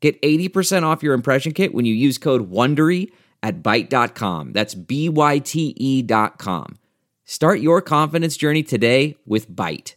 Get 0.00 0.20
80% 0.22 0.84
off 0.84 1.02
your 1.02 1.14
impression 1.14 1.52
kit 1.52 1.74
when 1.74 1.84
you 1.84 1.94
use 1.94 2.18
code 2.18 2.50
WONDERY 2.50 3.10
at 3.42 3.62
Byte.com. 3.62 4.52
That's 4.52 4.74
B-Y-T-E 4.74 6.02
dot 6.02 6.38
com. 6.38 6.78
Start 7.24 7.60
your 7.60 7.82
confidence 7.82 8.36
journey 8.36 8.62
today 8.62 9.16
with 9.26 9.50
Byte. 9.50 9.94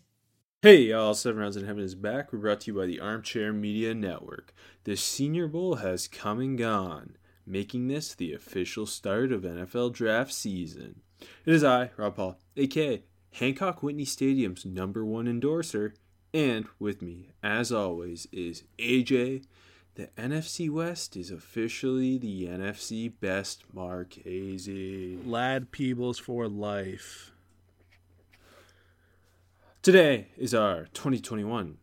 Hey 0.63 0.81
y'all, 0.81 1.13
Seven 1.15 1.41
Rounds 1.41 1.57
in 1.57 1.65
Heaven 1.65 1.83
is 1.83 1.95
back. 1.95 2.31
We're 2.31 2.39
brought 2.39 2.61
to 2.61 2.71
you 2.71 2.77
by 2.77 2.85
the 2.85 2.99
Armchair 2.99 3.51
Media 3.51 3.95
Network. 3.95 4.53
The 4.83 4.95
Senior 4.95 5.47
Bowl 5.47 5.75
has 5.75 6.07
come 6.07 6.39
and 6.39 6.57
gone, 6.57 7.15
making 7.47 7.87
this 7.87 8.13
the 8.13 8.33
official 8.33 8.85
start 8.85 9.31
of 9.31 9.41
NFL 9.41 9.93
draft 9.93 10.31
season. 10.33 11.01
It 11.45 11.53
is 11.53 11.63
I, 11.63 11.89
Rob 11.97 12.15
Paul, 12.15 12.39
aka 12.57 13.03
Hancock 13.33 13.81
Whitney 13.81 14.05
Stadium's 14.05 14.65
number 14.65 15.03
one 15.03 15.27
endorser, 15.27 15.95
and 16.33 16.65
with 16.77 17.01
me, 17.01 17.31
as 17.41 17.71
always, 17.71 18.27
is 18.31 18.63
AJ. 18.77 19.45
The 19.95 20.07
NFC 20.17 20.69
West 20.69 21.17
is 21.17 21.31
officially 21.31 22.17
the 22.17 22.45
NFC 22.45 23.11
best 23.19 23.65
Marchese. 23.73 25.19
Ladd-Peebles 25.25 26.17
for 26.17 26.47
life. 26.47 27.33
Today 29.81 30.27
is 30.37 30.53
our 30.53 30.85
2021 30.93 31.77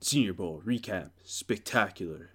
Senior 0.00 0.34
Bowl 0.34 0.60
recap 0.66 1.12
spectacular. 1.24 2.28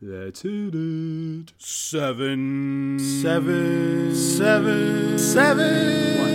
Let's 0.00 0.42
hit 0.42 0.74
it. 0.74 1.52
Seven. 1.58 2.98
Seven. 3.00 4.14
Seven. 4.14 5.18
Seven. 5.18 6.18
One, 6.20 6.30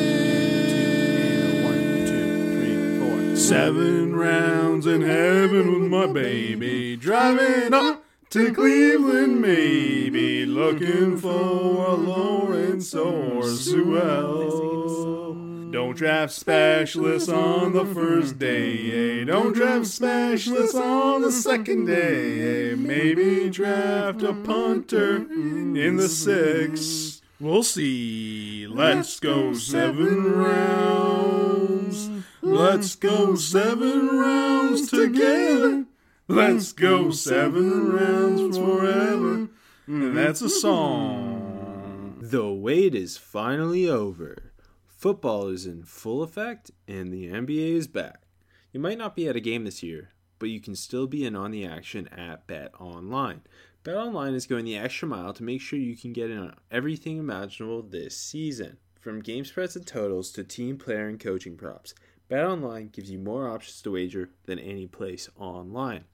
two, 0.68 1.64
one, 1.64 2.06
two, 2.06 2.52
three, 2.52 3.00
four. 3.00 3.36
Seven 3.38 4.14
rounds 4.14 4.86
in 4.86 5.02
heaven 5.02 5.72
with 5.82 5.90
my 5.90 6.08
baby. 6.08 6.98
Driving 6.98 7.74
up 7.74 8.05
to 8.36 8.52
Cleveland, 8.52 9.40
maybe. 9.40 10.46
Looking 10.46 11.18
for 11.18 11.86
a 11.88 11.94
Lawrence 11.94 12.94
or 12.94 13.44
Sewell. 13.48 15.36
Don't 15.72 15.96
draft 15.96 16.34
specialists 16.34 17.30
on 17.30 17.72
the 17.72 17.86
first 17.86 18.38
day. 18.38 19.22
eh? 19.22 19.24
Don't 19.24 19.54
draft 19.54 19.86
specialists 19.88 20.76
on 20.76 21.22
the 21.22 21.32
second 21.32 21.86
day. 21.86 22.72
eh? 22.72 22.76
Maybe 22.76 23.50
draft 23.50 24.22
a 24.22 24.34
punter 24.34 25.16
in 25.32 25.96
the 25.96 26.10
sixth. 26.10 27.22
We'll 27.40 27.64
see. 27.64 28.68
Let's 28.68 29.18
go 29.22 29.54
seven 29.54 30.34
rounds. 30.34 32.10
Let's 32.42 32.96
go 32.96 33.36
seven 33.36 34.10
rounds 34.10 34.90
together. 34.90 35.86
Let's 36.28 36.74
go 36.74 37.12
seven 37.12 37.92
rounds 37.92 38.58
forever. 38.58 39.48
And 39.86 40.18
that's 40.18 40.42
a 40.42 40.50
song. 40.50 42.18
The 42.20 42.52
wait 42.52 42.96
is 42.96 43.16
finally 43.16 43.88
over. 43.88 44.52
Football 44.88 45.50
is 45.50 45.68
in 45.68 45.84
full 45.84 46.24
effect 46.24 46.72
and 46.88 47.14
the 47.14 47.28
NBA 47.28 47.74
is 47.74 47.86
back. 47.86 48.24
You 48.72 48.80
might 48.80 48.98
not 48.98 49.16
be 49.16 49.28
at 49.28 49.36
a 49.36 49.40
game 49.40 49.66
this 49.66 49.84
year, 49.84 50.14
but 50.40 50.50
you 50.50 50.60
can 50.60 50.76
still 50.76 51.06
be 51.06 51.24
in 51.24 51.36
on 51.36 51.52
the 51.52 51.64
action 51.64 52.08
at 52.08 52.48
Bet 52.48 52.72
Online. 52.80 53.42
Bet 53.84 53.96
Online 53.96 54.34
is 54.34 54.48
going 54.48 54.66
the 54.66 54.78
extra 54.78 55.08
mile 55.08 55.32
to 55.34 55.44
make 55.44 55.62
sure 55.62 55.78
you 55.78 55.96
can 55.96 56.12
get 56.12 56.32
in 56.32 56.40
on 56.40 56.56
everything 56.72 57.20
imaginable 57.20 57.84
this 57.84 58.18
season. 58.18 58.78
From 59.00 59.22
game 59.22 59.46
spreads 59.46 59.76
and 59.76 59.86
totals 59.86 60.32
to 60.32 60.44
team 60.44 60.80
player 60.80 61.08
and 61.08 61.20
coaching 61.20 61.56
props, 61.56 61.94
Bet 62.28 62.44
Online 62.44 62.88
gives 62.88 63.12
you 63.12 63.20
more 63.20 63.48
options 63.48 63.80
to 63.84 63.92
wager 63.92 64.32
than 64.46 64.58
any 64.58 64.88
place 64.88 65.30
online. 65.38 66.06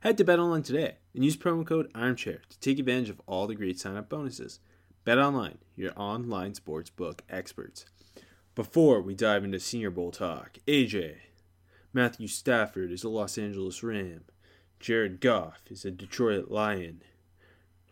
Head 0.00 0.16
to 0.18 0.24
BetOnline 0.24 0.64
today 0.64 0.94
and 1.12 1.24
use 1.24 1.36
promo 1.36 1.66
code 1.66 1.92
ARMCHAIR 1.92 2.42
to 2.48 2.60
take 2.60 2.78
advantage 2.78 3.10
of 3.10 3.20
all 3.26 3.48
the 3.48 3.56
great 3.56 3.80
sign-up 3.80 4.08
bonuses. 4.08 4.60
BetOnline, 5.04 5.56
your 5.74 5.90
online 5.96 6.52
sportsbook 6.52 7.20
experts. 7.28 7.84
Before 8.54 9.00
we 9.02 9.16
dive 9.16 9.42
into 9.42 9.58
Senior 9.58 9.90
Bowl 9.90 10.12
talk, 10.12 10.58
AJ, 10.68 11.16
Matthew 11.92 12.28
Stafford 12.28 12.92
is 12.92 13.02
a 13.02 13.08
Los 13.08 13.36
Angeles 13.38 13.82
Ram. 13.82 14.22
Jared 14.78 15.20
Goff 15.20 15.62
is 15.68 15.84
a 15.84 15.90
Detroit 15.90 16.48
Lion. 16.48 17.02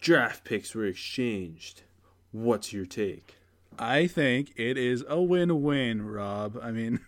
Draft 0.00 0.44
picks 0.44 0.76
were 0.76 0.86
exchanged. 0.86 1.82
What's 2.30 2.72
your 2.72 2.86
take? 2.86 3.34
I 3.80 4.06
think 4.06 4.52
it 4.54 4.78
is 4.78 5.04
a 5.08 5.20
win-win, 5.20 6.06
Rob. 6.06 6.56
I 6.62 6.70
mean, 6.70 7.00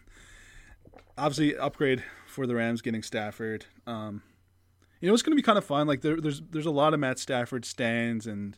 obviously 1.17 1.57
upgrade 1.57 2.03
for 2.27 2.49
the 2.49 2.57
Rams 2.57 2.83
getting 2.83 3.05
Stafford. 3.05 3.67
Um, 3.87 4.23
you 5.01 5.09
know, 5.09 5.15
it's 5.15 5.23
going 5.23 5.33
to 5.33 5.37
be 5.37 5.43
kind 5.43 5.59
of 5.59 5.65
fun. 5.65 5.87
Like 5.87 6.01
there, 6.01 6.21
there's 6.21 6.41
there's 6.51 6.67
a 6.67 6.71
lot 6.71 6.95
of 6.95 7.01
Matt 7.01 7.19
Stafford 7.19 7.65
stands, 7.65 8.27
and 8.27 8.57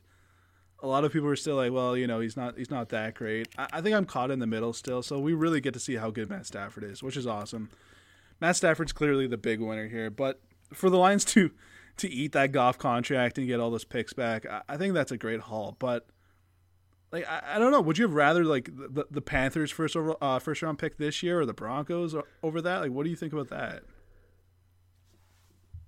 a 0.83 0.87
lot 0.87 1.05
of 1.05 1.13
people 1.13 1.29
are 1.29 1.37
still 1.37 1.57
like, 1.57 1.73
well, 1.73 1.97
you 1.97 2.07
know, 2.07 2.21
he's 2.21 2.37
not 2.37 2.57
he's 2.57 2.71
not 2.71 2.89
that 2.91 3.15
great. 3.15 3.49
I, 3.59 3.67
I 3.75 3.81
think 3.81 3.95
I'm 3.95 4.07
caught 4.07 4.31
in 4.31 4.39
the 4.39 4.47
middle 4.47 4.73
still, 4.73 5.03
so 5.03 5.19
we 5.19 5.35
really 5.35 5.61
get 5.61 5.75
to 5.75 5.81
see 5.81 5.97
how 5.97 6.11
good 6.11 6.31
Matt 6.31 6.47
Stafford 6.47 6.85
is, 6.85 7.03
which 7.03 7.17
is 7.17 7.27
awesome. 7.27 7.71
Matt 8.41 8.57
Stafford's 8.57 8.93
clearly 8.93 9.27
the 9.27 9.37
big 9.37 9.61
winner 9.61 9.89
here, 9.89 10.11
but 10.11 10.41
for 10.73 10.89
the 10.89 10.97
Lions 10.97 11.25
to 11.27 11.51
to 11.99 12.09
eat 12.09 12.33
that 12.33 12.53
Goff 12.53 12.79
contract 12.79 13.37
and 13.37 13.47
get 13.47 13.61
all 13.61 13.71
those 13.71 13.85
picks 13.85 14.13
back, 14.15 14.47
I, 14.47 14.63
I 14.69 14.77
think 14.77 14.95
that's 14.95 15.13
a 15.13 15.19
great 15.19 15.41
haul. 15.41 15.77
But 15.79 16.07
like 17.13 17.29
I, 17.29 17.57
I 17.57 17.59
don't 17.59 17.73
know, 17.73 17.81
would 17.81 17.99
you 17.99 18.07
have 18.07 18.15
rather 18.15 18.45
like 18.45 18.71
the, 18.75 19.07
the 19.11 19.21
Panthers 19.21 19.71
first 19.71 19.97
over, 19.97 20.15
uh, 20.23 20.39
first 20.39 20.63
round 20.63 20.79
pick 20.79 20.97
this 20.97 21.23
year 21.23 21.41
or 21.41 21.47
the 21.47 21.53
Broncos 21.53 22.15
over 22.43 22.63
that? 22.63 22.79
Like, 22.79 22.93
what 22.93 23.05
do 23.05 23.11
you 23.11 23.17
think 23.17 23.33
about 23.33 23.49
that? 23.49 23.83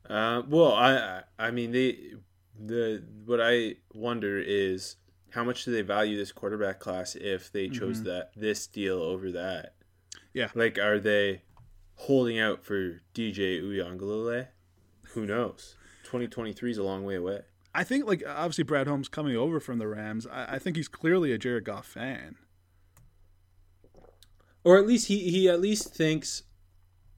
Uh, 0.09 0.43
well, 0.49 0.73
I 0.73 1.23
I 1.39 1.51
mean 1.51 1.73
they 1.73 2.15
the 2.59 3.03
what 3.25 3.41
I 3.41 3.77
wonder 3.95 4.39
is 4.39 4.97
how 5.31 5.45
much 5.45 5.65
do 5.65 5.73
they 5.73 5.83
value 5.83 6.17
this 6.17 6.33
quarterback 6.33 6.79
class 6.79 7.15
if 7.15 7.51
they 7.51 7.69
chose 7.69 8.03
that 8.03 8.33
this 8.37 8.67
deal 8.67 8.99
over 9.03 9.33
that? 9.33 9.75
Yeah. 10.35 10.49
Like, 10.55 10.79
are 10.79 10.99
they 10.99 11.43
holding 11.95 12.39
out 12.39 12.65
for 12.65 13.01
DJ 13.15 13.63
Uiagalelei? 13.63 14.49
Who 15.15 15.27
knows? 15.27 15.77
2023 16.05 16.71
is 16.71 16.79
a 16.79 16.83
long 16.83 17.05
way 17.05 17.17
away. 17.17 17.41
I 17.75 17.85
think 17.85 18.07
like 18.07 18.23
obviously 18.27 18.65
Brad 18.65 18.87
Holmes 18.87 19.09
coming 19.09 19.37
over 19.37 19.59
from 19.59 19.79
the 19.79 19.87
Rams. 19.87 20.27
I, 20.27 20.57
I 20.57 20.59
think 20.59 20.77
he's 20.77 20.89
clearly 20.89 21.33
a 21.33 21.39
Jared 21.39 21.65
Goff 21.65 21.87
fan. 21.87 22.37
Or 24.65 24.79
at 24.79 24.87
least 24.87 25.09
he, 25.09 25.31
he 25.31 25.49
at 25.49 25.61
least 25.61 25.95
thinks 25.95 26.43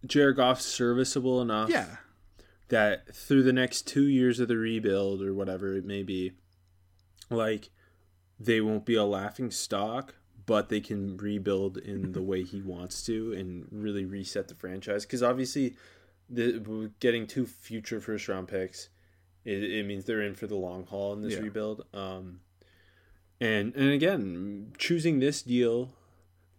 Jared 0.07 0.37
Goff's 0.37 0.65
serviceable 0.65 1.43
enough 1.43 1.69
Yeah, 1.69 1.97
that 2.69 3.15
through 3.15 3.43
the 3.43 3.53
next 3.53 3.87
two 3.87 4.07
years 4.09 4.41
of 4.41 4.49
the 4.49 4.57
rebuild 4.57 5.23
or 5.23 5.35
whatever 5.35 5.75
it 5.77 5.85
may 5.85 6.03
be, 6.03 6.33
like 7.31 7.71
they 8.39 8.61
won't 8.61 8.87
be 8.87 8.95
a 8.95 9.05
laughing 9.05 9.51
stock, 9.51 10.15
but 10.47 10.69
they 10.69 10.81
can 10.81 11.17
rebuild 11.17 11.77
in 11.79 12.13
the 12.13 12.23
way 12.23 12.43
he 12.43 12.61
wants 12.61 13.03
to 13.05 13.33
and 13.33 13.67
really 13.71 14.05
reset 14.05 14.49
the 14.49 14.55
franchise. 14.55 15.05
Because 15.05 15.23
obviously, 15.23 15.77
the 16.29 16.91
getting 17.01 17.27
two 17.27 17.47
future 17.47 18.01
first 18.01 18.29
round 18.29 18.49
picks, 18.49 18.89
it, 19.45 19.63
it 19.63 19.87
means 19.87 20.05
they're 20.05 20.23
in 20.23 20.35
for 20.35 20.47
the 20.47 20.57
long 20.57 20.87
haul 20.87 21.13
in 21.13 21.23
this 21.23 21.35
Yeah. 21.35 21.41
rebuild. 21.41 21.85
Um, 21.93 22.41
and 23.41 23.75
and 23.75 23.91
again, 23.91 24.73
choosing 24.79 25.19
this 25.19 25.43
deal, 25.43 25.91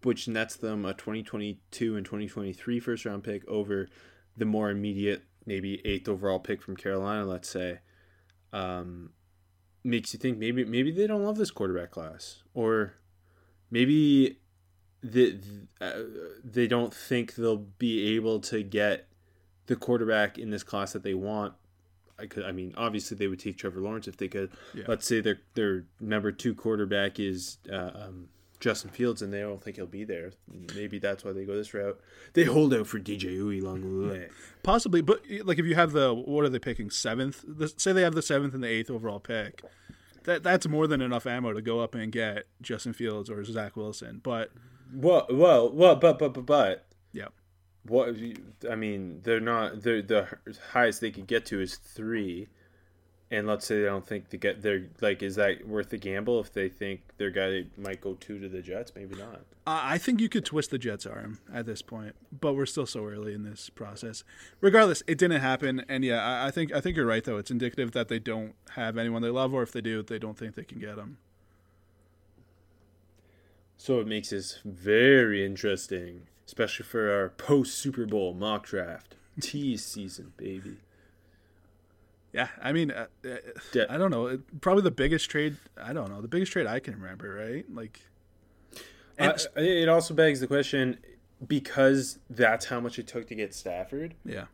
which 0.03 0.27
nets 0.27 0.55
them 0.55 0.85
a 0.85 0.93
2022 0.93 1.95
and 1.95 2.05
2023 2.05 2.79
first 2.79 3.05
round 3.05 3.23
pick 3.23 3.47
over 3.47 3.87
the 4.37 4.45
more 4.45 4.69
immediate, 4.69 5.23
maybe 5.45 5.81
eighth 5.85 6.07
overall 6.07 6.39
pick 6.39 6.61
from 6.61 6.75
Carolina, 6.75 7.25
let's 7.25 7.49
say, 7.49 7.79
um, 8.53 9.11
makes 9.83 10.13
you 10.13 10.19
think 10.19 10.37
maybe 10.37 10.65
maybe 10.65 10.91
they 10.91 11.07
don't 11.07 11.23
love 11.23 11.37
this 11.37 11.51
quarterback 11.51 11.91
class, 11.91 12.43
or 12.53 12.93
maybe 13.69 14.39
the, 15.03 15.39
uh, 15.79 15.93
they 16.43 16.67
don't 16.67 16.93
think 16.93 17.35
they'll 17.35 17.57
be 17.57 18.15
able 18.15 18.39
to 18.39 18.63
get 18.63 19.07
the 19.67 19.75
quarterback 19.75 20.37
in 20.37 20.49
this 20.49 20.63
class 20.63 20.93
that 20.93 21.03
they 21.03 21.13
want. 21.13 21.53
I 22.17 22.27
could, 22.27 22.45
I 22.45 22.51
mean, 22.51 22.73
obviously 22.77 23.17
they 23.17 23.27
would 23.27 23.39
take 23.39 23.57
Trevor 23.57 23.81
Lawrence 23.81 24.07
if 24.07 24.17
they 24.17 24.29
could. 24.29 24.51
Yeah. 24.73 24.85
Let's 24.87 25.05
say 25.05 25.19
their 25.19 25.41
their 25.53 25.85
number 25.99 26.31
two 26.31 26.55
quarterback 26.55 27.19
is 27.19 27.57
uh, 27.71 27.91
um, 27.93 28.29
Justin 28.59 28.89
Fields, 28.89 29.21
and 29.21 29.31
they 29.33 29.41
don't 29.41 29.61
think 29.61 29.75
he'll 29.75 29.85
be 29.85 30.03
there. 30.03 30.31
Maybe 30.75 30.99
that's 30.99 31.23
why 31.23 31.31
they 31.31 31.45
go 31.45 31.55
this 31.55 31.73
route. 31.73 31.99
They 32.33 32.43
hold 32.43 32.73
out 32.73 32.87
for 32.87 32.99
DJ 32.99 33.37
Uiagalelei. 33.37 34.29
Possibly, 34.63 35.01
but 35.01 35.21
like 35.43 35.59
if 35.59 35.65
you 35.65 35.75
have 35.75 35.91
the 35.91 36.13
what 36.13 36.45
are 36.45 36.49
they 36.49 36.59
picking 36.59 36.89
seventh? 36.89 37.43
The, 37.47 37.71
say 37.77 37.91
they 37.91 38.01
have 38.01 38.15
the 38.15 38.21
seventh 38.21 38.53
and 38.53 38.63
the 38.63 38.67
eighth 38.67 38.89
overall 38.89 39.19
pick. 39.19 39.61
That 40.23 40.41
that's 40.43 40.67
more 40.67 40.87
than 40.87 41.01
enough 41.01 41.27
ammo 41.27 41.53
to 41.53 41.61
go 41.61 41.79
up 41.79 41.93
and 41.95 42.11
get 42.11 42.45
Justin 42.61 42.93
Fields 42.93 43.29
or 43.29 43.43
Zach 43.43 43.75
Wilson. 43.75 44.21
But 44.23 44.51
Well, 44.93 45.27
well, 45.29 45.71
well, 45.71 45.95
but 45.95 46.17
but 46.17 46.33
but 46.33 46.45
but 46.45 46.85
yeah, 47.13 47.27
what? 47.83 48.15
I 48.69 48.75
mean, 48.75 49.21
they're 49.23 49.39
not. 49.39 49.81
They're 49.81 50.01
the 50.01 50.27
highest 50.71 51.01
they 51.01 51.11
could 51.11 51.27
get 51.27 51.45
to 51.47 51.61
is 51.61 51.75
three. 51.75 52.47
And 53.35 53.47
let's 53.47 53.65
say 53.65 53.79
they 53.81 53.85
don't 53.85 54.07
think 54.07 54.29
to 54.29 54.37
get 54.37 54.61
their 54.61 54.85
like, 55.01 55.21
is 55.21 55.35
that 55.35 55.67
worth 55.67 55.89
the 55.89 55.97
gamble 55.97 56.39
if 56.39 56.53
they 56.53 56.69
think 56.69 57.01
their 57.17 57.31
guy 57.31 57.65
might 57.77 57.99
go 57.99 58.13
two 58.13 58.39
to 58.39 58.47
the 58.47 58.61
Jets? 58.61 58.93
Maybe 58.95 59.15
not. 59.15 59.41
I 59.67 59.95
I 59.95 59.97
think 59.97 60.21
you 60.21 60.29
could 60.29 60.45
twist 60.45 60.71
the 60.71 60.77
Jets' 60.77 61.05
arm 61.05 61.39
at 61.53 61.65
this 61.65 61.81
point, 61.81 62.15
but 62.31 62.53
we're 62.53 62.65
still 62.65 62.85
so 62.85 63.05
early 63.05 63.33
in 63.33 63.43
this 63.43 63.69
process. 63.69 64.23
Regardless, 64.61 65.03
it 65.05 65.17
didn't 65.17 65.41
happen, 65.41 65.83
and 65.89 66.05
yeah, 66.05 66.25
I, 66.25 66.47
I 66.47 66.51
think 66.51 66.71
I 66.71 66.79
think 66.79 66.95
you're 66.95 67.05
right 67.05 67.25
though. 67.25 67.37
It's 67.37 67.51
indicative 67.51 67.91
that 67.91 68.07
they 68.07 68.19
don't 68.19 68.55
have 68.71 68.97
anyone 68.97 69.21
they 69.21 69.29
love, 69.29 69.53
or 69.53 69.63
if 69.63 69.73
they 69.73 69.81
do, 69.81 70.01
they 70.01 70.17
don't 70.19 70.37
think 70.37 70.55
they 70.55 70.63
can 70.63 70.79
get 70.79 70.95
them. 70.95 71.17
So 73.75 73.99
it 73.99 74.07
makes 74.07 74.29
this 74.29 74.59
very 74.63 75.45
interesting, 75.45 76.21
especially 76.47 76.85
for 76.85 77.11
our 77.11 77.27
post 77.27 77.75
Super 77.75 78.05
Bowl 78.05 78.33
mock 78.33 78.65
draft 78.65 79.15
tease 79.41 79.83
season, 79.85 80.31
baby. 80.37 80.77
Yeah, 82.35 82.49
I 82.61 82.73
mean, 82.73 82.91
uh, 82.91 83.07
uh, 83.23 83.29
Yeah. 83.73 83.85
I 83.89 83.97
don't 83.97 84.11
know. 84.11 84.39
Probably 84.59 84.83
the 84.83 84.91
biggest 84.91 85.29
trade. 85.29 85.55
I 85.81 85.93
don't 85.93 86.09
know 86.09 86.21
the 86.21 86.27
biggest 86.27 86.51
trade 86.51 86.67
I 86.67 86.79
can 86.79 86.93
remember. 86.99 87.33
Right, 87.33 87.65
like, 87.73 88.01
and 89.17 89.31
Uh, 89.31 89.61
it 89.61 89.87
also 89.87 90.13
begs 90.13 90.41
the 90.41 90.47
question 90.47 90.97
because 91.47 92.19
that's 92.29 92.65
how 92.65 92.81
much 92.81 92.99
it 92.99 93.07
took 93.07 93.27
to 93.27 93.35
get 93.35 93.53
Stafford. 93.53 94.15
yeah, 94.25 94.45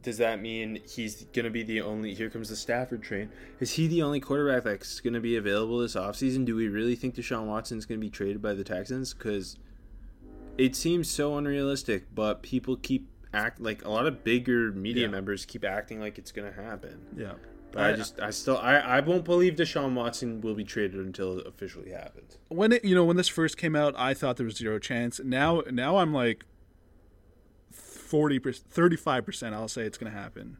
Does 0.00 0.18
that 0.18 0.40
mean 0.40 0.78
he's 0.88 1.24
going 1.32 1.44
to 1.44 1.50
be 1.50 1.64
the 1.64 1.80
only? 1.80 2.14
Here 2.14 2.30
comes 2.30 2.50
the 2.50 2.56
Stafford 2.56 3.02
train. 3.02 3.30
Is 3.58 3.72
he 3.72 3.88
the 3.88 4.00
only 4.02 4.20
quarterback 4.20 4.62
that's 4.62 5.00
going 5.00 5.14
to 5.14 5.20
be 5.20 5.36
available 5.36 5.78
this 5.80 5.96
offseason? 5.96 6.44
Do 6.44 6.54
we 6.54 6.68
really 6.68 6.94
think 6.94 7.16
Deshaun 7.16 7.46
Watson 7.46 7.78
is 7.78 7.84
going 7.86 8.00
to 8.00 8.06
be 8.06 8.10
traded 8.10 8.40
by 8.40 8.54
the 8.54 8.62
Texans? 8.62 9.12
Because 9.12 9.56
it 10.56 10.76
seems 10.76 11.10
so 11.10 11.36
unrealistic, 11.36 12.14
but 12.14 12.42
people 12.42 12.76
keep 12.76 13.08
act 13.32 13.60
like 13.60 13.84
a 13.84 13.90
lot 13.90 14.06
of 14.06 14.24
bigger 14.24 14.72
media 14.72 15.02
Yeah. 15.04 15.10
members 15.10 15.44
keep 15.44 15.64
acting 15.64 16.00
like 16.00 16.18
it's 16.18 16.32
to 16.52 16.62
happen. 16.62 17.00
yeah. 17.16 17.32
But 17.70 17.82
I, 17.84 17.92
just, 17.92 18.18
I 18.18 18.30
still, 18.30 18.56
I, 18.56 18.76
I 18.76 19.00
won't 19.00 19.26
believe 19.26 19.54
Deshaun 19.56 19.92
Watson 19.92 20.40
will 20.40 20.54
be 20.54 20.64
traded 20.64 21.04
until 21.04 21.38
it 21.38 21.46
officially 21.46 21.90
happens. 21.90 22.38
when 22.48 22.72
it 22.72 22.82
you 22.82 22.94
know 22.94 23.04
when 23.04 23.16
this 23.18 23.28
first 23.28 23.58
came 23.58 23.76
out, 23.76 23.94
I 23.98 24.14
thought 24.14 24.38
there 24.38 24.46
was 24.46 24.56
zero 24.56 24.78
chance. 24.78 25.20
Now 25.22 25.62
now 25.70 25.98
I'm 25.98 26.14
like 26.14 26.46
forty 27.70 28.38
percent, 28.38 28.70
thirty 28.70 28.96
five 28.96 29.26
percent. 29.26 29.54
I'll 29.54 29.68
say 29.68 29.82
it's 29.82 29.98
gonna 29.98 30.12
happen. 30.12 30.56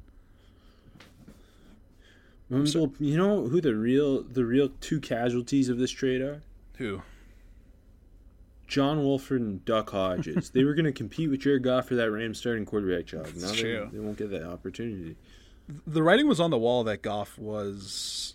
Well, 2.50 2.92
you 2.98 3.16
know 3.16 3.46
who 3.48 3.60
the 3.60 3.74
real, 3.74 4.22
the 4.22 4.44
real 4.44 4.70
two 4.80 5.00
casualties 5.00 5.68
of 5.68 5.78
this 5.78 5.90
trade 5.90 6.20
are? 6.22 6.42
Who? 6.78 7.02
John 8.68 9.02
Wolford 9.02 9.40
and 9.40 9.64
Duck 9.64 9.90
Hodges. 9.90 10.50
they 10.50 10.62
were 10.62 10.74
going 10.74 10.84
to 10.84 10.92
compete 10.92 11.30
with 11.30 11.40
Jared 11.40 11.64
Goff 11.64 11.88
for 11.88 11.94
that 11.96 12.10
Rams 12.10 12.38
starting 12.38 12.64
quarterback 12.66 13.06
job. 13.06 13.26
Now 13.34 13.48
they, 13.50 13.56
true. 13.60 13.88
they 13.92 13.98
won't 13.98 14.18
get 14.18 14.30
that 14.30 14.44
opportunity. 14.44 15.16
The 15.86 16.02
writing 16.02 16.28
was 16.28 16.38
on 16.38 16.50
the 16.50 16.58
wall 16.58 16.84
that 16.84 17.02
Goff 17.02 17.36
was. 17.38 18.34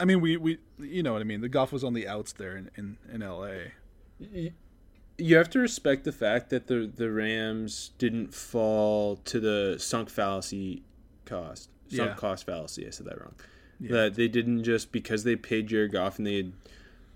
I 0.00 0.04
mean, 0.04 0.20
we, 0.20 0.36
we 0.36 0.58
you 0.78 1.02
know 1.02 1.12
what 1.12 1.20
I 1.20 1.24
mean. 1.24 1.40
The 1.42 1.48
Goff 1.48 1.70
was 1.72 1.84
on 1.84 1.94
the 1.94 2.08
outs 2.08 2.32
there 2.32 2.56
in 2.56 2.70
in, 2.76 2.98
in 3.12 3.22
L.A. 3.22 3.72
You 5.18 5.36
have 5.36 5.50
to 5.50 5.58
respect 5.58 6.04
the 6.04 6.12
fact 6.12 6.50
that 6.50 6.66
the 6.66 6.90
the 6.94 7.10
Rams 7.10 7.92
didn't 7.98 8.34
fall 8.34 9.16
to 9.24 9.38
the 9.38 9.76
sunk 9.78 10.10
fallacy 10.10 10.82
cost. 11.24 11.68
Sunk 11.88 12.10
Yeah. 12.10 12.14
cost 12.16 12.46
fallacy. 12.46 12.86
I 12.86 12.90
said 12.90 13.06
that 13.06 13.20
wrong. 13.20 13.34
Yeah. 13.78 13.92
That 13.92 14.14
they 14.14 14.28
didn't 14.28 14.64
just 14.64 14.92
because 14.92 15.24
they 15.24 15.36
paid 15.36 15.66
Jared 15.68 15.92
Goff 15.92 16.18
and 16.18 16.26
they 16.26 16.36
had 16.36 16.52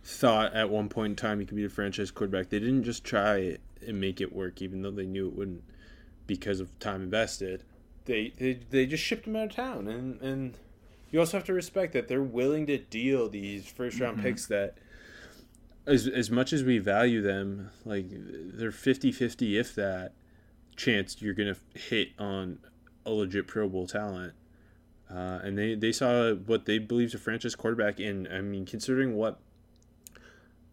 thought 0.07 0.55
at 0.55 0.71
one 0.71 0.89
point 0.89 1.11
in 1.11 1.17
time 1.17 1.41
he 1.41 1.47
could 1.47 1.57
be 1.57 1.65
a 1.65 1.69
franchise 1.69 2.13
quarterback. 2.13 2.49
They 2.49 2.61
didn't 2.61 2.85
just 2.85 3.03
try 3.03 3.59
and 3.85 4.01
make 4.01 4.21
it 4.21 4.33
work, 4.33 4.63
even 4.63 4.83
though 4.83 4.93
they 4.93 5.05
knew 5.05 5.27
it 5.27 5.35
wouldn't 5.35 5.65
because 6.29 6.61
of 6.61 6.77
time 6.79 7.03
invested. 7.03 7.65
They 8.05 8.33
they, 8.39 8.61
they 8.71 8.87
just 8.87 9.03
shipped 9.03 9.27
him 9.27 9.35
out 9.35 9.51
of 9.51 9.57
town, 9.57 9.89
and 9.89 10.21
and 10.23 10.57
you 11.11 11.19
also 11.19 11.37
have 11.37 11.47
to 11.47 11.53
respect 11.53 11.93
that 11.95 12.07
they're 12.07 12.23
willing 12.23 12.67
to 12.67 12.79
deal 12.79 13.29
these 13.29 13.67
first 13.67 13.99
round 13.99 14.23
picks 14.23 14.47
that. 14.47 14.77
As, 15.87 16.09
as 16.09 16.33
much 16.33 16.53
as 16.53 16.65
we 16.65 16.79
value 16.79 17.23
them, 17.23 17.71
like 17.85 18.07
they're 18.11 18.73
50-50 18.73 19.55
if 19.55 19.73
that 19.77 20.15
chance 20.75 21.23
you're 21.23 21.33
gonna 21.33 21.55
hit 21.75 22.09
on 22.19 22.59
a 23.05 23.11
legit 23.11 23.47
Pro 23.47 23.69
Bowl 23.69 23.87
talent. 23.87 24.33
Uh, 25.09 25.39
and 25.45 25.57
they, 25.57 25.77
they 25.77 25.93
saw 25.93 26.35
what 26.35 26.65
they 26.65 26.79
believed 26.79 27.15
a 27.15 27.19
franchise 27.19 27.55
quarterback 27.55 28.01
in. 28.01 28.27
I 28.27 28.41
mean, 28.41 28.67
considering 28.67 29.15
what 29.15 29.39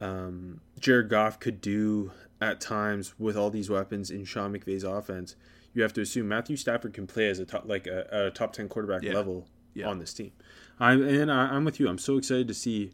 um, 0.04 0.60
Jared 0.80 1.10
Goff 1.10 1.40
could 1.40 1.62
do 1.62 2.12
at 2.42 2.60
times 2.60 3.14
with 3.18 3.38
all 3.38 3.50
these 3.50 3.70
weapons 3.70 4.12
in 4.12 4.26
Sean 4.26 4.54
McVay's 4.54 4.84
offense, 4.84 5.36
you 5.74 5.82
have 5.82 5.94
to 5.94 6.02
assume 6.02 6.28
Matthew 6.28 6.58
Stafford 6.58 6.94
can 6.94 7.08
play 7.08 7.30
as 7.30 7.40
a 7.40 7.46
top 7.46 7.64
like 7.68 7.88
a, 7.88 8.08
a 8.28 8.32
top 8.32 8.54
ten 8.54 8.68
quarterback 8.70 9.02
Yeah. 9.04 9.14
level 9.14 9.48
Yeah. 9.74 9.88
on 9.88 10.00
this 10.00 10.14
team. 10.14 10.32
I'm 10.80 11.02
and 11.08 11.32
I, 11.32 11.48
I'm 11.48 11.64
with 11.66 11.80
you. 11.80 11.88
I'm 11.88 11.98
so 11.98 12.18
excited 12.18 12.48
to 12.50 12.54
see 12.54 12.94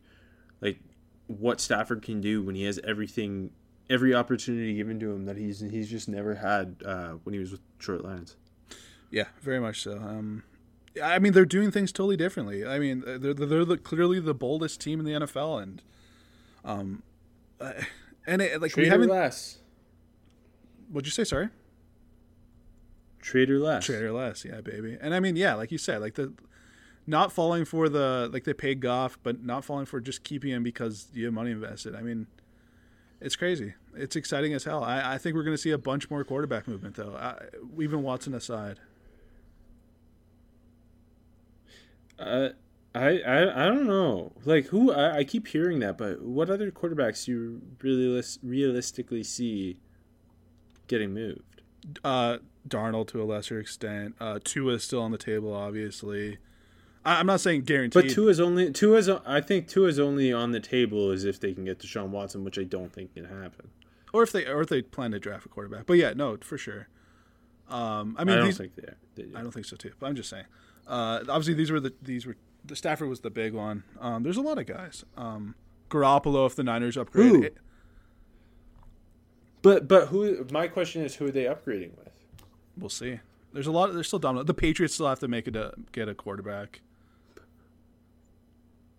like 0.61 0.79
what 1.27 1.59
Stafford 1.59 2.01
can 2.01 2.21
do 2.21 2.41
when 2.43 2.55
he 2.55 2.63
has 2.65 2.79
everything, 2.83 3.51
every 3.89 4.13
opportunity 4.13 4.75
given 4.75 4.99
to 4.99 5.11
him 5.11 5.25
that 5.25 5.37
he's 5.37 5.59
he's 5.61 5.89
just 5.89 6.07
never 6.07 6.35
had 6.35 6.75
uh, 6.85 7.13
when 7.23 7.33
he 7.33 7.39
was 7.39 7.51
with 7.51 7.61
Detroit 7.79 8.01
Lions. 8.03 8.35
Yeah, 9.11 9.25
very 9.41 9.59
much 9.59 9.81
so. 9.81 9.97
Um, 9.97 10.43
I 11.03 11.17
mean, 11.19 11.33
they're 11.33 11.45
doing 11.45 11.71
things 11.71 11.91
totally 11.91 12.17
differently. 12.17 12.65
I 12.65 12.77
mean, 12.79 13.03
they're 13.05 13.33
they're 13.33 13.65
the, 13.65 13.77
clearly 13.77 14.19
the 14.19 14.33
boldest 14.35 14.79
team 14.81 14.99
in 14.99 15.05
the 15.05 15.13
NFL, 15.25 15.61
and 15.63 15.81
um, 16.63 17.03
uh, 17.59 17.73
and 18.27 18.41
it, 18.41 18.61
like 18.61 18.75
we 18.75 18.87
haven't. 18.87 19.09
less. 19.09 19.59
What'd 20.91 21.05
you 21.05 21.11
say? 21.11 21.23
Sorry. 21.23 21.49
Trade 23.21 23.49
or 23.49 23.59
less. 23.59 23.85
Trade 23.85 24.01
or 24.01 24.13
less, 24.13 24.45
yeah, 24.45 24.61
baby. 24.61 24.97
And 24.99 25.13
I 25.13 25.19
mean, 25.19 25.35
yeah, 25.35 25.53
like 25.53 25.71
you 25.71 25.77
said, 25.77 26.01
like 26.01 26.15
the 26.15 26.33
not 27.05 27.31
falling 27.31 27.65
for 27.65 27.89
the 27.89 28.29
like 28.31 28.43
they 28.43 28.53
paid 28.53 28.79
Goff, 28.79 29.19
but 29.23 29.43
not 29.43 29.65
falling 29.65 29.85
for 29.85 29.99
just 29.99 30.23
keeping 30.23 30.51
him 30.51 30.63
because 30.63 31.07
you 31.13 31.25
have 31.25 31.33
money 31.33 31.51
invested. 31.51 31.95
I 31.95 32.01
mean, 32.01 32.27
it's 33.19 33.35
crazy. 33.35 33.73
It's 33.95 34.15
exciting 34.15 34.53
as 34.53 34.63
hell. 34.63 34.83
I, 34.83 35.15
I 35.15 35.17
think 35.17 35.35
we're 35.35 35.43
going 35.43 35.55
to 35.55 35.61
see 35.61 35.71
a 35.71 35.77
bunch 35.77 36.09
more 36.09 36.23
quarterback 36.23 36.67
movement, 36.67 36.95
though. 36.95 37.15
I, 37.15 37.45
even 37.79 38.03
Watson 38.03 38.33
aside. 38.33 38.79
Uh, 42.17 42.49
I, 42.95 43.19
I 43.19 43.65
I 43.65 43.67
don't 43.67 43.87
know. 43.87 44.31
Like 44.45 44.67
who 44.67 44.91
I, 44.91 45.17
I 45.17 45.23
keep 45.23 45.47
hearing 45.47 45.79
that, 45.79 45.97
but 45.97 46.21
what 46.21 46.49
other 46.49 46.71
quarterbacks 46.71 47.25
do 47.25 47.31
you 47.31 47.61
really 47.81 48.07
lis- 48.07 48.39
realistically 48.41 49.23
see 49.23 49.77
getting 50.87 51.13
moved? 51.13 51.61
Uh, 52.03 52.37
Darnold 52.67 53.07
to 53.09 53.21
a 53.21 53.25
lesser 53.25 53.59
extent. 53.59 54.15
Uh, 54.19 54.39
Tua 54.43 54.73
is 54.73 54.83
still 54.83 55.01
on 55.01 55.11
the 55.11 55.17
table, 55.17 55.53
obviously. 55.53 56.39
I, 57.05 57.19
I'm 57.19 57.27
not 57.27 57.41
saying 57.41 57.61
guaranteed. 57.61 58.03
But 58.03 58.11
Tua 58.11 58.29
is 58.29 58.39
only 58.39 58.65
is 58.65 59.09
I 59.25 59.41
think 59.41 59.75
is 59.75 59.99
only 59.99 60.33
on 60.33 60.51
the 60.51 60.59
table 60.59 61.11
as 61.11 61.25
if 61.25 61.39
they 61.39 61.53
can 61.53 61.65
get 61.65 61.79
Deshaun 61.79 62.09
Watson, 62.09 62.43
which 62.43 62.57
I 62.57 62.63
don't 62.63 62.91
think 62.91 63.13
can 63.13 63.25
happen. 63.25 63.69
or 64.13 64.23
if 64.23 64.31
they 64.31 64.45
or 64.45 64.61
if 64.61 64.69
they 64.69 64.81
plan 64.81 65.11
to 65.11 65.19
draft 65.19 65.45
a 65.45 65.49
quarterback. 65.49 65.85
But 65.85 65.93
yeah, 65.93 66.13
no, 66.13 66.37
for 66.41 66.57
sure. 66.57 66.87
Um, 67.69 68.15
I 68.17 68.23
mean, 68.23 68.33
I, 68.33 68.37
don't 68.37 68.45
these, 68.47 68.57
think 68.57 68.75
they. 68.75 68.93
they 69.15 69.23
do. 69.23 69.37
I 69.37 69.41
don't 69.41 69.51
think 69.51 69.67
so 69.67 69.75
too. 69.75 69.91
But 69.99 70.07
I'm 70.07 70.15
just 70.15 70.29
saying. 70.29 70.45
Uh, 70.87 71.19
obviously, 71.29 71.53
these 71.53 71.69
were 71.69 71.79
the 71.79 71.93
these 72.01 72.25
were 72.25 72.35
the 72.65 72.75
Stafford 72.75 73.09
was 73.09 73.21
the 73.21 73.29
big 73.29 73.53
one. 73.53 73.83
Um, 73.99 74.23
there's 74.23 74.37
a 74.37 74.41
lot 74.41 74.57
of 74.57 74.65
guys. 74.65 75.03
Um, 75.17 75.55
Garoppolo, 75.89 76.45
if 76.45 76.55
the 76.55 76.63
Niners 76.63 76.97
upgrade, 76.97 77.43
it- 77.45 77.57
But 79.61 79.87
but 79.87 80.07
who? 80.09 80.45
My 80.51 80.67
question 80.67 81.01
is, 81.03 81.15
who 81.15 81.27
are 81.27 81.31
they 81.31 81.43
upgrading 81.45 81.97
with? 81.97 82.09
we'll 82.77 82.89
see. 82.89 83.19
There's 83.51 83.67
a 83.67 83.71
lot. 83.71 83.93
They're 83.93 84.03
still 84.03 84.19
dominant. 84.19 84.47
The 84.47 84.53
Patriots 84.53 84.93
still 84.93 85.07
have 85.07 85.19
to 85.19 85.27
make 85.27 85.47
it 85.47 85.55
a 85.55 85.73
get 85.91 86.07
a 86.07 86.13
quarterback. 86.13 86.81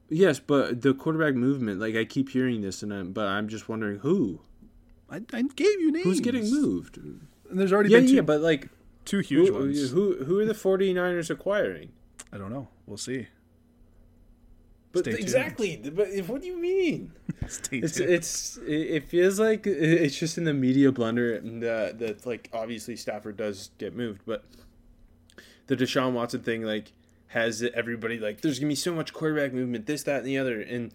Yes, 0.09 0.41
but 0.41 0.83
the 0.83 0.93
quarterback 0.93 1.35
movement. 1.35 1.81
Like 1.81 1.95
I 1.95 2.05
keep 2.05 2.31
hearing 2.31 2.61
this, 2.63 2.83
and 2.83 2.93
I'm, 2.93 3.13
but 3.13 3.27
I'm 3.29 3.49
just 3.49 3.69
wondering 3.69 4.01
who 4.01 4.41
I, 5.09 5.21
I 5.33 5.43
gave 5.43 5.81
you 5.81 5.93
names. 5.93 6.05
who's 6.05 6.21
getting 6.21 6.51
moved. 6.51 6.97
And 6.99 7.21
there's 7.53 7.73
already 7.73 7.91
Yeah, 7.91 7.99
been 8.01 8.09
two, 8.09 8.15
yeah, 8.17 8.21
but 8.23 8.41
like 8.41 8.69
two 9.05 9.21
huge 9.21 9.49
who, 9.49 9.55
ones. 9.55 9.91
who 9.93 10.25
who 10.25 10.41
are 10.41 10.45
the 10.45 10.53
49ers 10.55 11.31
acquiring? 11.31 11.93
I 12.33 12.39
don't 12.39 12.51
know. 12.53 12.69
We'll 12.87 12.97
see. 12.99 13.29
But 14.93 15.01
Stay 15.05 15.13
tuned. 15.13 15.23
exactly. 15.23 15.77
But 15.77 16.09
if, 16.09 16.29
what 16.29 16.41
do 16.43 16.49
you 16.49 16.57
mean? 16.61 17.13
Stay 17.49 17.79
It's 17.79 17.97
tuned. 17.97 18.11
it's 18.11 18.59
it 18.67 19.05
feels 19.05 19.39
like 19.39 19.67
it's 19.67 20.19
just 20.19 20.37
in 20.37 20.45
the 20.45 20.53
media 20.55 20.91
blunder 20.91 21.37
and 21.37 21.63
uh, 21.63 21.93
that 21.95 22.27
like 22.27 22.49
obviously 22.53 22.97
Stafford 22.97 23.37
does 23.37 23.71
get 23.79 23.95
moved, 23.95 24.23
but 24.27 24.45
the 25.69 25.77
Deshaun 25.77 26.13
Watson 26.13 26.43
thing 26.43 26.63
like 26.63 26.93
has 27.29 27.63
everybody 27.63 28.19
like 28.19 28.41
there's 28.41 28.59
gonna 28.59 28.69
be 28.71 28.75
so 28.75 28.93
much 28.93 29.13
quarterback 29.13 29.53
movement, 29.53 29.87
this, 29.87 30.03
that, 30.03 30.19
and 30.19 30.27
the 30.27 30.39
other, 30.39 30.61
and 30.61 30.93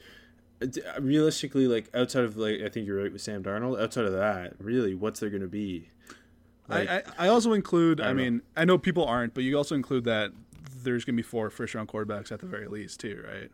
realistically, 1.00 1.68
like 1.68 1.90
outside 1.94 2.24
of 2.24 2.38
like 2.38 2.62
I 2.62 2.70
think 2.70 2.88
you're 2.88 3.02
right 3.02 3.12
with 3.12 3.22
Sam 3.22 3.44
Darnold. 3.44 3.82
Outside 3.82 4.06
of 4.06 4.14
that, 4.14 4.54
really, 4.60 4.94
what's 4.94 5.20
there 5.20 5.30
going 5.30 5.42
to 5.42 5.48
be? 5.48 5.90
Like- 6.68 6.90
I, 6.90 6.98
I, 6.98 7.04
I 7.20 7.28
also 7.30 7.54
include. 7.54 8.02
I, 8.02 8.08
know. 8.08 8.14
mean, 8.16 8.42
I 8.58 8.66
know 8.66 8.78
people 8.78 9.06
aren't, 9.06 9.34
but 9.34 9.44
you 9.44 9.56
also 9.58 9.76
include 9.76 10.04
that 10.06 10.32
there's 10.84 11.06
going 11.06 11.16
to 11.16 11.18
be 11.18 11.28
four 11.28 11.50
first 11.50 11.74
round 11.76 11.88
quarterbacks 11.88 12.32
at 12.32 12.40
the 12.40 12.46
very 12.48 12.68
least, 12.68 13.00
too, 13.00 13.24
right? 13.28 13.52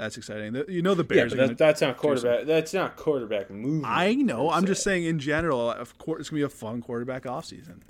That's 0.00 0.16
exciting. 0.16 0.54
The- 0.54 0.64
You 0.66 0.80
know 0.80 0.94
the 0.94 1.04
Bears. 1.04 1.34
are 1.34 1.36
that, 1.48 1.58
that's 1.58 1.82
not 1.82 1.98
quarterback. 1.98 2.46
That's 2.46 2.72
not 2.72 2.96
quarterback 2.96 3.50
movement. 3.50 3.84
I 3.86 4.14
know. 4.14 4.50
I'm 4.50 4.64
just 4.64 4.82
saying 4.82 5.04
in 5.04 5.18
general. 5.18 5.70
Of 5.70 5.98
course, 5.98 6.20
it's 6.20 6.30
going 6.30 6.40
to 6.40 6.48
be 6.48 6.52
a 6.54 6.56
fun 6.56 6.80
quarterback 6.80 7.24
offseason. 7.24 7.80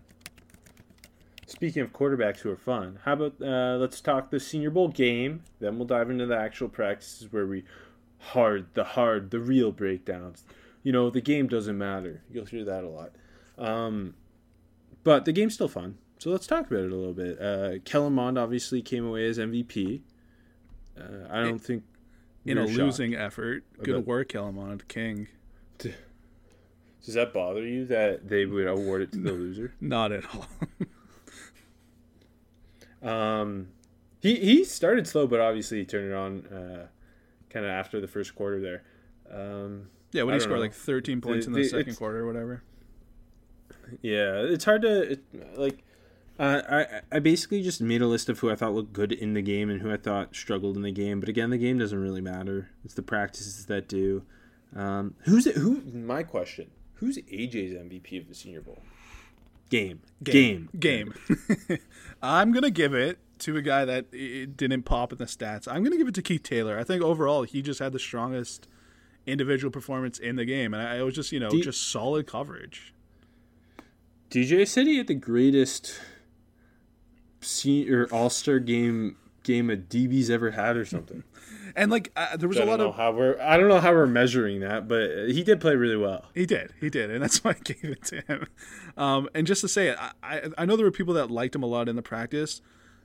Speaking 1.47 1.83
of 1.83 1.93
quarterbacks 1.93 2.39
who 2.39 2.51
are 2.51 2.57
fun, 2.57 2.99
how 3.05 3.13
about 3.13 3.35
uh, 3.41 3.77
let's 3.77 4.01
talk 4.01 4.31
the 4.31 4.41
Senior 4.41 4.71
Bowl 4.71 4.89
game. 4.89 5.45
Then 5.61 5.79
we'll 5.79 5.87
dive 5.87 6.11
into 6.11 6.27
the 6.27 6.37
actual 6.37 6.69
practices 6.69 7.33
where 7.33 7.47
we 7.47 7.63
hard 8.19 8.67
the 8.75 8.83
hard 8.83 9.31
the 9.31 9.39
real 9.39 9.71
breakdowns. 9.71 10.45
You 10.83 10.91
know 10.91 11.11
the 11.11 11.21
game 11.21 11.47
doesn't 11.47 11.79
matter. 11.79 12.23
You'll 12.33 12.47
hear 12.47 12.65
that 12.65 12.83
a 12.83 12.89
lot. 12.89 13.13
Um, 13.57 14.15
but 15.05 15.25
the 15.27 15.33
game's 15.33 15.55
still 15.55 15.69
fun. 15.69 15.99
So 16.19 16.31
let's 16.31 16.47
talk 16.49 16.67
about 16.71 16.85
it 16.85 16.93
a 16.93 16.97
little 16.97 17.15
bit. 17.15 17.41
Uh, 17.41 17.79
Kellen 17.85 18.15
Mond 18.15 18.37
obviously 18.37 18.83
came 18.83 19.07
away 19.07 19.27
as 19.29 19.39
MVP. 19.39 20.01
Uh, 20.99 21.03
I 21.31 21.43
don't 21.43 21.59
think 21.61 21.83
In 22.45 22.59
a 22.59 22.67
shocked. 22.67 22.79
losing 22.79 23.15
effort. 23.15 23.65
Good 23.83 24.07
work, 24.07 24.29
Kellen 24.31 24.55
Mond 24.55 24.89
King. 24.89 25.29
Does 25.79 27.15
that 27.15 27.33
bother 27.33 27.67
you 27.67 27.87
that 27.87 28.29
they 28.29 28.45
would 28.47 28.67
award 28.67 29.03
it 29.03 29.13
to 29.13 29.19
the 29.19 29.33
loser? 29.33 29.73
Not 29.81 30.13
at 30.13 30.25
all. 30.35 30.47
Um, 33.03 33.69
he 34.21 34.37
he 34.37 34.65
started 34.65 35.07
slow, 35.07 35.27
but 35.27 35.41
obviously 35.41 35.79
he 35.79 35.85
turned 35.85 36.11
it 36.11 36.15
on 36.15 36.47
uh, 36.47 36.87
kind 37.49 37.65
of 37.65 37.71
after 37.73 38.01
the 38.01 38.09
first 38.09 38.35
quarter 38.35 38.61
there. 38.61 38.83
Um, 39.31 39.89
yeah, 40.13 40.23
when 40.25 40.35
I 40.35 40.37
he 40.37 40.41
scored 40.41 40.57
know. 40.59 40.63
like 40.63 40.75
13 40.75 41.21
points 41.21 41.47
in 41.47 41.53
The- 41.53 41.59
the 41.61 41.63
the- 41.65 41.69
second 41.71 41.97
quarter 41.97 42.19
or 42.21 42.27
whatever. 42.27 42.63
yeah, 44.03 44.35
it's 44.41 44.65
hard 44.65 44.83
to 44.83 45.13
it, 45.13 45.21
like. 45.57 45.83
Uh, 46.41 46.63
I 47.13 47.17
I 47.17 47.19
basically 47.19 47.63
just 47.63 47.83
made 47.83 48.01
a 48.01 48.07
list 48.07 48.31
of 48.31 48.39
who 48.39 48.51
I 48.51 48.55
thought 48.55 48.73
looked 48.73 48.95
good 48.95 49.13
in 49.13 49.35
the 49.35 49.43
game 49.43 49.69
and 49.69 49.83
who 49.83 49.93
I 49.93 49.99
thought 49.99 50.35
struggled 50.35 50.75
in 50.77 50.83
the 50.83 50.91
game. 50.91 51.21
But 51.21 51.29
again, 51.29 51.51
the 51.51 51.59
game 51.59 51.79
doesn't 51.79 52.01
really 52.01 52.23
matter. 52.23 52.71
It's 52.85 52.95
the 52.95 53.03
practices 53.03 53.67
that 53.67 53.89
do. 53.89 54.23
Um, 54.75 55.17
who's 55.25 55.47
it? 55.47 55.57
Who? 55.57 55.83
My 55.93 56.23
question: 56.23 56.71
Who's 56.95 57.19
AJ's 57.19 57.75
MVP 57.75 58.23
of 58.23 58.29
the 58.29 58.35
Senior 58.35 58.63
Bowl? 58.63 58.79
Game. 59.69 60.01
Game. 60.23 60.69
Game. 60.79 61.13
game. 61.69 61.79
I'm 62.23 62.53
going 62.53 62.63
to 62.65 62.71
give 62.71 62.95
it 62.95 63.19
to 63.41 63.57
a 63.57 63.63
guy 63.63 63.85
that 63.85 64.07
i- 64.13 64.47
didn't 64.57 64.83
pop 64.85 65.13
in 65.13 65.19
the 65.19 65.27
stats. 65.27 65.69
I'm 65.69 65.83
going 65.85 65.93
to 65.93 65.99
give 65.99 66.09
it 66.09 66.15
to 66.15 66.23
Keith 66.23 66.43
Taylor. 66.43 66.79
I 66.79 66.85
think 66.85 67.03
overall 67.03 67.43
he 67.45 67.61
just 67.63 67.79
had 67.81 67.93
the 67.93 67.99
strongest 68.01 68.67
individual 69.27 69.71
performance 69.71 70.19
in 70.19 70.37
the 70.37 70.45
game. 70.45 70.75
And 70.75 70.83
I, 70.83 70.97
it 70.97 71.03
was 71.03 71.15
just, 71.15 71.31
you 71.33 71.39
know, 71.39 71.51
Do- 71.51 71.63
just 71.63 71.89
solid 71.93 72.27
coverage. 72.27 72.93
DJ 74.31 74.67
said 74.67 74.87
he 74.87 74.97
had 74.99 75.07
the 75.07 75.15
greatest 75.15 76.01
senior 77.41 78.09
All 78.13 78.31
Star 78.31 78.59
game 78.59 79.17
game 79.43 79.71
a 79.71 79.77
DB's 79.77 80.31
ever 80.31 80.51
had 80.53 80.77
or 80.77 80.85
something. 80.85 81.25
And 81.77 81.89
like, 81.89 82.11
uh, 82.17 82.37
there 82.37 82.49
was 82.49 82.59
I 82.59 82.63
a 82.63 82.67
don't 82.67 82.79
lot 82.79 82.85
of. 82.89 82.97
how 82.97 83.13
we're 83.13 83.41
I 83.41 83.57
don't 83.57 83.69
know 83.69 83.79
how 83.79 83.93
we're 83.93 84.05
measuring 84.09 84.59
that, 84.59 84.89
but 84.89 85.29
he 85.29 85.45
did 85.45 85.61
play 85.61 85.77
really 85.77 85.97
well. 85.97 86.25
He 86.35 86.45
did, 86.45 86.73
he 86.81 86.91
did, 86.91 87.13
and 87.13 87.23
that's 87.23 87.39
why 87.45 87.53
I 87.53 87.55
gave 87.63 87.85
it 87.85 88.03
to 88.07 88.21
him. 88.23 88.47
Um, 88.97 89.29
and 89.37 89.47
just 89.47 89.61
to 89.61 89.69
say 89.69 89.87
it, 89.87 89.97
I, 89.97 90.11
I, 90.21 90.43
I 90.59 90.65
know 90.65 90.75
there 90.75 90.85
were 90.85 90.91
people 90.91 91.15
that 91.15 91.31
liked 91.31 91.55
him 91.55 91.63
a 91.63 91.67
lot 91.67 91.89
in 91.89 91.95
the 91.95 92.03
practice. 92.03 92.61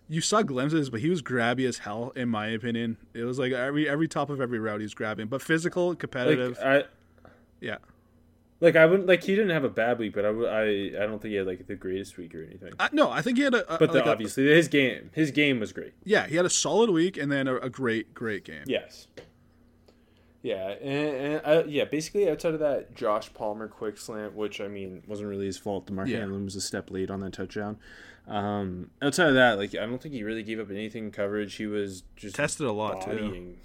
You 0.09 0.19
saw 0.19 0.41
glimpses, 0.41 0.89
but 0.89 0.99
he 1.01 1.09
was 1.11 1.21
grabby 1.21 1.67
as 1.67 1.77
hell, 1.77 2.11
in 2.15 2.27
my 2.27 2.47
opinion. 2.47 2.97
It 3.13 3.23
was 3.25 3.37
like 3.37 3.51
every 3.53 3.87
every 3.87 4.07
top 4.07 4.31
of 4.31 4.41
every 4.41 4.57
route 4.57 4.79
he 4.79 4.85
was 4.85 4.95
grabbing, 4.95 5.27
but 5.27 5.43
physical, 5.43 5.89
Like 5.89 5.99
competitive. 5.99 6.57
I 6.59 6.85
yeah, 7.61 7.77
like 8.61 8.75
I 8.75 8.85
wouldn't 8.85 9.07
like 9.07 9.23
he 9.23 9.35
didn't 9.35 9.51
have 9.51 9.63
a 9.63 9.69
bad 9.69 9.99
week, 9.99 10.13
but 10.13 10.25
I 10.25 10.29
I 10.29 10.63
I 11.03 11.05
don't 11.07 11.21
think 11.21 11.31
he 11.31 11.35
had 11.35 11.47
like 11.47 11.67
the 11.67 11.75
greatest 11.75 12.17
week 12.17 12.33
or 12.35 12.43
anything. 12.43 12.73
I, 12.79 12.89
no, 12.93 13.11
I 13.11 13.21
think 13.21 13.37
he 13.37 13.43
had 13.43 13.53
a. 13.53 13.75
a 13.75 13.77
But 13.77 13.91
the, 13.91 13.99
like 13.99 14.07
a- 14.07 14.11
obviously 14.11 14.45
his 14.47 14.67
game 14.67 15.09
his 15.13 15.31
game 15.31 15.59
was 15.59 15.73
great. 15.73 15.93
yeah, 16.03 16.27
he 16.27 16.35
had 16.35 16.45
a 16.45 16.49
solid 16.49 16.89
week 16.89 17.17
and 17.17 17.31
then 17.31 17.47
a, 17.47 17.57
a 17.57 17.69
great, 17.69 18.13
great 18.13 18.43
game. 18.45 18.63
Yes. 18.65 19.07
Yeah, 20.41 20.69
and, 20.79 21.15
and 21.15 21.41
uh, 21.43 21.63
yeah, 21.67 21.85
basically 21.85 22.29
outside 22.29 22.53
of 22.53 22.59
that 22.59 22.93
Josh 22.93 23.33
Palmer 23.33 23.67
quick 23.67 23.97
slant, 23.97 24.35
which 24.35 24.61
I 24.61 24.67
mean 24.67 25.01
wasn't 25.07 25.29
really 25.29 25.47
his 25.47 25.57
fault. 25.57 25.87
Damar 25.87 26.05
Yeah. 26.07 26.19
Hamlin 26.19 26.45
was 26.45 26.55
a 26.55 26.61
step 26.61 26.91
late 26.91 27.09
on 27.09 27.21
that 27.21 27.33
touchdown. 27.33 27.77
Um, 28.27 28.91
outside 29.01 29.29
of 29.29 29.33
that, 29.35 29.57
like 29.57 29.73
I 29.75 29.85
don't 29.87 29.99
think 30.01 30.13
he 30.13 30.23
really 30.23 30.43
gave 30.43 30.59
up 30.59 30.69
anything 30.69 31.09
coverage. 31.11 31.55
He 31.55 31.65
was 31.65 32.03
just 32.15 32.35
Tested 32.35 32.67
a 32.67 32.71
lot 32.71 33.01
too. 33.01 33.55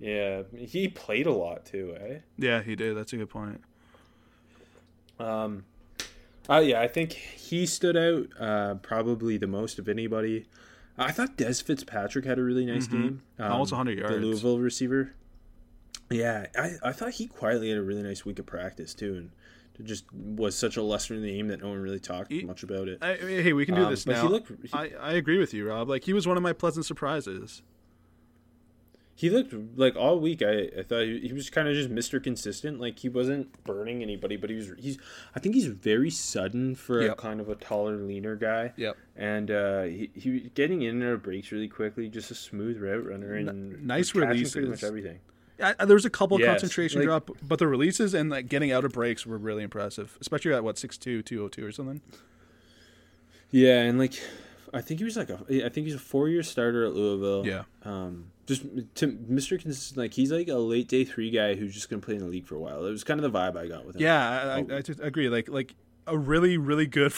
Yeah, 0.00 0.42
he 0.56 0.88
played 0.88 1.26
a 1.26 1.32
lot 1.32 1.64
too, 1.64 1.96
eh? 2.00 2.18
Yeah, 2.36 2.62
he 2.62 2.74
did. 2.76 2.96
That's 2.96 3.12
a 3.12 3.16
good 3.16 3.30
point. 3.30 3.60
Um, 5.18 5.64
uh, 6.48 6.58
yeah, 6.58 6.80
I 6.80 6.88
think 6.88 7.12
he 7.12 7.64
stood 7.66 7.96
out 7.96 8.26
uh, 8.40 8.74
probably 8.76 9.36
the 9.38 9.46
most 9.46 9.78
of 9.78 9.88
anybody. 9.88 10.46
I 10.98 11.10
thought 11.12 11.36
Dez 11.36 11.62
Fitzpatrick 11.62 12.24
had 12.24 12.38
a 12.38 12.42
really 12.42 12.66
nice 12.66 12.86
game. 12.86 13.22
Um, 13.38 13.52
Almost 13.52 13.72
100 13.72 13.98
yards. 13.98 14.14
The. 14.14 14.20
Louisville 14.20 14.58
receiver. 14.58 15.12
Yeah, 16.10 16.46
I, 16.56 16.72
I 16.82 16.92
thought 16.92 17.12
he 17.12 17.26
quietly 17.26 17.68
had 17.70 17.78
a 17.78 17.82
really 17.82 18.02
nice 18.02 18.24
week 18.24 18.38
of 18.38 18.46
practice 18.46 18.94
too, 18.94 19.14
and 19.14 19.30
it 19.78 19.86
just 19.86 20.04
was 20.12 20.54
such 20.56 20.76
a 20.76 20.82
lesser 20.82 21.14
name 21.16 21.48
that 21.48 21.62
no 21.62 21.70
one 21.70 21.78
really 21.78 21.98
talked 21.98 22.30
He- 22.30 22.44
much 22.44 22.62
about 22.62 22.88
it. 22.88 22.98
I, 23.02 23.14
hey, 23.14 23.52
we 23.52 23.64
can 23.66 23.74
do 23.74 23.84
Um, 23.84 23.90
this 23.90 24.06
now. 24.06 24.22
he 24.22 24.28
looked- 24.28 24.50
he- 24.62 24.72
I, 24.72 24.90
I 25.00 25.12
agree 25.14 25.38
with 25.38 25.54
you, 25.54 25.66
Rob. 25.68 25.88
Like 25.88 26.04
he 26.04 26.12
was 26.12 26.26
one 26.28 26.36
of 26.36 26.42
my 26.42 26.52
pleasant 26.52 26.84
surprises. 26.86 27.62
He 29.16 29.30
looked 29.30 29.54
like 29.76 29.94
all 29.94 30.18
week. 30.18 30.42
I, 30.42 30.70
I 30.78 30.82
thought 30.82 31.02
he, 31.04 31.20
he 31.20 31.32
was 31.32 31.48
kind 31.48 31.68
of 31.68 31.74
just 31.74 31.88
Mister 31.88 32.18
Consistent. 32.18 32.80
Like 32.80 32.98
he 32.98 33.08
wasn't 33.08 33.62
burning 33.62 34.02
anybody, 34.02 34.36
but 34.36 34.50
he 34.50 34.56
was. 34.56 34.72
He's. 34.76 34.98
I 35.36 35.40
think 35.40 35.54
he's 35.54 35.66
very 35.66 36.10
sudden 36.10 36.74
for 36.74 37.00
a 37.00 37.14
kind 37.14 37.40
of 37.40 37.48
a 37.48 37.54
taller, 37.54 37.96
leaner 37.96 38.34
guy. 38.34 38.72
Yep. 38.76 38.96
And 39.16 39.50
uh, 39.52 39.82
he 39.82 40.10
he 40.14 40.30
was 40.30 40.42
getting 40.54 40.82
in 40.82 40.96
and 40.96 41.04
out 41.04 41.12
of 41.12 41.22
breaks 41.22 41.52
really 41.52 41.68
quickly. 41.68 42.08
Just 42.08 42.32
a 42.32 42.34
smooth 42.34 42.80
route 42.80 43.06
runner 43.06 43.34
and 43.34 43.86
nice 43.86 44.10
catching 44.10 44.50
Pretty 44.50 44.68
much 44.68 44.82
everything. 44.82 45.20
I- 45.62 45.84
there 45.84 45.94
was 45.94 46.04
a 46.04 46.10
couple 46.10 46.40
Yes, 46.40 46.48
concentration 46.48 46.98
like- 47.00 47.06
drop, 47.06 47.30
but 47.46 47.60
the 47.60 47.68
releases 47.68 48.12
and 48.14 48.28
like 48.30 48.48
getting 48.48 48.72
out 48.72 48.84
of 48.84 48.90
breaks 48.92 49.24
were 49.24 49.38
really 49.38 49.62
impressive, 49.62 50.18
especially 50.20 50.52
at 50.52 50.64
what 50.64 50.74
6'2", 50.74 51.24
202 51.24 51.64
or 51.64 51.70
something. 51.70 52.00
Yeah, 53.52 53.82
and 53.82 53.98
like, 54.00 54.20
I 54.74 54.80
think 54.80 54.98
he 55.00 55.04
was 55.04 55.16
like 55.16 55.30
a. 55.30 55.38
I 55.64 55.68
think 55.68 55.86
he's 55.86 55.94
a 55.94 55.98
four 55.98 56.28
year 56.28 56.42
starter 56.42 56.84
at 56.84 56.92
Louisville. 56.94 57.46
Yeah. 57.46 57.62
Um, 57.84 58.26
just 58.46 58.62
to 58.96 59.06
Mister 59.28 59.56
Consistent. 59.56 59.96
Like 59.98 60.12
he's 60.14 60.30
like 60.32 60.48
a 60.48 60.54
late 60.56 60.88
day 60.88 61.04
three 61.04 61.30
guy 61.30 61.54
who's 61.54 61.72
just 61.72 61.88
gonna 61.88 62.02
play 62.02 62.14
in 62.14 62.20
the 62.20 62.26
league 62.26 62.46
for 62.46 62.56
a 62.56 62.58
while. 62.58 62.84
It 62.84 62.90
was 62.90 63.04
kind 63.04 63.18
of 63.22 63.32
the 63.32 63.38
vibe 63.38 63.56
I 63.56 63.66
got 63.68 63.86
with 63.86 63.96
him. 63.96 64.02
Yeah, 64.02 64.54
I. 64.68 64.74
I, 64.74 64.76
I 64.78 64.82
just 64.82 65.00
agree. 65.00 65.28
Like 65.28 65.48
like 65.48 65.74
a 66.06 66.18
really 66.18 66.58
really 66.58 66.86
good 66.86 67.12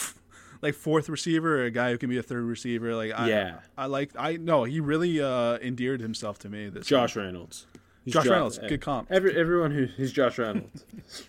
like 0.61 0.73
fourth 0.75 1.09
receiver, 1.09 1.63
a 1.63 1.71
guy 1.71 1.91
who 1.91 1.97
can 1.97 2.09
be 2.09 2.17
a 2.17 2.23
third 2.23 2.43
receiver. 2.43 2.95
Like 2.95 3.11
I, 3.17 3.27
Yeah. 3.29 3.59
I 3.77 3.87
like 3.87 4.11
I 4.17 4.37
no, 4.37 4.63
he 4.63 4.79
really 4.79 5.19
uh 5.21 5.57
endeared 5.57 5.99
himself 6.01 6.39
to 6.39 6.49
me. 6.49 6.69
This 6.69 6.87
Josh 6.87 7.15
Reynolds. 7.15 7.65
He's 8.05 8.13
Josh 8.13 8.23
Jo- 8.25 8.31
Reynolds, 8.31 8.57
good 8.59 8.79
comp. 8.81 9.11
Every 9.11 9.35
everyone 9.37 9.71
who 9.71 9.85
who's 9.85 10.11
Josh 10.13 10.37
Reynolds. 10.37 10.85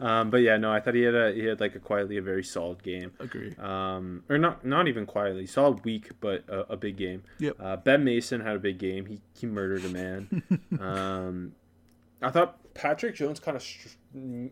um, 0.00 0.30
but 0.30 0.38
yeah, 0.38 0.56
no, 0.56 0.72
I 0.72 0.80
thought 0.80 0.94
he 0.94 1.02
had 1.02 1.14
a 1.14 1.32
he 1.32 1.44
had 1.44 1.60
like 1.60 1.74
a 1.74 1.80
quietly 1.80 2.16
a 2.18 2.22
very 2.22 2.44
solid 2.44 2.82
game. 2.82 3.12
Agree. 3.18 3.54
Um, 3.58 4.22
or 4.28 4.38
not 4.38 4.64
not 4.64 4.86
even 4.86 5.06
quietly 5.06 5.46
solid 5.46 5.84
week, 5.84 6.10
but 6.20 6.44
a, 6.48 6.72
a 6.72 6.76
big 6.76 6.96
game. 6.96 7.24
Yep. 7.38 7.56
Uh, 7.60 7.76
ben 7.76 8.04
Mason 8.04 8.40
had 8.40 8.56
a 8.56 8.60
big 8.60 8.78
game. 8.78 9.06
He 9.06 9.20
he 9.34 9.46
murdered 9.46 9.84
a 9.84 9.88
man. 9.88 10.42
um, 10.80 11.52
I 12.22 12.30
thought 12.30 12.74
Patrick 12.74 13.16
Jones 13.16 13.40
kind 13.40 13.56
of 13.56 13.62
str- 13.62 13.88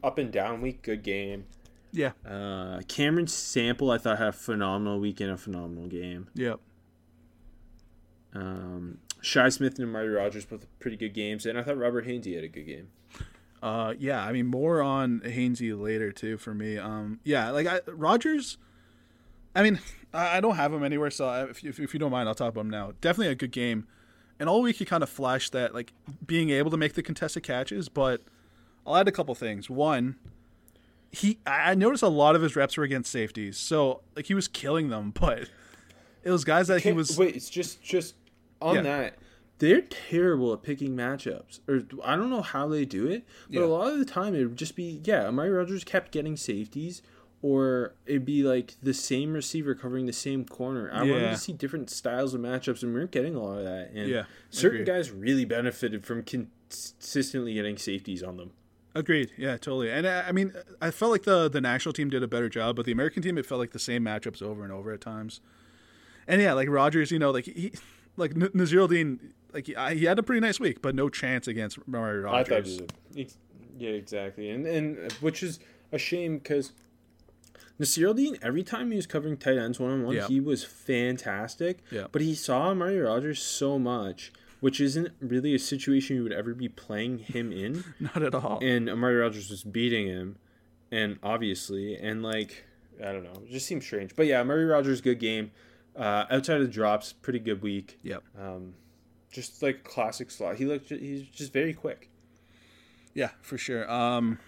up 0.03 0.19
and 0.19 0.33
down 0.33 0.61
week, 0.61 0.83
good 0.83 1.03
game. 1.03 1.47
Yeah. 1.93 2.13
Uh, 2.29 2.81
Cameron 2.89 3.29
Sample 3.29 3.91
I 3.91 3.99
thought 3.99 4.19
had 4.19 4.29
a 4.29 4.33
phenomenal 4.33 4.99
week 4.99 5.21
and 5.21 5.31
a 5.31 5.37
phenomenal 5.37 5.87
game. 5.87 6.29
Yep. 6.35 6.59
Um, 8.35 8.99
Shi 9.23 9.51
Smith 9.51 9.79
and 9.79 9.89
Amari 9.89 10.09
Rogers 10.09 10.45
both 10.45 10.67
pretty 10.79 10.97
good 10.97 11.15
games, 11.15 11.47
and 11.47 11.59
I 11.59 11.63
thought 11.63 11.79
Robert 11.79 12.07
Hainsey 12.07 12.35
had 12.35 12.45
a 12.45 12.49
good 12.49 12.67
game. 12.67 12.89
Uh, 13.67 13.95
yeah, 13.99 14.25
I 14.25 14.33
mean 14.33 14.47
more 14.47 14.81
on 14.81 15.21
Hainsey 15.25 15.77
later 15.79 16.13
too 16.13 16.37
for 16.39 16.55
me. 16.55 16.79
Um, 16.79 17.19
yeah, 17.25 17.51
like 17.51 17.67
I, 17.67 17.81
Rogers. 17.89 18.59
I 19.57 19.63
mean, 19.63 19.81
I, 20.15 20.37
I 20.37 20.41
don't 20.41 20.55
have 20.57 20.73
him 20.73 20.85
anywhere, 20.85 21.11
so 21.11 21.27
I, 21.27 21.45
if, 21.45 21.65
you, 21.65 21.71
if 21.71 21.93
you 21.93 21.99
don't 21.99 22.13
mind, 22.13 22.29
I'll 22.29 22.35
talk 22.35 22.51
about 22.51 22.61
him 22.61 22.71
now. 22.71 22.93
Definitely 23.01 23.33
a 23.33 23.35
good 23.35 23.51
game, 23.51 23.89
and 24.39 24.49
all 24.49 24.63
week 24.63 24.77
he 24.77 24.85
kind 24.85 25.03
of 25.03 25.09
flashed 25.11 25.53
that 25.53 25.75
like 25.75 25.93
being 26.25 26.51
able 26.51 26.71
to 26.71 26.77
make 26.77 26.93
the 26.95 27.03
contested 27.03 27.43
catches. 27.43 27.89
But 27.89 28.23
I'll 28.87 28.97
add 28.97 29.09
a 29.09 29.13
couple 29.13 29.35
things. 29.35 29.69
One, 29.69 30.17
he 31.11 31.39
I 31.47 31.75
noticed 31.75 32.03
a 32.05 32.09
lot 32.09 32.37
of 32.37 32.43
his 32.43 32.55
reps 32.55 32.77
were 32.77 32.85
against 32.85 33.11
safeties, 33.11 33.57
so 33.57 34.03
like 34.15 34.27
he 34.27 34.35
was 34.35 34.47
killing 34.47 34.91
them, 34.91 35.11
but 35.21 35.49
it 36.23 36.31
was 36.31 36.45
guys 36.45 36.69
that 36.69 36.77
he 36.79 36.83
Can't- 36.85 36.97
was. 36.97 37.19
wait. 37.19 37.35
It's 37.35 37.51
just 37.51 37.83
just 37.83 38.15
on 38.63 38.77
Yeah. 38.77 38.83
that. 38.83 39.19
They're 39.59 39.81
terrible 39.81 40.53
at 40.53 40.63
picking 40.63 40.95
matchups, 40.95 41.61
or 41.67 41.83
I 42.05 42.15
don't 42.17 42.29
know 42.31 42.43
how 42.43 42.69
they 42.69 42.85
do 42.85 43.07
it. 43.07 43.25
But 43.49 43.61
Yeah. 43.61 43.65
a 43.65 43.67
lot 43.67 43.93
of 43.93 43.99
the 43.99 44.05
time, 44.05 44.35
it 44.35 44.45
would 44.45 44.57
just 44.57 44.77
be 44.77 45.01
yeah. 45.05 45.27
Amari 45.29 45.51
Rogers 45.51 45.83
kept 45.85 46.13
getting 46.13 46.37
safeties, 46.37 47.01
or 47.41 47.95
it'd 48.05 48.27
be 48.27 48.43
like 48.43 48.75
the 48.83 48.93
same 48.93 49.33
receiver 49.33 49.75
covering 49.75 50.05
the 50.07 50.13
same 50.13 50.45
corner. 50.45 50.91
I 50.93 51.03
wanted 51.05 51.31
to 51.31 51.37
see 51.39 51.53
different 51.55 51.89
styles 51.91 52.35
of 52.35 52.41
matchups, 52.43 52.83
and 52.83 52.93
we 52.93 53.01
weren't 53.01 53.13
getting 53.13 53.35
a 53.35 53.43
lot 53.43 53.59
of 53.59 53.65
that. 53.65 53.93
And 53.95 54.09
Yeah, 54.11 54.25
certain 54.51 54.85
guys 54.85 55.11
really 55.11 55.45
benefited 55.47 56.05
from 56.05 56.23
consistently 56.23 57.55
getting 57.55 57.79
safeties 57.79 58.23
on 58.23 58.37
them. 58.37 58.51
Agreed. 58.95 59.31
Yeah, 59.37 59.53
totally. 59.59 59.91
And 59.91 60.07
I, 60.07 60.29
I 60.29 60.33
mean, 60.33 60.53
I 60.81 60.91
felt 60.91 61.13
like 61.13 61.23
the 61.25 61.49
the 61.49 61.61
national 61.61 61.93
team 61.93 62.09
did 62.11 62.23
a 62.23 62.29
better 62.29 62.49
job, 62.49 62.77
but 62.77 62.87
the 62.87 62.93
American 62.93 63.23
team, 63.23 63.37
it 63.39 63.47
felt 63.47 63.59
like 63.59 63.73
the 63.73 63.79
same 63.79 64.05
matchups 64.05 64.43
over 64.43 64.65
and 64.65 64.73
over 64.73 64.93
at 64.93 65.01
times. 65.01 65.41
And 66.27 66.41
yeah, 66.43 66.55
like 66.55 66.69
Rogers, 66.69 67.11
you 67.11 67.19
know, 67.19 67.31
like 67.31 67.45
he, 67.45 67.73
like 68.17 68.31
N- 68.33 68.49
Naziruddin, 68.55 69.19
like 69.57 69.67
he, 69.67 69.75
I- 69.77 69.95
he 69.95 70.05
had 70.05 70.19
a 70.19 70.23
pretty 70.23 70.41
nice 70.41 70.61
week, 70.61 70.81
but 70.83 70.95
no 70.95 71.09
chance 71.09 71.49
against 71.49 71.79
Amari 71.89 72.21
I 72.21 72.23
Rogers. 72.23 72.79
thought 72.79 72.93
a, 73.17 73.21
ex- 73.21 73.39
yeah, 73.79 73.91
exactly, 73.91 74.51
and 74.51 74.67
and 74.67 75.13
which 75.21 75.43
is 75.43 75.59
a 75.93 75.99
shame 75.99 76.39
because 76.39 76.73
Nasir 77.79 78.15
Dean 78.15 78.37
every 78.43 78.63
time 78.63 78.91
he 78.91 78.97
was 78.97 79.07
covering 79.07 79.37
tight 79.37 79.59
ends 79.59 79.79
one 79.79 79.91
on 79.91 80.05
one, 80.05 80.17
he 80.29 80.41
was 80.41 80.65
fantastic. 80.65 81.79
Yeah. 81.91 82.07
but 82.13 82.23
he 82.23 82.35
saw 82.35 82.71
Amari 82.71 82.99
Rogers 83.01 83.43
so 83.43 83.79
much, 83.79 84.33
which 84.61 84.81
isn't 84.81 85.09
really 85.21 85.55
a 85.55 85.59
situation 85.59 86.17
you 86.17 86.23
would 86.23 86.33
ever 86.33 86.55
be 86.55 86.69
playing 86.69 87.19
him 87.19 87.53
in. 87.53 87.85
Not 88.01 88.23
at 88.23 88.35
all. 88.35 88.59
and 88.63 88.89
Amari 88.89 89.17
Rogers 89.17 89.51
was 89.51 89.63
beating 89.65 90.07
him, 90.07 90.37
and 90.91 91.19
obviously, 91.23 91.97
and 91.97 92.23
like 92.23 92.65
I 93.03 93.13
don't 93.13 93.25
know, 93.25 93.43
it 93.45 93.51
just 93.51 93.67
seems 93.67 93.85
strange. 93.85 94.17
But 94.17 94.27
yeah, 94.27 94.41
Amari 94.41 94.65
Rogers 94.65 95.01
good 95.01 95.21
game. 95.21 95.51
Uh, 95.95 96.25
outside 96.31 96.57
of 96.61 96.67
the 96.67 96.73
drops, 96.73 97.13
pretty 97.15 97.39
good 97.39 97.63
week. 97.63 97.99
yep. 98.03 98.23
Um, 98.39 98.75
just 99.37 99.63
like 99.63 99.85
classic 99.85 100.31
slot. 100.31 100.57
He 100.57 100.65
looked. 100.65 100.89
He's 100.89 101.23
just 101.23 101.53
very 101.53 101.75
quick. 101.75 102.09
Yeah, 103.15 103.31
for 103.43 103.57
sure. 103.57 103.89
Um, 103.91 104.39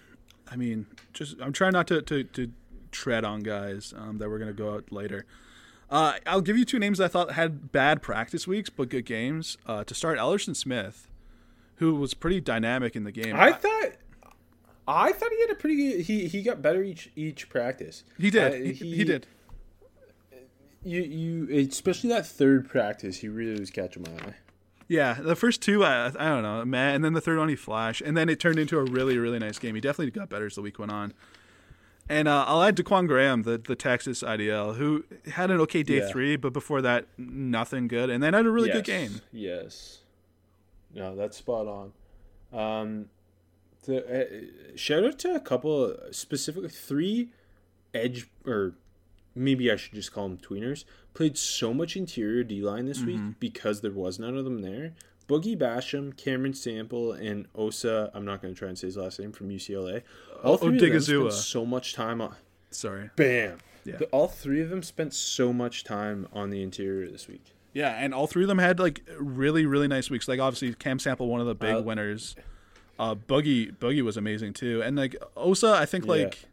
I 0.51 0.57
mean, 0.57 0.87
just 1.13 1.37
I'm 1.41 1.53
trying 1.53 1.73
not 1.73 1.87
to 1.89 2.03
to, 2.03 2.25
to 2.25 2.51
tread 2.91 3.25
on 3.25 3.41
guys 3.41 3.95
um, 3.97 4.19
that 4.19 4.29
we're 4.29 4.39
gonna 4.39 4.53
go 4.53 4.75
out 4.75 4.91
later. 4.91 5.27
Uh, 5.91 6.15
I'll 6.27 6.41
give 6.41 6.59
you 6.59 6.65
two 6.65 6.79
names 6.79 7.01
I 7.01 7.09
thought 7.09 7.33
had 7.33 7.71
bad 7.73 8.03
practice 8.03 8.47
weeks 8.47 8.69
but 8.71 8.89
good 8.89 9.05
games. 9.05 9.57
Uh, 9.67 9.85
to 9.85 9.95
start, 9.95 10.19
Ellerson 10.19 10.57
Smith, 10.57 11.09
who 11.77 11.95
was 11.95 12.15
pretty 12.15 12.41
dynamic 12.41 12.97
in 12.97 13.05
the 13.05 13.13
game. 13.13 13.37
I 13.37 13.53
thought. 13.53 13.93
I 14.87 15.13
thought 15.13 15.31
he 15.31 15.41
had 15.43 15.51
a 15.51 15.55
pretty 15.55 15.77
good. 15.77 16.01
He 16.07 16.29
he 16.29 16.43
got 16.43 16.63
better 16.63 16.83
each 16.83 17.11
each 17.15 17.51
practice. 17.51 18.05
he 18.19 18.31
did. 18.31 18.53
Uh, 18.53 18.57
he, 18.57 18.73
he 18.73 19.05
did. 19.05 19.27
You 20.83 21.03
you 21.03 21.69
especially 21.69 22.09
that 22.11 22.27
third 22.27 22.69
practice, 22.69 23.19
he 23.19 23.29
really 23.29 23.61
was 23.61 23.71
catching 23.71 24.03
my 24.03 24.29
eye. 24.29 24.35
Yeah, 24.89 25.15
the 25.21 25.37
first 25.37 25.61
two, 25.61 25.85
I, 25.85 26.07
I 26.07 26.29
don't 26.31 26.43
know, 26.43 26.65
man, 26.65 26.95
and 26.97 27.05
then 27.05 27.13
the 27.13 27.21
third 27.21 27.39
one 27.39 27.49
he 27.51 27.57
flashed, 27.57 28.01
and 28.01 28.17
then 28.17 28.29
it 28.31 28.41
turned 28.41 28.59
into 28.59 28.79
a 28.79 28.85
really, 28.85 29.19
really 29.19 29.39
nice 29.39 29.59
game. 29.59 29.75
He 29.75 29.81
definitely 29.83 30.11
got 30.11 30.31
better 30.31 30.47
as 30.47 30.55
the 30.55 30.63
week 30.63 30.79
went 30.79 30.91
on. 30.91 31.13
And 32.09 32.27
uh, 32.27 32.47
I'll 32.49 32.63
add 32.63 32.75
Ta'Quon 32.75 33.07
Graham, 33.07 33.43
the, 33.43 33.59
the 33.59 33.77
Texas 33.77 34.23
IDL, 34.23 34.77
who 34.77 35.05
had 35.33 35.51
an 35.51 35.61
okay 35.61 35.83
day 35.83 35.99
Yeah. 35.99 36.09
three, 36.09 36.37
but 36.37 36.55
before 36.55 36.81
that, 36.81 37.07
nothing 37.19 37.87
good, 37.87 38.09
and 38.09 38.23
then 38.23 38.33
had 38.33 38.47
a 38.47 38.51
really 38.51 38.71
good 38.71 38.85
game. 38.85 39.21
Yes. 39.31 39.99
No, 40.95 41.15
that's 41.15 41.37
spot 41.37 41.67
on. 41.67 41.93
Um, 42.59 43.07
the 43.85 43.99
uh, 44.73 44.75
shout 44.75 45.05
out 45.05 45.19
to 45.19 45.35
a 45.35 45.41
couple 45.41 45.95
specifically 46.13 46.71
three 46.71 47.29
edge 47.93 48.27
or 48.47 48.73
maybe 49.39 49.71
I 49.71 49.77
should 49.77 49.95
just 49.95 50.13
call 50.13 50.29
them 50.29 50.39
tweeners 50.39 50.85
played 51.15 51.37
so 51.39 51.73
much 51.75 51.97
interior 51.97 52.43
D 52.45 52.61
line 52.63 52.87
this 52.87 52.99
Mm-hmm. 52.99 53.07
week 53.29 53.41
because 53.41 53.81
there 53.81 53.91
was 53.93 54.19
none 54.19 54.37
of 54.37 54.45
them 54.45 54.61
there. 54.63 54.93
Boogie 55.29 55.59
Basham, 55.59 56.17
Cameron 56.17 56.55
Sample, 56.55 57.13
and 57.13 57.47
Osa. 57.55 58.11
I'm 58.15 58.25
not 58.25 58.41
going 58.41 58.55
to 58.55 58.59
try 58.59 58.69
and 58.69 58.79
say 58.79 58.87
his 58.87 58.97
last 58.97 59.19
name 59.21 59.33
from 59.33 59.51
UCLA. 59.51 60.03
All 60.43 60.57
three 60.57 60.77
of 60.77 60.81
them 60.81 61.01
spent 61.01 61.33
so 61.35 61.67
much 61.67 61.93
time 61.93 62.21
on. 62.23 62.35
Sorry. 62.71 63.11
Bam. 63.17 63.59
Yeah. 63.85 63.97
The- 63.97 64.07
all 64.07 64.29
three 64.29 64.63
of 64.63 64.71
them 64.71 64.83
spent 64.83 65.13
so 65.13 65.53
much 65.53 65.85
time 65.85 66.29
on 66.33 66.51
the 66.51 66.63
interior 66.63 67.11
this 67.11 67.29
week. 67.29 67.45
Yeah, 67.75 67.91
and 67.91 68.15
all 68.15 68.27
three 68.27 68.43
of 68.45 68.49
them 68.49 68.59
had 68.59 68.79
like 68.81 69.03
really, 69.19 69.67
really 69.67 69.89
nice 69.89 70.09
weeks. 70.09 70.29
Like 70.29 70.41
obviously 70.41 70.73
Cam 70.75 70.99
Sample, 70.99 71.29
one 71.29 71.41
of 71.41 71.47
the 71.47 71.55
big 71.55 71.77
Uh, 71.77 71.83
winners. 71.83 72.35
Uh, 72.99 73.15
Boogie 73.15 73.77
Boogie 73.77 74.03
was 74.03 74.17
amazing 74.17 74.55
too, 74.55 74.83
and 74.83 74.97
like 74.97 75.15
Osa, 75.37 75.75
I 75.75 75.85
think 75.85 76.05
Yeah. 76.07 76.11
like. 76.13 76.48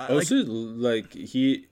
I- 0.00 0.12
like- 0.12 0.16
Also, 0.30 0.36
like 0.44 1.12
he, 1.12 1.66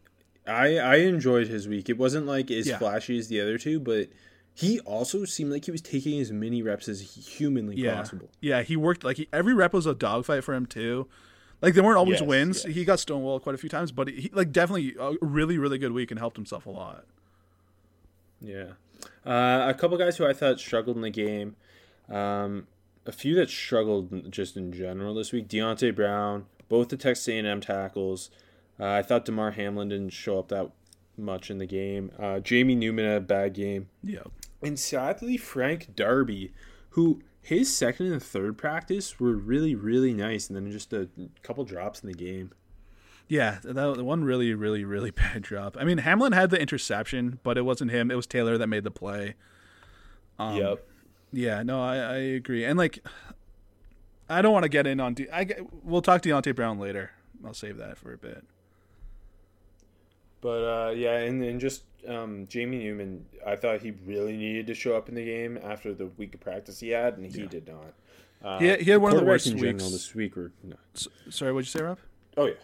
I 0.46 0.78
I 0.78 0.94
enjoyed 0.96 1.48
his 1.48 1.66
week. 1.68 1.88
It 1.88 1.98
wasn't 1.98 2.26
like 2.26 2.50
as 2.50 2.66
Yeah. 2.66 2.78
flashy 2.78 3.18
as 3.18 3.28
the 3.28 3.40
other 3.40 3.58
two, 3.58 3.78
but 3.80 4.08
he 4.54 4.80
also 4.80 5.24
seemed 5.24 5.52
like 5.52 5.64
he 5.66 5.70
was 5.70 5.80
taking 5.82 6.18
as 6.20 6.32
many 6.32 6.62
reps 6.62 6.88
as 6.88 7.00
humanly 7.28 7.76
yeah, 7.76 7.94
possible. 7.94 8.28
yeah, 8.40 8.62
he 8.62 8.76
worked 8.76 9.04
like 9.04 9.16
he, 9.18 9.28
every 9.32 9.54
rep 9.54 9.72
was 9.72 9.86
a 9.86 9.94
dogfight 9.94 10.42
for 10.44 10.54
him 10.54 10.66
too. 10.66 11.06
Like 11.62 11.74
they 11.74 11.80
weren't 11.80 11.96
always 11.98 12.20
Yes, 12.20 12.28
wins. 12.28 12.64
yes. 12.64 12.74
He 12.74 12.84
got 12.84 12.98
stonewalled 12.98 13.42
quite 13.42 13.54
a 13.54 13.58
few 13.58 13.68
times, 13.68 13.92
but 13.92 14.08
he 14.08 14.30
like 14.32 14.52
definitely 14.52 14.94
a 14.98 15.14
really, 15.20 15.58
really 15.58 15.78
good 15.78 15.92
week 15.92 16.10
and 16.10 16.18
helped 16.18 16.36
himself 16.36 16.66
a 16.66 16.70
lot. 16.70 17.04
Yeah, 18.40 18.72
uh, 19.26 19.66
a 19.68 19.74
couple 19.74 19.96
guys 19.98 20.16
who 20.16 20.24
I 20.26 20.32
thought 20.32 20.60
struggled 20.60 20.96
in 20.96 21.02
the 21.02 21.10
game. 21.10 21.56
Um, 22.08 22.68
a 23.06 23.12
few 23.12 23.34
that 23.36 23.50
struggled 23.50 24.30
just 24.30 24.56
in 24.56 24.72
general 24.72 25.14
this 25.14 25.32
week. 25.32 25.48
Deonte 25.48 25.94
Brown, 25.94 26.46
both 26.68 26.88
the 26.88 26.96
Texas 26.96 27.28
A&M 27.28 27.60
tackles. 27.60 28.30
Uh, 28.78 28.86
I 28.86 29.02
thought 29.02 29.24
Damar 29.24 29.52
Hamlin 29.52 29.88
didn't 29.88 30.10
show 30.10 30.38
up 30.38 30.48
that 30.48 30.70
much 31.16 31.50
in 31.50 31.58
the 31.58 31.66
game. 31.66 32.12
Uh, 32.18 32.38
Jamie 32.40 32.74
Newman 32.76 33.04
had 33.04 33.16
a 33.16 33.20
bad 33.20 33.54
game. 33.54 33.88
Yeah, 34.02 34.22
And 34.62 34.78
sadly, 34.78 35.36
Frank 35.36 35.96
Darby, 35.96 36.52
who 36.90 37.20
his 37.40 37.74
second 37.74 38.12
and 38.12 38.22
third 38.22 38.56
practice 38.58 39.18
were 39.18 39.32
really, 39.34 39.74
really 39.74 40.12
nice, 40.12 40.48
and 40.48 40.56
then 40.56 40.70
just 40.70 40.92
a 40.92 41.08
couple 41.42 41.64
drops 41.64 42.00
in 42.00 42.08
the 42.08 42.14
game. 42.14 42.52
yeah, 43.26 43.58
that 43.64 43.96
the 43.96 44.04
one 44.04 44.22
really, 44.24 44.54
really, 44.54 44.84
really 44.84 45.10
bad 45.12 45.42
drop. 45.42 45.76
I 45.78 45.84
mean, 45.84 45.98
Hamlin 45.98 46.32
had 46.32 46.50
the 46.50 46.60
interception, 46.60 47.40
but 47.42 47.58
it 47.58 47.62
wasn't 47.62 47.90
him. 47.90 48.10
It 48.10 48.14
was 48.14 48.26
Taylor 48.26 48.58
that 48.58 48.66
made 48.68 48.84
the 48.84 48.90
play. 48.90 49.34
Um, 50.38 50.56
yep. 50.56 50.86
Yeah, 51.32 51.62
no, 51.62 51.82
I, 51.82 51.96
I 51.96 52.16
agree. 52.16 52.64
And 52.64 52.78
like, 52.78 53.04
I 54.28 54.42
don't 54.42 54.52
want 54.52 54.64
to 54.64 54.68
get 54.68 54.86
in 54.86 55.00
on. 55.00 55.14
De- 55.14 55.30
I 55.34 55.46
we'll 55.82 56.02
talk 56.02 56.22
to 56.22 56.28
Deonte 56.28 56.54
Brown 56.54 56.78
later. 56.78 57.10
I'll 57.44 57.54
save 57.54 57.76
that 57.78 57.96
for 57.98 58.12
a 58.12 58.18
bit. 58.18 58.44
But 60.40 60.48
uh, 60.88 60.90
yeah, 60.90 61.16
and 61.18 61.42
then 61.42 61.58
just 61.58 61.82
um, 62.06 62.46
Jamie 62.48 62.78
Newman, 62.78 63.24
I 63.46 63.56
thought 63.56 63.80
he 63.82 63.92
really 64.06 64.36
needed 64.36 64.66
to 64.68 64.74
show 64.74 64.96
up 64.96 65.08
in 65.08 65.14
the 65.14 65.24
game 65.24 65.58
after 65.62 65.92
the 65.94 66.06
week 66.16 66.34
of 66.34 66.40
practice 66.40 66.78
he 66.80 66.90
had, 66.90 67.16
and 67.18 67.26
he 67.26 67.46
did 67.46 67.66
not. 67.66 67.92
Uh, 68.42 68.58
He 68.60 68.66
had- 68.66 68.80
he 68.82 68.90
had 68.92 69.00
one 69.00 69.12
of 69.12 69.18
the 69.18 69.24
worst 69.24 69.48
in 69.48 69.58
general 69.58 69.74
weeks. 69.86 69.90
this 69.92 70.14
week. 70.14 70.36
Were 70.36 70.52
no. 70.62 70.76
S- 70.94 71.08
sorry, 71.30 71.52
what'd 71.52 71.66
you 71.72 71.78
say, 71.78 71.84
Rob? 71.84 71.98
Oh 72.36 72.46
yeah. 72.46 72.54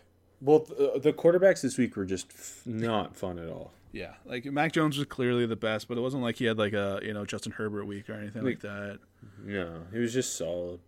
Well, 0.40 0.61
th- 0.61 1.03
the 1.03 1.12
quarterbacks 1.12 1.62
this 1.62 1.77
week 1.79 1.96
were 1.96 2.05
just 2.05 2.27
f- 2.31 2.62
not 2.64 3.16
fun 3.16 3.38
at 3.38 3.48
all. 3.48 3.72
Yeah, 3.90 4.14
like 4.24 4.44
Mac 4.46 4.72
Jones 4.72 4.96
was 4.98 5.07
clearly 5.07 5.46
the 5.46 5.57
best, 5.57 5.87
but 5.88 5.96
it 5.96 6.00
wasn't 6.00 6.22
like 6.22 6.37
he 6.37 6.44
had 6.44 6.59
like 6.59 6.72
a 6.74 7.00
you 7.03 7.12
know 7.12 7.24
Justin 7.24 7.53
Herbert 7.53 7.87
week 7.87 8.09
or 8.11 8.14
anything 8.14 8.42
like 8.44 8.61
that. 8.61 8.98
No, 9.44 9.83
he 9.92 9.98
was 9.98 10.12
just 10.12 10.37
solid. 10.37 10.79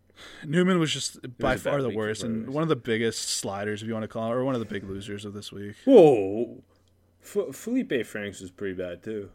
Newman 0.45 0.79
was 0.79 0.93
just 0.93 1.21
by 1.39 1.55
was 1.55 1.63
far 1.63 1.83
the 1.83 1.91
worst 1.91 2.23
and 2.23 2.49
one 2.51 2.63
of 2.63 2.69
the 2.69 2.77
biggest 2.77 3.29
sliders, 3.29 3.83
if 3.83 3.89
you 3.89 3.95
want 3.95 4.05
to 4.05 4.09
call 4.09 4.31
it, 4.31 4.35
or 4.35 4.45
one 4.45 4.55
of 4.55 4.61
the 4.61 4.67
big 4.67 4.85
losers 4.85 5.25
of 5.25 5.33
this 5.33 5.53
week. 5.53 5.75
Whoa, 5.85 6.63
F- 7.23 7.55
Felipe 7.55 8.05
Franks 8.07 8.41
was 8.41 8.51
pretty 8.51 8.75
bad 8.75 9.03
too. 9.03 9.31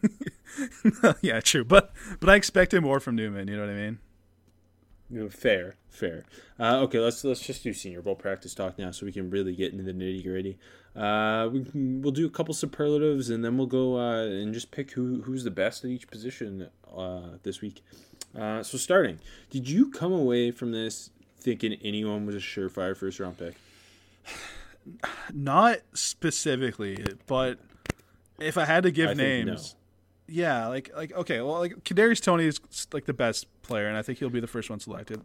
yeah, 1.22 1.40
true, 1.40 1.64
but 1.64 1.92
but 2.20 2.28
I 2.28 2.36
expected 2.36 2.82
more 2.82 3.00
from 3.00 3.16
Newman. 3.16 3.48
You 3.48 3.56
know 3.56 3.66
what 3.66 3.70
I 3.70 3.74
mean? 3.74 3.98
Fair, 5.30 5.76
fair. 5.90 6.24
Uh, 6.58 6.78
okay, 6.80 6.98
let's 6.98 7.22
let's 7.24 7.40
just 7.40 7.62
do 7.62 7.72
Senior 7.74 8.00
Bowl 8.00 8.14
practice 8.14 8.54
talk 8.54 8.78
now, 8.78 8.90
so 8.90 9.04
we 9.04 9.12
can 9.12 9.28
really 9.30 9.54
get 9.54 9.72
into 9.72 9.84
the 9.84 9.92
nitty 9.92 10.22
gritty. 10.22 10.58
Uh, 10.96 11.48
we 11.52 11.64
can, 11.64 12.02
we'll 12.02 12.12
do 12.12 12.26
a 12.26 12.30
couple 12.30 12.54
superlatives, 12.54 13.28
and 13.28 13.44
then 13.44 13.58
we'll 13.58 13.66
go 13.66 13.98
uh, 13.98 14.24
and 14.24 14.54
just 14.54 14.70
pick 14.70 14.92
who 14.92 15.22
who's 15.22 15.44
the 15.44 15.50
best 15.50 15.84
at 15.84 15.90
each 15.90 16.08
position 16.08 16.68
uh, 16.96 17.22
this 17.42 17.60
week. 17.60 17.82
Uh, 18.38 18.62
so 18.62 18.78
starting, 18.78 19.18
did 19.50 19.68
you 19.68 19.90
come 19.90 20.12
away 20.12 20.50
from 20.50 20.72
this 20.72 21.10
thinking 21.38 21.74
anyone 21.84 22.24
was 22.24 22.34
a 22.34 22.38
surefire 22.38 22.96
first 22.96 23.20
round 23.20 23.38
pick? 23.38 23.54
Not 25.32 25.78
specifically, 25.92 27.04
but 27.26 27.58
if 28.38 28.56
I 28.56 28.64
had 28.64 28.84
to 28.84 28.90
give 28.90 29.10
I 29.10 29.14
names, 29.14 29.76
yeah, 30.26 30.66
like 30.68 30.90
like 30.96 31.12
okay, 31.12 31.40
well, 31.40 31.58
like 31.58 31.84
Kadarius 31.84 32.22
Toney 32.22 32.46
is 32.46 32.60
like 32.92 33.04
the 33.04 33.12
best 33.12 33.46
player, 33.62 33.86
and 33.86 33.96
I 33.96 34.02
think 34.02 34.18
he'll 34.18 34.30
be 34.30 34.40
the 34.40 34.46
first 34.46 34.70
one 34.70 34.80
selected. 34.80 35.22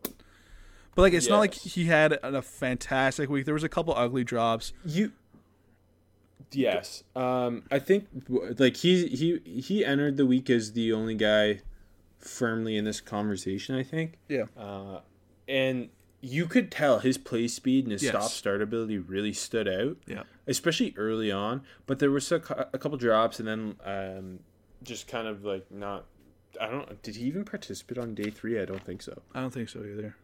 But 0.95 1.01
like, 1.03 1.13
it's 1.13 1.29
not 1.29 1.37
like 1.37 1.53
he 1.53 1.85
had 1.85 2.17
a 2.23 2.41
fantastic 2.41 3.29
week. 3.29 3.45
There 3.45 3.53
was 3.53 3.63
a 3.63 3.69
couple 3.69 3.93
ugly 3.95 4.23
drops. 4.23 4.73
You. 4.83 5.11
Yes, 6.51 7.03
um, 7.15 7.63
I 7.69 7.79
think 7.79 8.07
like 8.29 8.77
he 8.77 9.07
he 9.07 9.39
he 9.61 9.85
entered 9.85 10.17
the 10.17 10.25
week 10.25 10.49
as 10.49 10.73
the 10.73 10.93
only 10.93 11.13
guy 11.13 11.59
firmly 12.19 12.77
in 12.77 12.85
this 12.85 13.01
conversation. 13.01 13.75
I 13.75 13.83
think. 13.83 14.17
Yeah, 14.27 14.45
Uh, 14.57 15.01
and 15.47 15.89
you 16.21 16.47
could 16.47 16.71
tell 16.71 16.99
his 16.99 17.17
play 17.17 17.47
speed 17.47 17.85
and 17.85 17.91
his 17.91 18.01
Yes. 18.03 18.11
stop 18.11 18.31
start 18.31 18.61
ability 18.61 18.97
really 18.97 19.33
stood 19.33 19.67
out, 19.67 19.97
yeah, 20.07 20.23
especially 20.47 20.93
early 20.97 21.31
on. 21.31 21.61
But 21.85 21.99
there 21.99 22.11
was 22.11 22.31
a, 22.31 22.37
a 22.73 22.77
couple 22.77 22.97
drops, 22.97 23.39
and 23.39 23.47
then 23.47 23.75
um, 23.85 24.39
just 24.83 25.07
kind 25.07 25.27
of 25.27 25.43
like 25.45 25.69
not. 25.71 26.05
I 26.59 26.67
don't. 26.67 27.01
Did 27.03 27.17
he 27.17 27.25
even 27.25 27.45
participate 27.45 27.97
on 27.99 28.15
day 28.15 28.31
three? 28.31 28.59
I 28.59 28.65
don't 28.65 28.83
think 28.83 29.01
so. 29.03 29.21
I 29.35 29.41
don't 29.41 29.53
think 29.53 29.69
so 29.69 29.79
either. 29.81 30.15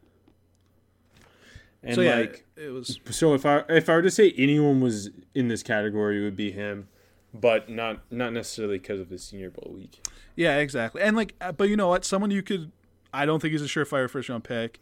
And 1.83 1.95
so 1.95 2.01
yeah, 2.01 2.15
like, 2.15 2.45
it 2.55 2.69
was 2.69 2.99
so 3.11 3.33
if 3.33 3.45
I 3.45 3.63
if 3.69 3.89
I 3.89 3.95
were 3.95 4.01
to 4.01 4.11
say 4.11 4.33
anyone 4.37 4.79
was 4.79 5.09
in 5.35 5.47
this 5.49 5.61
category, 5.63 6.21
it 6.21 6.23
would 6.23 6.35
be 6.35 6.51
him, 6.51 6.87
but 7.33 7.69
not 7.69 8.09
not 8.09 8.31
necessarily 8.31 8.77
because 8.77 8.99
of 9.01 9.09
his 9.09 9.21
Senior 9.23 9.49
Bowl 9.51 9.73
week. 9.75 9.99
Yeah, 10.35 10.57
exactly. 10.57 11.01
And 11.01 11.15
like, 11.15 11.35
uh, 11.41 11.51
but 11.51 11.69
you 11.69 11.75
know 11.75 11.89
what? 11.89 12.05
Someone 12.05 12.31
you 12.31 12.43
could, 12.43 12.71
I 13.13 13.25
don't 13.25 13.41
think 13.41 13.51
he's 13.51 13.61
a 13.61 13.65
surefire 13.65 14.09
first 14.09 14.29
round 14.29 14.43
pick. 14.43 14.79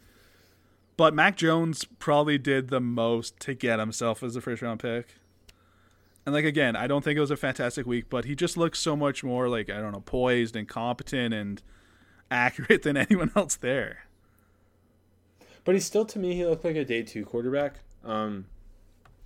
But 0.98 1.14
Mac 1.14 1.36
Jones 1.36 1.86
probably 2.00 2.38
did 2.38 2.70
the 2.70 2.80
most 2.80 3.40
to 3.42 3.54
get 3.54 3.80
himself 3.80 4.22
as 4.22 4.36
a 4.36 4.42
first 4.42 4.62
round 4.62 4.80
pick. 4.80 5.16
And 6.26 6.36
like 6.36 6.46
again, 6.46 6.76
I 6.76 6.88
don't 6.88 7.04
think 7.04 7.18
it 7.18 7.22
was 7.22 7.32
a 7.32 7.38
fantastic 7.38 7.86
week, 7.86 8.06
but 8.10 8.26
he 8.26 8.36
just 8.36 8.56
looks 8.56 8.80
so 8.80 8.96
much 8.96 9.24
more 9.24 9.50
like 9.50 9.70
I 9.70 9.80
don't 9.80 9.92
know, 9.92 10.02
poised 10.02 10.56
and 10.56 10.68
competent 10.68 11.34
and 11.34 11.62
accurate 12.32 12.84
than 12.84 12.98
anyone 12.98 13.32
else 13.36 13.56
there. 13.56 14.06
But 15.64 15.76
he's 15.76 15.86
still 15.86 16.06
to 16.06 16.20
me, 16.20 16.36
he 16.36 16.46
looked 16.46 16.64
like 16.64 16.76
a 16.76 16.86
day 16.86 17.04
two 17.04 17.26
quarterback. 17.26 17.80
Um, 18.04 18.46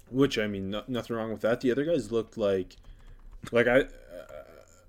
which 0.09 0.38
I 0.38 0.47
mean, 0.47 0.69
no, 0.69 0.83
nothing 0.88 1.15
wrong 1.15 1.31
with 1.31 1.41
that. 1.41 1.61
The 1.61 1.71
other 1.71 1.83
guys 1.83 2.11
looked 2.11 2.38
like, 2.38 2.75
like 3.51 3.67
I, 3.67 3.79
uh, 3.81 3.85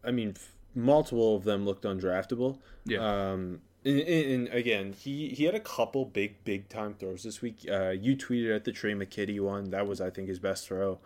I 0.04 0.10
mean, 0.10 0.34
multiple 0.76 1.34
of 1.34 1.42
them 1.44 1.64
looked 1.64 1.82
undraftable. 1.84 2.58
Yeah. 2.84 2.98
Um, 3.32 3.62
and, 3.84 4.00
and, 4.00 4.48
again, 4.48 4.92
he 4.92 5.28
he 5.30 5.44
had 5.44 5.54
a 5.54 5.60
couple 5.60 6.04
big 6.04 6.44
big 6.44 6.68
time 6.68 6.94
throws 6.94 7.22
this 7.22 7.40
week. 7.40 7.66
Uh, 7.70 7.90
you 7.90 8.16
tweeted 8.16 8.54
at 8.54 8.64
the 8.64 8.72
Tre' 8.72 8.90
McKitty 8.90 9.40
one. 9.40 9.70
That 9.70 9.86
was 9.86 10.00
I 10.00 10.10
think 10.10 10.28
his 10.28 10.38
best 10.38 10.66
throw. 10.66 10.98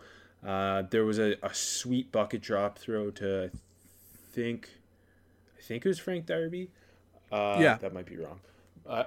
Uh, 0.45 0.83
there 0.89 1.05
was 1.05 1.19
a, 1.19 1.35
a 1.43 1.53
sweet 1.53 2.11
bucket 2.11 2.41
drop 2.41 2.79
throw 2.79 3.11
to, 3.11 3.51
I 3.53 3.57
think, 4.33 4.69
I 5.55 5.61
think 5.61 5.85
it 5.85 5.87
was 5.87 5.99
Frank 5.99 6.25
Darby. 6.25 6.71
Uh, 7.31 7.57
Yeah. 7.59 7.77
that 7.77 7.93
might 7.93 8.07
be 8.07 8.17
wrong. 8.17 8.39
Uh, 8.87 9.03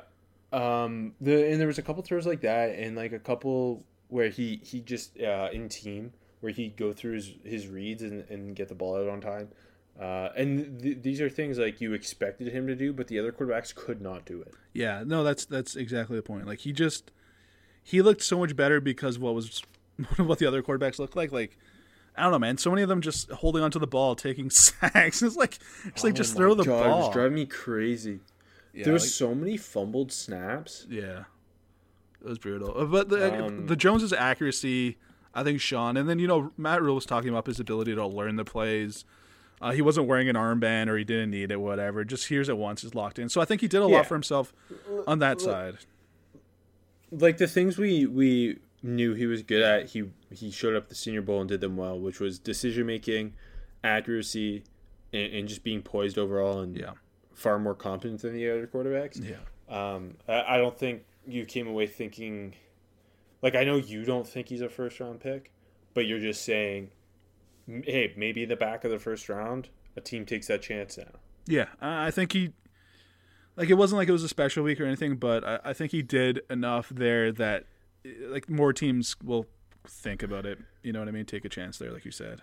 um, 0.53 1.14
the 1.20 1.50
and 1.50 1.61
there 1.61 1.66
was 1.66 1.79
a 1.79 1.83
couple 1.83 2.05
throws 2.05 2.27
like 2.27 2.42
that, 2.42 2.79
and 2.79 2.96
like 2.96 3.12
a 3.12 3.18
couple 3.18 3.85
where 4.09 4.29
he 4.29 4.61
he 4.62 4.81
just 4.81 5.20
uh, 5.20 5.48
in 5.53 5.68
team 5.68 6.12
where 6.40 6.53
he'd 6.53 6.77
go 6.77 6.92
through 6.92 7.14
his, 7.14 7.33
his 7.42 7.66
reads 7.66 8.03
and, 8.03 8.29
and 8.31 8.55
get 8.55 8.68
the 8.68 8.74
ball 8.74 8.96
out 8.96 9.09
on 9.09 9.20
time. 9.20 9.48
Uh, 10.00 10.30
and 10.37 10.83
th- 10.83 10.98
these 11.02 11.20
are 11.20 11.28
things 11.30 11.57
like 11.59 11.80
you 11.80 11.92
expected 11.92 12.48
him 12.48 12.66
to 12.66 12.74
do, 12.74 12.92
but 12.92 13.07
the 13.09 13.18
other 13.18 13.30
quarterbacks 13.30 13.72
could 13.74 14.00
not 14.00 14.24
do 14.24 14.40
it. 14.42 14.52
Yeah, 14.72 15.04
no, 15.07 15.22
that's 15.22 15.44
that's 15.44 15.76
exactly 15.76 16.16
the 16.16 16.22
point. 16.22 16.46
Like 16.46 16.61
he 16.61 16.72
just 16.72 17.12
he 17.83 18.02
looked 18.02 18.22
so 18.22 18.38
much 18.38 18.57
better 18.57 18.80
because 18.80 19.18
what 19.18 19.35
was 19.35 19.62
what 20.16 20.38
the 20.40 20.46
other 20.46 20.62
quarterbacks 20.62 20.98
looked 20.98 21.14
like. 21.14 21.30
Like 21.30 21.57
I 22.16 22.22
don't 22.24 22.33
know, 22.33 22.38
man. 22.40 22.59
So 22.59 22.70
many 22.70 22.83
of 22.83 22.88
them 22.88 23.00
just 23.00 23.30
holding 23.30 23.62
onto 23.62 23.78
the 23.78 23.87
ball, 23.87 24.16
taking 24.16 24.50
sacks. 24.50 25.22
It's 25.22 25.37
like 25.37 25.59
it's 25.85 26.02
like 26.02 26.14
just 26.14 26.35
Oh 26.35 26.38
throw 26.38 26.48
my 26.50 26.54
the 26.57 26.64
God, 26.64 26.80
It 26.80 26.88
ball. 26.88 27.00
was 27.07 27.12
driving 27.12 27.35
me 27.35 27.46
crazy. 27.46 28.18
yeah, 28.72 28.85
there 28.85 28.92
was 28.92 29.02
like- 29.04 29.11
so 29.11 29.33
many 29.35 29.57
fumbled 29.57 30.11
snaps. 30.11 30.87
yeah, 30.90 31.24
it 32.20 32.28
was 32.28 32.38
brutal. 32.38 32.76
Uh, 32.76 32.85
But 32.87 33.11
the 33.11 33.44
Um, 33.44 33.66
the 33.68 33.76
Jones's 33.76 34.12
accuracy, 34.12 34.96
I 35.33 35.44
think 35.44 35.61
Sean, 35.61 35.96
and 35.96 36.09
then 36.09 36.18
you 36.18 36.26
know 36.26 36.50
Matt 36.57 36.83
Rhule 36.83 36.96
was 36.96 37.07
talking 37.07 37.30
about 37.30 37.46
his 37.46 37.61
ability 37.61 37.94
to 37.94 38.04
learn 38.04 38.35
the 38.35 38.44
plays. 38.44 39.04
Uh, 39.64 39.72
he 39.72 39.81
wasn't 39.81 40.07
wearing 40.07 40.29
an 40.29 40.37
armband 40.37 40.88
or 40.88 40.96
he 40.98 41.05
didn't 41.05 41.31
need 41.31 41.50
it, 41.50 41.59
whatever. 41.59 42.05
Just 42.05 42.27
hears 42.29 42.48
it 42.50 42.59
once, 42.59 42.85
is 42.85 42.94
locked 42.94 43.18
in. 43.18 43.29
So 43.31 43.40
I 43.40 43.46
think 43.46 43.62
he 43.62 43.68
did 43.68 43.81
a 43.81 43.87
Yeah. 43.88 43.96
lot 43.96 44.07
for 44.07 44.14
himself 44.14 44.53
on 45.07 45.20
that 45.20 45.40
side. 45.40 45.77
Like 47.11 47.38
the 47.38 47.46
things 47.46 47.79
we 47.79 48.07
we 48.07 48.59
knew 48.83 49.14
he 49.14 49.27
was 49.27 49.42
good 49.42 49.62
at, 49.62 49.87
he 49.90 50.11
he 50.31 50.50
showed 50.50 50.74
up 50.77 50.88
the 50.88 50.94
Senior 50.94 51.22
Bowl 51.22 51.40
and 51.40 51.48
did 51.48 51.61
them 51.61 51.77
well, 51.77 51.98
which 51.98 52.20
was 52.20 52.38
decision 52.38 52.87
making, 52.87 53.35
accuracy, 53.83 54.64
and, 55.12 55.33
and 55.33 55.48
just 55.48 55.62
being 55.64 55.81
poised 55.81 56.18
overall, 56.18 56.61
and 56.61 56.77
Yeah, 56.77 56.92
far 57.33 57.59
more 57.59 57.74
competent 57.74 58.20
than 58.22 58.35
the 58.35 58.50
other 58.50 58.66
quarterbacks. 58.66 59.22
yeah. 59.24 59.37
Um, 59.68 60.16
I, 60.29 60.57
I 60.57 60.59
don't 60.59 60.77
think 60.79 61.05
you 61.27 61.46
came 61.46 61.66
away 61.68 61.87
thinking, 61.87 62.55
like 63.42 63.55
I 63.55 63.64
know 63.64 63.77
you 63.77 64.05
don't 64.05 64.27
think 64.29 64.48
he's 64.48 64.61
a 64.61 64.68
first 64.68 64.98
round 65.00 65.20
pick, 65.20 65.50
but 65.94 66.07
you're 66.07 66.20
just 66.20 66.42
saying, 66.44 66.90
hey, 67.66 68.12
maybe 68.16 68.42
in 68.44 68.48
the 68.48 68.57
back 68.57 68.85
of 68.85 68.90
the 68.90 68.98
first 68.98 69.29
round, 69.29 69.68
a 69.96 70.00
team 70.00 70.24
takes 70.27 70.46
that 70.48 70.62
chance 70.62 70.98
now. 70.98 71.18
Yeah, 71.46 71.66
I 71.81 72.11
think 72.11 72.33
he, 72.33 72.53
like, 73.57 73.68
it 73.70 73.74
wasn't 73.74 73.98
like 73.98 74.09
it 74.09 74.12
was 74.12 74.22
a 74.24 74.29
special 74.29 74.64
week 74.64 74.81
or 74.81 74.85
anything, 74.85 75.16
but 75.16 75.44
I, 75.44 75.59
I 75.66 75.72
think 75.72 75.92
he 75.92 76.03
did 76.03 76.40
enough 76.48 76.88
there 76.88 77.31
that, 77.33 77.64
like, 78.29 78.48
more 78.48 78.72
teams 78.72 79.16
will 79.22 79.46
think 79.87 80.22
about 80.22 80.46
it. 80.46 80.59
You 80.83 80.92
know 80.92 81.00
what 81.00 81.09
I 81.09 81.12
mean? 81.12 81.27
Take 81.27 81.44
a 81.44 81.48
chance 81.50 81.79
there, 81.79 81.92
like 81.92 82.05
you 82.05 82.11
said. 82.11 82.42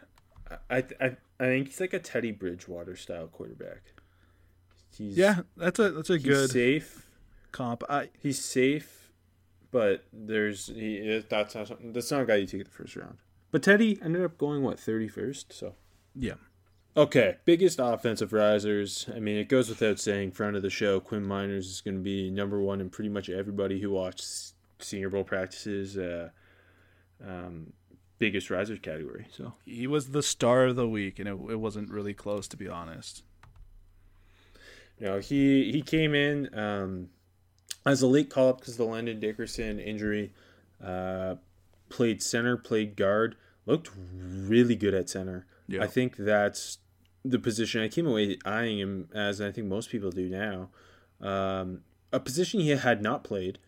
I 0.69 0.83
I, 0.99 1.17
I 1.39 1.43
think 1.45 1.67
he's 1.67 1.79
like 1.79 1.93
a 1.93 1.99
Teddy 1.99 2.31
Bridgewater 2.31 2.95
style 2.95 3.27
quarterback. 3.27 3.93
He's 4.95 5.17
Yeah, 5.17 5.41
that's 5.55 5.79
a 5.79 5.91
that's 5.91 6.09
a 6.09 6.19
good 6.19 6.49
safe. 6.51 7.07
comp. 7.53 7.83
I 7.89 8.09
He's 8.19 8.43
safe, 8.43 9.11
but 9.71 10.03
there's 10.11 10.67
he 10.67 11.23
that's 11.29 11.55
not 11.55 11.71
that's 11.93 12.11
not 12.11 12.21
a 12.23 12.25
guy 12.25 12.35
you 12.35 12.47
take 12.47 12.61
at 12.61 12.65
the 12.67 12.73
first 12.73 12.95
round. 12.97 13.17
But 13.51 13.63
Teddy 13.63 13.99
ended 14.01 14.23
up 14.23 14.37
going 14.37 14.63
what 14.63 14.79
thirty 14.79 15.07
first, 15.07 15.53
so. 15.53 15.75
yeah, 16.15 16.35
Okay, 16.95 17.37
biggest 17.45 17.79
offensive 17.81 18.33
risers. 18.33 19.07
I 19.15 19.19
mean, 19.19 19.37
it 19.37 19.47
goes 19.47 19.69
without 19.69 19.97
saying, 19.97 20.31
Front 20.31 20.57
of 20.57 20.61
the 20.61 20.69
show, 20.69 20.99
Quinn 20.99 21.25
Meinerz 21.25 21.59
is 21.59 21.81
going 21.81 21.95
to 21.95 22.03
be 22.03 22.29
number 22.29 22.59
one 22.59 22.81
in 22.81 22.89
pretty 22.89 23.09
much 23.09 23.29
everybody 23.29 23.79
who 23.79 23.91
watched 23.91 24.53
Senior 24.79 25.09
Bowl 25.09 25.23
practices. 25.23 25.97
Uh, 25.97 26.29
um, 27.25 27.71
biggest 28.19 28.49
risers 28.49 28.79
category. 28.79 29.27
So 29.31 29.53
he 29.65 29.87
was 29.87 30.09
the 30.09 30.21
star 30.21 30.65
of 30.65 30.75
the 30.75 30.87
week, 30.87 31.17
and 31.17 31.29
it 31.29 31.37
it 31.49 31.59
wasn't 31.59 31.89
really 31.89 32.13
close 32.13 32.47
to 32.49 32.57
be 32.57 32.67
honest. 32.67 33.23
no, 34.99 35.19
he 35.19 35.71
he 35.71 35.81
came 35.81 36.13
in 36.13 36.53
um, 36.57 37.07
as 37.85 38.01
a 38.01 38.07
late 38.07 38.29
call 38.29 38.49
up 38.49 38.59
because 38.59 38.75
the 38.75 38.85
Landon 38.85 39.19
Dickerson 39.19 39.79
injury. 39.79 40.33
Uh, 40.83 41.35
played 41.91 42.23
center, 42.23 42.57
played 42.57 42.95
guard, 42.95 43.35
looked 43.65 43.89
really 43.95 44.75
good 44.75 44.93
at 44.93 45.09
center. 45.09 45.45
Yeah. 45.67 45.83
I 45.83 45.87
think 45.87 46.15
that's 46.17 46.79
the 47.23 47.37
position 47.39 47.81
I 47.81 47.87
came 47.87 48.07
away 48.07 48.37
eyeing 48.45 48.79
him 48.79 49.09
as, 49.13 49.39
I 49.39 49.51
think 49.51 49.67
most 49.67 49.89
people 49.91 50.09
do 50.11 50.27
now. 50.29 50.69
Um, 51.25 51.81
a 52.11 52.19
position 52.19 52.59
he 52.59 52.69
had 52.69 53.01
not 53.01 53.23
played, 53.23 53.59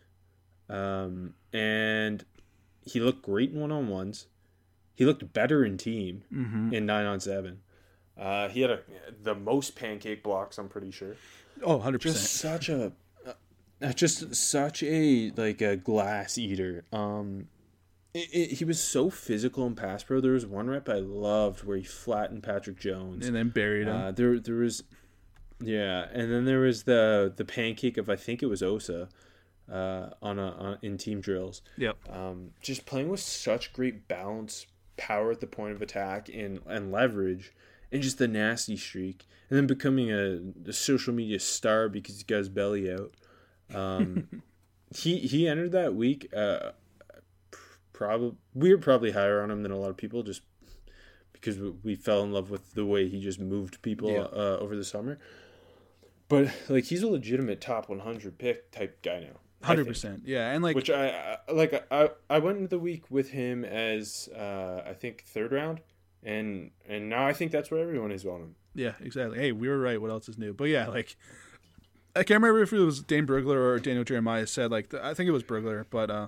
um, 0.68 1.34
and 1.52 2.24
he 2.84 3.00
looked 3.00 3.22
great 3.22 3.52
in 3.52 3.60
one 3.60 3.70
on 3.72 3.88
ones. 3.88 4.26
He 4.94 5.04
looked 5.04 5.32
better 5.32 5.64
in 5.64 5.76
team 5.78 6.22
Mm-hmm. 6.32 6.74
in 6.74 6.86
nine 6.86 7.06
on 7.06 7.20
seven. 7.20 7.60
Uh, 8.18 8.48
he 8.48 8.60
had 8.60 8.70
a, 8.70 8.80
the 9.22 9.34
most 9.34 9.74
pancake 9.74 10.22
blocks. 10.22 10.58
I'm 10.58 10.68
pretty 10.68 10.90
sure. 10.92 11.16
Oh, 11.62 11.76
100 11.76 12.00
Just 12.00 12.16
percent. 12.16 12.52
such 12.64 12.68
a, 12.68 12.92
uh, 13.82 13.92
just 13.92 14.34
such 14.34 14.82
a 14.84 15.32
like 15.36 15.60
a 15.62 15.76
glass 15.76 16.38
eater. 16.38 16.84
Um, 16.92 17.48
it, 18.14 18.28
it, 18.32 18.50
he 18.52 18.64
was 18.64 18.80
so 18.80 19.10
physical 19.10 19.66
in 19.66 19.74
pass 19.74 20.04
pro. 20.04 20.20
There 20.20 20.32
was 20.32 20.46
one 20.46 20.68
rep 20.68 20.88
I 20.88 20.98
loved 20.98 21.64
where 21.64 21.76
he 21.76 21.82
flattened 21.82 22.44
Patrick 22.44 22.78
Jones. 22.78 23.26
And 23.26 23.34
then 23.34 23.48
buried 23.48 23.88
him. 23.88 23.96
Uh, 23.96 24.12
there, 24.12 24.38
there 24.38 24.54
was, 24.54 24.84
yeah, 25.60 26.06
and 26.12 26.32
then 26.32 26.44
there 26.44 26.60
was 26.60 26.84
the 26.84 27.32
the 27.34 27.44
pancake 27.44 27.96
of 27.98 28.08
I 28.08 28.16
think 28.16 28.42
it 28.42 28.46
was 28.46 28.62
Osa, 28.62 29.08
uh, 29.70 30.10
on 30.22 30.38
a 30.38 30.48
on, 30.50 30.78
in 30.82 30.96
team 30.96 31.20
drills. 31.20 31.62
yep. 31.76 31.96
Um, 32.08 32.50
just 32.60 32.86
playing 32.86 33.08
with 33.08 33.20
such 33.20 33.72
great 33.72 34.06
balance, 34.06 34.66
power 34.96 35.32
at 35.32 35.40
the 35.40 35.46
point 35.48 35.74
of 35.74 35.82
attack, 35.82 36.28
and 36.28 36.60
and 36.66 36.92
leverage, 36.92 37.52
and 37.90 38.00
just 38.00 38.18
the 38.18 38.28
nasty 38.28 38.76
streak, 38.76 39.24
and 39.50 39.58
then 39.58 39.66
becoming 39.66 40.12
a, 40.12 40.40
a 40.68 40.72
social 40.72 41.12
media 41.12 41.40
star 41.40 41.88
because 41.88 42.18
he 42.18 42.24
got 42.24 42.38
his 42.38 42.48
belly 42.48 42.92
out. 42.92 43.12
Um, 43.74 44.42
he 44.94 45.18
he 45.18 45.48
entered 45.48 45.72
that 45.72 45.94
week. 45.94 46.32
Uh, 46.32 46.70
probably 47.94 48.32
we 48.52 48.70
were 48.74 48.78
probably 48.80 49.12
higher 49.12 49.40
on 49.40 49.50
him 49.50 49.62
than 49.62 49.72
a 49.72 49.78
lot 49.78 49.88
of 49.88 49.96
people 49.96 50.22
just 50.22 50.42
because 51.32 51.58
we, 51.58 51.70
we 51.82 51.94
fell 51.94 52.22
in 52.22 52.32
love 52.32 52.50
with 52.50 52.74
the 52.74 52.84
way 52.84 53.08
he 53.08 53.20
just 53.20 53.40
moved 53.40 53.80
people 53.80 54.10
Yeah. 54.10 54.24
uh, 54.24 54.58
over 54.60 54.76
the 54.76 54.84
summer. 54.84 55.18
But 56.28 56.50
like 56.68 56.84
he's 56.84 57.02
a 57.02 57.08
legitimate 57.08 57.60
top 57.60 57.88
100 57.88 58.38
pick 58.38 58.70
type 58.70 59.00
guy 59.02 59.20
now. 59.20 59.40
Hundred 59.62 59.86
percent, 59.86 60.22
Yeah, 60.26 60.50
and 60.50 60.62
like 60.62 60.76
Which 60.76 60.90
I, 60.90 61.38
I 61.48 61.52
like. 61.52 61.86
I 61.90 62.10
I 62.28 62.38
went 62.38 62.58
into 62.58 62.68
the 62.68 62.78
week 62.78 63.10
with 63.10 63.30
him 63.30 63.64
as 63.64 64.28
uh, 64.36 64.82
I 64.86 64.92
think 64.92 65.22
third 65.24 65.52
round, 65.52 65.80
and 66.22 66.70
and 66.86 67.08
now 67.08 67.26
I 67.26 67.32
think 67.32 67.50
that's 67.50 67.70
where 67.70 67.80
everyone 67.80 68.12
is 68.12 68.26
on 68.26 68.40
him. 68.42 68.56
Yeah, 68.74 68.92
exactly. 69.00 69.38
Hey, 69.38 69.52
we 69.52 69.68
were 69.68 69.78
right. 69.78 69.98
What 69.98 70.10
else 70.10 70.28
is 70.28 70.36
new? 70.36 70.52
But 70.52 70.64
yeah, 70.64 70.88
like 70.88 71.16
I 72.14 72.24
can't 72.24 72.42
remember 72.42 72.60
if 72.60 72.74
it 72.74 72.78
was 72.78 73.00
Dane 73.00 73.26
Brugler 73.26 73.56
or 73.56 73.78
Daniel 73.78 74.04
Jeremiah 74.04 74.46
said 74.46 74.70
like 74.70 74.90
the, 74.90 75.02
I 75.02 75.14
think 75.14 75.28
it 75.28 75.32
was 75.32 75.42
Brugler, 75.44 75.86
but 75.88 76.10
uh 76.10 76.26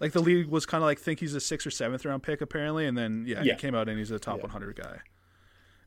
like 0.00 0.12
the 0.12 0.20
league 0.20 0.46
was 0.46 0.66
kind 0.66 0.82
of 0.82 0.86
like 0.86 0.98
think 0.98 1.20
he's 1.20 1.34
a 1.34 1.40
sixth 1.40 1.66
or 1.66 1.70
seventh 1.70 2.04
round 2.04 2.22
pick 2.22 2.40
apparently, 2.40 2.86
and 2.86 2.96
then 2.96 3.24
yeah, 3.26 3.42
Yeah. 3.42 3.54
he 3.54 3.58
came 3.58 3.74
out 3.74 3.88
and 3.88 3.98
he's 3.98 4.10
a 4.10 4.18
top 4.18 4.38
Yeah. 4.38 4.42
100 4.44 4.76
guy. 4.76 4.98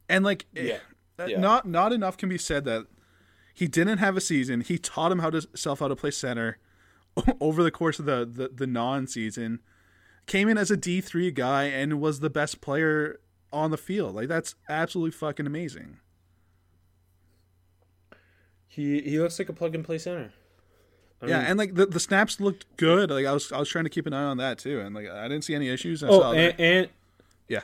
And 0.08 0.24
like 0.26 0.45
eh, 0.56 0.63
Yeah. 0.63 0.78
that- 1.17 1.30
Yeah. 1.30 1.39
not 1.39 1.67
not 1.67 1.93
enough 1.93 2.17
can 2.17 2.30
be 2.30 2.38
said 2.38 2.65
that 2.65 2.88
he 3.54 3.67
didn't 3.67 3.98
have 3.98 4.15
a 4.17 4.22
season. 4.22 4.62
He 4.62 4.78
taught 4.78 5.12
him 5.12 5.19
how 5.19 5.30
to 5.30 5.48
self 5.56 5.80
how 5.80 5.88
to 5.89 5.95
play 5.95 6.12
center 6.12 6.58
over 7.41 7.62
the 7.63 7.72
course 7.72 8.00
of 8.00 8.06
the 8.06 8.26
the, 8.26 8.50
the 8.54 8.67
non 8.67 9.06
season. 9.08 9.60
Came 10.26 10.48
in 10.48 10.58
as 10.58 10.69
a 10.72 10.78
D 10.78 11.02
three 11.02 11.32
guy 11.32 11.63
and 11.65 12.00
was 12.00 12.19
the 12.19 12.30
best 12.30 12.62
player 12.62 13.19
on 13.52 13.72
the 13.72 13.78
field. 13.78 14.15
Like 14.15 14.28
that's 14.28 14.56
absolutely 14.69 15.12
fucking 15.12 15.45
amazing. 15.48 15.98
He 18.67 19.02
he 19.02 19.19
looks 19.19 19.39
like 19.39 19.50
a 19.50 19.54
plug 19.54 19.76
and 19.76 19.84
play 19.84 19.98
center. 19.98 20.32
I 21.21 21.27
yeah, 21.27 21.39
mean- 21.39 21.47
and 21.47 21.60
like 21.60 21.75
the, 21.75 21.86
the 21.86 21.99
snaps 21.99 22.39
looked 22.39 22.65
good. 22.77 23.10
Like 23.10 23.25
I 23.25 23.34
was 23.34 23.51
I 23.51 23.60
was 23.60 23.69
trying 23.69 23.86
to 23.86 23.89
keep 23.89 24.05
an 24.05 24.13
eye 24.13 24.23
on 24.23 24.38
that 24.38 24.58
too, 24.58 24.79
and 24.79 24.95
like 24.95 25.10
I 25.10 25.27
didn't 25.27 25.43
see 25.43 25.55
any 25.55 25.69
issues. 25.69 26.03
I 26.03 26.08
oh, 26.08 26.19
saw 26.21 26.32
and, 26.32 26.60
and 26.60 26.89
Yeah, 27.47 27.63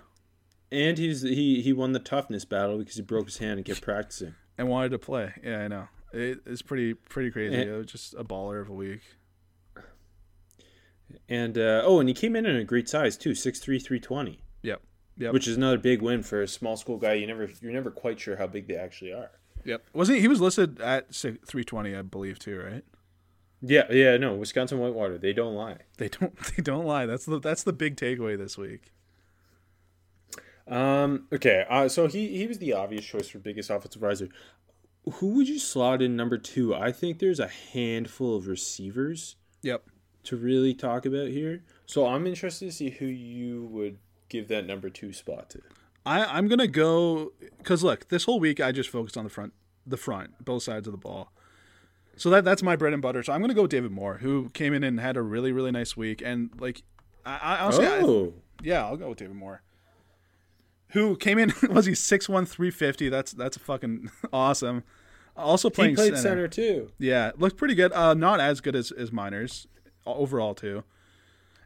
and 0.72 0.98
he's 0.98 1.22
he 1.22 1.62
he 1.62 1.74
won 1.74 1.94
the 1.94 2.00
toughness 2.00 2.46
battle 2.46 2.78
because 2.78 2.96
he 2.96 3.02
broke 3.02 3.26
his 3.26 3.38
hand 3.38 3.58
and 3.58 3.66
kept 3.66 3.82
practicing. 3.82 4.36
and 4.58 4.68
wanted 4.68 4.90
to 4.90 5.00
play. 5.00 5.34
Yeah, 5.44 5.60
I 5.64 5.68
know. 5.68 5.88
It, 6.14 6.40
it's 6.46 6.62
pretty 6.62 6.94
pretty 6.94 7.32
crazy. 7.32 7.56
And- 7.56 7.70
it 7.70 7.78
was 7.78 7.88
just 7.88 8.14
a 8.16 8.24
baller 8.24 8.62
of 8.62 8.70
a 8.70 8.74
week. 8.74 9.02
And 11.30 11.58
uh, 11.58 11.82
oh, 11.86 12.00
and 12.00 12.10
he 12.10 12.16
came 12.16 12.36
in 12.36 12.46
in 12.46 12.56
a 12.56 12.64
great 12.64 12.90
size 12.90 13.18
too, 13.18 13.32
6'3", 13.32 13.62
320, 13.64 14.40
Yep. 14.64 14.82
Yep. 15.18 15.34
which 15.34 15.48
is 15.48 15.56
another 15.56 15.78
big 15.78 16.02
win 16.02 16.24
for 16.24 16.42
a 16.42 16.48
small 16.48 16.76
school 16.78 16.98
guy. 16.98 17.14
You 17.14 17.28
never 17.28 17.50
you're 17.62 17.72
never 17.72 17.92
quite 17.92 18.20
sure 18.20 18.36
how 18.36 18.48
big 18.48 18.68
they 18.68 18.76
actually 18.76 19.14
are. 19.14 19.32
Yep. 19.64 19.84
Wasn't 19.94 20.16
he, 20.18 20.22
he 20.22 20.28
was 20.28 20.42
listed 20.42 20.80
at 20.82 21.14
three 21.14 21.64
twenty, 21.64 21.96
I 21.96 22.02
believe, 22.02 22.40
too, 22.40 22.60
right? 22.60 22.84
Yeah, 23.68 23.92
yeah, 23.92 24.18
no, 24.18 24.36
Wisconsin 24.36 24.80
Whitewater, 24.80 25.18
they 25.18 25.34
don't 25.34 25.56
lie. 25.56 25.78
They 25.98 26.10
don't 26.10 26.38
they 26.56 26.62
don't 26.62 26.86
lie. 26.86 27.06
That's 27.06 27.26
the 27.26 27.40
that's 27.40 27.64
the 27.64 27.74
big 27.74 27.96
takeaway 27.96 28.38
this 28.38 28.58
week. 28.58 28.92
Um, 30.68 31.28
okay, 31.32 31.66
uh, 31.70 31.88
so 31.90 32.08
he 32.08 32.38
he 32.38 32.48
was 32.48 32.58
the 32.60 32.74
obvious 32.74 33.06
choice 33.06 33.28
for 33.28 33.40
biggest 33.40 33.70
offensive 33.70 34.02
riser. 34.02 34.30
Who 35.14 35.36
would 35.36 35.48
you 35.48 35.60
slot 35.60 36.02
in 36.02 36.16
number 36.16 36.38
two? 36.38 36.74
I 36.74 36.92
think 36.92 37.20
there's 37.20 37.40
a 37.40 37.48
handful 37.48 38.36
of 38.36 38.48
receivers 38.48 39.36
Yep. 39.62 39.84
to 40.24 40.36
really 40.36 40.74
talk 40.74 41.06
about 41.06 41.28
here. 41.28 41.64
So 41.86 42.08
I'm 42.08 42.26
interested 42.26 42.66
to 42.66 42.72
see 42.72 42.90
who 42.90 43.06
you 43.06 43.66
would 43.66 44.00
give 44.30 44.48
that 44.48 44.66
number 44.66 44.90
two 44.90 45.14
spot 45.14 45.52
to. 45.52 45.62
I 46.06 46.26
I'm 46.26 46.48
gonna 46.48 46.68
go 46.68 47.34
because 47.60 47.84
look, 47.84 48.10
this 48.10 48.24
whole 48.26 48.40
week 48.40 48.60
I 48.60 48.72
just 48.72 48.90
focused 48.90 49.18
on 49.18 49.24
the 49.24 49.30
front, 49.30 49.54
the 49.86 49.98
front, 49.98 50.44
both 50.44 50.64
sides 50.64 50.88
of 50.88 50.92
the 50.92 50.98
ball. 50.98 51.32
So 52.18 52.30
that 52.30 52.46
that's 52.46 52.64
my 52.64 52.76
bread 52.76 52.94
and 52.94 53.02
butter. 53.02 53.24
So 53.24 53.34
I'm 53.34 53.42
gonna 53.42 53.54
go 53.54 53.64
with 53.64 53.72
David 53.72 53.92
Moore, 53.92 54.20
who 54.22 54.50
came 54.54 54.74
in 54.74 54.84
and 54.84 55.00
had 55.00 55.18
a 55.18 55.22
really 55.22 55.52
really 55.52 55.72
nice 55.72 55.96
week, 55.98 56.22
and 56.24 56.50
like 56.60 56.84
I, 57.26 57.38
I 57.42 57.60
honestly, 57.60 57.86
I- 57.88 58.00
Oh, 58.02 58.34
yeah, 58.64 58.86
I'll 58.86 58.98
go 58.98 59.10
with 59.10 59.18
David 59.18 59.36
Moore. 59.36 59.62
Who 60.90 61.18
came 61.18 61.38
in? 61.38 61.52
Was 61.70 61.86
he 61.86 61.96
six 61.96 62.30
one 62.30 62.46
three 62.46 62.72
fifty? 62.72 63.10
That's 63.10 63.32
that's 63.32 63.58
fucking 63.58 64.10
awesome. 64.34 64.84
Also 65.36 65.70
he 65.70 65.74
played 65.94 65.98
center. 65.98 66.16
center 66.18 66.48
too. 66.48 66.92
Yeah, 66.98 67.32
looked 67.38 67.58
pretty 67.58 67.76
good. 67.76 67.92
Uh, 67.92 68.14
not 68.14 68.40
as 68.40 68.62
good 68.62 68.76
as 68.76 68.92
as 68.92 69.10
Meinerz 69.12 69.66
overall 70.06 70.54
too. 70.56 70.84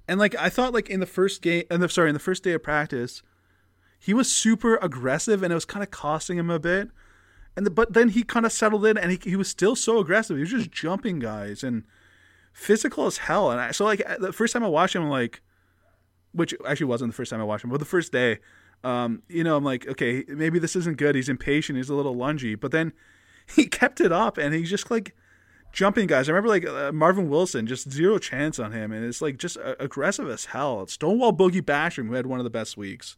And 0.07 0.19
like 0.19 0.35
I 0.35 0.49
thought, 0.49 0.73
like 0.73 0.89
in 0.89 0.99
the 0.99 1.05
first 1.05 1.43
game, 1.43 1.65
and 1.69 1.91
sorry, 1.91 2.09
in 2.09 2.13
the 2.15 2.19
first 2.19 2.43
day 2.43 2.53
of 2.53 2.63
practice, 2.63 3.21
he 3.99 4.13
was 4.15 4.31
super 4.31 4.77
aggressive, 4.77 5.43
and 5.43 5.51
it 5.51 5.55
was 5.55 5.65
kind 5.65 5.83
of 5.83 5.91
costing 5.91 6.39
him 6.39 6.49
a 6.49 6.57
bit. 6.59 6.89
And 7.55 7.65
the, 7.65 7.71
but 7.71 7.93
then 7.93 8.09
he 8.09 8.23
kind 8.23 8.45
of 8.45 8.51
settled 8.51 8.85
in, 8.85 8.97
and 8.97 9.11
he 9.11 9.19
he 9.21 9.35
was 9.35 9.49
still 9.49 9.75
so 9.75 9.99
aggressive. 9.99 10.37
He 10.37 10.41
was 10.41 10.51
just 10.51 10.71
jumping 10.71 11.19
guys 11.19 11.63
and 11.63 11.83
physical 12.53 13.05
as 13.05 13.17
hell. 13.17 13.51
And 13.51 13.59
I, 13.59 13.71
so 13.71 13.85
like 13.85 14.03
the 14.19 14.33
first 14.33 14.53
time 14.53 14.63
I 14.63 14.67
watched 14.67 14.95
him, 14.95 15.09
like, 15.09 15.41
which 16.31 16.53
actually 16.67 16.87
wasn't 16.87 17.11
the 17.11 17.15
first 17.15 17.31
time 17.31 17.41
I 17.41 17.45
watched 17.45 17.63
him, 17.63 17.69
but 17.69 17.79
the 17.79 17.85
first 17.85 18.11
day, 18.11 18.39
um, 18.83 19.23
you 19.27 19.43
know, 19.43 19.57
I'm 19.57 19.63
like, 19.63 19.87
okay, 19.87 20.23
maybe 20.27 20.59
this 20.59 20.75
isn't 20.75 20.97
good. 20.97 21.15
He's 21.15 21.29
impatient. 21.29 21.77
He's 21.77 21.89
a 21.89 21.95
little 21.95 22.15
lungy, 22.15 22.59
but 22.59 22.71
then 22.71 22.93
he 23.55 23.65
kept 23.65 23.99
it 23.99 24.11
up, 24.11 24.37
and 24.37 24.53
he's 24.53 24.69
just 24.69 24.91
like 24.91 25.15
jumping 25.71 26.07
guys. 26.07 26.29
I 26.29 26.31
remember 26.31 26.49
like 26.49 26.67
uh, 26.67 26.91
Marvin 26.91 27.29
Wilson, 27.29 27.67
just 27.67 27.91
zero 27.91 28.17
chance 28.17 28.59
on 28.59 28.71
him, 28.71 28.91
and 28.91 29.05
it's 29.05 29.21
like 29.21 29.37
just 29.37 29.57
uh, 29.57 29.75
aggressive 29.79 30.29
as 30.29 30.45
hell. 30.45 30.85
Stonewall 30.87 31.33
Boogie 31.33 31.61
Basham, 31.61 32.07
who 32.07 32.13
had 32.13 32.25
one 32.25 32.39
of 32.39 32.43
the 32.43 32.49
best 32.49 32.77
weeks. 32.77 33.17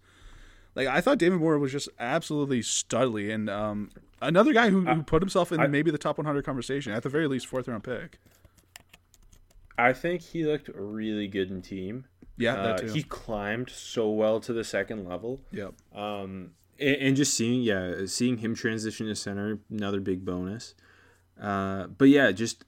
Like 0.76 0.88
I 0.88 1.02
thought 1.02 1.18
David 1.18 1.40
Moore 1.40 1.60
was 1.60 1.72
just 1.72 1.90
absolutely 2.00 2.62
studly, 2.62 3.34
and 3.34 3.50
um, 3.50 3.92
another 4.22 4.54
guy 4.54 4.70
who, 4.70 4.86
who 4.86 5.04
put 5.04 5.22
himself 5.22 5.52
in 5.52 5.60
I- 5.60 5.68
maybe 5.68 5.92
the 5.92 5.98
top 5.98 6.18
100 6.18 6.46
conversation 6.46 6.92
at 6.94 7.04
the 7.04 7.10
very 7.10 7.28
least, 7.28 7.48
fourth 7.48 7.68
round 7.68 7.84
pick. 7.84 8.20
I 9.78 9.94
think 9.94 10.22
he 10.22 10.46
looked 10.46 10.70
really 10.74 11.28
good 11.28 11.50
in 11.50 11.62
team. 11.62 12.06
Yeah, 12.38 12.54
Uh, 12.56 12.64
that 12.78 12.80
too. 12.88 12.94
he 12.94 13.04
climbed 13.04 13.70
so 13.70 14.10
well 14.10 14.40
to 14.42 14.54
the 14.54 14.64
second 14.64 15.08
level. 15.08 15.42
yep. 15.52 15.74
Um, 15.96 16.52
and, 16.80 16.96
and 16.98 17.16
just 17.16 17.34
seeing, 17.34 17.62
yeah, 17.62 18.06
seeing 18.06 18.38
him 18.38 18.56
transition 18.56 19.08
to 19.08 19.16
center, 19.16 19.60
another 19.70 20.00
big 20.00 20.26
bonus. 20.26 20.74
Uh, 21.40 21.88
but 21.88 22.10
yeah, 22.10 22.32
just 22.32 22.66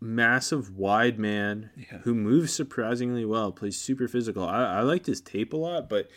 massive 0.00 0.76
wide 0.76 1.18
man 1.18 1.70
Yeah. 1.76 1.98
who 1.98 2.14
moves 2.14 2.52
surprisingly 2.52 3.24
well, 3.24 3.52
plays 3.52 3.78
super 3.78 4.08
physical. 4.08 4.44
I, 4.44 4.78
I 4.78 4.80
liked 4.80 5.06
his 5.06 5.20
tape 5.20 5.52
a 5.52 5.56
lot, 5.56 5.88
but 5.88 6.08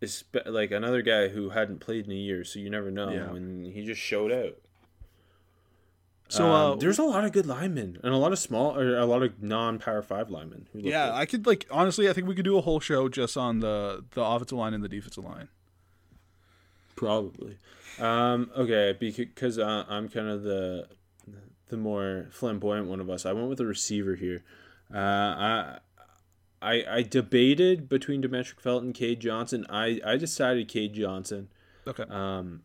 it's 0.00 0.24
like 0.44 0.70
another 0.70 1.02
guy 1.02 1.28
who 1.28 1.50
hadn't 1.50 1.80
played 1.80 2.06
in 2.06 2.12
a 2.12 2.16
year, 2.16 2.44
so 2.44 2.58
you 2.58 2.70
never 2.70 2.90
know. 2.90 3.10
Yeah. 3.10 3.34
And 3.34 3.66
he 3.66 3.84
just 3.84 4.00
showed 4.00 4.32
out. 4.32 4.58
So 6.28 6.44
Um, 6.46 6.72
uh, 6.72 6.74
there's 6.76 6.98
a 6.98 7.04
lot 7.04 7.24
of 7.24 7.32
good 7.32 7.46
linemen 7.46 7.98
and 8.02 8.12
a 8.12 8.16
lot 8.16 8.32
of 8.32 8.38
small 8.38 8.76
or 8.76 8.96
a 8.96 9.06
lot 9.06 9.22
of 9.22 9.42
non-power 9.42 10.02
five 10.02 10.28
linemen. 10.28 10.66
Who 10.72 10.80
yeah, 10.80 11.06
good. 11.06 11.14
I 11.14 11.26
could 11.26 11.46
like 11.46 11.66
honestly, 11.70 12.10
I 12.10 12.12
think 12.12 12.26
we 12.26 12.34
could 12.34 12.44
do 12.44 12.58
a 12.58 12.60
whole 12.60 12.80
show 12.80 13.08
just 13.08 13.36
on 13.36 13.60
the 13.60 14.04
the 14.12 14.22
offensive 14.22 14.58
line 14.58 14.74
and 14.74 14.82
the 14.82 14.88
defensive 14.88 15.24
line. 15.24 15.48
Probably. 16.96 17.58
Um, 18.00 18.50
okay, 18.56 18.96
because 18.98 19.58
uh, 19.58 19.84
I'm 19.88 20.08
kind 20.08 20.28
of 20.28 20.42
the 20.42 20.88
the 21.68 21.76
more 21.76 22.26
flamboyant 22.30 22.88
one 22.88 23.00
of 23.00 23.08
us. 23.08 23.24
I 23.24 23.32
went 23.32 23.48
with 23.48 23.60
a 23.60 23.66
receiver 23.66 24.16
here. 24.16 24.42
Uh, 24.92 24.98
I, 24.98 25.78
I 26.62 26.84
I 26.88 27.02
debated 27.02 27.88
between 27.88 28.22
Demetric 28.22 28.60
Felton 28.60 28.88
and 28.88 28.94
Cade 28.94 29.20
Johnson. 29.20 29.66
I, 29.68 30.00
I 30.04 30.16
decided 30.16 30.68
Cade 30.68 30.94
Johnson. 30.94 31.48
Okay. 31.86 32.04
Um, 32.08 32.62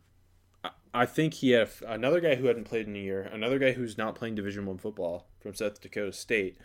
I, 0.64 0.70
I 0.94 1.06
think 1.06 1.34
he 1.34 1.50
had 1.50 1.68
a- 1.82 1.92
another 1.92 2.20
guy 2.20 2.34
who 2.36 2.46
hadn't 2.46 2.64
played 2.64 2.86
in 2.88 2.96
a 2.96 2.98
year, 2.98 3.22
another 3.32 3.58
guy 3.58 3.72
who's 3.72 3.96
not 3.98 4.14
playing 4.14 4.34
Division 4.34 4.66
One 4.66 4.78
football 4.78 5.26
from 5.40 5.54
South 5.54 5.80
Dakota 5.80 6.12
State. 6.12 6.56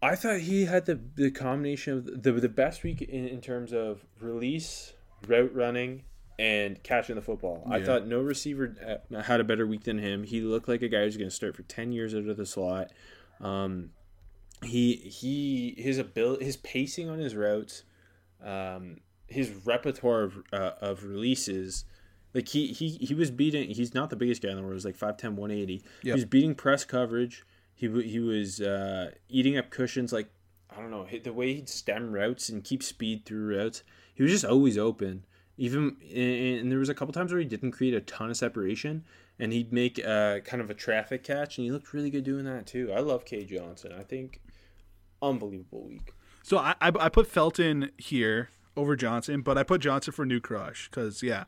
I 0.00 0.14
thought 0.14 0.40
he 0.40 0.66
had 0.66 0.86
the 0.86 1.00
the 1.16 1.30
combination 1.30 1.94
of 1.98 2.22
the 2.22 2.32
the 2.32 2.48
best 2.48 2.84
week 2.84 3.02
in, 3.02 3.26
in 3.26 3.40
terms 3.40 3.72
of 3.72 4.04
release, 4.20 4.92
route 5.26 5.52
running, 5.54 6.04
and 6.38 6.80
catching 6.84 7.16
the 7.16 7.22
football. 7.22 7.66
I 7.68 7.82
thought 7.82 8.06
no 8.06 8.20
receiver 8.20 9.00
uh, 9.12 9.22
had 9.22 9.40
a 9.40 9.44
better 9.44 9.66
week 9.66 9.82
than 9.84 9.98
him. 9.98 10.22
He 10.22 10.40
looked 10.40 10.68
like 10.68 10.82
a 10.82 10.88
guy 10.88 11.02
who's 11.02 11.16
going 11.16 11.30
to 11.30 11.34
start 11.34 11.56
for 11.56 11.62
ten 11.62 11.90
years 11.90 12.14
out 12.14 12.28
of 12.28 12.36
the 12.36 12.46
slot. 12.46 12.92
Um, 13.40 13.90
he 14.64 14.96
he 14.96 15.74
his 15.78 15.98
ability, 15.98 16.44
his 16.44 16.56
pacing 16.56 17.08
on 17.08 17.18
his 17.18 17.34
routes, 17.34 17.84
um, 18.44 18.98
his 19.26 19.50
repertoire 19.64 20.22
of, 20.22 20.38
uh, 20.52 20.72
of 20.80 21.04
releases. 21.04 21.84
Like 22.34 22.48
he, 22.48 22.68
he 22.68 22.90
he 22.90 23.14
was 23.14 23.30
beating. 23.30 23.70
He's 23.70 23.94
not 23.94 24.10
the 24.10 24.16
biggest 24.16 24.42
guy 24.42 24.50
in 24.50 24.56
the 24.56 24.62
world. 24.62 24.74
He's 24.74 24.84
like 24.84 24.98
5'10", 24.98 25.34
180. 25.34 25.74
Yep. 25.74 25.82
He 26.02 26.12
was 26.12 26.24
beating 26.24 26.54
press 26.54 26.84
coverage. 26.84 27.44
He 27.74 27.88
he 28.02 28.18
was 28.20 28.60
uh, 28.60 29.12
eating 29.28 29.56
up 29.56 29.70
cushions. 29.70 30.12
Like 30.12 30.30
I 30.70 30.80
don't 30.80 30.90
know 30.90 31.06
the 31.22 31.32
way 31.32 31.54
he'd 31.54 31.68
stem 31.68 32.12
routes 32.12 32.48
and 32.48 32.62
keep 32.62 32.82
speed 32.82 33.24
through 33.24 33.56
routes. 33.56 33.82
He 34.14 34.22
was 34.22 34.32
just 34.32 34.44
always 34.44 34.76
open. 34.76 35.24
Even 35.56 35.96
and 36.02 36.60
and 36.60 36.72
there 36.72 36.78
was 36.78 36.88
a 36.88 36.94
couple 36.94 37.12
times 37.12 37.32
where 37.32 37.40
he 37.40 37.46
didn't 37.46 37.72
create 37.72 37.94
a 37.94 38.00
ton 38.00 38.30
of 38.30 38.36
separation, 38.36 39.04
and 39.38 39.52
he'd 39.52 39.72
make 39.72 39.98
uh, 40.04 40.40
kind 40.40 40.60
of 40.60 40.70
a 40.70 40.74
traffic 40.74 41.24
catch, 41.24 41.58
and 41.58 41.64
he 41.64 41.70
looked 41.70 41.92
really 41.92 42.10
good 42.10 42.24
doing 42.24 42.44
that 42.44 42.66
too. 42.66 42.92
I 42.92 43.00
love 43.00 43.24
Cade 43.24 43.48
Johnson. 43.48 43.92
I 43.98 44.02
think 44.02 44.40
unbelievable 45.22 45.84
week. 45.84 46.12
So 46.42 46.58
I, 46.58 46.74
I 46.80 46.92
I 46.98 47.08
put 47.08 47.26
Felton 47.26 47.90
here 47.98 48.48
over 48.76 48.96
Johnson, 48.96 49.42
but 49.42 49.58
I 49.58 49.62
put 49.62 49.80
Johnson 49.80 50.12
for 50.12 50.24
new 50.24 50.40
crush 50.40 50.88
because 50.88 51.22
yeah, 51.22 51.44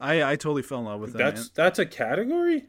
I 0.00 0.22
I 0.22 0.36
totally 0.36 0.62
fell 0.62 0.78
in 0.80 0.84
love 0.84 1.00
with 1.00 1.10
him. 1.12 1.18
That's 1.18 1.40
man. 1.42 1.50
that's 1.54 1.78
a 1.78 1.86
category. 1.86 2.66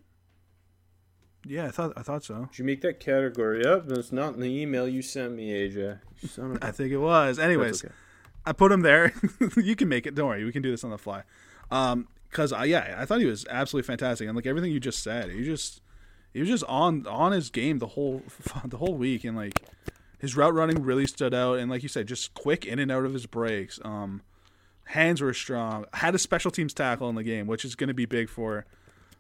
yeah, 1.45 1.65
I 1.65 1.71
thought 1.71 1.93
I 1.95 2.01
thought 2.01 2.23
so. 2.23 2.47
Did 2.51 2.59
you 2.59 2.65
make 2.65 2.81
that 2.81 2.99
category 2.99 3.65
up? 3.65 3.89
It's 3.91 4.11
not 4.11 4.35
in 4.35 4.39
the 4.39 4.61
email 4.61 4.87
you 4.87 5.01
sent 5.01 5.33
me, 5.35 5.51
AJ. 5.51 5.99
You 6.21 6.27
son 6.29 6.51
of 6.51 6.57
a- 6.63 6.65
I 6.65 6.71
think 6.71 6.91
it 6.91 6.97
was. 6.97 7.37
Anyways, 7.39 7.83
okay. 7.83 7.93
I 8.45 8.53
put 8.53 8.71
him 8.71 8.81
there. 8.81 9.13
you 9.57 9.75
can 9.75 9.89
make 9.89 10.05
it. 10.07 10.15
Don't 10.15 10.27
worry, 10.27 10.43
we 10.43 10.51
can 10.51 10.61
do 10.61 10.71
this 10.71 10.83
on 10.83 10.89
the 10.89 10.97
fly. 10.97 11.23
Um, 11.71 12.07
cause 12.31 12.51
I 12.51 12.65
yeah, 12.65 12.95
I 12.97 13.05
thought 13.05 13.19
he 13.19 13.25
was 13.25 13.45
absolutely 13.49 13.87
fantastic, 13.87 14.27
and 14.27 14.35
like 14.35 14.45
everything 14.45 14.71
you 14.71 14.79
just 14.79 15.03
said, 15.03 15.29
he 15.29 15.43
just 15.43 15.81
he 16.33 16.39
was 16.39 16.49
just 16.49 16.63
on 16.65 17.05
on 17.07 17.31
his 17.31 17.49
game 17.49 17.79
the 17.79 17.87
whole 17.87 18.23
the 18.65 18.77
whole 18.77 18.95
week, 18.95 19.23
and 19.23 19.35
like 19.37 19.61
his 20.23 20.37
route 20.37 20.53
running 20.53 20.83
really 20.83 21.05
stood 21.05 21.33
out, 21.33 21.59
and 21.59 21.69
like 21.69 21.83
you 21.83 21.89
said, 21.89 22.07
just 22.07 22.33
quick 22.33 22.65
in 22.65 22.79
and 22.79 22.89
out 22.89 23.03
of 23.03 23.11
his 23.11 23.25
breaks. 23.25 23.77
Um, 23.83 24.21
hands 24.85 25.19
were 25.19 25.33
strong. 25.33 25.83
Had 25.95 26.15
a 26.15 26.17
special 26.17 26.49
teams 26.49 26.73
tackle 26.73 27.09
in 27.09 27.15
the 27.15 27.23
game, 27.23 27.45
which 27.45 27.65
is 27.65 27.75
going 27.75 27.89
to 27.89 27.93
be 27.93 28.05
big 28.05 28.29
for 28.29 28.65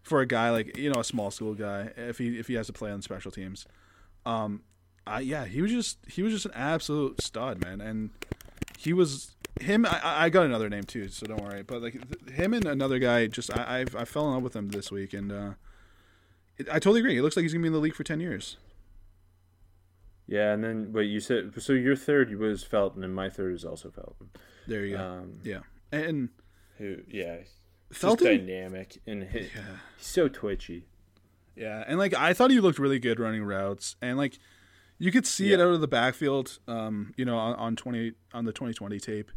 for 0.01 0.21
a 0.21 0.25
guy 0.25 0.49
like 0.49 0.77
you 0.77 0.89
know 0.89 1.01
a 1.01 1.03
small 1.03 1.29
school 1.29 1.55
guy 1.55 1.91
if 1.97 2.19
he 2.19 2.39
if 2.39 2.47
he 2.47 2.53
has 2.53 2.67
to 2.67 2.73
play 2.73 2.89
on 2.89 3.01
special 3.01 3.31
teams. 3.31 3.65
Um, 4.25 4.61
I 5.05 5.19
yeah, 5.19 5.43
he 5.43 5.61
was 5.61 5.71
just 5.71 5.97
he 6.07 6.23
was 6.23 6.31
just 6.31 6.45
an 6.45 6.53
absolute 6.55 7.21
stud, 7.21 7.61
man, 7.61 7.81
and 7.81 8.11
he 8.77 8.93
was 8.93 9.35
him. 9.59 9.85
I, 9.85 9.99
I 10.03 10.29
got 10.29 10.45
another 10.45 10.69
name 10.69 10.85
too, 10.85 11.09
so 11.09 11.25
don't 11.25 11.43
worry. 11.43 11.63
But 11.63 11.81
like 11.81 11.93
th- 11.95 12.33
him 12.33 12.53
and 12.53 12.63
another 12.63 12.99
guy, 12.99 13.27
just 13.27 13.51
I 13.53 13.79
I've, 13.81 13.93
I 13.93 14.05
fell 14.05 14.25
in 14.27 14.35
love 14.35 14.43
with 14.43 14.55
him 14.55 14.69
this 14.69 14.89
week, 14.89 15.11
and 15.11 15.33
uh, 15.33 15.49
I 16.71 16.79
totally 16.79 17.01
agree. 17.01 17.17
It 17.17 17.23
looks 17.23 17.35
like 17.35 17.43
he's 17.43 17.51
gonna 17.51 17.63
be 17.63 17.67
in 17.67 17.73
the 17.73 17.79
league 17.79 17.93
for 17.93 18.05
ten 18.05 18.21
years. 18.21 18.55
Yeah, 20.33 20.53
and 20.53 20.63
then 20.63 20.91
wait, 20.93 21.05
you 21.05 21.19
said 21.19 21.51
so. 21.61 21.73
Your 21.73 21.95
third 21.95 22.33
was 22.39 22.63
Felton, 22.63 23.03
and 23.03 23.13
my 23.13 23.29
third 23.29 23.53
is 23.53 23.63
also 23.63 23.91
Felton. 23.91 24.29
There 24.67 24.83
you 24.83 24.97
go. 24.97 25.03
Um, 25.03 25.39
yeah, 25.43 25.59
and 25.91 26.29
who, 26.79 26.97
yeah, 27.07 27.37
Felton. 27.91 28.25
dynamic 28.45 28.97
and 29.05 29.25
he, 29.25 29.39
Yeah. 29.41 29.77
he's 29.97 30.07
so 30.07 30.27
twitchy. 30.27 30.87
Yeah, 31.55 31.83
and 31.87 31.99
like 31.99 32.15
I 32.15 32.33
thought 32.33 32.49
he 32.49 32.59
looked 32.59 32.79
really 32.79 32.97
good 32.97 33.19
running 33.19 33.43
routes, 33.43 33.95
and 34.01 34.17
like 34.17 34.39
you 34.97 35.11
could 35.11 35.27
see 35.27 35.53
it 35.53 35.59
out 35.61 35.67
of 35.73 35.81
the 35.81 35.87
backfield. 35.87 36.57
Um, 36.67 37.13
you 37.15 37.25
know, 37.25 37.37
on, 37.37 37.53
on 37.55 37.75
twenty 37.75 38.13
on 38.33 38.45
the 38.45 38.53
twenty 38.53 38.73
twenty 38.73 38.99
tape. 38.99 39.29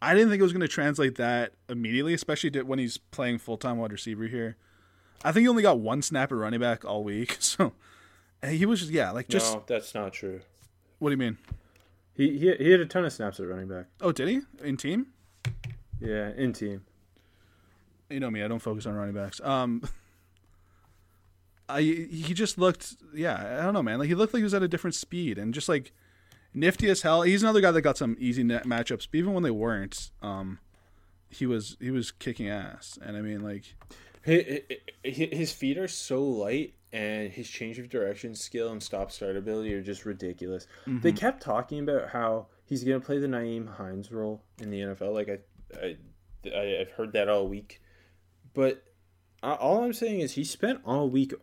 I 0.00 0.14
didn't 0.14 0.28
think 0.30 0.38
it 0.38 0.44
was 0.44 0.52
going 0.52 0.60
to 0.60 0.68
translate 0.68 1.16
that 1.16 1.54
immediately, 1.68 2.14
especially 2.14 2.50
when 2.62 2.78
he's 2.78 2.98
playing 2.98 3.38
full 3.38 3.56
time 3.56 3.78
wide 3.78 3.90
receiver 3.90 4.28
here. 4.28 4.56
I 5.24 5.32
think 5.32 5.42
he 5.42 5.48
only 5.48 5.64
got 5.64 5.80
one 5.80 6.02
snap 6.02 6.30
at 6.30 6.36
running 6.38 6.60
back 6.60 6.84
all 6.84 7.02
week, 7.02 7.36
so 7.40 7.72
he 8.46 8.66
was 8.66 8.80
just 8.80 8.92
yeah, 8.92 9.10
like 9.10 9.28
just 9.28 9.54
no, 9.54 9.62
that's 9.66 9.94
not 9.94 10.12
true. 10.12 10.40
what 10.98 11.10
do 11.10 11.12
you 11.12 11.18
mean? 11.18 11.38
He, 12.14 12.38
he 12.38 12.54
he 12.56 12.70
had 12.70 12.80
a 12.80 12.86
ton 12.86 13.04
of 13.04 13.12
snaps 13.12 13.38
at 13.40 13.46
running 13.46 13.68
back. 13.68 13.86
Oh, 14.00 14.12
did 14.12 14.28
he 14.28 14.40
in 14.62 14.76
team? 14.76 15.08
Yeah, 16.00 16.30
in 16.36 16.52
team. 16.52 16.82
you 18.10 18.20
know 18.20 18.30
me, 18.30 18.42
I 18.42 18.48
don't 18.48 18.60
focus 18.60 18.86
on 18.86 18.94
running 18.94 19.14
backs. 19.14 19.40
Um, 19.40 19.82
I 21.68 21.82
he 21.82 22.34
just 22.34 22.58
looked, 22.58 22.96
yeah, 23.14 23.58
I 23.60 23.64
don't 23.64 23.74
know, 23.74 23.82
man. 23.82 23.98
Like 23.98 24.08
he 24.08 24.14
looked 24.14 24.32
like 24.32 24.40
he 24.40 24.44
was 24.44 24.54
at 24.54 24.62
a 24.62 24.68
different 24.68 24.94
speed 24.94 25.38
and 25.38 25.52
just 25.52 25.68
like 25.68 25.92
nifty 26.54 26.88
as 26.88 27.02
hell. 27.02 27.22
He's 27.22 27.42
another 27.42 27.60
guy 27.60 27.70
that 27.72 27.82
got 27.82 27.98
some 27.98 28.16
easy 28.18 28.42
net 28.42 28.64
matchups, 28.64 29.06
but 29.10 29.18
even 29.18 29.34
when 29.34 29.42
they 29.42 29.50
weren't, 29.50 30.10
um, 30.22 30.58
he 31.28 31.46
was 31.46 31.76
he 31.80 31.90
was 31.90 32.10
kicking 32.10 32.48
ass. 32.48 32.98
And 33.02 33.16
I 33.16 33.20
mean, 33.20 33.42
like, 33.42 33.64
His, 34.22 34.60
his 35.04 35.52
feet 35.52 35.76
are 35.78 35.88
so 35.88 36.22
light, 36.22 36.74
and 36.92 37.30
his 37.30 37.48
change 37.48 37.78
of 37.78 37.88
direction 37.88 38.34
skill 38.34 38.72
and 38.72 38.82
stop 38.82 39.10
start 39.12 39.36
ability 39.36 39.74
are 39.74 39.82
just 39.82 40.04
ridiculous. 40.06 40.66
They 41.00 41.12
kept 41.12 41.42
talking 41.42 41.80
about 41.80 42.08
how 42.10 42.46
he's 42.64 42.84
gonna 42.84 43.00
play 43.00 43.18
the 43.18 43.26
Nyheim 43.26 43.68
Hines 43.76 44.10
role 44.10 44.42
in 44.60 44.70
the 44.70 44.80
NFL. 44.80 45.12
Like 45.12 45.28
I, 45.28 45.86
I, 45.86 45.96
I 46.54 46.80
I've 46.80 46.90
heard 46.92 47.12
that 47.12 47.28
all 47.28 47.48
week, 47.48 47.80
but 48.54 48.84
uh, 49.42 49.56
all 49.60 49.84
I'm 49.84 49.92
saying 49.92 50.20
is 50.20 50.32
he 50.32 50.44
spent 50.44 50.80
all 50.84 51.08
week 51.10 51.34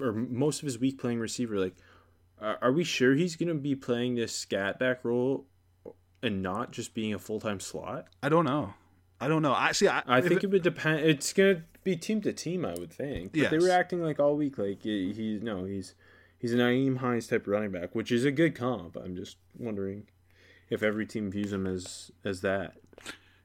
or 0.00 0.12
most 0.12 0.60
of 0.60 0.66
his 0.66 0.78
week 0.78 0.98
playing 0.98 1.18
receiver. 1.20 1.58
Like, 1.58 1.76
are 2.40 2.72
we 2.72 2.84
sure 2.84 3.14
he's 3.14 3.36
gonna 3.36 3.54
be 3.54 3.74
playing 3.74 4.14
this 4.14 4.34
scat 4.34 4.78
back 4.78 5.04
role 5.04 5.46
and 6.22 6.42
not 6.42 6.72
just 6.72 6.94
being 6.94 7.14
a 7.14 7.18
full 7.18 7.40
time 7.40 7.60
slot? 7.60 8.08
I 8.22 8.28
don't 8.28 8.44
know, 8.44 8.74
I 9.20 9.28
don't 9.28 9.42
know. 9.42 9.52
I 9.52 9.72
see. 9.72 9.86
I, 9.88 10.02
I 10.06 10.20
think 10.20 10.32
it- 10.42 10.44
it 10.44 10.50
would 10.50 10.62
depend. 10.62 11.00
It's 11.06 11.32
gonna 11.32 11.62
be 11.84 11.96
team 11.96 12.20
to 12.22 12.32
team, 12.32 12.64
I 12.64 12.74
would 12.74 12.92
think. 12.92 13.32
But 13.32 13.50
they 13.50 13.58
were 13.58 13.70
acting 13.70 14.02
like 14.02 14.18
all 14.20 14.36
week 14.36 14.58
like 14.58 14.82
he's 14.82 15.42
no, 15.42 15.64
he's 15.64 15.94
he's 16.38 16.54
a 16.54 16.56
Nyheim 16.56 16.98
Hines 16.98 17.26
type 17.26 17.46
running 17.46 17.70
back, 17.70 17.94
which 17.94 18.10
is 18.12 18.24
a 18.24 18.30
good 18.32 18.54
comp. 18.54 18.96
I'm 18.96 19.14
just 19.16 19.36
wondering 19.58 20.06
if 20.70 20.82
every 20.82 21.06
team 21.06 21.30
views 21.30 21.52
him 21.52 21.66
as 21.66 22.10
as 22.24 22.40
that. 22.42 22.74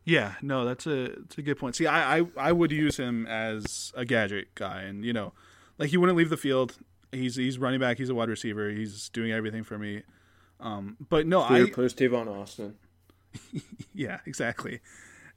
Yeah, 0.05 0.35
no, 0.41 0.65
that's 0.65 0.85
a 0.85 1.09
that's 1.17 1.37
a 1.37 1.41
good 1.41 1.57
point. 1.57 1.75
See, 1.75 1.87
I, 1.87 2.19
I 2.19 2.25
I 2.37 2.51
would 2.51 2.71
use 2.71 2.97
him 2.97 3.25
as 3.27 3.91
a 3.95 4.05
gadget 4.05 4.53
guy, 4.55 4.83
and 4.83 5.03
you 5.03 5.13
know, 5.13 5.33
like 5.79 5.89
he 5.89 5.97
wouldn't 5.97 6.17
leave 6.17 6.29
the 6.29 6.37
field. 6.37 6.77
He's 7.11 7.35
he's 7.35 7.57
running 7.57 7.79
back. 7.79 7.97
He's 7.97 8.09
a 8.09 8.15
wide 8.15 8.29
receiver. 8.29 8.69
He's 8.69 9.09
doing 9.09 9.31
everything 9.31 9.63
for 9.63 9.77
me. 9.79 10.03
Um, 10.59 10.95
but 11.09 11.25
no, 11.27 11.41
I 11.41 11.49
Favorite 11.49 11.73
player's 11.73 11.93
Tavon 11.95 12.27
Austin. 12.27 12.75
yeah, 13.93 14.19
exactly. 14.25 14.79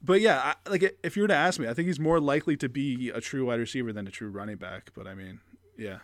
But 0.01 0.21
yeah, 0.21 0.53
I, 0.65 0.69
like 0.69 0.97
if 1.03 1.15
you 1.17 1.23
were 1.23 1.27
to 1.27 1.35
ask 1.35 1.59
me, 1.59 1.67
I 1.67 1.73
think 1.73 1.87
he's 1.87 1.99
more 1.99 2.19
likely 2.19 2.55
to 2.57 2.69
be 2.69 3.09
a 3.09 3.19
true 3.19 3.45
wide 3.47 3.59
receiver 3.59 3.91
than 3.91 4.07
a 4.07 4.11
true 4.11 4.29
running 4.29 4.55
back. 4.57 4.91
But 4.95 5.07
I 5.07 5.13
mean, 5.15 5.41
yeah, 5.77 5.99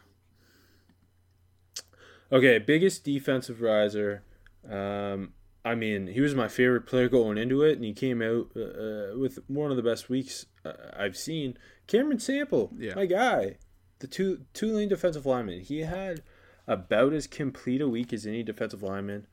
Okay, 2.32 2.58
biggest 2.60 3.04
defensive 3.04 3.62
riser. 3.62 4.24
Um, 4.70 5.34
I 5.64 5.76
mean, 5.76 6.08
he 6.08 6.22
was 6.22 6.34
my 6.36 6.48
favorite 6.48 6.86
player 6.86 7.08
going 7.08 7.38
into 7.38 7.62
it, 7.64 7.76
and 7.76 7.86
he 7.86 7.94
came 7.94 8.22
out 8.22 8.50
uh, 8.56 8.60
uh, 8.62 9.18
with 9.18 9.40
one 9.48 9.72
of 9.72 9.78
the 9.78 9.84
best 9.84 10.10
weeks 10.10 10.46
uh, 10.66 10.74
I've 10.98 11.16
seen. 11.18 11.58
Cameron 11.88 12.20
Sample, 12.20 12.72
Yeah. 12.78 12.96
my 12.96 13.06
guy, 13.06 13.58
the 14.00 14.08
two 14.08 14.42
Tulane 14.54 14.90
defensive 14.90 15.26
lineman. 15.26 15.62
He 15.62 15.82
had 15.82 16.24
about 16.68 17.14
as 17.14 17.28
complete 17.28 17.80
a 17.82 17.88
week 17.88 18.12
as 18.12 18.26
any 18.26 18.42
defensive 18.44 18.82
lineman. 18.84 19.28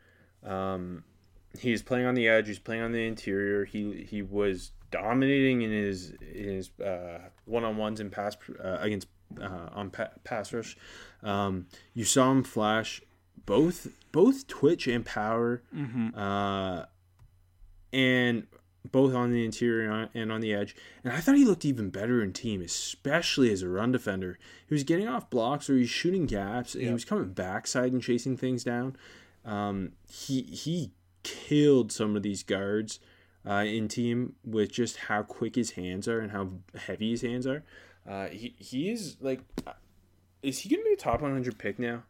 Um, 0.44 1.04
he's 1.58 1.82
playing 1.82 2.06
on 2.06 2.14
the 2.14 2.28
edge. 2.28 2.46
He's 2.46 2.58
playing 2.58 2.82
on 2.82 2.92
the 2.92 3.06
interior. 3.06 3.64
He 3.64 4.06
he 4.08 4.22
was 4.22 4.72
dominating 4.90 5.62
in 5.62 5.70
his 5.70 6.10
in 6.10 6.48
his 6.48 6.70
one 7.44 7.64
on 7.64 7.76
ones 7.76 8.00
and 8.00 8.10
pass 8.12 8.36
uh, 8.62 8.78
against 8.80 9.08
uh, 9.40 9.68
on 9.72 9.90
pa- 9.90 10.10
pass 10.24 10.52
rush. 10.52 10.76
Um, 11.22 11.66
you 11.94 12.04
saw 12.04 12.30
him 12.30 12.44
flash 12.44 13.00
both 13.46 13.88
both 14.12 14.46
twitch 14.46 14.86
and 14.86 15.04
power, 15.04 15.62
uh, 16.16 16.84
and 17.92 18.46
both 18.90 19.14
on 19.14 19.30
the 19.30 19.44
interior 19.44 20.08
and 20.12 20.32
on 20.32 20.40
the 20.40 20.52
edge. 20.52 20.74
And 21.04 21.12
I 21.12 21.20
thought 21.20 21.36
he 21.36 21.44
looked 21.44 21.64
even 21.64 21.90
better 21.90 22.22
in 22.22 22.32
team, 22.32 22.60
especially 22.60 23.50
as 23.52 23.62
a 23.62 23.68
run 23.68 23.92
defender. 23.92 24.38
He 24.66 24.74
was 24.74 24.82
getting 24.84 25.08
off 25.08 25.30
blocks 25.30 25.70
or 25.70 25.76
he's 25.76 25.88
shooting 25.90 26.26
gaps, 26.26 26.74
and 26.74 26.84
he 26.84 26.92
was 26.92 27.04
coming 27.04 27.32
backside 27.32 27.92
and 27.92 28.02
chasing 28.02 28.36
things 28.36 28.64
down. 28.64 28.96
Um, 29.44 29.92
he 30.10 30.42
he 30.42 30.92
killed 31.22 31.92
some 31.92 32.16
of 32.16 32.22
these 32.22 32.42
guards 32.42 33.00
uh, 33.48 33.64
in 33.66 33.88
team 33.88 34.34
with 34.44 34.72
just 34.72 34.96
how 34.96 35.22
quick 35.22 35.54
his 35.56 35.72
hands 35.72 36.06
are 36.08 36.20
and 36.20 36.30
how 36.32 36.50
heavy 36.86 37.10
his 37.10 37.22
hands 37.22 37.46
are. 37.46 37.64
Uh, 38.08 38.28
he 38.28 38.54
he 38.58 38.90
is 38.90 39.16
like, 39.20 39.40
uh, 39.66 39.72
is 40.42 40.58
he 40.60 40.68
gonna 40.68 40.82
be 40.84 40.92
a 40.92 40.96
top 40.96 41.20
100 41.20 41.58
pick 41.58 41.78
now? 41.78 42.02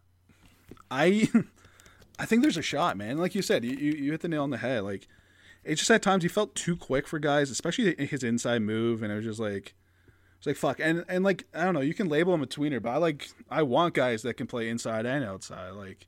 I 0.90 1.28
I 2.18 2.26
think 2.26 2.42
there's 2.42 2.56
a 2.56 2.62
shot, 2.62 2.96
man. 2.96 3.18
Like 3.18 3.34
you 3.34 3.42
said, 3.42 3.64
you, 3.64 3.72
you 3.76 3.92
you 3.92 4.10
hit 4.12 4.20
the 4.20 4.28
nail 4.28 4.42
on 4.42 4.50
the 4.50 4.58
head. 4.58 4.84
Like 4.84 5.08
it's 5.64 5.80
just 5.80 5.90
at 5.90 6.02
times 6.02 6.22
he 6.22 6.28
felt 6.28 6.54
too 6.54 6.76
quick 6.76 7.06
for 7.06 7.18
guys, 7.18 7.50
especially 7.50 7.94
his 8.06 8.22
inside 8.24 8.62
move, 8.62 9.02
and 9.02 9.12
it 9.12 9.16
was 9.16 9.24
just 9.24 9.40
like 9.40 9.74
it's 10.38 10.46
like 10.46 10.56
fuck. 10.56 10.80
And 10.80 11.04
and 11.08 11.24
like 11.24 11.44
I 11.54 11.64
don't 11.64 11.74
know, 11.74 11.80
you 11.80 11.94
can 11.94 12.08
label 12.08 12.34
him 12.34 12.42
a 12.42 12.46
tweener, 12.46 12.80
but 12.82 12.90
I 12.90 12.96
like 12.96 13.28
I 13.50 13.62
want 13.62 13.94
guys 13.94 14.22
that 14.22 14.34
can 14.34 14.46
play 14.46 14.68
inside 14.68 15.06
and 15.06 15.24
outside. 15.24 15.70
Like 15.72 16.06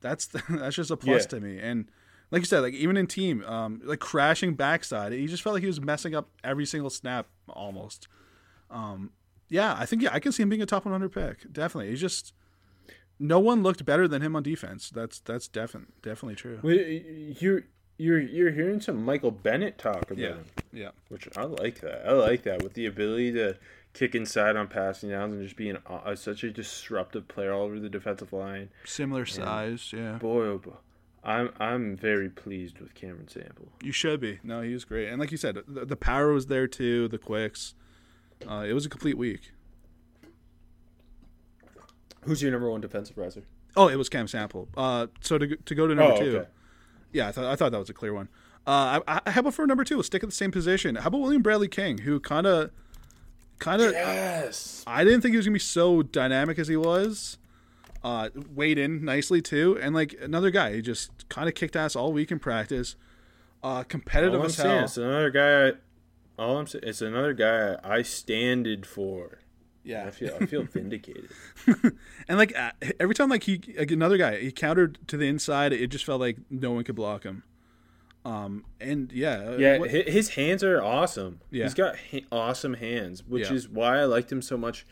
that's 0.00 0.26
that's 0.48 0.76
just 0.76 0.90
a 0.90 0.96
plus 0.96 1.22
Yeah. 1.24 1.28
to 1.28 1.40
me. 1.40 1.58
And 1.58 1.90
like 2.30 2.40
you 2.42 2.46
said, 2.46 2.60
like 2.60 2.74
even 2.74 2.96
in 2.96 3.06
team, 3.06 3.44
um, 3.44 3.80
like 3.84 4.00
crashing 4.00 4.54
backside, 4.54 5.12
he 5.12 5.26
just 5.26 5.42
felt 5.42 5.54
like 5.54 5.62
he 5.62 5.66
was 5.66 5.80
messing 5.80 6.14
up 6.14 6.28
every 6.44 6.66
single 6.66 6.90
snap 6.90 7.26
almost. 7.48 8.08
Um, 8.70 9.10
yeah, 9.48 9.74
I 9.78 9.86
think 9.86 10.02
yeah, 10.02 10.10
I 10.12 10.20
can 10.20 10.32
see 10.32 10.42
him 10.42 10.48
being 10.50 10.62
a 10.62 10.66
top 10.66 10.84
100 10.84 11.10
pick. 11.10 11.52
Definitely, 11.52 11.90
he's 11.90 12.00
just 12.00 12.34
no 13.18 13.38
one 13.40 13.62
looked 13.62 13.84
better 13.84 14.06
than 14.06 14.22
him 14.22 14.36
on 14.36 14.42
defense. 14.42 14.90
That's 14.90 15.20
that's 15.20 15.48
definitely 15.48 15.94
definitely 16.02 16.36
true. 16.36 16.60
Well, 16.62 16.74
You're 16.74 17.64
you're 17.96 18.20
you're 18.20 18.52
hearing 18.52 18.80
some 18.80 19.04
Michael 19.04 19.30
Bennett 19.30 19.78
talk 19.78 20.10
about 20.10 20.18
Yeah, 20.18 20.28
him, 20.34 20.44
yeah, 20.72 20.90
which 21.08 21.28
I 21.36 21.44
like 21.44 21.80
that. 21.80 22.06
I 22.06 22.12
like 22.12 22.42
that 22.44 22.62
with 22.62 22.74
the 22.74 22.86
ability 22.86 23.32
to 23.32 23.56
kick 23.94 24.14
inside 24.14 24.54
on 24.54 24.68
passing 24.68 25.10
downs 25.10 25.32
and 25.34 25.42
just 25.42 25.56
being 25.56 25.76
such 26.14 26.44
a 26.44 26.50
disruptive 26.50 27.26
player 27.26 27.52
all 27.52 27.62
over 27.62 27.80
the 27.80 27.88
defensive 27.88 28.32
line. 28.32 28.68
similar 28.84 29.26
size. 29.26 29.92
Yeah, 29.96 30.18
Boy, 30.18 30.44
oh 30.44 30.58
boy. 30.58 30.76
I'm 31.28 31.50
I'm 31.60 31.96
very 31.96 32.30
pleased 32.30 32.78
with 32.80 32.94
Cameron 32.94 33.28
Sample. 33.28 33.68
you 33.82 33.92
should 33.92 34.18
be. 34.20 34.38
No, 34.42 34.62
he 34.62 34.72
was 34.72 34.84
great, 34.84 35.08
and 35.08 35.20
like 35.20 35.30
you 35.30 35.36
said, 35.36 35.58
the, 35.68 35.84
the 35.84 35.96
power 35.96 36.32
was 36.32 36.46
there 36.46 36.66
too. 36.66 37.06
The 37.08 37.18
quicks. 37.18 37.74
Uh, 38.48 38.64
it 38.68 38.72
was 38.72 38.86
a 38.86 38.88
complete 38.88 39.18
week. 39.18 39.52
Who's 42.22 42.42
your 42.42 42.50
number 42.50 42.70
one 42.70 42.80
defensive 42.80 43.16
riser? 43.16 43.42
Oh, 43.76 43.88
it 43.88 43.96
was 43.96 44.08
Cam 44.08 44.26
Sample. 44.28 44.68
Uh, 44.76 45.06
so 45.20 45.38
to 45.38 45.56
to 45.56 45.74
go 45.74 45.86
to 45.86 45.94
number 45.94 46.14
Oh, 46.14 46.18
two. 46.20 46.38
okay. 46.38 46.48
Yeah, 47.12 47.28
I 47.28 47.32
thought 47.32 47.44
I 47.44 47.56
thought 47.56 47.72
that 47.72 47.78
was 47.78 47.90
a 47.90 47.94
clear 47.94 48.12
one. 48.14 48.28
Uh, 48.66 49.00
I, 49.06 49.20
I, 49.26 49.30
how 49.30 49.40
about 49.40 49.54
for 49.54 49.66
number 49.66 49.84
two? 49.84 49.96
We'll 49.96 50.02
stick 50.02 50.22
at 50.22 50.28
the 50.28 50.34
same 50.34 50.50
position. 50.50 50.96
How 50.96 51.08
about 51.08 51.20
William 51.22 51.42
Bradley 51.42 51.68
King, 51.68 51.98
who 51.98 52.20
kind 52.20 52.46
of, 52.46 52.70
kind 53.58 53.80
of, 53.80 53.92
Yes. 53.92 54.84
I 54.86 55.04
didn't 55.04 55.22
think 55.22 55.32
he 55.32 55.36
was 55.38 55.46
gonna 55.46 55.54
be 55.54 55.58
so 55.60 56.02
dynamic 56.02 56.58
as 56.58 56.68
he 56.68 56.76
was. 56.76 57.38
Uh, 58.02 58.28
weighed 58.54 58.78
in 58.78 59.04
nicely 59.04 59.42
too, 59.42 59.76
and 59.80 59.94
like 59.94 60.14
another 60.20 60.50
guy, 60.50 60.74
he 60.74 60.80
just 60.82 61.28
kind 61.28 61.48
of 61.48 61.54
kicked 61.54 61.74
ass 61.74 61.96
all 61.96 62.12
week 62.12 62.30
in 62.30 62.38
practice. 62.38 62.94
Uh, 63.62 63.82
competitive 63.82 64.34
All 64.34 64.40
I'm 64.42 64.46
as 64.46 64.54
saying, 64.56 64.84
it's 64.84 64.96
another 64.96 65.30
guy. 65.30 65.72
All 66.38 66.58
I'm 66.58 66.66
saying, 66.68 66.84
it's 66.86 67.02
another 67.02 67.32
guy 67.32 67.76
I 67.82 68.02
standed 68.02 68.86
for. 68.86 69.40
Yeah, 69.82 70.06
I 70.06 70.10
feel 70.12 70.36
I 70.40 70.46
feel 70.46 70.62
vindicated. 70.62 71.28
and 72.28 72.38
like 72.38 72.56
uh, 72.56 72.70
every 73.00 73.14
time, 73.16 73.30
like 73.30 73.42
he 73.42 73.60
like 73.76 73.90
another 73.90 74.16
guy, 74.16 74.38
he 74.38 74.52
countered 74.52 74.98
to 75.08 75.16
the 75.16 75.26
inside. 75.26 75.72
It 75.72 75.88
just 75.88 76.04
felt 76.04 76.20
like 76.20 76.36
no 76.50 76.70
one 76.70 76.84
could 76.84 76.94
block 76.94 77.24
him. 77.24 77.42
Um, 78.24 78.64
and 78.80 79.10
yeah, 79.12 79.38
uh, 79.52 79.56
Yeah, 79.56 79.78
what- 79.78 79.90
his 79.90 80.30
hands 80.30 80.62
are 80.62 80.80
awesome. 80.82 81.40
Yeah. 81.50 81.64
He's 81.64 81.74
got 81.74 81.96
ha- 82.12 82.26
awesome 82.30 82.74
hands, 82.74 83.24
which 83.26 83.48
Yeah. 83.48 83.54
is 83.56 83.68
why 83.68 83.98
I 84.00 84.04
liked 84.04 84.30
him 84.30 84.42
so 84.42 84.56
much. 84.56 84.86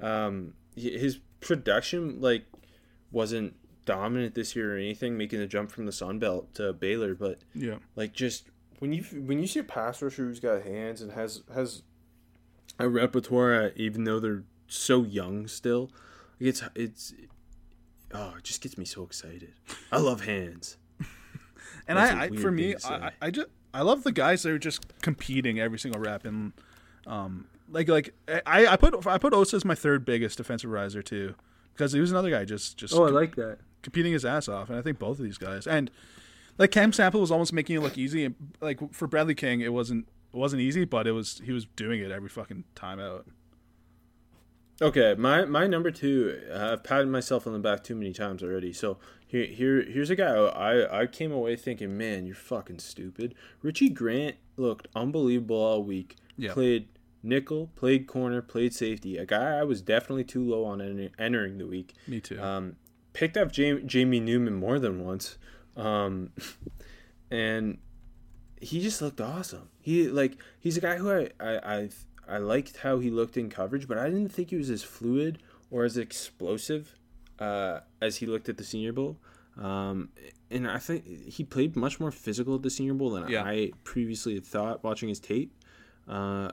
Um, 0.00 0.52
hi- 0.76 0.82
his 0.98 1.18
production 1.44 2.20
like 2.20 2.44
wasn't 3.12 3.54
dominant 3.84 4.34
this 4.34 4.56
year 4.56 4.74
or 4.74 4.78
anything, 4.78 5.16
making 5.16 5.38
the 5.38 5.46
jump 5.46 5.70
from 5.70 5.86
the 5.86 5.92
Sun 5.92 6.18
Belt 6.18 6.52
to 6.54 6.72
Baylor, 6.72 7.14
but 7.14 7.38
yeah, 7.54 7.76
like 7.94 8.12
just 8.12 8.48
when 8.78 8.92
you 8.92 9.02
when 9.02 9.38
you 9.38 9.46
see 9.46 9.60
a 9.60 9.64
pass 9.64 10.02
rusher 10.02 10.24
who's 10.24 10.40
got 10.40 10.62
hands 10.62 11.00
and 11.00 11.12
has 11.12 11.42
has 11.54 11.82
a 12.78 12.88
repertoire, 12.88 13.54
uh, 13.54 13.70
even 13.76 14.04
though 14.04 14.18
they're 14.18 14.44
so 14.66 15.04
young 15.04 15.46
still, 15.46 15.90
it's 16.40 16.62
it's 16.74 17.12
oh, 18.12 18.34
it 18.38 18.44
just 18.44 18.60
gets 18.60 18.76
me 18.76 18.84
so 18.84 19.02
excited. 19.02 19.52
I 19.92 19.98
love 19.98 20.24
hands. 20.24 20.78
and 21.88 21.98
I, 21.98 22.24
I, 22.24 22.28
for 22.30 22.50
me, 22.50 22.74
I, 22.84 22.94
I. 22.94 23.10
I 23.22 23.30
just 23.30 23.48
I 23.72 23.82
love 23.82 24.04
the 24.04 24.12
guys 24.12 24.42
that 24.44 24.52
are 24.52 24.58
just 24.58 24.86
competing 25.02 25.60
every 25.60 25.78
single 25.78 26.00
rep, 26.00 26.24
and 26.24 26.52
um, 27.06 27.46
like 27.70 27.88
like 27.88 28.14
I, 28.46 28.66
I 28.66 28.76
put 28.76 29.06
I 29.06 29.18
put 29.18 29.32
Osa 29.32 29.56
as 29.56 29.64
my 29.64 29.74
third 29.74 30.04
biggest 30.04 30.38
defensive 30.38 30.70
riser 30.70 31.02
too, 31.02 31.34
because 31.72 31.92
he 31.92 32.00
was 32.00 32.10
another 32.10 32.30
guy 32.30 32.44
just 32.44 32.76
just 32.76 32.94
Oh, 32.94 33.04
I 33.06 33.10
like 33.10 33.36
that. 33.36 33.58
competing 33.82 34.12
his 34.12 34.24
ass 34.24 34.48
off, 34.48 34.68
and 34.70 34.78
I 34.78 34.82
think 34.82 34.98
both 34.98 35.18
of 35.18 35.24
these 35.24 35.38
guys 35.38 35.66
and 35.66 35.90
like 36.58 36.70
Cam 36.70 36.92
Sample 36.92 37.20
was 37.20 37.30
almost 37.30 37.52
making 37.52 37.76
it 37.76 37.80
look 37.80 37.98
easy. 37.98 38.24
And, 38.26 38.34
like 38.60 38.92
for 38.92 39.06
Bradley 39.08 39.34
King, 39.34 39.60
it 39.60 39.72
wasn't 39.72 40.06
it 40.32 40.36
wasn't 40.36 40.62
easy, 40.62 40.84
but 40.84 41.06
it 41.06 41.12
was 41.12 41.40
he 41.44 41.52
was 41.52 41.64
doing 41.76 42.00
it 42.00 42.10
every 42.10 42.28
fucking 42.28 42.64
time 42.74 43.00
out. 43.00 43.26
Okay, 44.82 45.14
my 45.16 45.44
my 45.44 45.66
number 45.66 45.90
two. 45.90 46.40
uh, 46.52 46.72
I've 46.72 46.82
patted 46.84 47.08
myself 47.08 47.46
on 47.46 47.52
the 47.52 47.58
back 47.60 47.84
too 47.84 47.94
many 47.94 48.12
times 48.12 48.42
already. 48.42 48.72
So 48.72 48.98
here 49.26 49.46
here 49.46 49.82
here's 49.82 50.10
a 50.10 50.16
guy 50.16 50.34
I 50.34 51.02
I 51.02 51.06
came 51.06 51.30
away 51.30 51.54
thinking, 51.56 51.96
man, 51.96 52.26
you're 52.26 52.34
fucking 52.34 52.80
stupid. 52.80 53.34
Richie 53.62 53.88
Grant 53.88 54.36
looked 54.56 54.88
unbelievable 54.96 55.56
all 55.56 55.82
week. 55.84 56.16
Yeah. 56.36 56.52
Played 56.52 56.88
nickel, 57.24 57.70
played 57.74 58.06
corner, 58.06 58.40
played 58.42 58.74
safety. 58.74 59.16
A 59.16 59.26
guy 59.26 59.58
I 59.58 59.64
was 59.64 59.80
definitely 59.82 60.24
too 60.24 60.44
low 60.44 60.64
on 60.64 60.80
enter- 60.80 61.10
entering 61.18 61.58
the 61.58 61.66
week. 61.66 61.94
Me 62.06 62.20
too. 62.20 62.40
Um, 62.40 62.76
picked 63.12 63.36
up 63.36 63.50
Jamie, 63.52 63.82
Jamie 63.84 64.20
Newman 64.20 64.54
more 64.54 64.78
than 64.78 65.04
once, 65.04 65.38
um, 65.76 66.30
and 67.30 67.78
he 68.60 68.80
just 68.80 69.02
looked 69.02 69.20
awesome. 69.20 69.68
He 69.80 70.08
like 70.08 70.36
he's 70.60 70.76
a 70.76 70.80
guy 70.80 70.96
who 70.96 71.10
I 71.10 71.30
I 71.40 71.56
I, 71.74 71.88
I 72.28 72.38
liked 72.38 72.78
how 72.78 72.98
he 72.98 73.10
looked 73.10 73.36
in 73.36 73.50
coverage, 73.50 73.88
but 73.88 73.98
I 73.98 74.04
didn't 74.08 74.28
think 74.30 74.50
he 74.50 74.56
was 74.56 74.70
as 74.70 74.82
fluid 74.82 75.38
or 75.70 75.84
as 75.84 75.96
explosive 75.96 76.94
uh, 77.38 77.80
as 78.00 78.16
he 78.16 78.26
looked 78.26 78.48
at 78.48 78.56
the 78.56 78.64
Senior 78.64 78.92
Bowl. 78.92 79.18
Um, 79.60 80.08
and 80.50 80.68
I 80.68 80.78
think 80.78 81.28
he 81.28 81.44
played 81.44 81.76
much 81.76 82.00
more 82.00 82.10
physical 82.10 82.56
at 82.56 82.62
the 82.62 82.70
Senior 82.70 82.94
Bowl 82.94 83.10
than 83.10 83.28
Yeah. 83.28 83.44
I 83.44 83.70
previously 83.84 84.34
had 84.34 84.44
thought 84.46 84.82
watching 84.82 85.08
his 85.08 85.20
tape. 85.20 85.52
Uh, 86.08 86.50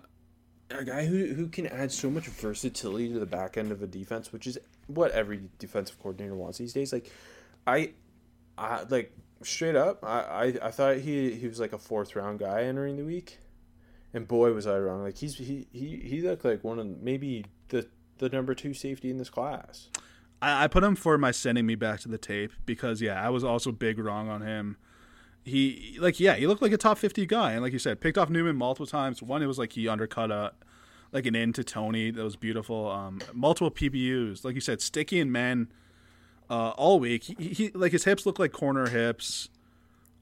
a 0.80 0.86
guy 0.86 1.06
who, 1.06 1.34
who 1.34 1.48
can 1.48 1.68
add 1.68 1.92
so 1.92 2.10
much 2.10 2.28
versatility 2.28 3.12
to 3.14 3.20
the 3.20 3.26
back 3.26 3.58
end 3.58 3.72
of 3.72 3.82
a 3.82 3.88
defense, 3.88 4.32
which 4.32 4.48
is 4.48 4.58
what 4.88 5.12
every 5.12 5.42
defensive 5.60 6.00
coordinator 6.00 6.36
wants 6.36 6.58
these 6.58 6.74
days. 6.74 6.92
Like, 6.94 7.12
I, 7.68 7.92
I 8.58 8.84
like 8.90 9.14
straight 9.44 9.76
up, 9.76 10.04
I, 10.04 10.20
I, 10.62 10.68
I 10.68 10.72
thought 10.72 10.98
he 10.98 11.34
he 11.34 11.48
was 11.48 11.60
like 11.60 11.74
a 11.74 11.78
fourth 11.78 12.16
round 12.16 12.40
guy 12.40 12.64
entering 12.64 12.98
the 12.98 13.04
week, 13.04 13.40
and 14.14 14.28
boy 14.28 14.54
was 14.54 14.68
I 14.68 14.78
wrong. 14.78 15.04
Like 15.04 15.18
he's 15.18 15.38
he 15.38 15.68
he, 15.72 15.98
he 15.98 16.22
looked 16.22 16.46
like 16.46 16.64
one 16.64 16.80
of 16.80 17.02
maybe 17.02 17.46
the 17.70 17.88
the 18.18 18.30
number 18.30 18.54
two 18.54 18.74
safety 18.74 19.10
in 19.10 19.18
this 19.18 19.30
class. 19.30 19.90
I, 20.42 20.66
I 20.66 20.68
put 20.68 20.84
him 20.84 20.96
for 20.96 21.18
my 21.18 21.32
sending 21.32 21.66
me 21.66 21.76
back 21.76 22.00
to 22.02 22.08
the 22.08 22.18
tape 22.18 22.52
because 22.66 23.02
yeah, 23.02 23.24
I 23.24 23.30
was 23.30 23.44
also 23.44 23.72
big 23.72 24.00
wrong 24.00 24.30
on 24.30 24.42
him. 24.42 24.78
He 25.44 25.98
like 26.00 26.20
yeah, 26.20 26.36
he 26.36 26.46
looked 26.46 26.62
like 26.62 26.72
a 26.72 26.78
top 26.78 26.98
fifty 26.98 27.26
guy, 27.26 27.54
and 27.54 27.62
like 27.62 27.74
you 27.74 27.80
said, 27.80 28.00
picked 28.00 28.18
off 28.18 28.30
Newman 28.30 28.56
multiple 28.56 28.86
times. 28.86 29.24
One, 29.24 29.42
it 29.42 29.48
was 29.48 29.58
like 29.58 29.74
he 29.74 29.88
undercut 29.88 30.32
a 30.32 30.54
like 31.12 31.26
an 31.26 31.36
in 31.36 31.54
to 31.54 31.64
Toney 31.64 32.12
that 32.12 32.24
was 32.24 32.36
beautiful. 32.36 32.90
Um, 32.90 33.22
multiple 33.34 33.72
PBUs, 33.72 34.46
like 34.46 34.56
you 34.56 34.62
said, 34.62 34.82
sticky 34.82 35.20
and 35.20 35.32
man. 35.32 35.72
Uh, 36.50 36.72
all 36.72 37.00
week, 37.00 37.24
he, 37.24 37.48
he 37.48 37.70
like 37.70 37.94
his 37.94 38.04
hips 38.04 38.26
look 38.26 38.38
like 38.38 38.52
corner 38.52 38.90
hips. 38.90 39.48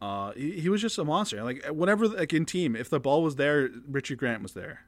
Uh, 0.01 0.32
he, 0.34 0.61
he 0.61 0.70
was 0.70 0.80
just 0.80 0.97
a 0.97 1.03
monster. 1.03 1.43
Like 1.43 1.65
whenever 1.65 2.07
like 2.07 2.34
in 2.34 2.45
team, 2.45 2.76
if 2.76 2.89
the 2.89 2.99
ball 2.99 3.24
was 3.24 3.36
there, 3.36 3.70
Richie 3.88 4.15
Grant 4.15 4.43
was 4.43 4.53
there. 4.53 4.86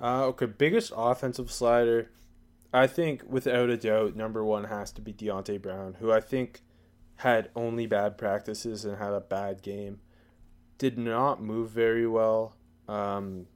Uh, 0.00 0.24
okay, 0.26 0.46
biggest 0.46 0.92
offensive 0.96 1.50
slider. 1.50 2.10
I 2.72 2.86
think 2.86 3.22
without 3.28 3.70
a 3.70 3.76
doubt, 3.76 4.16
number 4.16 4.44
one 4.44 4.64
has 4.64 4.92
to 4.92 5.00
be 5.00 5.12
Deonte 5.12 5.60
Brown, 5.60 5.96
who 6.00 6.12
I 6.12 6.20
think 6.20 6.62
had 7.18 7.50
only 7.56 7.86
bad 7.86 8.16
practices 8.16 8.84
and 8.84 8.98
had 8.98 9.12
a 9.12 9.20
bad 9.20 9.62
game. 9.62 10.00
Did 10.78 10.96
not 10.96 11.42
move 11.42 11.70
very 11.70 12.06
well 12.06 12.54
um, 12.86 13.46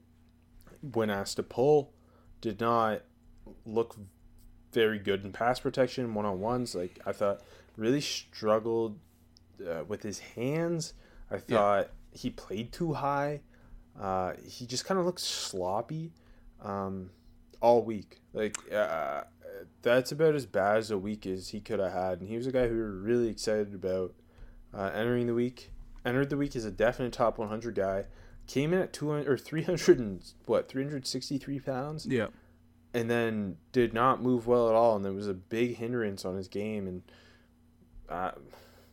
when 0.81 1.09
asked 1.09 1.37
to 1.37 1.43
pull. 1.43 1.93
Did 2.41 2.59
not 2.59 3.03
look 3.65 3.95
very 4.73 4.99
good 4.99 5.23
in 5.23 5.31
pass 5.31 5.61
protection, 5.61 6.13
one 6.13 6.25
on 6.25 6.41
ones. 6.41 6.75
Like 6.75 6.99
I 7.05 7.13
thought, 7.13 7.41
really 7.77 8.01
struggled 8.01 8.99
uh, 9.65 9.83
with 9.87 10.03
his 10.03 10.19
hands. 10.19 10.93
I 11.31 11.37
thought 11.37 11.89
he 12.11 12.29
played 12.29 12.73
too 12.73 12.93
high. 12.93 13.41
Uh, 13.99 14.33
he 14.45 14.65
just 14.65 14.85
kind 14.85 14.99
of 14.99 15.05
looked 15.05 15.21
sloppy 15.21 16.11
um, 16.61 17.11
all 17.61 17.81
week. 17.81 18.19
Like 18.33 18.57
uh, 18.73 19.21
that's 19.81 20.11
about 20.11 20.35
as 20.35 20.45
bad 20.45 20.77
as 20.77 20.91
a 20.91 20.97
week 20.97 21.25
as 21.25 21.49
he 21.49 21.59
could 21.59 21.79
have 21.79 21.93
had. 21.93 22.19
And 22.19 22.29
he 22.29 22.37
was 22.37 22.47
a 22.47 22.51
guy 22.51 22.67
who 22.67 22.75
we 22.75 22.81
were 22.81 22.91
really 22.91 23.27
excited 23.29 23.73
about 23.73 24.13
uh, 24.73 24.91
entering 24.93 25.27
the 25.27 25.33
week. 25.33 25.71
Entered 26.05 26.29
the 26.29 26.37
week 26.37 26.55
as 26.55 26.65
a 26.65 26.71
definite 26.71 27.13
top 27.13 27.37
100 27.37 27.75
guy. 27.75 28.05
Came 28.47 28.73
in 28.73 28.79
at 28.79 28.91
200 28.93 29.27
or 29.27 29.37
300 29.37 29.99
and 29.99 30.23
what 30.45 30.67
363 30.67 31.59
pounds, 31.61 32.05
Yeah. 32.05 32.27
and 32.93 33.09
then 33.09 33.55
did 33.71 33.93
not 33.93 34.21
move 34.21 34.47
well 34.47 34.67
at 34.67 34.75
all. 34.75 34.95
And 34.97 35.05
there 35.05 35.13
was 35.13 35.27
a 35.27 35.33
big 35.33 35.77
hindrance 35.77 36.25
on 36.25 36.35
his 36.35 36.47
game. 36.49 36.85
And 36.87 37.03
uh, 38.09 38.31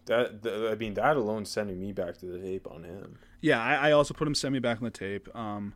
that, 0.06 0.42
th- 0.42 0.70
I 0.72 0.76
mean, 0.76 0.94
that 0.94 1.16
alone 1.16 1.44
sending 1.46 1.80
me 1.80 1.92
back 1.92 2.18
to 2.18 2.26
the 2.26 2.38
tape 2.38 2.68
on 2.70 2.84
him. 2.84 3.18
Yeah, 3.40 3.60
I, 3.62 3.88
I 3.88 3.92
also 3.92 4.14
put 4.14 4.28
him 4.28 4.34
semi 4.36 4.60
back 4.60 4.78
on 4.78 4.84
the 4.84 4.90
tape. 4.90 5.28
Um, 5.34 5.74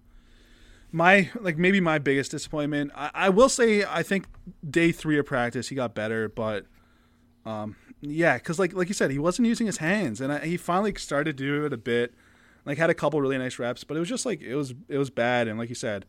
my 0.95 1.28
like 1.40 1.59
maybe 1.59 1.80
my 1.80 1.99
biggest 1.99 2.30
disappointment. 2.30 2.92
I, 2.95 3.11
I 3.14 3.28
will 3.28 3.49
say 3.49 3.84
I 3.84 4.05
think 4.05 4.26
day 4.68 4.92
three 4.92 5.18
of 5.18 5.26
practice 5.26 5.68
he 5.68 5.74
got 5.74 5.92
better, 5.92 6.28
but 6.28 6.66
um, 7.45 7.74
yeah, 8.01 8.38
because 8.38 8.61
like 8.61 8.72
like 8.74 8.86
you 8.86 8.95
said, 8.95 9.11
he 9.11 9.18
wasn't 9.18 9.49
using 9.49 9.66
his 9.66 9.78
hands, 9.78 10.20
and 10.20 10.32
I, 10.32 10.47
he 10.47 10.57
finally 10.57 10.95
started 10.95 11.36
to 11.36 11.45
do 11.45 11.66
it 11.66 11.72
a 11.72 11.76
bit. 11.76 12.14
Like 12.64 12.78
had 12.78 12.90
a 12.90 12.95
couple 12.95 13.20
really 13.20 13.36
nice 13.36 13.59
reps, 13.59 13.82
but 13.82 13.97
it 13.97 14.01
was 14.01 14.09
just 14.09 14.24
like 14.24 14.40
it 14.40 14.55
was 14.55 14.72
it 14.88 14.97
was 14.97 15.11
bad, 15.11 15.49
and 15.49 15.59
like 15.59 15.68
you 15.68 15.74
said, 15.74 16.07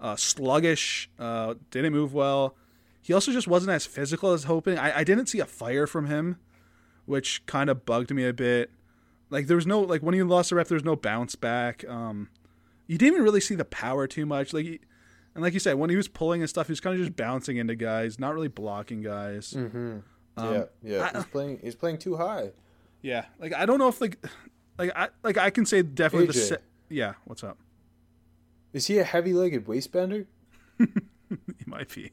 uh, 0.00 0.14
sluggish. 0.14 1.10
Uh, 1.18 1.54
didn't 1.72 1.92
move 1.92 2.14
well. 2.14 2.54
He 3.02 3.12
also 3.12 3.32
just 3.32 3.48
wasn't 3.48 3.72
as 3.72 3.84
physical 3.84 4.32
as 4.32 4.44
hoping. 4.44 4.78
I, 4.78 4.98
I 4.98 5.04
didn't 5.04 5.26
see 5.26 5.40
a 5.40 5.46
fire 5.46 5.88
from 5.88 6.06
him, 6.06 6.38
which 7.04 7.44
kind 7.46 7.68
of 7.68 7.84
bugged 7.84 8.14
me 8.14 8.24
a 8.24 8.32
bit. 8.32 8.70
Like 9.28 9.48
there 9.48 9.56
was 9.56 9.66
no 9.66 9.80
like 9.80 10.02
when 10.02 10.14
he 10.14 10.22
lost 10.22 10.50
the 10.50 10.56
rep, 10.56 10.68
there 10.68 10.76
was 10.76 10.84
no 10.84 10.94
bounce 10.94 11.34
back. 11.34 11.84
Um, 11.88 12.28
you 12.90 12.98
didn't 12.98 13.12
even 13.14 13.22
really 13.22 13.40
see 13.40 13.54
the 13.54 13.64
power 13.64 14.08
too 14.08 14.26
much. 14.26 14.52
Like, 14.52 14.64
he, 14.64 14.80
and 15.36 15.44
like 15.44 15.54
you 15.54 15.60
said, 15.60 15.76
when 15.76 15.90
he 15.90 15.96
was 15.96 16.08
pulling 16.08 16.40
and 16.42 16.50
stuff, 16.50 16.66
he 16.66 16.72
was 16.72 16.80
kind 16.80 16.98
of 16.98 17.00
just 17.06 17.14
bouncing 17.16 17.56
into 17.56 17.76
guys, 17.76 18.18
not 18.18 18.34
really 18.34 18.48
blocking 18.48 19.00
guys. 19.00 19.54
Mm-hmm. 19.56 19.98
Um, 20.36 20.54
yeah, 20.54 20.64
yeah. 20.82 21.10
I- 21.14 21.18
he's 21.18 21.26
playing. 21.26 21.58
He's 21.62 21.74
playing 21.76 21.98
too 21.98 22.16
high. 22.16 22.50
Yeah, 23.00 23.26
like 23.38 23.54
I 23.54 23.64
don't 23.64 23.78
know 23.78 23.86
if 23.86 24.00
like, 24.00 24.18
like 24.76 24.90
I 24.96 25.08
like 25.22 25.38
I 25.38 25.50
can 25.50 25.64
say 25.66 25.82
definitely 25.82 26.26
the 26.26 26.32
se- 26.32 26.56
yeah. 26.88 27.14
What's 27.26 27.44
up? 27.44 27.58
Is 28.72 28.86
he 28.86 28.98
a 28.98 29.04
heavy-legged 29.04 29.66
waistbender? 29.66 30.26
He 31.30 31.64
might 31.64 31.94
be. 31.94 32.10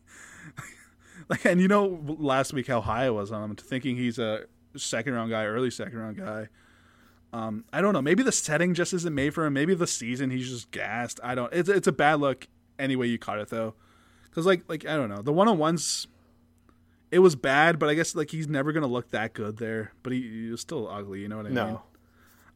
like, 1.30 1.44
and 1.44 1.60
you 1.60 1.68
know, 1.68 2.00
last 2.20 2.54
week 2.54 2.68
how 2.68 2.82
high 2.82 3.06
I 3.06 3.10
was 3.10 3.32
on 3.32 3.50
him, 3.50 3.56
thinking 3.56 3.98
he's 3.98 4.20
a 4.20 4.42
second 4.76 5.14
round 5.16 5.32
guy, 5.32 5.46
early 5.46 5.72
second 5.72 5.98
round 5.98 6.18
guy. 6.18 6.50
Um, 7.34 7.66
I 7.74 7.82
don't 7.82 7.94
know. 7.94 8.02
Maybe 8.02 8.24
the 8.24 8.32
setting 8.32 8.74
just 8.74 8.94
isn't 8.94 9.14
made 9.14 9.34
for 9.34 9.46
him. 9.46 9.54
Maybe 9.54 9.74
the 9.76 9.88
season 9.88 10.30
he's 10.30 10.50
just 10.50 10.72
gassed. 10.72 11.20
I 11.24 11.36
don't. 11.36 11.52
It's 11.54 11.70
it's 11.70 11.88
a 11.88 11.92
bad 11.92 12.20
look 12.20 12.48
any 12.80 12.96
way 12.96 13.08
you 13.08 13.18
caught 13.18 13.40
it 13.40 13.50
though, 13.50 13.74
because 14.24 14.46
like 14.46 14.64
like 14.68 14.86
I 14.86 14.96
don't 14.96 15.10
know. 15.10 15.22
The 15.22 15.34
one 15.34 15.48
on 15.48 15.58
ones, 15.58 16.08
it 17.12 17.20
was 17.20 17.36
bad, 17.36 17.80
but 17.80 17.90
I 17.90 17.94
guess 17.96 18.16
like 18.16 18.32
he's 18.32 18.48
never 18.48 18.72
gonna 18.72 18.88
look 18.88 19.12
that 19.12 19.34
good 19.34 19.58
there. 19.58 19.92
But 20.04 20.14
he, 20.14 20.22
he 20.46 20.50
was 20.52 20.62
still 20.62 20.88
ugly. 20.90 21.20
You 21.22 21.28
know 21.28 21.38
what 21.38 21.46
I 21.48 21.50
mean? 21.50 21.56
No. 21.56 21.82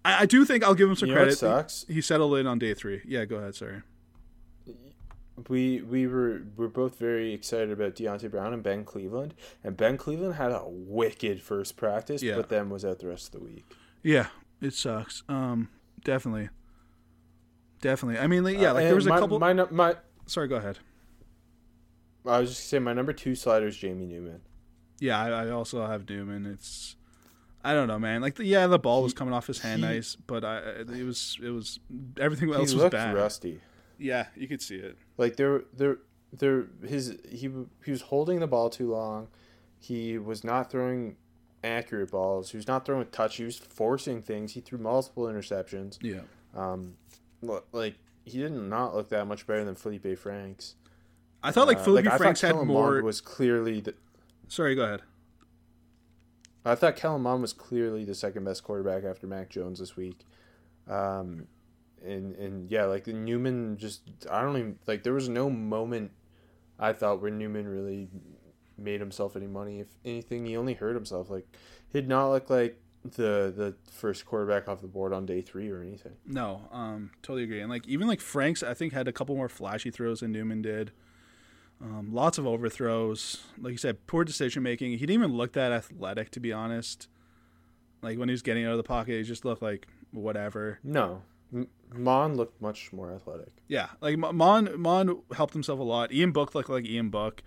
I, 0.06 0.22
I 0.22 0.26
do 0.26 0.46
think 0.46 0.64
I'll 0.64 0.74
give 0.74 0.90
him 0.90 0.96
some 0.96 1.10
You 1.10 1.16
credit. 1.16 1.38
sucks? 1.38 1.86
He, 1.88 1.96
he 1.96 2.02
settled 2.02 2.36
in 2.38 2.48
on 2.48 2.58
day 2.58 2.74
three. 2.74 3.02
Yeah, 3.06 3.26
go 3.26 3.36
ahead. 3.38 3.56
Sorry. 3.56 3.82
We 5.50 5.82
we 5.82 6.06
were 6.08 6.44
we're 6.56 6.68
both 6.68 7.00
very 7.00 7.34
excited 7.34 7.72
about 7.72 7.96
Deonte 7.96 8.30
Brown 8.30 8.54
and 8.54 8.62
Ben 8.62 8.84
Cleveland, 8.86 9.34
and 9.64 9.76
Ben 9.76 9.98
Cleveland 9.98 10.36
had 10.36 10.52
a 10.52 10.64
wicked 10.68 11.42
first 11.42 11.78
practice, 11.78 12.22
Yeah. 12.22 12.36
but 12.36 12.50
then 12.50 12.70
was 12.70 12.86
out 12.86 13.00
the 13.00 13.08
rest 13.08 13.34
of 13.34 13.40
the 13.42 13.46
week. 13.48 13.66
Yeah, 14.04 14.28
it 14.62 14.74
sucks. 14.74 15.24
Um, 15.28 15.70
definitely, 16.04 16.50
definitely. 17.82 18.20
I 18.20 18.28
mean, 18.28 18.44
like, 18.44 18.58
yeah, 18.58 18.72
Uh, 18.72 18.74
like 18.76 18.82
and 18.84 18.88
there 18.90 18.96
was 18.96 19.08
a 19.08 19.10
couple. 19.10 19.40
My, 19.40 19.54
my 19.54 19.96
Sorry, 20.28 20.48
go 20.48 20.56
ahead. 20.56 20.80
I 22.26 22.40
was 22.40 22.50
just 22.50 22.70
saying 22.70 22.84
my 22.84 22.94
number 22.94 23.14
two 23.14 23.34
slider 23.36 23.68
is 23.68 23.76
Jamie 23.76 24.06
Newman. 24.06 24.42
Yeah, 25.00 25.20
I, 25.20 25.46
I 25.48 25.50
also 25.50 25.86
have 25.88 26.08
Newman. 26.08 26.46
It's, 26.46 26.96
I 27.64 27.74
don't 27.74 27.88
know, 27.88 27.98
man. 27.98 28.22
Like, 28.22 28.36
the, 28.36 28.46
yeah, 28.46 28.68
the 28.68 28.78
ball 28.78 29.02
was 29.02 29.14
coming 29.14 29.34
off 29.34 29.48
his 29.48 29.60
hand, 29.60 29.82
he- 29.82 29.88
nice, 29.88 30.16
but 30.16 30.46
I, 30.46 30.58
it 30.82 31.04
was, 31.04 31.40
it 31.44 31.50
was 31.50 31.80
everything 32.20 32.54
else 32.54 32.74
was 32.74 32.92
bad. 32.92 33.16
rusty. 33.16 33.60
Yeah, 33.98 34.28
you 34.36 34.48
could 34.48 34.62
see 34.62 34.78
it. 34.78 34.98
Like 35.18 35.36
there 35.36 35.64
there 35.78 36.00
there 36.34 36.66
his 36.88 37.18
he 37.30 37.52
he 37.86 37.92
was 37.92 38.02
holding 38.02 38.40
the 38.40 38.48
ball 38.48 38.70
too 38.72 38.92
long. 38.92 39.28
He 39.80 40.18
was 40.18 40.44
not 40.44 40.72
throwing 40.72 41.18
accurate 41.64 42.12
balls. 42.12 42.52
He 42.52 42.58
was 42.58 42.68
not 42.68 42.86
throwing 42.86 43.00
with 43.00 43.12
touch. 43.12 43.38
He 43.38 43.44
was 43.44 43.58
forcing 43.58 44.22
things. 44.22 44.54
He 44.54 44.62
threw 44.62 44.80
multiple 44.80 45.24
interceptions. 45.26 45.98
Yeah, 46.02 46.22
Um, 46.56 46.96
like 47.72 47.96
he 48.26 48.38
did 48.40 48.52
not 48.52 48.96
look 48.96 49.10
that 49.10 49.26
much 49.28 49.46
better 49.48 49.64
than 49.66 49.76
Felipe 49.76 50.18
Franks. 50.18 50.76
I 51.44 51.52
thought 51.52 51.68
like 51.68 51.78
Uh, 51.80 51.84
Felipe 51.84 52.06
thought 52.06 52.18
Franks 52.20 52.42
had 52.42 52.52
Kellen 52.52 52.68
more. 52.68 52.92
Mond 52.94 53.04
was 53.06 53.20
clearly 53.22 53.80
the. 53.82 53.96
Sorry, 54.48 54.76
go 54.76 54.84
ahead. 54.84 55.02
I 56.64 56.76
thought 56.76 56.96
Kellen 56.96 57.22
Mond 57.24 57.42
was 57.42 57.54
clearly 57.54 58.06
the 58.06 58.14
second 58.14 58.44
best 58.44 58.64
quarterback 58.64 59.04
after 59.04 59.26
Mac 59.26 59.50
Jones 59.50 59.80
this 59.80 59.96
week. 59.96 60.26
Um, 60.88 61.48
and 62.06 62.36
and 62.36 62.70
yeah, 62.70 62.86
like 62.86 63.08
Newman 63.08 63.78
just 63.78 64.02
I 64.30 64.42
don't 64.42 64.58
even 64.58 64.80
like 64.88 65.02
there 65.04 65.14
was 65.14 65.30
no 65.30 65.50
moment 65.50 66.12
I 66.80 66.94
thought 66.94 67.22
where 67.22 67.32
Newman 67.32 67.68
really 67.68 68.10
made 68.82 69.00
himself 69.00 69.36
any 69.36 69.48
money. 69.48 69.80
If 69.80 69.88
anything, 70.06 70.46
he 70.46 70.58
only 70.58 70.74
hurt 70.74 70.96
himself. 70.96 71.30
Like 71.30 71.46
he 71.92 72.00
did 72.00 72.10
not 72.10 72.30
look 72.30 72.50
like 72.50 72.82
the 73.04 73.54
the 73.56 73.76
first 73.92 74.26
quarterback 74.26 74.68
off 74.68 74.82
the 74.82 74.88
board 74.88 75.14
on 75.14 75.26
day 75.26 75.42
three 75.42 75.70
or 75.70 75.82
anything. 75.82 76.14
No, 76.26 76.62
um, 76.72 77.12
totally 77.22 77.44
agree. 77.44 77.62
And 77.62 77.70
like 77.70 77.88
even 77.88 78.08
like 78.08 78.22
Franks, 78.22 78.64
I 78.64 78.74
think 78.74 78.94
had 78.94 79.08
a 79.08 79.14
couple 79.14 79.36
more 79.36 79.50
flashy 79.50 79.92
throws 79.92 80.20
than 80.20 80.32
Newman 80.32 80.62
did. 80.62 80.92
Um, 81.82 82.14
lots 82.14 82.38
of 82.38 82.46
overthrows, 82.46 83.44
like 83.60 83.72
you 83.72 83.78
said, 83.78 84.06
poor 84.06 84.24
decision 84.24 84.62
making. 84.62 84.92
He 84.92 84.98
didn't 85.00 85.16
even 85.16 85.34
look 85.36 85.54
that 85.54 85.72
athletic, 85.72 86.30
to 86.32 86.40
be 86.40 86.54
honest. 86.54 87.08
Like 88.04 88.20
when 88.20 88.30
he 88.30 88.34
was 88.34 88.44
getting 88.44 88.66
out 88.66 88.72
of 88.72 88.78
the 88.78 88.84
pocket, 88.84 89.18
he 89.18 89.24
just 89.24 89.46
looked 89.46 89.64
like 89.64 89.88
whatever. 90.12 90.80
No, 90.84 91.24
Mond 91.94 92.38
looked 92.38 92.62
much 92.62 92.94
more 92.94 93.12
athletic. 93.12 93.50
Yeah, 93.68 93.88
like 94.00 94.18
Mond 94.18 94.78
Mond 94.78 95.18
helped 95.36 95.54
himself 95.54 95.80
a 95.80 95.84
lot. 95.84 96.12
Ian 96.12 96.32
Book 96.32 96.54
looked 96.54 96.70
like 96.70 96.86
Ian 96.86 97.10
Book, 97.10 97.42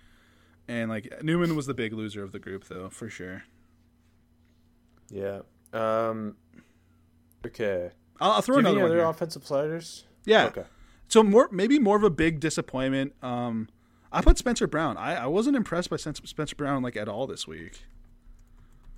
and 0.69 0.91
like 0.91 1.23
Newman 1.23 1.57
was 1.57 1.67
the 1.67 1.75
big 1.75 1.93
loser 1.93 2.23
of 2.23 2.33
the 2.33 2.39
group, 2.39 2.65
though 2.65 2.89
for 2.89 3.09
sure. 3.09 3.45
Yeah. 5.11 5.41
Um. 5.73 6.37
Okay. 7.47 7.91
I'll, 8.21 8.33
I'll 8.33 8.43
throw 8.43 8.57
Do 8.57 8.63
you 8.63 8.67
have 8.67 8.77
another 8.77 8.95
any 8.95 9.01
other 9.01 9.11
offensive 9.11 9.47
sliders? 9.47 10.05
Yeah. 10.25 10.47
Okay. 10.47 10.65
So 11.09 11.23
more 11.23 11.49
maybe 11.53 11.79
more 11.79 11.97
of 11.97 12.03
a 12.03 12.11
big 12.11 12.41
disappointment. 12.41 13.15
Um, 13.23 13.69
I 14.13 14.21
put 14.21 14.39
Spencer 14.39 14.67
Brown. 14.67 14.97
I, 14.97 15.17
I 15.17 15.27
wasn't 15.27 15.57
impressed 15.57 15.91
by 15.91 15.97
Spencer 15.97 16.57
Brown 16.57 16.83
like 16.83 16.97
at 16.97 17.09
all 17.09 17.27
this 17.27 17.47
week. 17.47 17.83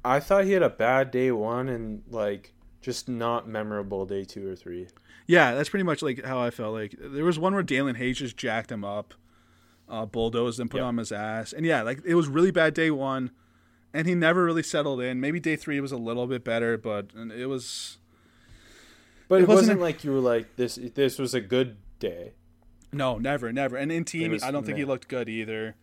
I 0.04 0.20
thought 0.20 0.44
he 0.44 0.52
had 0.52 0.62
a 0.62 0.70
bad 0.70 1.10
day 1.10 1.32
one 1.32 1.68
and 1.68 2.02
like 2.08 2.54
just 2.80 3.08
not 3.08 3.48
memorable 3.48 4.06
day 4.06 4.24
two 4.24 4.48
or 4.48 4.54
three. 4.54 4.86
Yeah, 5.26 5.54
that's 5.54 5.68
pretty 5.68 5.82
much 5.82 6.02
like 6.02 6.24
how 6.24 6.38
I 6.38 6.50
felt. 6.50 6.74
Like 6.74 6.94
there 7.00 7.24
was 7.24 7.38
one 7.38 7.54
where 7.54 7.62
Dalen 7.62 7.96
Hayes 7.96 8.18
just 8.18 8.36
jacked 8.36 8.70
him 8.70 8.84
up, 8.84 9.14
uh, 9.88 10.06
bulldozed 10.06 10.58
and 10.60 10.70
put 10.70 10.78
Yep. 10.78 10.84
on 10.86 10.96
his 10.98 11.12
ass, 11.12 11.52
and 11.52 11.64
yeah, 11.66 11.82
like 11.82 12.00
it 12.04 12.14
was 12.14 12.28
really 12.28 12.50
bad 12.50 12.74
day 12.74 12.90
one, 12.90 13.30
and 13.94 14.06
he 14.06 14.14
never 14.14 14.44
really 14.44 14.62
settled 14.62 15.00
in. 15.00 15.20
Maybe 15.20 15.38
day 15.40 15.56
three 15.56 15.80
was 15.80 15.92
a 15.92 15.96
little 15.96 16.26
bit 16.26 16.44
better, 16.44 16.76
but 16.76 17.10
it 17.36 17.46
was 17.46 17.98
But 19.28 19.36
It 19.40 19.42
it, 19.44 19.48
wasn't 19.48 19.62
wasn't, 19.68 19.80
like 19.80 20.04
you 20.04 20.12
were 20.12 20.20
like 20.20 20.56
this. 20.56 20.76
This 20.94 21.18
was 21.18 21.34
a 21.34 21.40
good 21.40 21.76
day. 21.98 22.32
no, 22.92 23.18
never, 23.18 23.52
never. 23.52 23.76
And 23.76 23.90
in 23.92 24.04
team, 24.04 24.30
was 24.32 24.42
I 24.42 24.50
don't 24.50 24.64
think 24.64 24.78
he 24.78 24.84
looked 24.84 25.08
good 25.08 25.28
either. 25.28 25.74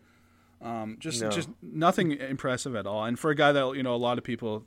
Um, 0.61 0.95
just 0.99 1.21
No. 1.21 1.29
just 1.29 1.49
nothing 1.61 2.11
impressive 2.13 2.73
at 2.75 2.85
all. 2.87 3.03
And 3.03 3.19
for 3.19 3.31
a 3.31 3.35
guy 3.35 3.51
that 3.51 3.75
you 3.75 3.83
know 3.83 3.93
a 3.95 3.97
lot 3.97 4.17
of 4.17 4.23
people 4.23 4.65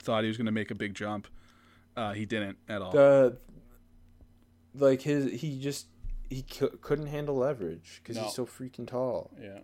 thought 0.00 0.24
he 0.24 0.28
was 0.28 0.36
going 0.36 0.46
to 0.46 0.52
make 0.52 0.70
a 0.72 0.74
big 0.74 0.94
jump, 0.94 1.28
uh, 1.96 2.12
he 2.14 2.24
didn't 2.26 2.58
at 2.68 2.82
all. 2.82 2.90
The 2.92 3.36
like 4.74 5.02
his 5.02 5.40
he 5.40 5.60
just 5.60 5.86
he 6.28 6.44
c- 6.48 6.68
couldn't 6.80 7.06
handle 7.06 7.36
leverage 7.36 8.00
because 8.02 8.16
No. 8.16 8.22
he's 8.24 8.34
so 8.34 8.46
freaking 8.46 8.86
tall, 8.86 9.30
yeah, 9.40 9.60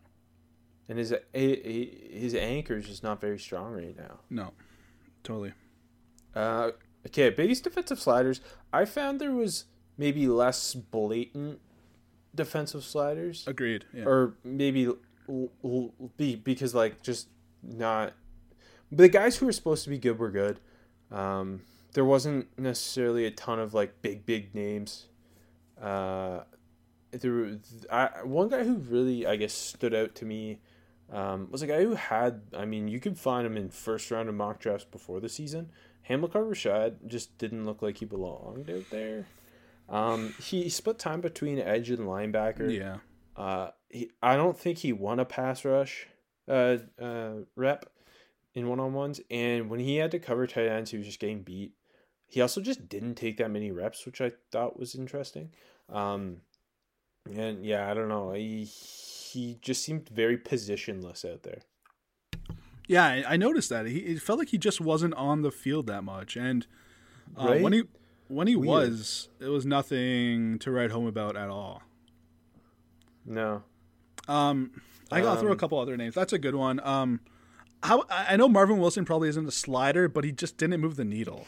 and 0.89 0.99
his 0.99 1.13
a, 1.13 1.21
a, 1.35 1.85
his 2.21 2.35
anchor 2.35 2.77
is 2.77 2.87
just 2.87 3.03
not 3.03 3.21
very 3.21 3.39
strong 3.39 3.73
right 3.73 3.97
now. 3.97 4.21
no, 4.31 4.53
totally. 5.25 5.53
Uh, 6.35 6.71
okay, 7.07 7.31
biggest 7.31 7.65
defensive 7.65 8.01
sliders. 8.01 8.41
I 8.73 8.85
found 8.85 9.21
there 9.21 9.33
was 9.33 9.65
maybe 9.99 10.27
less 10.27 10.75
blatant 10.75 11.61
defensive 12.35 12.85
sliders, 12.85 13.47
Agreed. 13.47 13.85
Yeah. 13.93 14.05
or 14.05 14.35
maybe 14.45 14.87
l- 14.87 15.51
l- 15.65 15.93
be 16.17 16.37
because 16.37 16.75
like 16.75 17.03
just 17.03 17.29
not. 17.63 18.15
The 18.91 19.09
guys 19.09 19.37
who 19.37 19.47
were 19.47 19.53
supposed 19.53 19.85
to 19.85 19.91
be 19.91 19.99
good 19.99 20.19
were 20.19 20.31
good. 20.31 20.61
Um, 21.11 21.63
there 21.95 22.05
wasn't 22.05 22.47
necessarily 22.59 23.25
a 23.27 23.31
ton 23.31 23.59
of 23.59 23.75
like 23.75 24.01
big 24.03 24.25
big 24.27 24.55
names. 24.55 25.07
Uh, 25.83 26.45
there 27.11 27.33
was, 27.33 27.87
I, 27.91 28.09
one 28.25 28.49
guy 28.49 28.65
who 28.65 28.77
really 28.77 29.27
I 29.27 29.37
guess 29.37 29.53
stood 29.53 29.95
out 29.95 30.15
to 30.17 30.25
me 30.25 30.61
um, 31.11 31.49
was 31.51 31.63
a 31.63 31.67
guy 31.67 31.83
who 31.83 31.95
had 31.95 32.43
I 32.57 32.65
mean 32.65 32.89
you 32.89 33.01
could 33.01 33.19
find 33.19 33.47
him 33.47 33.57
in 33.57 33.69
first 33.69 34.11
round 34.11 34.29
of 34.29 34.35
mock 34.35 34.61
drafts 34.61 34.87
before 34.91 35.21
the 35.21 35.29
season. 35.29 35.71
Hamilcar 36.03 36.43
Rashed 36.43 37.07
just 37.07 37.37
didn't 37.39 37.65
look 37.65 37.83
like 37.83 37.99
he 37.99 38.05
belonged 38.05 38.71
out 38.71 38.85
there. 38.91 39.27
Um, 39.89 40.35
he 40.41 40.69
split 40.69 40.99
time 40.99 41.21
between 41.21 41.59
edge 41.59 41.91
and 41.91 42.01
linebacker. 42.01 42.73
yeah. 42.73 42.97
Uh, 43.37 43.71
he, 43.89 44.11
I 44.23 44.37
don't 44.37 44.59
think 44.59 44.79
he 44.79 44.93
won 44.93 45.21
a 45.21 45.25
pass 45.25 45.65
rush 45.65 46.07
uh, 46.49 46.79
uh, 47.01 47.33
rep 47.57 47.87
in 48.55 48.69
one 48.69 48.81
on 48.81 48.93
ones, 48.93 49.21
and 49.31 49.71
when 49.71 49.81
he 49.81 49.97
had 49.97 50.11
to 50.11 50.19
cover 50.19 50.47
tight 50.47 50.67
ends, 50.67 50.91
he 50.91 50.99
was 50.99 51.07
just 51.07 51.21
getting 51.21 51.43
beat. 51.43 51.73
He 52.33 52.41
also 52.41 52.63
just 52.63 52.89
didn't 52.89 53.17
take 53.17 53.37
that 53.37 53.51
many 53.51 53.71
reps, 53.71 54.07
which 54.07 54.23
I 54.23 54.33
thought 54.51 54.79
was 54.79 54.95
interesting. 54.95 55.51
Um, 55.91 56.39
and 57.31 57.63
yeah, 57.63 57.91
I 57.91 57.95
don't 57.95 58.09
know. 58.09 58.33
He 58.33 58.65
he 58.65 59.59
just 59.61 59.85
seemed 59.85 60.09
very 60.09 60.39
positionless 60.39 61.31
out 61.31 61.43
there. 61.43 61.61
Yeah, 62.89 63.05
I, 63.05 63.25
I 63.35 63.37
noticed 63.37 63.69
that. 63.69 63.87
He 63.87 63.99
it 63.99 64.23
felt 64.23 64.39
like 64.39 64.49
he 64.49 64.57
just 64.57 64.81
wasn't 64.81 65.13
on 65.15 65.43
the 65.43 65.51
field 65.51 65.87
that 65.89 66.05
much, 66.05 66.35
and 66.37 66.67
uh, 67.39 67.49
Right? 67.49 67.63
when 67.63 67.75
he 67.75 67.83
when 68.29 68.47
he 68.47 68.57
Weird. 68.57 68.67
was, 68.93 69.29
it 69.39 69.49
was 69.49 69.67
nothing 69.67 70.59
to 70.61 70.71
write 70.71 70.91
home 70.91 71.07
about 71.07 71.37
at 71.37 71.51
all. 71.51 71.83
No, 73.27 73.63
Um, 74.27 74.81
I 75.11 75.21
gotta 75.21 75.39
throw 75.39 75.51
a 75.51 75.53
Um, 75.53 75.59
couple 75.59 75.79
other 75.79 75.99
names. 75.99 76.15
That's 76.15 76.33
a 76.33 76.39
good 76.39 76.55
one. 76.55 76.81
Um, 76.81 77.21
how 77.83 78.05
I 78.11 78.37
know 78.37 78.49
Marvin 78.49 78.79
Wilson 78.79 79.05
probably 79.05 79.29
isn't 79.29 79.47
a 79.47 79.51
slider, 79.53 80.09
but 80.09 80.25
he 80.25 80.33
just 80.33 80.57
didn't 80.57 80.81
move 80.81 80.97
the 80.97 81.05
needle. 81.05 81.47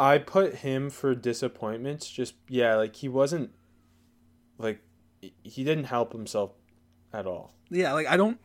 I 0.00 0.18
put 0.18 0.56
him 0.56 0.88
for 0.90 1.14
disappointments. 1.14 2.10
Just 2.10 2.34
yeah, 2.48 2.74
like 2.76 2.96
he 2.96 3.08
wasn't 3.08 3.50
like 4.58 4.80
he 5.20 5.62
didn't 5.64 5.84
help 5.84 6.12
himself 6.12 6.52
at 7.12 7.26
all. 7.26 7.54
Yeah, 7.68 7.92
like 7.92 8.06
I 8.06 8.16
don't. 8.16 8.38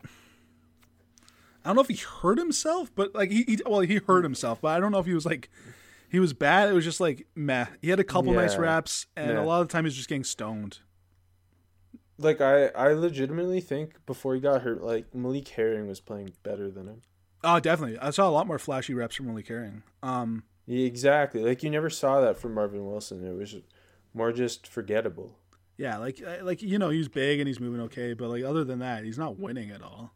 I 1.64 1.70
don't 1.70 1.76
know 1.76 1.82
if 1.82 1.88
he 1.88 1.96
hurt 1.96 2.38
himself, 2.38 2.92
but 2.94 3.14
like 3.14 3.30
he, 3.30 3.42
he 3.44 3.58
well 3.66 3.80
he 3.80 3.96
hurt 3.96 4.22
himself, 4.22 4.60
but 4.60 4.68
I 4.68 4.78
don't 4.80 4.92
know 4.92 4.98
if 5.00 5.06
he 5.06 5.14
was 5.14 5.26
like 5.26 5.50
he 6.08 6.20
was 6.20 6.32
bad. 6.32 6.68
It 6.68 6.72
was 6.74 6.84
just 6.84 7.00
like 7.00 7.26
meh. 7.34 7.66
He 7.82 7.90
had 7.90 7.98
a 8.00 8.04
couple 8.04 8.32
nice 8.32 8.56
raps, 8.56 9.06
and 9.16 9.30
Yeah. 9.32 9.42
a 9.42 9.44
lot 9.44 9.62
of 9.62 9.68
the 9.68 9.72
time 9.72 9.84
he's 9.84 9.96
just 9.96 10.08
getting 10.08 10.24
stoned. 10.24 10.78
Like 12.18 12.40
I, 12.40 12.66
I 12.68 12.92
legitimately 12.92 13.60
think 13.60 13.94
before 14.06 14.34
he 14.34 14.40
got 14.40 14.62
hurt, 14.62 14.82
like 14.82 15.14
Malik 15.14 15.48
Herring 15.48 15.86
was 15.88 16.00
playing 16.00 16.32
better 16.42 16.70
than 16.70 16.86
him. 16.86 17.02
Oh, 17.42 17.60
definitely. 17.60 17.98
I 17.98 18.10
saw 18.10 18.28
a 18.28 18.30
lot 18.30 18.46
more 18.46 18.58
flashy 18.58 18.94
reps 18.94 19.16
from 19.16 19.26
Malik 19.26 19.48
Herring. 19.48 19.82
Um, 20.02 20.44
Yeah, 20.46 20.55
exactly. 20.68 21.42
Like 21.42 21.62
you 21.62 21.70
never 21.70 21.90
saw 21.90 22.20
that 22.20 22.38
from 22.38 22.54
Marvin 22.54 22.86
Wilson. 22.86 23.26
It 23.26 23.34
was 23.34 23.56
more 24.14 24.32
just 24.32 24.66
forgettable. 24.66 25.38
yeah, 25.76 25.98
like 25.98 26.20
like 26.42 26.62
you 26.62 26.78
know 26.78 26.90
he's 26.90 27.08
big 27.08 27.38
and 27.40 27.46
he's 27.48 27.60
moving 27.60 27.80
okay, 27.82 28.14
but 28.14 28.28
like 28.28 28.44
other 28.44 28.64
than 28.64 28.78
that, 28.80 29.04
he's 29.04 29.18
not 29.18 29.38
winning 29.38 29.70
at 29.70 29.82
all. 29.82 30.12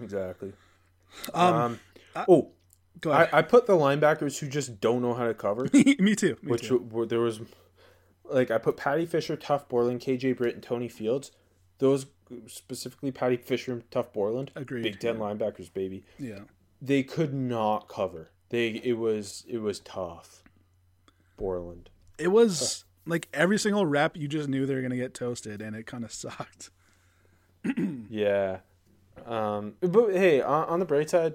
Exactly. 0.00 0.52
Um, 1.34 1.54
Um. 1.54 1.80
I- 2.16 2.24
oh, 2.28 2.50
Go 3.00 3.12
I, 3.12 3.22
ahead. 3.22 3.34
I 3.34 3.42
put 3.42 3.66
the 3.66 3.74
linebackers 3.74 4.38
who 4.40 4.48
just 4.48 4.80
don't 4.80 5.00
know 5.00 5.14
how 5.14 5.26
to 5.26 5.32
cover, 5.34 5.66
me 5.72 6.14
too. 6.16 6.36
Me 6.42 6.50
which 6.50 6.68
too. 6.68 6.86
were, 6.90 7.06
there 7.06 7.20
was, 7.20 7.40
like 8.24 8.50
I 8.50 8.58
put 8.58 8.76
Paddy 8.76 9.06
Fisher, 9.06 9.36
Tuf 9.36 9.68
Borland, 9.68 10.00
KJ 10.00 10.36
Britt, 10.36 10.54
and 10.54 10.62
Tony 10.62 10.88
Fields. 10.88 11.30
Those 11.78 12.06
specifically 12.46 13.10
Paddy 13.10 13.36
Fisher 13.38 13.72
and 13.72 13.88
Tuf 13.90 14.12
Borland. 14.12 14.50
Agreed, 14.54 14.82
Big 14.82 15.00
Ten 15.00 15.16
linebackers, 15.18 15.72
baby. 15.72 16.04
Yeah. 16.18 16.40
They 16.82 17.02
could 17.02 17.32
not 17.32 17.88
cover. 17.88 18.30
They 18.50 18.68
it 18.84 18.98
was 18.98 19.44
it 19.48 19.58
was 19.58 19.80
tough. 19.80 20.42
Borland. 21.36 21.88
It 22.18 22.28
was 22.28 22.84
like 23.06 23.28
every 23.32 23.58
single 23.58 23.86
rep, 23.86 24.16
you 24.16 24.28
just 24.28 24.48
knew 24.48 24.66
they 24.66 24.74
were 24.74 24.82
gonna 24.82 24.96
get 24.96 25.14
toasted, 25.14 25.62
and 25.62 25.74
it 25.74 25.86
kind 25.86 26.04
of 26.04 26.12
sucked. 26.12 26.70
Yeah. 28.10 28.58
Um, 29.26 29.74
but 29.80 30.12
hey, 30.12 30.40
on, 30.40 30.64
on 30.68 30.78
the 30.80 30.86
bright 30.86 31.10
side, 31.10 31.34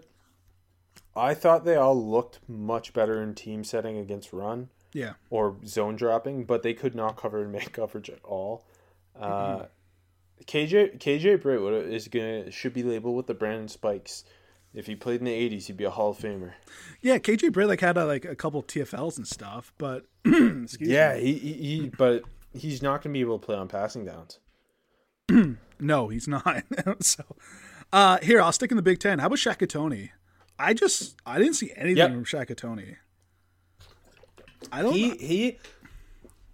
I 1.15 1.33
thought 1.33 1.65
they 1.65 1.75
all 1.75 1.95
looked 1.95 2.39
much 2.47 2.93
better 2.93 3.21
in 3.21 3.35
team 3.35 3.63
setting 3.63 3.97
against 3.97 4.33
run 4.33 4.69
Yeah. 4.91 5.13
or 5.29 5.55
zone 5.65 5.95
dropping, 5.95 6.45
but 6.45 6.63
they 6.63 6.73
could 6.73 6.95
not 6.95 7.15
cover 7.15 7.43
and 7.43 7.51
make 7.51 7.71
coverage 7.73 8.09
at 8.09 8.19
all. 8.23 8.65
Uh, 9.17 9.65
KJ 10.45 10.97
KJ 10.99 11.41
Britt 11.41 11.61
is 11.93 12.07
gonna 12.09 12.51
should 12.51 12.73
be 12.73 12.83
labeled 12.83 13.15
with 13.15 13.27
the 13.27 13.33
Brandon 13.33 13.67
Spikes. 13.69 14.23
If 14.75 14.87
he 14.87 14.95
played 14.95 15.19
in 15.21 15.25
the 15.25 15.31
'80s, 15.31 15.67
he'd 15.67 15.77
be 15.77 15.85
a 15.85 15.89
Hall 15.89 16.11
of 16.11 16.17
Famer. 16.17 16.51
Yeah, 17.01 17.17
KJ 17.17 17.53
Britt 17.53 17.67
like 17.69 17.79
had 17.81 17.97
a, 17.97 18.05
like 18.05 18.25
a 18.25 18.35
couple 18.35 18.61
TFLs 18.61 19.17
and 19.17 19.25
stuff, 19.27 19.71
but 19.77 20.05
excuse 20.25 20.89
Yeah, 20.89 21.15
he, 21.17 21.33
he, 21.33 21.53
he 21.53 21.91
but 21.97 22.23
he's 22.53 22.81
not 22.81 23.01
gonna 23.01 23.13
be 23.13 23.21
able 23.21 23.39
to 23.39 23.45
play 23.45 23.55
on 23.55 23.67
passing 23.67 24.05
downs. 24.05 24.39
No, 25.77 26.07
he's 26.07 26.25
not. 26.25 26.63
so, 27.01 27.23
uh, 27.91 28.17
here 28.23 28.41
I'll 28.41 28.53
stick 28.53 28.71
in 28.71 28.77
the 28.77 28.81
Big 28.83 28.97
Ten. 28.99 29.19
How 29.19 29.25
about 29.27 29.39
Shaka 29.39 29.67
Toney? 29.67 30.11
I 30.57 30.73
just 30.73 31.15
I 31.25 31.37
didn't 31.37 31.55
see 31.55 31.69
anything 31.75 31.97
Yep. 31.97 32.11
from 32.11 32.23
Shaka 32.23 32.55
Toney. 32.55 32.95
I 34.71 34.81
don't. 34.81 34.93
he 34.93 35.09
he 35.17 35.57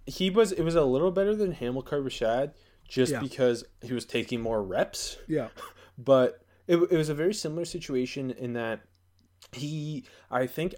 he 0.06 0.30
was 0.30 0.50
it 0.52 0.62
was 0.62 0.74
a 0.74 0.84
little 0.84 1.12
better 1.12 1.36
than 1.36 1.52
Hamilcar 1.54 2.02
Rashed 2.02 2.50
just 2.88 3.12
Yeah. 3.12 3.20
because 3.20 3.64
he 3.80 3.92
was 3.92 4.04
taking 4.04 4.40
more 4.40 4.62
reps, 4.62 5.18
yeah. 5.28 5.48
but 5.98 6.44
it, 6.72 6.78
it 6.90 6.96
was 6.96 7.10
a 7.10 7.14
very 7.14 7.34
similar 7.34 7.64
situation 7.64 8.30
in 8.30 8.54
that 8.54 8.80
he 9.52 10.04
I 10.30 10.46
think 10.46 10.74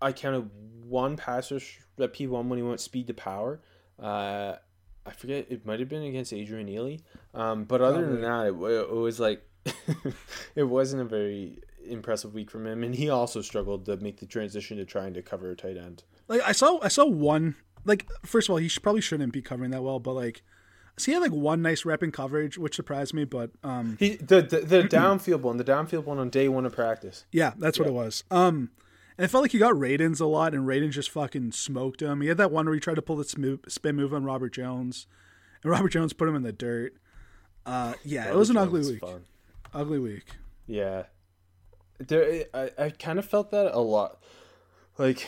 I 0.00 0.12
counted 0.12 0.50
one 0.84 1.16
pass 1.16 1.50
rush 1.50 1.80
that 1.96 2.12
P 2.12 2.26
one 2.26 2.48
when 2.48 2.58
he 2.58 2.62
went 2.62 2.80
speed 2.80 3.08
to 3.08 3.14
power. 3.14 3.60
Uh, 4.00 4.56
I 5.04 5.10
forget 5.12 5.46
it 5.50 5.66
might 5.66 5.80
have 5.80 5.88
been 5.88 6.02
against 6.02 6.32
Adrian 6.32 6.68
Ealy. 6.68 7.00
Um, 7.34 7.64
but 7.64 7.80
other 7.80 8.06
than 8.06 8.20
that, 8.20 8.46
it, 8.46 8.52
it 8.52 8.94
was 8.94 9.18
like 9.18 9.42
it 10.54 10.64
wasn't 10.64 11.02
a 11.02 11.06
very 11.06 11.60
impressive 11.84 12.32
week 12.32 12.50
from 12.50 12.66
him, 12.66 12.84
and 12.84 12.94
he 12.94 13.10
also 13.10 13.42
struggled 13.42 13.86
to 13.86 13.96
make 13.96 14.20
the 14.20 14.26
transition 14.26 14.76
to 14.76 14.84
trying 14.84 15.14
to 15.14 15.22
cover 15.22 15.50
a 15.50 15.56
tight 15.56 15.76
end. 15.76 16.04
Like 16.28 16.42
I 16.42 16.52
saw, 16.52 16.78
I 16.82 16.88
saw 16.88 17.04
one. 17.04 17.56
Like 17.84 18.06
first 18.24 18.48
of 18.48 18.52
all, 18.52 18.58
he 18.58 18.68
should, 18.68 18.82
probably 18.82 19.00
shouldn't 19.00 19.32
be 19.32 19.42
covering 19.42 19.72
that 19.72 19.82
well, 19.82 19.98
but 19.98 20.12
like, 20.12 20.42
so 20.96 21.06
he 21.06 21.12
had 21.12 21.22
like 21.22 21.32
one 21.32 21.62
nice 21.62 21.84
rep 21.84 22.02
in 22.02 22.10
coverage, 22.12 22.56
which 22.58 22.74
surprised 22.76 23.12
me. 23.14 23.24
But 23.24 23.50
um, 23.62 23.96
He 23.98 24.16
the 24.16 24.42
the, 24.42 24.60
the 24.60 24.82
downfield 24.82 25.40
one, 25.40 25.56
the 25.56 25.64
downfield 25.64 26.04
one 26.04 26.18
on 26.18 26.30
day 26.30 26.48
one 26.48 26.64
of 26.66 26.72
practice. 26.72 27.24
yeah, 27.32 27.52
that's 27.58 27.78
what 27.78 27.88
it 27.88 27.94
was. 27.94 28.24
Um, 28.30 28.70
and 29.18 29.24
it 29.24 29.28
felt 29.28 29.42
like 29.42 29.52
he 29.52 29.58
got 29.58 29.74
Radunz 29.74 30.20
a 30.20 30.26
lot, 30.26 30.52
and 30.54 30.66
Radunz 30.66 30.90
just 30.92 31.10
fucking 31.10 31.52
smoked 31.52 32.02
him. 32.02 32.20
He 32.20 32.28
had 32.28 32.36
that 32.36 32.50
one 32.50 32.66
where 32.66 32.74
he 32.74 32.80
tried 32.80 32.96
to 32.96 33.02
pull 33.02 33.16
the 33.16 33.58
spin 33.68 33.96
move 33.96 34.12
on 34.12 34.24
Robert 34.24 34.52
Jones, 34.52 35.06
and 35.62 35.70
Robert 35.72 35.88
Jones 35.90 36.12
put 36.12 36.28
him 36.28 36.34
in 36.36 36.42
the 36.42 36.52
dirt. 36.52 36.94
Uh, 37.64 37.94
yeah, 38.04 38.28
it 38.28 38.34
was 38.36 38.50
an 38.50 38.56
ugly 38.56 38.80
Jones 38.80 38.86
is 38.86 38.92
week. 38.92 39.00
fun. 39.00 39.24
Ugly 39.74 39.98
week. 39.98 40.24
Yeah, 40.66 41.04
there. 41.98 42.44
I, 42.54 42.70
I 42.78 42.90
kind 42.90 43.18
of 43.18 43.24
felt 43.24 43.50
that 43.52 43.74
a 43.74 43.80
lot. 43.80 44.22
Like, 44.98 45.26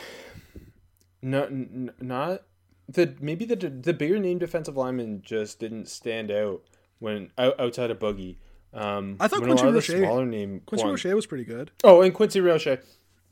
not 1.21 1.49
not 1.51 2.43
the 2.91 3.15
maybe 3.21 3.45
the 3.45 3.55
the 3.55 3.93
bigger 3.93 4.19
name 4.19 4.39
defensive 4.39 4.75
lineman 4.75 5.21
just 5.21 5.59
didn't 5.59 5.87
stand 5.87 6.31
out 6.31 6.63
when 6.99 7.31
outside 7.37 7.91
of 7.91 7.99
Boogie. 7.99 8.37
Um, 8.73 9.17
I 9.19 9.27
thought 9.27 9.41
when 9.41 9.49
a 9.51 9.53
Quincy 9.53 9.63
lot 9.65 9.67
of 9.69 9.73
the 9.85 9.93
Roche- 9.93 9.99
smaller 10.05 10.25
name 10.25 10.61
Quincy 10.65 10.83
one- 10.85 10.91
Roche 10.93 11.05
was 11.05 11.25
pretty 11.25 11.45
good. 11.45 11.71
Oh, 11.83 12.01
and 12.01 12.13
Quincy 12.13 12.39
Roche. 12.41 12.67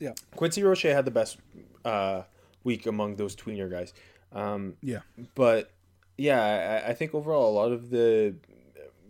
Yeah, 0.00 0.12
Quincy 0.36 0.62
Roche 0.62 0.82
had 0.84 1.04
the 1.04 1.10
best 1.10 1.38
uh, 1.84 2.22
week 2.64 2.86
among 2.86 3.16
those 3.16 3.34
tweener 3.36 3.70
guys. 3.70 3.92
Um, 4.32 4.74
yeah, 4.82 5.00
but 5.34 5.70
yeah, 6.16 6.82
I, 6.86 6.90
I 6.90 6.94
think 6.94 7.14
overall 7.14 7.50
a 7.50 7.54
lot 7.54 7.72
of 7.72 7.90
the 7.90 8.36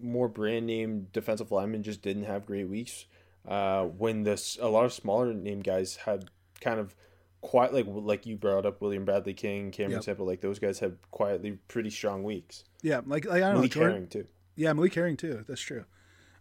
more 0.00 0.28
brand 0.28 0.66
name 0.66 1.08
defensive 1.12 1.50
linemen 1.50 1.82
just 1.82 2.02
didn't 2.02 2.24
have 2.24 2.46
great 2.46 2.68
weeks. 2.68 3.06
Uh, 3.46 3.84
when 3.84 4.22
this 4.24 4.58
a 4.60 4.68
lot 4.68 4.84
of 4.84 4.92
smaller 4.92 5.32
name 5.32 5.60
guys 5.60 5.96
had 5.96 6.30
kind 6.60 6.78
of 6.78 6.94
quite 7.40 7.72
like 7.72 7.86
like 7.88 8.26
you 8.26 8.36
brought 8.36 8.66
up 8.66 8.80
William 8.80 9.04
Bradley 9.04 9.34
King, 9.34 9.70
Cameron 9.70 9.92
Yep. 9.98 10.04
Sample, 10.04 10.26
like 10.26 10.40
those 10.40 10.58
guys 10.58 10.78
had 10.78 10.96
quietly 11.10 11.58
pretty 11.68 11.90
strong 11.90 12.22
weeks. 12.24 12.64
yeah. 12.82 13.00
Like, 13.06 13.24
like 13.24 13.36
I 13.36 13.40
don't 13.40 13.48
know, 13.50 13.54
Malik 13.58 13.72
Jordan, 13.72 13.92
Herring 13.92 14.08
too. 14.08 14.26
Yeah, 14.56 14.72
Malik 14.72 14.94
Herring 14.94 15.16
too. 15.16 15.44
That's 15.48 15.60
true. 15.60 15.84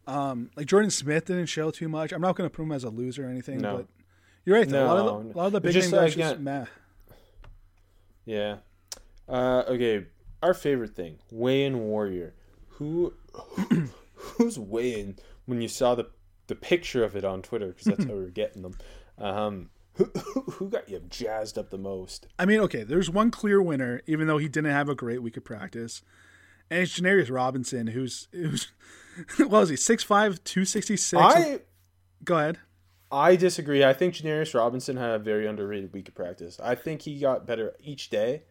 Um, 0.08 0.50
like 0.56 0.66
Jordan 0.68 0.90
Smith 0.90 1.26
didn't 1.26 1.48
show 1.48 1.70
too 1.70 1.90
much. 1.90 2.12
I'm 2.14 2.22
not 2.22 2.36
going 2.36 2.50
to 2.50 2.56
put 2.56 2.64
him 2.64 2.72
as 2.72 2.84
a 2.84 2.90
loser 2.90 3.26
or 3.28 3.30
anything, 3.30 3.60
No. 3.60 3.78
but 3.78 3.88
you're 4.46 4.56
right. 4.58 4.68
Though. 4.68 4.86
a 4.86 4.88
lot 4.88 4.98
of 4.98 5.06
No, 5.06 5.24
the, 5.32 5.36
a 5.36 5.38
lot 5.38 5.46
of 5.48 5.52
the 5.52 5.62
big 5.62 5.74
just, 5.74 5.94
uh, 5.94 6.08
just 6.08 6.40
meh. 6.40 6.66
Yeah. 8.26 8.58
Uh, 9.28 9.64
okay, 9.68 10.06
our 10.42 10.54
favorite 10.54 10.96
thing, 10.96 11.20
weigh-in 11.32 11.80
warrior. 11.80 12.34
Who, 12.70 13.14
who's 14.16 14.58
weighing 14.58 15.18
when 15.46 15.62
you 15.62 15.68
saw 15.68 15.96
the 15.96 16.08
the 16.48 16.56
picture 16.56 17.04
of 17.04 17.16
it 17.16 17.26
on 17.26 17.42
Twitter? 17.42 17.68
Because 17.68 17.86
that's 17.86 18.06
how 18.06 18.14
we 18.14 18.20
were 18.24 18.30
getting 18.30 18.62
them. 18.62 18.78
Um, 19.18 19.70
who, 19.98 20.42
who 20.52 20.70
got 20.70 20.90
you 20.90 21.00
jazzed 21.10 21.58
up 21.58 21.70
the 21.70 21.78
most? 21.78 22.28
I 22.38 22.46
mean, 22.46 22.60
okay, 22.62 22.84
there's 22.84 23.10
one 23.10 23.32
clear 23.32 23.62
winner, 23.62 24.02
even 24.08 24.28
though 24.28 24.38
he 24.38 24.48
didn't 24.48 24.72
have 24.72 24.90
a 24.90 24.96
great 24.96 25.22
week 25.22 25.38
of 25.38 25.44
practice, 25.44 26.02
and 26.70 26.82
it's 26.82 27.00
Janarius 27.00 27.32
Robinson, 27.32 27.88
who's 27.88 28.28
who's 28.32 28.72
what 29.38 29.50
was 29.50 29.70
he 29.70 29.76
6'5", 29.76 30.44
266? 30.44 31.14
I 31.14 31.60
Go 32.24 32.38
ahead. 32.38 32.60
I 33.12 33.36
disagree. 33.36 33.84
I 33.86 33.94
think 33.94 34.16
Janarius 34.16 34.54
Robinson 34.54 34.98
had 34.98 35.12
a 35.12 35.20
very 35.20 35.48
underrated 35.48 35.94
week 35.94 36.10
of 36.10 36.16
practice. 36.16 36.60
I 36.62 36.76
think 36.76 37.04
he 37.04 37.20
got 37.20 37.48
better 37.48 37.74
each 37.82 38.10
day, 38.10 38.44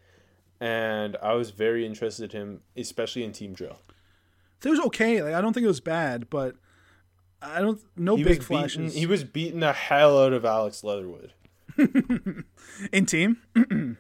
and 0.61 1.17
I 1.23 1.35
was 1.35 1.51
very 1.51 1.85
interested 1.85 2.35
in 2.35 2.41
him, 2.41 2.61
especially 2.77 3.23
in 3.23 3.33
team 3.33 3.53
drill. 3.53 3.79
It 4.65 4.71
was 4.71 4.81
okay. 4.81 5.23
Like 5.23 5.35
I 5.35 5.41
don't 5.41 5.53
think 5.53 5.65
it 5.65 5.69
was 5.69 5.81
bad, 5.81 6.31
but 6.31 6.57
I 7.43 7.61
don't 7.61 7.81
no 7.97 8.17
He 8.17 8.25
big 8.25 8.43
flashes 8.43 8.95
he 8.95 9.07
was 9.07 9.23
beating 9.25 9.61
the 9.61 9.73
hell 9.73 10.23
out 10.23 10.33
of 10.33 10.45
Alex 10.45 10.83
Leatherwood. 10.83 11.33
in 12.93 13.07
team. 13.07 13.39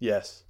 Yes. 0.00 0.44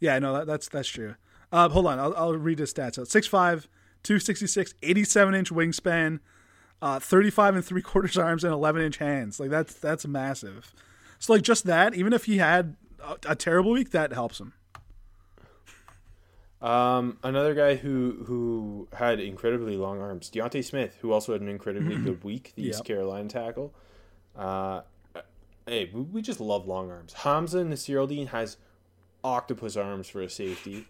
Yeah, 0.00 0.18
no, 0.18 0.34
that, 0.34 0.46
that's 0.46 0.68
that's 0.68 0.88
true. 0.88 1.14
Uh, 1.50 1.68
hold 1.68 1.86
on, 1.86 1.98
I'll, 1.98 2.14
I'll 2.16 2.34
read 2.34 2.58
his 2.58 2.74
stats 2.74 2.98
out. 2.98 3.06
6'5", 3.06 3.68
266, 4.02 4.74
87 4.82 5.34
inch 5.34 5.50
wingspan, 5.50 6.18
uh, 6.82 6.98
35 6.98 7.54
and 7.54 7.64
three 7.64 7.80
quarters 7.80 8.18
arms, 8.18 8.44
and 8.44 8.52
11 8.52 8.82
inch 8.82 8.98
hands. 8.98 9.40
Like 9.40 9.50
that's 9.50 9.74
that's 9.74 10.06
massive. 10.06 10.74
So 11.18 11.32
like 11.32 11.42
just 11.42 11.64
that, 11.64 11.94
even 11.94 12.12
if 12.12 12.24
he 12.24 12.38
had 12.38 12.76
a, 13.02 13.16
a 13.30 13.36
terrible 13.36 13.70
week, 13.70 13.92
that 13.92 14.12
helps 14.12 14.40
him. 14.40 14.52
Um, 16.60 17.18
another 17.22 17.54
guy 17.54 17.76
who 17.76 18.24
who 18.26 18.88
had 18.92 19.20
incredibly 19.20 19.76
long 19.76 20.00
arms, 20.00 20.28
D'Ante 20.28 20.60
Smith, 20.62 20.98
who 21.00 21.12
also 21.12 21.32
had 21.32 21.40
an 21.40 21.48
incredibly 21.48 21.96
good 22.02 22.24
week, 22.24 22.52
the 22.56 22.62
East 22.64 22.84
Carolina 22.84 23.28
tackle. 23.28 23.72
Uh, 24.34 24.80
hey, 25.66 25.90
we, 25.92 26.00
we 26.02 26.22
just 26.22 26.40
love 26.40 26.66
long 26.66 26.90
arms. 26.90 27.14
Hamsah 27.18 27.64
Nasirildeen 27.66 28.28
has 28.28 28.56
octopus 29.22 29.76
arms 29.76 30.08
for 30.08 30.20
a 30.22 30.28
safety. 30.28 30.86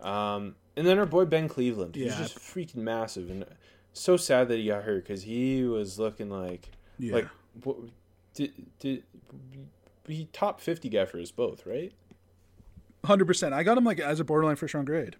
Um, 0.00 0.54
and 0.76 0.86
then 0.86 0.98
our 0.98 1.06
boy 1.06 1.24
Ben 1.24 1.48
Cleveland, 1.48 1.94
he's 1.96 2.16
just 2.16 2.38
freaking 2.38 2.76
massive, 2.76 3.28
and 3.30 3.44
so 3.92 4.16
sad 4.16 4.48
that 4.48 4.58
he 4.58 4.66
got 4.68 4.84
hurt 4.84 5.04
because 5.04 5.24
he 5.24 5.64
was 5.64 5.98
looking 5.98 6.30
like 6.30 6.70
Yeah. 6.98 7.14
like 7.14 7.28
what 7.64 7.76
did 8.34 8.52
did 8.78 9.02
he 10.06 10.28
top 10.32 10.60
fifty 10.60 10.88
guy 10.88 11.04
for 11.04 11.18
us 11.18 11.30
both, 11.32 11.66
right? 11.66 11.92
Hundred 13.04 13.26
percent. 13.26 13.54
I 13.54 13.62
got 13.62 13.78
him 13.78 13.84
like 13.84 14.00
as 14.00 14.20
a 14.20 14.24
borderline 14.24 14.56
first 14.56 14.74
round 14.74 14.86
grade. 14.86 15.16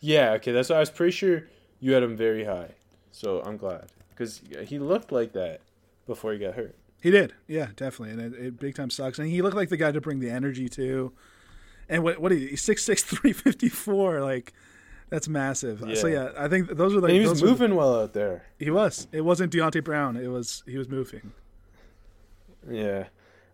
Yeah, 0.00 0.32
okay, 0.34 0.52
that's 0.52 0.70
why 0.70 0.76
I 0.76 0.80
was 0.80 0.90
pretty 0.90 1.12
sure 1.12 1.44
you 1.80 1.92
had 1.92 2.02
him 2.02 2.16
very 2.16 2.44
high. 2.44 2.70
So 3.10 3.42
I'm 3.42 3.56
glad 3.56 3.86
because 4.10 4.40
he 4.66 4.78
looked 4.78 5.10
like 5.10 5.32
that 5.32 5.60
before 6.06 6.32
he 6.32 6.38
got 6.38 6.54
hurt. 6.54 6.76
He 7.00 7.10
did, 7.10 7.34
yeah, 7.46 7.68
definitely, 7.76 8.10
and 8.10 8.34
it, 8.34 8.40
it 8.46 8.60
big 8.60 8.74
time 8.74 8.90
sucks. 8.90 9.18
And 9.18 9.28
he 9.28 9.42
looked 9.42 9.56
like 9.56 9.68
the 9.68 9.76
guy 9.76 9.92
to 9.92 10.00
bring 10.00 10.20
the 10.20 10.30
energy 10.30 10.68
to. 10.70 11.12
And 11.88 12.02
what 12.04 12.18
what 12.20 12.32
he 12.32 12.48
he's 12.48 12.62
six 12.62 12.84
six 12.84 13.02
three 13.02 13.32
fifty 13.32 13.68
four 13.68 14.20
like. 14.20 14.52
That's 15.10 15.26
massive. 15.26 15.82
So 15.96 16.06
Yeah. 16.06 16.24
yeah, 16.24 16.28
I 16.36 16.48
think 16.48 16.68
those 16.68 16.94
are 16.94 17.00
like 17.00 17.10
And 17.12 17.22
he 17.22 17.26
was 17.26 17.42
moving 17.42 17.74
well 17.74 17.98
out 18.02 18.12
there. 18.12 18.44
He 18.58 18.70
was. 18.70 19.06
It 19.10 19.22
wasn't 19.22 19.50
Deonte 19.54 19.82
Brown. 19.82 20.18
It 20.18 20.28
was 20.28 20.62
he 20.66 20.76
was 20.76 20.86
moving. 20.86 21.32
Yeah. 22.70 23.04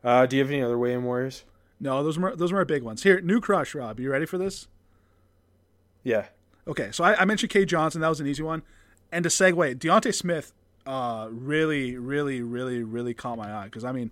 Uh, 0.03 0.27
do 0.27 0.35
you 0.37 0.43
have 0.43 0.51
any 0.51 0.63
other 0.63 0.77
weigh-in 0.77 1.05
warriors? 1.05 1.45
No, 1.85 2.03
those 2.03 2.19
were 2.19 2.35
those 2.35 2.51
were 2.51 2.59
our 2.59 2.65
big 2.65 2.83
ones. 2.83 3.03
Here, 3.03 3.21
new 3.21 3.41
crush, 3.41 3.75
Rob. 3.75 4.01
You 4.01 4.11
ready 4.11 4.25
for 4.27 4.39
this? 4.39 4.69
Yeah. 6.03 6.27
Okay, 6.67 6.89
so 6.93 7.05
I, 7.05 7.21
I 7.21 7.25
mentioned 7.27 7.51
Kay 7.51 7.67
Johnson. 7.67 8.01
That 8.01 8.09
was 8.09 8.21
an 8.21 8.27
easy 8.27 8.43
one. 8.43 8.63
And 9.13 9.23
to 9.23 9.29
segue, 9.29 9.79
D'Ante 9.79 10.11
Smith, 10.13 10.55
uh, 10.87 11.29
really, 11.31 11.97
really, 11.99 12.41
really, 12.41 12.83
really 12.83 13.13
caught 13.13 13.37
my 13.37 13.53
eye 13.55 13.65
because 13.67 13.85
I 13.85 13.93
mean, 13.93 14.11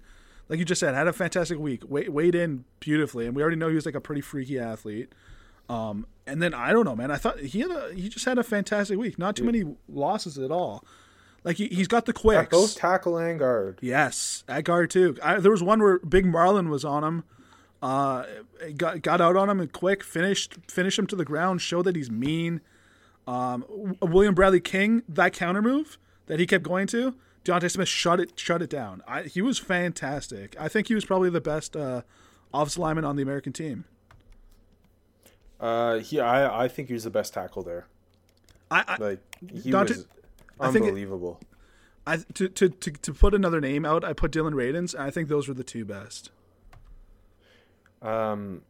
like 0.50 0.58
you 0.58 0.66
just 0.66 0.80
said, 0.80 0.94
had 0.94 1.08
a 1.08 1.14
fantastic 1.14 1.58
week. 1.58 1.82
Weigh, 1.88 2.08
weighed 2.08 2.34
in 2.34 2.64
beautifully, 2.78 3.26
and 3.26 3.34
we 3.34 3.40
already 3.42 3.56
know 3.56 3.68
he 3.68 3.74
was 3.74 3.86
like 3.86 3.94
a 3.94 4.00
pretty 4.02 4.20
freaky 4.20 4.58
athlete. 4.58 5.10
Um, 5.70 6.06
and 6.26 6.42
then 6.42 6.52
I 6.52 6.72
don't 6.72 6.84
know, 6.84 6.94
man. 6.94 7.10
I 7.10 7.16
thought 7.16 7.40
he 7.40 7.60
had 7.60 7.70
a 7.70 7.94
he 7.94 8.10
just 8.10 8.26
had 8.26 8.36
a 8.36 8.42
fantastic 8.44 8.98
week. 8.98 9.18
Not 9.18 9.34
too 9.34 9.44
many 9.44 9.64
losses 9.88 10.36
at 10.38 10.50
all. 10.50 10.84
Like 11.42 11.56
he, 11.56 11.68
he's 11.68 11.88
got 11.88 12.04
the 12.04 12.10
At 12.10 12.16
quicks. 12.16 12.48
both 12.50 12.76
tackle 12.76 13.16
and 13.16 13.38
guard. 13.38 13.78
Yes, 13.80 14.44
at 14.46 14.64
guard 14.64 14.90
too. 14.90 15.16
I, 15.22 15.38
there 15.38 15.50
was 15.50 15.62
one 15.62 15.80
where 15.82 15.98
Big 16.00 16.26
Marlin 16.26 16.68
was 16.68 16.84
on 16.84 17.02
him, 17.02 17.24
uh, 17.82 18.24
got 18.76 19.02
got 19.02 19.20
out 19.20 19.36
on 19.36 19.50
him 19.50 19.60
and 19.60 19.72
quick 19.72 20.02
finished 20.04 20.56
finished 20.68 20.98
him 20.98 21.06
to 21.08 21.16
the 21.16 21.24
ground. 21.24 21.60
Showed 21.60 21.82
that 21.82 21.96
he's 21.96 22.10
mean. 22.10 22.60
Um, 23.26 23.96
William 24.00 24.34
Bradley 24.34 24.60
King 24.60 25.02
that 25.08 25.32
counter 25.32 25.62
move 25.62 25.98
that 26.26 26.40
he 26.40 26.46
kept 26.46 26.64
going 26.64 26.86
to. 26.88 27.14
D'Ante 27.44 27.68
Smith 27.68 27.88
shut 27.88 28.18
it 28.20 28.32
shut 28.38 28.62
it 28.62 28.70
down. 28.70 29.02
I, 29.06 29.22
he 29.22 29.42
was 29.42 29.58
fantastic. 29.58 30.54
I 30.58 30.68
think 30.68 30.88
he 30.88 30.94
was 30.94 31.04
probably 31.04 31.30
the 31.30 31.40
best 31.40 31.76
uh, 31.76 32.02
offensive 32.54 32.78
lineman 32.78 33.04
on 33.04 33.16
the 33.16 33.22
American 33.22 33.52
team. 33.52 33.84
Uh, 35.60 35.98
he, 35.98 36.18
I, 36.20 36.64
I 36.64 36.68
think 36.68 36.88
he 36.88 36.94
was 36.94 37.04
the 37.04 37.10
best 37.10 37.34
tackle 37.34 37.62
there. 37.62 37.86
I, 38.70 38.84
I, 38.88 38.96
Like 38.96 39.20
he 39.62 39.70
Dante- 39.70 39.94
was 39.94 40.06
I 40.58 40.70
think 40.72 40.84
it- 40.84 40.88
unbelievable. 40.88 41.40
I 42.06 42.16
to, 42.34 42.48
to 42.48 42.68
to 42.68 42.90
to 42.90 43.14
put 43.14 43.32
another 43.34 43.60
name 43.60 43.84
out, 43.84 44.02
I 44.02 44.12
put 44.12 44.32
Dillon 44.32 44.54
Radunz. 44.54 44.98
I 44.98 45.10
think 45.12 45.28
those 45.28 45.46
were 45.46 45.54
the 45.54 45.62
two 45.62 45.84
best. 45.84 46.30
Um, 48.02 48.62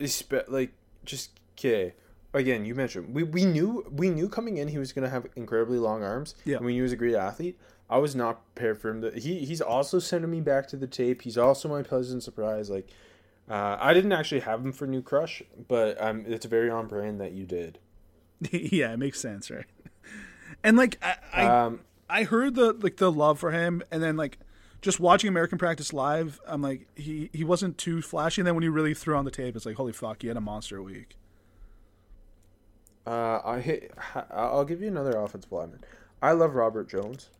espe- 0.00 0.48
like 0.48 0.72
just 1.04 1.38
okay. 1.58 1.94
Again, 2.34 2.64
you 2.66 2.74
mentioned 2.74 3.14
we, 3.14 3.22
we 3.22 3.44
knew 3.46 3.86
we 3.90 4.10
knew 4.10 4.28
coming 4.28 4.58
in 4.58 4.68
he 4.68 4.78
was 4.78 4.92
gonna 4.92 5.08
have 5.08 5.26
incredibly 5.34 5.78
long 5.78 6.02
arms. 6.02 6.34
Yeah. 6.44 6.56
and 6.58 6.66
we 6.66 6.72
knew 6.72 6.78
he 6.78 6.82
was 6.82 6.92
a 6.92 6.96
great 6.96 7.14
athlete. 7.14 7.58
I 7.90 7.98
was 7.98 8.14
not 8.14 8.54
prepared 8.54 8.78
for 8.80 8.90
him. 8.90 9.00
To, 9.02 9.10
he 9.18 9.44
he's 9.46 9.60
also 9.62 9.98
sending 9.98 10.30
me 10.30 10.40
back 10.40 10.68
to 10.68 10.76
the 10.76 10.86
tape. 10.86 11.22
He's 11.22 11.38
also 11.38 11.68
my 11.68 11.82
pleasant 11.82 12.22
surprise. 12.22 12.68
Like, 12.68 12.88
uh, 13.48 13.78
I 13.80 13.94
didn't 13.94 14.12
actually 14.12 14.40
have 14.40 14.62
him 14.62 14.72
for 14.72 14.86
New 14.86 15.00
Crush, 15.00 15.42
but 15.68 16.00
um, 16.00 16.24
it's 16.26 16.44
very 16.44 16.68
on 16.68 16.86
brand 16.86 17.18
that 17.20 17.32
you 17.32 17.46
did. 17.46 17.78
yeah, 18.50 18.92
it 18.92 18.98
makes 18.98 19.20
sense, 19.20 19.50
right? 19.50 19.64
And 20.62 20.76
like 20.76 20.98
I, 21.02 21.16
I 21.32 21.44
Um, 21.46 21.80
I 22.10 22.24
heard 22.24 22.54
the 22.54 22.72
like 22.74 22.98
the 22.98 23.10
love 23.10 23.38
for 23.38 23.52
him, 23.52 23.82
and 23.90 24.02
then 24.02 24.16
like 24.16 24.38
just 24.80 25.00
watching 25.00 25.28
American 25.28 25.58
practice 25.58 25.92
live, 25.92 26.40
I'm 26.46 26.62
like 26.62 26.86
he 26.94 27.30
he 27.32 27.44
wasn't 27.44 27.78
too 27.78 28.00
flashy. 28.02 28.40
And 28.40 28.46
then 28.46 28.54
when 28.54 28.64
you 28.64 28.70
really 28.70 28.94
threw 28.94 29.16
on 29.16 29.24
the 29.24 29.30
tape, 29.30 29.56
it's 29.56 29.66
like 29.66 29.76
holy 29.76 29.92
fuck, 29.92 30.22
he 30.22 30.28
had 30.28 30.36
a 30.36 30.40
monster 30.40 30.82
week. 30.82 31.16
Uh, 33.06 33.40
I 33.44 33.60
hit, 33.60 33.92
I'll 34.30 34.64
give 34.66 34.82
you 34.82 34.88
another 34.88 35.18
offensive 35.18 35.50
lineman. 35.50 35.80
I 36.20 36.32
love 36.32 36.54
Robert 36.54 36.90
Jones, 36.90 37.30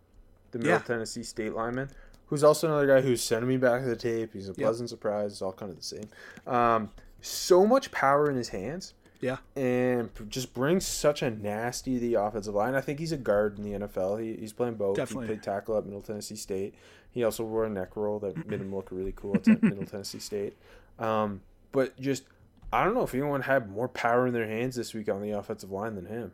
the 0.52 0.58
Middle 0.58 0.72
Yeah. 0.74 0.78
Tennessee 0.78 1.22
State 1.22 1.52
lineman, 1.52 1.90
who's 2.26 2.42
also 2.42 2.68
another 2.68 2.86
guy 2.86 3.02
who's 3.02 3.22
sending 3.22 3.48
me 3.48 3.58
back 3.58 3.82
to 3.82 3.88
the 3.88 3.96
tape. 3.96 4.32
He's 4.32 4.48
a 4.48 4.54
pleasant 4.54 4.88
surprise. 4.88 5.32
It's 5.32 5.42
all 5.42 5.52
kind 5.52 5.70
of 5.70 5.76
the 5.76 5.82
same. 5.84 6.08
Um, 6.46 6.90
so 7.20 7.66
much 7.66 7.90
power 7.90 8.30
in 8.30 8.36
his 8.36 8.48
hands. 8.48 8.94
Yeah, 9.20 9.38
and 9.56 10.10
just 10.28 10.54
brings 10.54 10.86
such 10.86 11.22
a 11.22 11.30
nasty 11.30 11.94
to 11.94 12.00
the 12.00 12.14
offensive 12.14 12.54
line. 12.54 12.76
I 12.76 12.80
think 12.80 13.00
he's 13.00 13.10
a 13.10 13.16
guard 13.16 13.58
in 13.58 13.64
the 13.64 13.86
NFL. 13.86 14.22
He, 14.22 14.36
he's 14.36 14.52
playing 14.52 14.74
both. 14.76 14.96
Definitely. 14.96 15.26
He 15.26 15.32
played 15.34 15.42
tackle 15.42 15.76
at 15.76 15.84
Middle 15.84 16.02
Tennessee 16.02 16.36
State. 16.36 16.76
He 17.10 17.24
also 17.24 17.44
wore 17.44 17.64
a 17.64 17.70
neck 17.70 17.96
roll 17.96 18.18
that 18.20 18.46
made 18.46 18.60
him 18.60 18.74
look 18.74 18.88
really 18.90 19.12
cool 19.16 19.34
at 19.36 19.46
Middle 19.62 19.86
Tennessee 19.90 20.18
State. 20.20 20.56
Um, 20.98 21.40
but 21.72 21.98
just, 22.00 22.24
I 22.72 22.84
don't 22.84 22.94
know 22.94 23.02
if 23.02 23.14
anyone 23.14 23.42
had 23.42 23.70
more 23.70 23.88
power 23.88 24.26
in 24.26 24.34
their 24.34 24.46
hands 24.46 24.76
this 24.76 24.94
week 24.94 25.08
on 25.08 25.22
the 25.22 25.30
offensive 25.32 25.70
line 25.70 25.94
than 25.94 26.06
him. 26.06 26.32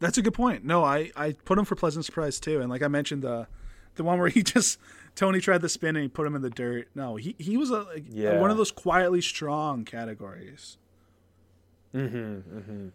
that's 0.00 0.18
a 0.18 0.22
good 0.22 0.34
point. 0.34 0.64
No, 0.64 0.84
I 0.84 1.10
I 1.16 1.32
put 1.32 1.58
him 1.58 1.64
for 1.64 1.76
pleasant 1.76 2.04
surprise 2.04 2.38
too. 2.40 2.60
And 2.60 2.68
like 2.68 2.82
I 2.82 2.88
mentioned, 2.88 3.22
the 3.22 3.46
the 3.94 4.04
one 4.04 4.18
where 4.18 4.28
he 4.28 4.42
just 4.54 4.78
Toney 5.14 5.40
tried 5.40 5.62
the 5.62 5.68
spin 5.68 5.96
and 5.96 6.02
he 6.02 6.08
put 6.08 6.26
him 6.26 6.34
in 6.36 6.42
the 6.42 6.50
dirt. 6.50 6.88
No, 6.94 7.16
he 7.16 7.34
he 7.38 7.56
was 7.56 7.70
a 7.70 7.82
like, 7.84 8.04
Yeah. 8.10 8.40
one 8.40 8.50
of 8.50 8.56
those 8.58 8.70
quietly 8.72 9.20
strong 9.22 9.84
categories. 9.84 10.76
Hmm 11.92 12.06
hmm. 12.08 12.88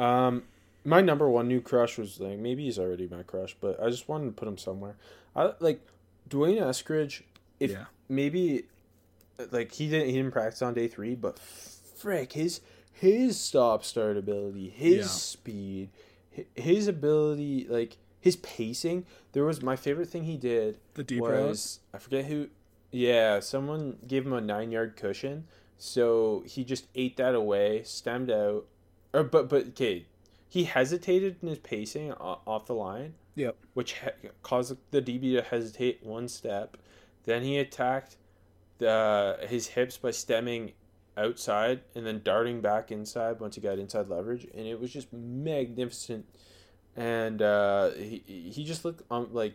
Um, 0.00 0.42
my 0.84 1.00
number 1.00 1.28
one 1.28 1.46
new 1.48 1.60
crush 1.60 1.98
was 1.98 2.18
like 2.18 2.38
maybe 2.38 2.64
he's 2.64 2.78
already 2.78 3.06
my 3.08 3.22
crush, 3.22 3.56
but 3.60 3.80
I 3.82 3.88
just 3.90 4.08
wanted 4.08 4.26
to 4.26 4.32
put 4.32 4.48
him 4.48 4.58
somewhere. 4.58 4.96
I 5.36 5.52
like 5.60 5.80
D'Wayne 6.28 6.58
Eskridge. 6.58 7.22
If 7.60 7.70
Yeah. 7.70 7.84
maybe 8.08 8.66
like 9.50 9.72
he 9.72 9.88
didn't 9.88 10.06
he 10.08 10.12
didn't 10.12 10.32
practice 10.32 10.62
on 10.62 10.74
day 10.74 10.88
three, 10.88 11.14
but 11.14 11.38
frick 11.38 12.32
his 12.32 12.60
his 12.92 13.38
stop 13.38 13.84
start 13.84 14.16
ability, 14.16 14.68
his 14.70 14.96
Yeah. 14.98 15.06
speed, 15.06 15.90
his 16.54 16.86
ability, 16.88 17.66
like 17.68 17.96
his 18.20 18.36
pacing. 18.36 19.04
There 19.32 19.44
was 19.44 19.62
my 19.62 19.76
favorite 19.76 20.08
thing 20.08 20.24
he 20.24 20.36
did. 20.36 20.78
The 20.94 21.04
deep 21.04 21.20
was 21.20 21.80
I 21.92 21.98
forget 21.98 22.24
who. 22.26 22.48
Yeah, 22.90 23.40
someone 23.40 23.98
gave 24.06 24.24
him 24.24 24.32
a 24.32 24.40
nine 24.40 24.70
yard 24.70 24.96
cushion, 24.96 25.48
so 25.78 26.44
he 26.46 26.62
just 26.64 26.86
ate 26.94 27.16
that 27.16 27.34
away, 27.34 27.82
stemmed 27.82 28.30
out, 28.30 28.66
or 29.12 29.24
but 29.24 29.48
but 29.48 29.66
okay, 29.68 30.06
he 30.48 30.64
hesitated 30.64 31.36
in 31.42 31.48
his 31.48 31.58
pacing 31.58 32.12
off 32.12 32.66
the 32.66 32.74
line, 32.74 33.14
Yep. 33.36 33.56
which 33.74 33.92
he- 33.94 34.28
caused 34.42 34.76
the 34.90 35.02
DB 35.02 35.34
to 35.36 35.42
hesitate 35.42 36.02
one 36.04 36.28
step. 36.28 36.76
Then 37.24 37.42
he 37.42 37.58
attacked 37.58 38.16
the 38.78 39.38
his 39.48 39.68
hips 39.68 39.96
by 39.96 40.10
stemming 40.10 40.72
outside 41.16 41.80
and 41.94 42.04
then 42.06 42.20
darting 42.24 42.60
back 42.60 42.90
inside 42.90 43.40
once 43.40 43.54
he 43.54 43.60
got 43.60 43.78
inside 43.78 44.08
leverage, 44.08 44.46
and 44.54 44.66
it 44.66 44.80
was 44.80 44.92
just 44.92 45.12
magnificent. 45.12 46.26
And 46.96 47.40
uh, 47.42 47.90
he 47.92 48.22
he 48.26 48.64
just 48.64 48.84
looked 48.84 49.02
on 49.10 49.28
like 49.32 49.54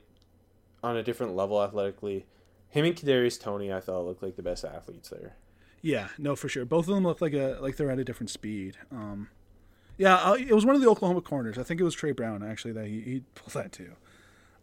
on 0.84 0.98
a 0.98 1.04
different 1.04 1.36
level 1.36 1.62
athletically. 1.62 2.26
Him 2.70 2.86
and 2.86 2.96
Kadarius 2.96 3.40
Toney, 3.40 3.74
I 3.74 3.80
thought 3.80 4.06
looked 4.06 4.22
like 4.22 4.36
the 4.36 4.44
best 4.44 4.64
athletes 4.64 5.10
there. 5.10 5.36
Yeah, 5.82 6.10
no, 6.18 6.36
for 6.36 6.50
sure. 6.50 6.66
Both 6.66 6.88
of 6.88 6.96
them 6.96 7.04
look 7.04 7.22
like 7.22 7.34
a 7.34 7.58
like 7.62 7.78
they're 7.78 7.92
at 7.92 8.00
a 8.00 8.04
different 8.04 8.30
speed. 8.30 8.78
Um, 8.92 9.30
yeah, 10.00 10.16
uh, 10.16 10.34
it 10.34 10.54
was 10.54 10.66
one 10.66 10.76
of 10.76 10.82
the 10.82 10.88
Oklahoma 10.88 11.20
corners. 11.20 11.58
I 11.58 11.64
think 11.64 11.82
it 11.82 11.84
was 11.84 11.94
Tre 11.94 12.14
Brown 12.14 12.42
actually 12.42 12.72
that 12.72 12.88
he, 12.88 13.02
he 13.02 13.24
pulled 13.36 13.54
that 13.54 13.74
too. 13.74 13.92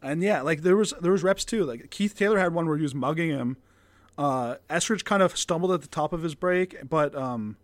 And 0.03 0.23
yeah, 0.23 0.41
like 0.41 0.63
there 0.63 0.77
was 0.77 0.95
there 1.01 1.13
was 1.13 1.23
reps 1.23 1.45
too. 1.45 1.65
Like 1.65 1.91
Keith 1.91 2.17
Taylor 2.17 2.39
had 2.39 2.55
one 2.55 2.67
where 2.67 2.79
he 2.79 2.83
was 2.83 2.95
mugging 2.95 3.29
him. 3.29 3.59
Uh, 4.17 4.57
Eskridge 4.71 5.05
kind 5.05 5.23
of 5.23 5.37
stumbled 5.37 5.73
at 5.73 5.83
the 5.83 5.89
top 5.89 6.15
of 6.15 6.23
his 6.23 6.35
break, 6.35 6.89
but 6.89 7.15
um, 7.15 7.59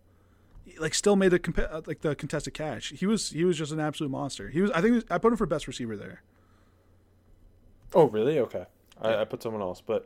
like 0.77 0.93
still 0.93 1.15
made 1.15 1.29
the 1.29 1.39
comp- 1.39 1.57
uh, 1.57 1.81
like 1.87 2.01
the 2.01 2.15
contested 2.15 2.53
catch. 2.53 2.89
He 2.89 3.07
was 3.07 3.31
he 3.31 3.43
was 3.43 3.57
just 3.57 3.71
an 3.71 3.79
absolute 3.79 4.09
monster. 4.09 4.49
He 4.49 4.61
was 4.61 4.69
I 4.71 4.81
think 4.81 4.93
was, 4.93 5.05
I 5.09 5.17
put 5.17 5.33
him 5.33 5.37
for 5.37 5.47
best 5.47 5.67
receiver 5.67 5.97
there. 5.97 6.21
Oh, 7.95 8.05
really? 8.07 8.37
Okay. 8.37 8.65
I, 9.01 9.17
I 9.17 9.25
put 9.25 9.41
someone 9.41 9.61
else, 9.63 9.81
but 9.81 10.05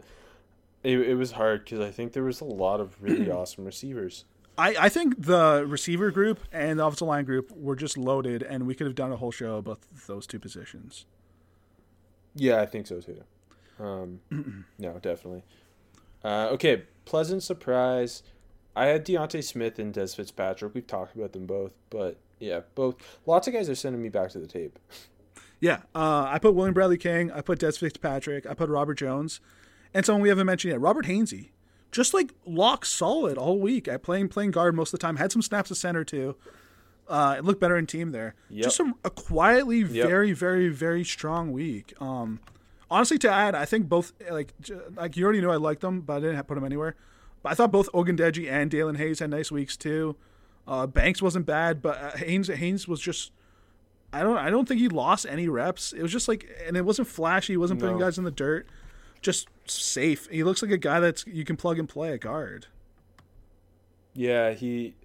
it, 0.83 0.99
it 0.99 1.15
was 1.15 1.33
hard 1.33 1.65
because 1.65 1.81
I 1.81 1.91
think 1.91 2.13
there 2.13 2.23
was 2.23 2.39
a 2.39 2.45
lot 2.45 2.79
of 2.79 2.95
really 3.01 3.29
awesome 3.31 3.65
receivers. 3.65 4.23
I, 4.57 4.75
I 4.79 4.89
think 4.89 5.23
the 5.23 5.65
receiver 5.67 6.09
group 6.11 6.39
and 6.51 6.79
the 6.79 6.85
offensive 6.85 7.07
line 7.07 7.25
group 7.25 7.51
were 7.55 7.75
just 7.75 7.97
loaded, 7.97 8.41
and 8.41 8.65
we 8.65 8.73
could 8.73 8.87
have 8.87 8.95
done 8.95 9.11
a 9.11 9.17
whole 9.17 9.31
show 9.31 9.57
about 9.57 9.79
those 10.07 10.25
two 10.25 10.39
positions. 10.39 11.05
Yeah, 12.35 12.61
I 12.61 12.65
think 12.65 12.87
so 12.87 12.99
too. 12.99 13.23
Um, 13.79 14.19
no, 14.79 14.93
definitely. 14.99 15.43
Uh, 16.23 16.49
okay, 16.51 16.83
pleasant 17.05 17.43
surprise. 17.43 18.23
I 18.75 18.87
had 18.87 19.03
D'Ante 19.03 19.41
Smith 19.41 19.79
and 19.79 19.93
Dez 19.93 20.15
Fitzpatrick. 20.15 20.73
We've 20.73 20.85
talked 20.85 21.15
about 21.15 21.33
them 21.33 21.45
both, 21.45 21.73
but 21.89 22.17
yeah, 22.39 22.61
both. 22.75 22.95
Lots 23.25 23.47
of 23.47 23.53
guys 23.53 23.69
are 23.69 23.75
sending 23.75 24.01
me 24.01 24.09
back 24.09 24.31
to 24.31 24.39
the 24.39 24.47
tape. 24.47 24.79
Yeah, 25.59 25.81
uh, 25.95 26.27
I 26.29 26.37
put 26.37 26.53
William 26.53 26.75
Bradley 26.75 26.99
King, 26.99 27.31
I 27.31 27.41
put 27.41 27.59
Dez 27.59 27.79
Fitzpatrick, 27.79 28.45
I 28.45 28.53
put 28.53 28.69
Robert 28.69 28.93
Jones, 28.93 29.39
and 29.91 30.05
someone 30.05 30.21
we 30.21 30.29
haven't 30.29 30.45
mentioned 30.45 30.71
yet, 30.71 30.79
Robert 30.79 31.07
Hainsey. 31.07 31.49
Just 31.91 32.13
like 32.13 32.33
lock 32.45 32.85
solid 32.85 33.37
all 33.37 33.59
week. 33.59 33.87
I 33.87 33.97
playing 33.97 34.27
playing 34.29 34.51
guard 34.51 34.75
most 34.75 34.93
of 34.93 34.99
the 34.99 35.05
time. 35.05 35.15
Had 35.17 35.31
some 35.31 35.41
snaps 35.41 35.71
at 35.71 35.77
center 35.77 36.03
too. 36.03 36.35
Uh, 37.07 37.35
it 37.37 37.45
looked 37.45 37.61
better 37.61 37.77
in 37.77 37.85
team 37.87 38.11
there. 38.11 38.35
Yep. 38.49 38.63
Just 38.65 38.79
a, 38.81 38.93
a 39.05 39.09
quietly 39.09 39.79
Yep. 39.79 40.07
very 40.07 40.33
very 40.33 40.67
very 40.69 41.03
strong 41.05 41.51
week. 41.53 41.93
Um, 42.01 42.39
honestly, 42.91 43.17
to 43.19 43.31
add, 43.31 43.55
I 43.55 43.63
think 43.65 43.87
both 43.87 44.11
like 44.29 44.53
j- 44.59 44.75
like 44.95 45.15
you 45.15 45.23
already 45.23 45.39
know 45.41 45.49
I 45.51 45.55
liked 45.55 45.81
them, 45.81 46.01
but 46.01 46.17
I 46.17 46.19
didn't 46.19 46.35
have, 46.35 46.47
put 46.47 46.55
them 46.55 46.65
anywhere. 46.65 46.95
But 47.41 47.53
I 47.53 47.55
thought 47.55 47.71
both 47.71 47.89
Ogundeji 47.93 48.51
and 48.51 48.69
Dalen 48.69 48.95
Hayes 48.95 49.19
had 49.19 49.29
nice 49.29 49.51
weeks 49.51 49.77
too. 49.77 50.17
Uh, 50.67 50.85
Banks 50.85 51.21
wasn't 51.21 51.45
bad, 51.45 51.81
but 51.81 51.97
uh, 51.97 52.11
Haynes 52.17 52.49
Haynes 52.49 52.89
was 52.89 52.99
just 52.99 53.31
I 54.11 54.21
don't 54.23 54.37
I 54.37 54.49
don't 54.49 54.67
think 54.67 54.81
he 54.81 54.89
lost 54.89 55.25
any 55.29 55.47
reps. 55.47 55.93
It 55.93 56.01
was 56.01 56.11
just 56.11 56.27
like 56.27 56.49
and 56.67 56.75
it 56.75 56.83
wasn't 56.83 57.07
flashy. 57.07 57.53
He 57.53 57.57
wasn't 57.57 57.79
putting 57.79 57.97
No. 57.97 58.03
guys 58.05 58.17
in 58.17 58.25
the 58.25 58.31
dirt. 58.31 58.67
Just 59.21 59.47
safe. 59.69 60.27
He 60.31 60.43
looks 60.43 60.61
like 60.61 60.71
a 60.71 60.77
guy 60.77 60.99
that's 60.99 61.25
you 61.27 61.43
can 61.45 61.57
plug 61.57 61.79
and 61.79 61.87
play 61.87 62.11
a 62.13 62.17
guard. 62.17 62.67
Yeah, 64.13 64.51
he, 64.53 64.95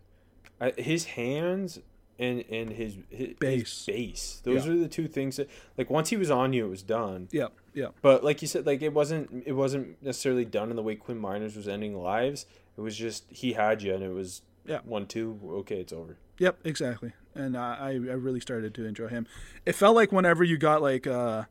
his 0.77 1.05
hands 1.05 1.79
and 2.19 2.45
and 2.51 2.71
his, 2.73 2.97
his 3.11 3.35
Base. 3.39 3.85
his 3.87 3.87
base. 3.87 4.41
Those 4.45 4.67
Yeah. 4.67 4.73
are 4.73 4.77
the 4.77 4.89
two 4.89 5.09
things 5.09 5.37
that 5.37 5.49
like 5.77 5.91
once 5.91 6.11
he 6.11 6.17
was 6.17 6.31
on 6.31 6.53
you, 6.53 6.67
it 6.67 6.71
was 6.71 6.83
done. 6.83 7.29
Yeah, 7.33 7.49
yeah. 7.75 7.89
But 8.01 8.25
like 8.25 8.43
you 8.43 8.49
said, 8.49 8.67
like 8.67 8.81
it 8.83 8.93
wasn't 8.93 9.43
it 9.47 9.53
wasn't 9.53 10.03
necessarily 10.03 10.45
done 10.45 10.71
in 10.71 10.77
the 10.77 10.83
way 10.83 10.95
Quinn 10.95 11.21
Meinerz 11.21 11.57
was 11.57 11.69
ending 11.69 11.97
lives. 11.97 12.47
It 12.77 12.81
was 12.81 12.97
just 12.97 13.25
he 13.31 13.53
had 13.55 13.83
you, 13.83 13.95
and 13.95 14.03
it 14.03 14.13
was 14.13 14.43
Yeah. 14.65 14.81
one 14.85 15.07
two. 15.07 15.39
Okay, 15.45 15.81
it's 15.81 15.93
over. 15.93 16.17
Yep, 16.39 16.61
exactly. 16.65 17.13
And 17.35 17.57
I, 17.57 17.77
I 17.79 17.89
I 17.91 17.95
really 18.15 18.41
started 18.41 18.75
to 18.75 18.85
enjoy 18.85 19.09
him. 19.09 19.27
It 19.67 19.75
felt 19.75 19.95
like 19.97 20.13
whenever 20.13 20.45
you 20.45 20.57
got 20.59 20.81
like 20.83 21.07
uh, 21.07 21.45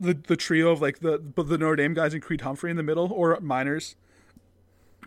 the 0.00 0.14
the 0.14 0.36
trio 0.36 0.70
of 0.70 0.80
like 0.82 1.00
the 1.00 1.18
but 1.18 1.48
the 1.48 1.58
Notre 1.58 1.76
Dame 1.76 1.94
guys 1.94 2.12
and 2.14 2.22
Creed 2.22 2.40
Humphrey 2.42 2.70
in 2.70 2.76
the 2.76 2.82
middle 2.82 3.12
or 3.12 3.36
Meinerz 3.38 3.94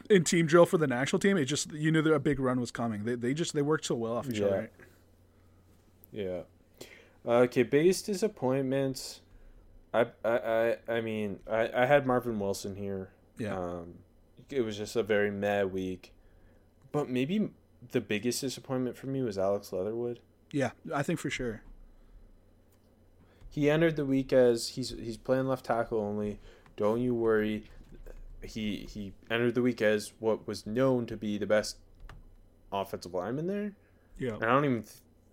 in 0.09 0.23
team 0.23 0.45
drill 0.45 0.65
for 0.65 0.77
the 0.77 0.87
national 0.87 1.19
team, 1.19 1.37
it 1.37 1.45
just 1.45 1.71
you 1.73 1.91
knew 1.91 2.01
that 2.01 2.13
a 2.13 2.19
big 2.19 2.39
run 2.39 2.59
was 2.59 2.71
coming. 2.71 3.03
They 3.05 3.15
they 3.15 3.33
just 3.33 3.53
they 3.53 3.61
worked 3.61 3.85
so 3.85 3.95
well 3.95 4.13
off 4.17 4.29
each 4.29 4.39
Yeah. 4.39 4.45
other. 4.45 4.71
Yeah. 6.11 6.41
Okay, 7.25 7.63
biggest 7.63 8.05
disappointments. 8.05 9.21
I 9.93 10.07
I 10.23 10.37
I, 10.37 10.77
I 10.87 11.01
mean 11.01 11.39
I, 11.49 11.69
I 11.83 11.85
had 11.85 12.05
Marvin 12.07 12.39
Wilson 12.39 12.75
here. 12.75 13.09
Yeah. 13.37 13.57
Um, 13.57 13.95
it 14.49 14.61
was 14.61 14.77
just 14.77 14.95
a 14.95 15.03
very 15.03 15.29
mad 15.29 15.73
week, 15.73 16.13
but 16.93 17.09
maybe 17.09 17.49
the 17.91 17.99
biggest 18.01 18.39
disappointment 18.41 18.95
for 18.97 19.07
me 19.07 19.21
was 19.21 19.37
Alex 19.37 19.73
Leatherwood. 19.73 20.19
Yeah, 20.51 20.71
I 20.95 21.03
think 21.03 21.19
for 21.19 21.29
sure. 21.29 21.61
He 23.57 23.71
entered 23.71 23.95
the 23.95 24.05
week 24.05 24.33
as 24.33 24.67
he's 24.67 24.91
he's 24.91 25.17
playing 25.17 25.47
left 25.47 25.65
tackle 25.65 25.99
only. 25.99 26.37
Don't 26.75 27.01
you 27.01 27.15
worry. 27.15 27.63
He 28.43 28.87
he 28.87 29.13
entered 29.31 29.55
the 29.55 29.63
week 29.63 29.81
as 29.81 30.13
what 30.19 30.47
was 30.47 30.67
known 30.67 31.07
to 31.07 31.17
be 31.17 31.39
the 31.39 31.47
best 31.47 31.77
offensive 32.71 33.15
lineman 33.15 33.47
there. 33.47 33.71
Yeah. 34.19 34.35
And 34.35 34.43
I 34.43 34.49
don't 34.49 34.65
even 34.65 34.83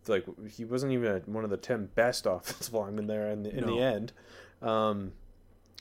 like 0.06 0.24
he 0.48 0.64
wasn't 0.64 0.92
even 0.92 1.20
one 1.26 1.44
of 1.44 1.50
the 1.50 1.58
ten 1.58 1.90
best 1.94 2.24
offensive 2.30 2.72
linemen 2.72 3.08
there 3.08 3.28
in 3.30 3.42
the, 3.42 3.54
in 3.54 3.66
the 3.66 3.78
end. 3.78 4.14
Um, 4.62 5.12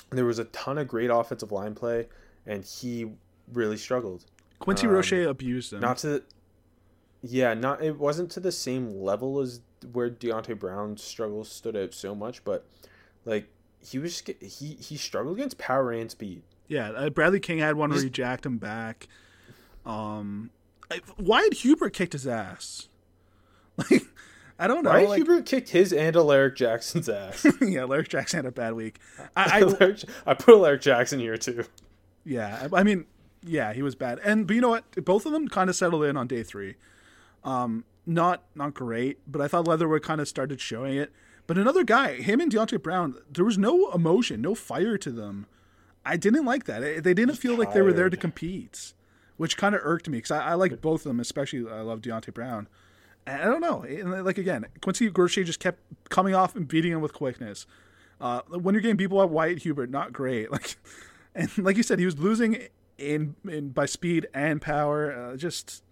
there 0.09 0.25
was 0.25 0.37
a 0.37 0.43
ton 0.43 0.77
of 0.77 0.89
great 0.89 1.09
offensive 1.09 1.53
line 1.53 1.75
play, 1.75 2.09
and 2.45 2.65
he 2.65 3.09
really 3.53 3.77
struggled. 3.77 4.25
Quincy 4.59 4.85
Um, 4.85 4.91
Roche 4.91 5.13
abused 5.13 5.71
them. 5.71 5.79
Not 5.79 5.99
to, 5.99 6.07
the, 6.07 6.23
yeah, 7.21 7.53
not 7.53 7.81
it 7.81 7.97
wasn't 7.97 8.31
to 8.31 8.41
the 8.41 8.51
same 8.51 8.89
level 8.89 9.39
as 9.39 9.61
where 9.86 10.09
Deonte 10.09 10.57
Brown's 10.57 11.03
struggles 11.03 11.49
stood 11.49 11.75
out 11.75 11.93
so 11.93 12.15
much, 12.15 12.43
but 12.43 12.65
like 13.25 13.47
he 13.81 13.99
was 13.99 14.23
he 14.41 14.77
he 14.79 14.97
struggled 14.97 15.38
against 15.38 15.57
power 15.57 15.91
and 15.91 16.09
speed. 16.09 16.41
Yeah, 16.67 16.91
uh, 16.91 17.09
Bradley 17.09 17.39
King 17.39 17.59
had 17.59 17.75
one 17.75 17.89
where 17.91 18.01
he 18.01 18.09
jacked 18.09 18.45
him 18.45 18.57
back. 18.57 19.07
Um, 19.86 20.49
I, 20.89 20.99
had 21.41 21.53
Hubert 21.53 21.93
kicked 21.93 22.13
his 22.13 22.27
ass. 22.27 22.88
Like, 23.75 24.03
I 24.59 24.67
don't 24.67 24.84
know. 24.84 24.91
Ryan 24.91 25.09
like, 25.09 25.17
Hubert 25.17 25.47
kicked 25.47 25.69
his 25.69 25.91
and 25.91 26.15
Alaric 26.15 26.55
Jackson's 26.55 27.09
ass. 27.09 27.43
yeah, 27.61 27.86
Larry 27.86 28.03
Jackson 28.03 28.38
had 28.38 28.45
a 28.45 28.51
bad 28.51 28.73
week. 28.73 28.99
I, 29.36 29.57
I 29.57 29.61
Alaric- 29.61 30.03
I 30.27 30.36
put 30.36 30.53
Alaric 30.53 30.81
Jackson 30.81 31.19
here 31.19 31.38
too. 31.38 31.65
Yeah, 32.23 32.67
I 32.71 32.81
I 32.81 32.84
mean, 32.84 33.05
yeah, 33.43 33.73
he 33.73 33.81
was 33.81 33.95
bad. 33.95 34.19
And 34.23 34.45
but 34.45 34.55
you 34.55 34.61
know 34.61 34.69
what? 34.69 35.03
Both 35.03 35.25
of 35.25 35.31
them 35.31 35.47
kind 35.47 35.71
of 35.71 35.75
settled 35.75 36.03
in 36.03 36.15
on 36.15 36.27
day 36.27 36.43
three. 36.43 36.75
Um, 37.43 37.84
not 38.06 38.43
not 38.56 38.74
great, 38.74 39.20
but 39.28 39.41
I 39.41 39.47
thought 39.47 39.68
Leatherwood 39.68 40.04
kind 40.04 40.22
of 40.22 40.28
started 40.28 40.60
showing 40.60 40.97
it. 40.97 41.12
But 41.45 41.58
another 41.58 41.84
guy, 41.84 42.16
him 42.16 42.39
and 42.39 42.51
Deonte 42.51 42.82
Brown, 42.82 43.16
there 43.30 43.45
was 43.45 43.58
no 43.58 43.91
emotion, 43.91 44.41
no 44.41 44.56
fire 44.56 44.97
to 44.97 45.12
them. 45.12 45.45
I 46.06 46.18
didn't 46.18 46.45
like 46.45 46.66
that. 46.66 47.04
They 47.04 47.14
didn't 47.14 47.36
feel 47.36 47.58
like 47.58 47.74
they 47.74 47.82
were 47.82 47.93
there 47.93 48.10
to 48.10 48.18
compete, 48.18 48.93
which 49.38 49.58
kind 49.58 49.76
of 49.76 49.82
irked 49.84 50.10
me 50.10 50.18
because 50.18 50.32
I, 50.32 50.51
I 50.51 50.54
like 50.54 50.82
both 50.82 51.01
of 51.01 51.10
them, 51.10 51.20
especially 51.20 51.70
I 51.70 51.82
love 51.82 52.01
Deonte 52.01 52.34
Brown. 52.34 52.68
And 53.26 53.41
I 53.41 53.45
don't 53.45 53.62
know, 53.62 53.84
and 53.84 54.26
like 54.26 54.38
again, 54.38 54.66
Quincy 54.82 55.10
Guercier 55.10 55.45
just 55.45 55.60
kept 55.60 55.80
coming 56.10 56.36
off 56.36 56.56
and 56.56 56.68
beating 56.68 56.91
him 56.91 57.01
with 57.01 57.14
quickness. 57.14 57.66
Uh, 58.20 58.41
when 58.49 58.76
you're 58.76 58.82
getting 58.82 58.97
people 58.97 59.22
at 59.22 59.30
Wyatt 59.30 59.60
Hubert, 59.60 59.89
not 59.89 60.14
great. 60.14 60.49
Like, 60.51 60.76
and 61.36 61.58
like 61.58 61.78
you 61.78 61.84
said, 61.84 61.97
he 61.97 62.06
was 62.06 62.20
losing 62.20 62.68
in, 62.99 63.36
in 63.49 63.70
by 63.70 63.88
speed 63.88 64.28
and 64.36 64.62
power. 64.62 65.12
Uh, 65.12 65.36
just, 65.36 65.84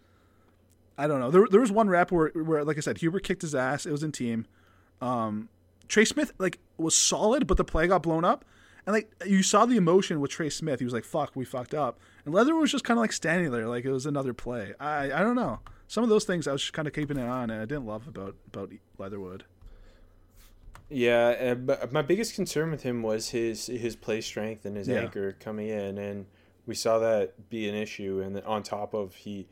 I 1.04 1.08
don't 1.08 1.20
know. 1.20 1.32
There, 1.32 1.48
there 1.50 1.62
was 1.62 1.72
one 1.72 1.90
rep 1.90 2.12
where, 2.12 2.30
where, 2.30 2.64
like 2.64 2.78
I 2.78 2.82
said, 2.82 3.00
Hubert 3.00 3.24
kicked 3.24 3.42
his 3.42 3.56
ass. 3.56 3.86
It 3.86 3.92
was 3.92 4.04
in 4.04 4.12
team. 4.12 4.46
Um, 5.02 5.50
Trey 5.88 6.06
Smith 6.06 6.32
like 6.38 6.60
was 6.78 6.96
solid, 6.96 7.48
but 7.48 7.58
the 7.58 7.64
play 7.64 7.88
got 7.88 8.04
blown 8.04 8.24
up, 8.24 8.46
and 8.86 8.94
like 8.94 9.12
you 9.26 9.44
saw 9.44 9.66
the 9.66 9.76
emotion 9.78 10.20
with 10.22 10.32
Trey 10.32 10.50
Smith. 10.50 10.80
He 10.80 10.86
was 10.86 10.94
like, 10.94 11.04
"Fuck, 11.04 11.32
we 11.36 11.44
fucked 11.44 11.74
up," 11.74 12.00
and 12.24 12.34
Leather 12.34 12.56
was 12.56 12.72
just 12.72 12.84
kind 12.84 12.98
of 12.98 13.02
like 13.02 13.12
standing 13.14 13.52
there, 13.52 13.68
like 13.68 13.84
it 13.84 13.92
was 13.92 14.06
another 14.06 14.34
play. 14.34 14.74
I, 14.80 15.12
I 15.12 15.20
don't 15.22 15.36
know. 15.36 15.60
Some 15.88 16.04
of 16.04 16.10
those 16.10 16.24
things 16.24 16.48
I 16.48 16.54
was 16.54 16.62
just 16.62 16.74
kind 16.74 16.88
of 16.88 16.94
keeping 16.94 17.18
an 17.18 17.26
eye 17.26 17.44
on, 17.44 17.50
and 17.50 17.62
I 17.62 17.66
didn't 17.66 17.86
love 17.86 18.08
about 18.08 18.36
about 18.48 18.72
Leatherwood. 18.98 19.44
Yeah, 20.90 21.56
uh, 21.70 21.88
my 21.92 22.02
biggest 22.02 22.36
concern 22.36 22.70
with 22.72 22.84
him 22.84 23.02
was 23.02 23.30
his 23.30 23.68
his 23.68 23.96
play 23.96 24.22
strength 24.22 24.66
and 24.66 24.76
his 24.76 24.88
Yeah. 24.88 25.00
anchor 25.02 25.34
coming 25.40 25.70
in, 25.70 25.98
and 25.98 26.26
we 26.66 26.76
saw 26.76 27.00
that 27.00 27.50
be 27.50 27.68
an 27.70 27.76
issue. 27.76 28.22
And 28.24 28.40
on 28.42 28.62
top 28.64 28.94
of 28.94 29.16
he 29.16 29.48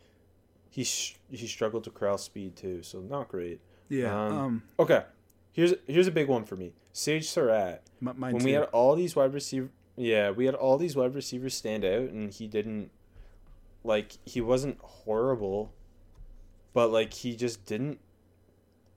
he 0.70 0.84
sh- 0.84 1.17
he 1.32 1.47
struggled 1.47 1.84
to 1.86 1.89
corral 1.89 2.17
speed 2.17 2.55
too, 2.55 2.84
so 2.84 2.99
not 2.99 3.28
great. 3.30 3.59
Yeah. 3.89 4.13
Um, 4.26 4.38
Um. 4.38 4.63
Okay, 4.80 5.03
here's 5.51 5.74
here's 5.88 6.07
a 6.07 6.11
big 6.11 6.28
one 6.28 6.43
for 6.45 6.55
me. 6.55 6.74
Sage 6.93 7.28
Surratt. 7.30 7.84
m- 8.05 8.15
when 8.20 8.39
too. 8.39 8.45
we 8.45 8.51
had 8.51 8.63
all 8.65 8.95
these 8.95 9.15
wide 9.15 9.34
receiver, 9.34 9.70
yeah, 9.95 10.32
we 10.32 10.45
had 10.45 10.55
all 10.55 10.78
these 10.78 10.95
wide 10.95 11.15
receivers 11.15 11.53
stand 11.55 11.84
out, 11.86 12.09
and 12.09 12.32
he 12.32 12.47
didn't. 12.47 12.91
Like 13.84 14.13
he 14.26 14.41
wasn't 14.41 14.78
horrible, 14.82 15.72
but 16.74 16.91
like 16.91 17.13
he 17.13 17.36
just 17.36 17.65
didn't. 17.65 17.99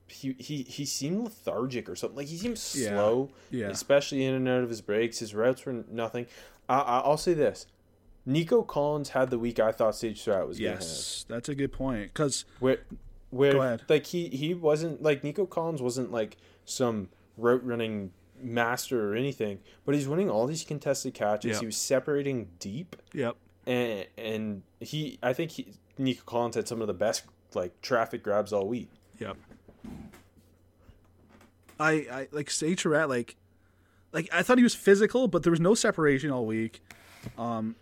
He 0.08 0.34
he 0.38 0.62
he 0.64 0.84
seemed 0.84 1.22
lethargic 1.24 1.88
or 1.88 1.94
something. 1.96 2.16
Like 2.16 2.26
he 2.26 2.36
seemed 2.36 2.60
Yeah. 2.74 2.88
slow, 2.90 3.30
yeah. 3.50 3.68
especially 3.68 4.24
in 4.24 4.34
and 4.34 4.48
out 4.48 4.62
of 4.62 4.68
his 4.68 4.80
breaks. 4.82 5.20
His 5.20 5.34
routes 5.34 5.64
were 5.64 5.84
nothing. 5.88 6.26
I, 6.68 6.80
I 6.80 6.98
I'll 7.00 7.16
say 7.16 7.32
this: 7.32 7.66
Nico 8.24 8.62
Collins 8.62 9.10
had 9.10 9.30
the 9.30 9.38
week 9.38 9.58
I 9.58 9.72
thought 9.72 9.96
Sage 9.96 10.20
Surratt 10.22 10.46
was. 10.46 10.60
Yes, 10.60 11.24
that's 11.28 11.48
a 11.48 11.54
good 11.54 11.72
point. 11.72 12.12
Because 12.12 12.44
Where, 12.60 12.78
where, 13.30 13.52
Go 13.52 13.62
ahead. 13.62 13.82
like 13.88 14.06
he 14.06 14.28
he 14.28 14.54
wasn't 14.54 15.02
like 15.02 15.24
Nico 15.24 15.46
Collins 15.46 15.82
wasn't 15.82 16.12
like 16.12 16.36
some 16.64 17.08
route 17.36 17.64
running 17.64 18.12
master 18.40 19.12
or 19.12 19.16
anything, 19.16 19.58
but 19.84 19.94
he's 19.94 20.06
winning 20.06 20.30
all 20.30 20.46
these 20.46 20.64
contested 20.64 21.14
catches. 21.14 21.52
Yeah. 21.52 21.60
He 21.60 21.66
was 21.66 21.76
separating 21.76 22.48
deep, 22.58 22.96
yep, 23.12 23.36
and 23.66 24.06
and 24.16 24.62
he 24.80 25.18
I 25.22 25.32
think 25.32 25.52
he 25.52 25.68
Nico 25.98 26.22
Collins 26.24 26.54
had 26.56 26.68
some 26.68 26.80
of 26.80 26.86
the 26.86 26.94
best 26.94 27.24
like 27.54 27.80
traffic 27.82 28.22
grabs 28.22 28.52
all 28.52 28.66
week. 28.68 28.88
Yep. 29.18 29.36
I, 31.80 31.90
I 31.92 32.28
like 32.30 32.50
Sage 32.50 32.82
Surratt, 32.82 33.08
like 33.08 33.36
like 34.12 34.28
I 34.32 34.42
thought 34.42 34.58
he 34.58 34.64
was 34.64 34.74
physical, 34.74 35.26
but 35.28 35.42
there 35.42 35.50
was 35.50 35.60
no 35.60 35.74
separation 35.74 36.30
all 36.30 36.46
week. 36.46 36.80
Um, 37.38 37.76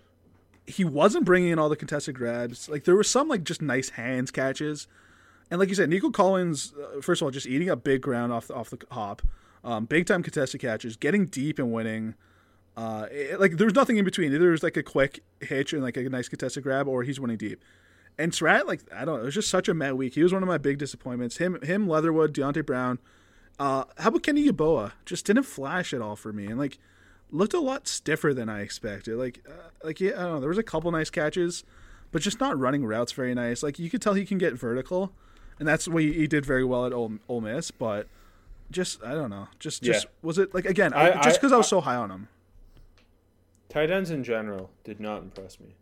he 0.71 0.85
wasn't 0.85 1.25
bringing 1.25 1.51
in 1.51 1.59
all 1.59 1.69
the 1.69 1.77
contested 1.77 2.15
grabs. 2.15 2.69
Like 2.69 2.85
there 2.85 2.97
were 2.97 3.05
some 3.05 3.29
like 3.29 3.45
just 3.45 3.61
nice 3.63 3.91
hands 3.91 4.31
catches, 4.31 4.87
and 5.51 5.59
like 5.61 5.69
you 5.69 5.75
said, 5.75 5.89
Nico 5.91 6.11
Collins, 6.11 6.73
uh, 6.75 7.01
first 7.01 7.21
of 7.23 7.27
all, 7.27 7.31
just 7.31 7.47
eating 7.47 7.69
up 7.71 7.83
big 7.85 8.01
ground 8.01 8.33
off 8.33 8.47
the, 8.49 8.55
off 8.55 8.71
the 8.71 8.79
hop, 8.91 9.23
um, 9.65 9.85
big 9.85 10.07
time 10.07 10.23
contested 10.23 10.61
catches, 10.61 10.97
getting 10.97 11.27
deep 11.27 11.59
and 11.59 11.73
winning. 11.73 12.15
Uh, 12.77 13.07
it- 13.11 13.41
like 13.41 13.57
there's 13.59 13.75
nothing 13.75 13.97
in 13.99 14.05
between. 14.05 14.33
Either 14.33 14.39
there's 14.39 14.63
like 14.63 14.77
a 14.77 14.83
quick 14.83 15.23
hitch 15.41 15.73
and 15.73 15.83
like 15.83 15.97
a 15.97 16.03
nice 16.09 16.29
contested 16.29 16.63
grab, 16.63 16.89
or 16.89 17.03
he's 17.03 17.21
winning 17.21 17.37
deep. 17.37 17.63
And 18.19 18.35
Surratt, 18.35 18.67
like 18.67 18.81
I 18.95 19.05
don't 19.05 19.17
know, 19.17 19.23
it 19.23 19.25
was 19.27 19.35
just 19.35 19.49
such 19.51 19.69
a 19.69 19.75
mad 19.75 19.95
week. 19.95 20.15
He 20.15 20.23
was 20.23 20.33
one 20.33 20.43
of 20.43 20.49
my 20.49 20.59
big 20.59 20.79
disappointments. 20.79 21.39
Him, 21.39 21.61
him, 21.63 21.89
Leatherwood, 21.89 22.35
Deonte 22.35 22.65
Brown. 22.65 22.99
Uh, 23.59 23.85
how 23.99 24.09
about 24.09 24.23
Kenny 24.23 24.49
Yeboah? 24.49 24.93
Just 25.05 25.27
didn't 25.27 25.43
flash 25.45 25.93
at 25.93 26.01
all 26.01 26.17
for 26.17 26.33
me, 26.33 26.47
and 26.47 26.59
like 26.59 26.79
looked 27.33 27.55
a 27.55 27.61
lot 27.61 27.87
stiffer 27.89 28.33
than 28.35 28.49
I 28.49 28.61
expected. 28.61 29.17
Like, 29.17 29.45
uh, 29.49 29.53
like 29.85 30.01
yeah, 30.01 30.11
I 30.11 30.23
don't 30.23 30.33
know. 30.35 30.41
There 30.41 30.49
was 30.49 30.59
a 30.59 30.63
couple 30.63 30.91
nice 30.91 31.11
catches, 31.11 31.65
but 32.13 32.23
just 32.23 32.41
not 32.41 32.59
running 32.59 32.85
routes 32.85 33.13
very 33.13 33.35
nice. 33.35 33.63
Like 33.63 33.79
you 33.79 33.89
could 33.91 34.03
tell 34.03 34.15
he 34.15 34.25
can 34.27 34.39
get 34.39 34.55
vertical, 34.55 35.13
and 35.59 35.67
that's 35.69 35.87
what 35.89 36.03
he, 36.03 36.13
he 36.13 36.27
did 36.27 36.45
very 36.47 36.65
well 36.65 36.87
at 36.87 36.93
Ole, 36.93 37.15
Ole 37.29 37.41
Miss. 37.41 37.71
But 37.71 38.09
just 38.71 39.03
I 39.03 39.13
don't 39.15 39.31
know. 39.31 39.49
Just 39.59 39.83
just 39.83 40.05
Yeah. 40.05 40.11
was 40.23 40.39
it 40.39 40.55
like 40.55 40.65
again? 40.65 40.93
I- 40.93 41.15
just 41.23 41.29
I- 41.29 41.33
because 41.33 41.53
I, 41.53 41.57
was 41.57 41.67
I- 41.67 41.71
so 41.71 41.81
high 41.81 41.97
on 41.97 42.11
him. 42.11 42.29
Tight 43.69 43.91
ends 43.91 44.11
in 44.11 44.25
general 44.25 44.71
did 44.85 44.99
not 45.01 45.23
impress 45.23 45.61
me. 45.61 45.75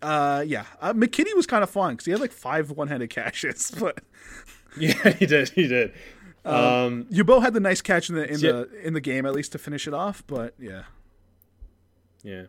Uh, 0.00 0.42
yeah, 0.46 0.64
uh, 0.80 0.92
McKitty 0.92 1.34
was 1.36 1.46
kind 1.46 1.62
of 1.62 1.70
fun 1.70 1.92
because 1.92 2.06
he 2.06 2.10
had 2.10 2.20
like 2.20 2.32
five 2.32 2.70
one-handed 2.70 3.10
catches, 3.10 3.70
but 3.70 4.00
Yeah, 4.78 5.10
he 5.10 5.26
did. 5.26 5.50
He 5.50 5.68
did. 5.68 5.92
Um, 6.44 7.04
Yeboah 7.04 7.42
had 7.42 7.54
the 7.54 7.60
nice 7.60 7.80
catch 7.80 8.08
in 8.08 8.16
the 8.16 8.28
in 8.30 8.40
Yeah. 8.40 8.52
the 8.52 8.86
in 8.86 8.94
the 8.94 9.00
game 9.00 9.24
at 9.26 9.32
least 9.32 9.52
to 9.52 9.58
finish 9.58 9.86
it 9.86 9.94
off. 9.94 10.24
But 10.26 10.54
yeah, 10.58 10.84
Yeah. 12.22 12.44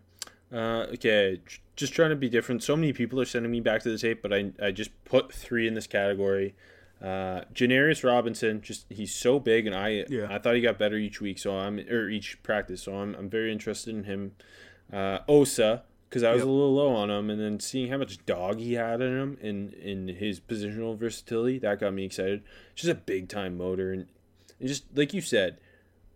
Uh, 0.52 0.86
okay, 0.94 1.41
just 1.76 1.94
trying 1.94 2.12
to 2.12 2.16
be 2.16 2.30
different. 2.30 2.62
So 2.62 2.76
many 2.76 2.94
people 2.94 3.20
are 3.20 3.26
sending 3.26 3.52
me 3.52 3.60
back 3.60 3.82
to 3.84 3.89
the 3.89 3.98
tape, 3.98 4.22
but 4.22 4.32
I, 4.32 4.52
I 4.62 4.72
just 4.72 4.91
put 5.04 5.34
three 5.34 5.68
in 5.68 5.74
this 5.74 5.88
category. 5.88 6.54
Uh, 7.02 7.41
Janarius 7.54 8.04
Robinson, 8.04 8.62
just 8.62 8.86
he's 8.89 9.14
so 9.14 9.39
big, 9.39 9.66
and 9.68 9.76
I 9.76 10.06
Yeah. 10.10 10.28
I 10.30 10.38
thought 10.38 10.56
he 10.56 10.62
got 10.62 10.78
better 10.78 10.96
each 10.96 11.20
week, 11.22 11.39
so 11.39 11.58
I'm 11.58 11.80
or 11.80 12.08
each 12.10 12.41
practice, 12.44 12.84
so 12.84 12.96
I'm 12.96 13.16
I'm 13.16 13.30
very 13.30 13.52
interested 13.52 13.96
in 13.96 14.04
him. 14.06 14.34
Uh, 14.91 15.20
Osa, 15.28 15.84
because 16.14 16.22
I 16.22 16.32
was 16.32 16.41
Yep. 16.41 16.47
a 16.47 16.51
little 16.51 16.76
low 16.76 16.93
on 16.93 17.09
him, 17.09 17.32
and 17.32 17.41
then 17.41 17.59
seeing 17.59 17.89
how 17.89 17.97
much 17.97 18.24
dog 18.28 18.59
he 18.59 18.74
had 18.74 19.01
in 19.01 19.18
him 19.18 19.38
in 19.41 19.74
in 19.74 20.07
his 20.09 20.39
positional 20.39 20.95
versatility, 20.95 21.57
that 21.57 21.80
got 21.80 21.91
me 21.91 22.05
excited. 22.05 22.43
Just 22.76 22.88
a 22.88 22.93
big 22.93 23.30
time 23.30 23.57
motor, 23.57 23.91
and, 23.91 24.05
and 24.59 24.70
just 24.70 24.86
like 24.95 25.11
you 25.11 25.22
said, 25.22 25.57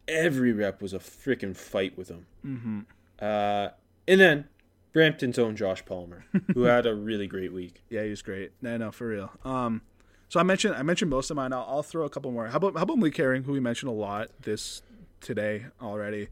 every 0.07 0.53
rep 0.53 0.83
was 0.83 0.93
a 0.93 0.99
freaking 0.99 1.57
fight 1.57 1.97
with 1.97 2.09
him. 2.09 2.27
mm-hmm. 2.45 2.79
Uh, 3.19 3.69
and 4.07 4.21
then 4.21 4.47
Brampton's 4.93 5.39
own 5.39 5.55
Josh 5.55 5.83
Palmer, 5.83 6.25
who 6.53 6.63
had 6.63 6.85
a 6.85 6.93
really 6.93 7.25
great 7.25 7.51
week. 7.51 7.81
yeah, 7.89 8.03
he 8.03 8.11
was 8.11 8.21
great. 8.21 8.51
No, 8.61 8.77
no, 8.77 8.91
for 8.91 9.07
real. 9.07 9.31
Um, 9.43 9.81
so 10.29 10.39
I 10.39 10.43
mentioned 10.43 10.75
I 10.75 10.83
mentioned 10.83 11.09
most 11.09 11.31
of 11.31 11.35
mine. 11.37 11.53
I'll, 11.53 11.65
I'll 11.67 11.83
throw 11.83 12.05
a 12.05 12.09
couple 12.09 12.31
more. 12.31 12.49
How 12.49 12.57
about 12.57 12.75
how 12.75 12.83
about 12.83 12.99
Lee 12.99 13.11
Herring, 13.15 13.45
who 13.45 13.51
we 13.51 13.59
mentioned 13.59 13.89
a 13.89 13.95
lot 13.95 14.29
this 14.43 14.83
today 15.21 15.65
already, 15.81 16.27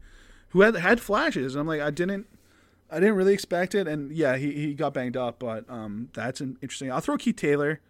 who 0.50 0.60
had 0.60 0.76
had 0.76 1.00
flashes. 1.00 1.56
And 1.56 1.60
I'm 1.62 1.66
like, 1.66 1.80
I 1.80 1.90
didn't. 1.90 2.28
I 2.90 3.00
didn't 3.00 3.16
really 3.16 3.34
expect 3.34 3.74
it, 3.74 3.88
and 3.88 4.12
yeah, 4.12 4.36
he, 4.36 4.52
he 4.52 4.74
got 4.74 4.94
banged 4.94 5.16
up, 5.16 5.38
but 5.38 5.68
um, 5.68 6.08
that's 6.14 6.40
an 6.40 6.56
interesting. 6.62 6.92
I'll 6.92 7.00
throw 7.00 7.16
Keith 7.16 7.36
Taylor 7.36 7.80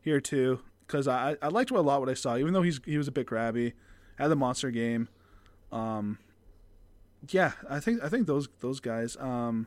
here 0.00 0.20
too 0.20 0.60
because 0.86 1.08
I 1.08 1.36
I 1.42 1.48
liked 1.48 1.70
a 1.70 1.80
lot 1.80 2.00
what 2.00 2.08
I 2.08 2.14
saw, 2.14 2.36
even 2.36 2.52
though 2.52 2.62
he's 2.62 2.80
he 2.84 2.96
was 2.96 3.08
a 3.08 3.12
bit 3.12 3.26
grabby, 3.26 3.72
had 4.16 4.28
the 4.28 4.36
monster 4.36 4.70
game. 4.70 5.08
Um, 5.72 6.18
yeah, 7.30 7.52
I 7.68 7.80
think 7.80 8.02
I 8.02 8.08
think 8.08 8.26
those 8.26 8.48
those 8.60 8.80
guys. 8.80 9.16
Um, 9.18 9.66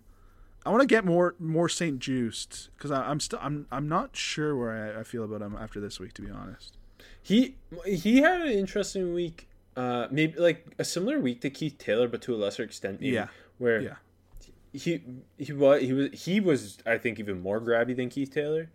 I 0.65 0.69
want 0.69 0.81
to 0.81 0.87
get 0.87 1.05
more 1.05 1.35
more 1.39 1.69
St-Juste 1.69 2.69
because 2.77 2.91
I'm 2.91 3.19
still 3.19 3.39
I'm 3.41 3.67
I'm 3.71 3.87
not 3.87 4.15
sure 4.15 4.55
where 4.55 4.95
I, 4.95 5.01
I 5.01 5.03
feel 5.03 5.23
about 5.23 5.41
him 5.41 5.55
after 5.59 5.79
this 5.79 5.99
week, 5.99 6.13
to 6.13 6.21
be 6.21 6.29
honest. 6.29 6.77
He 7.21 7.55
he 7.85 8.21
had 8.21 8.41
an 8.41 8.49
interesting 8.51 9.13
week. 9.13 9.47
Uh, 9.75 10.07
maybe 10.09 10.39
like 10.39 10.65
a 10.79 10.83
similar 10.83 11.19
week 11.19 11.41
to 11.41 11.49
Keith 11.49 11.77
Taylor, 11.77 12.07
but 12.07 12.21
to 12.23 12.33
a 12.33 12.37
lesser 12.37 12.63
extent. 12.63 12.99
Maybe, 12.99 13.13
Yeah. 13.13 13.27
Where 13.59 13.79
Yeah. 13.79 13.95
He 14.73 15.01
he 15.37 15.53
was 15.53 15.81
he 15.81 15.93
was 15.93 16.09
he 16.25 16.39
was 16.39 16.77
I 16.85 16.97
think 16.97 17.19
even 17.19 17.41
more 17.41 17.59
grabby 17.61 17.95
than 17.95 18.09
Keith 18.09 18.31
Taylor. 18.31 18.69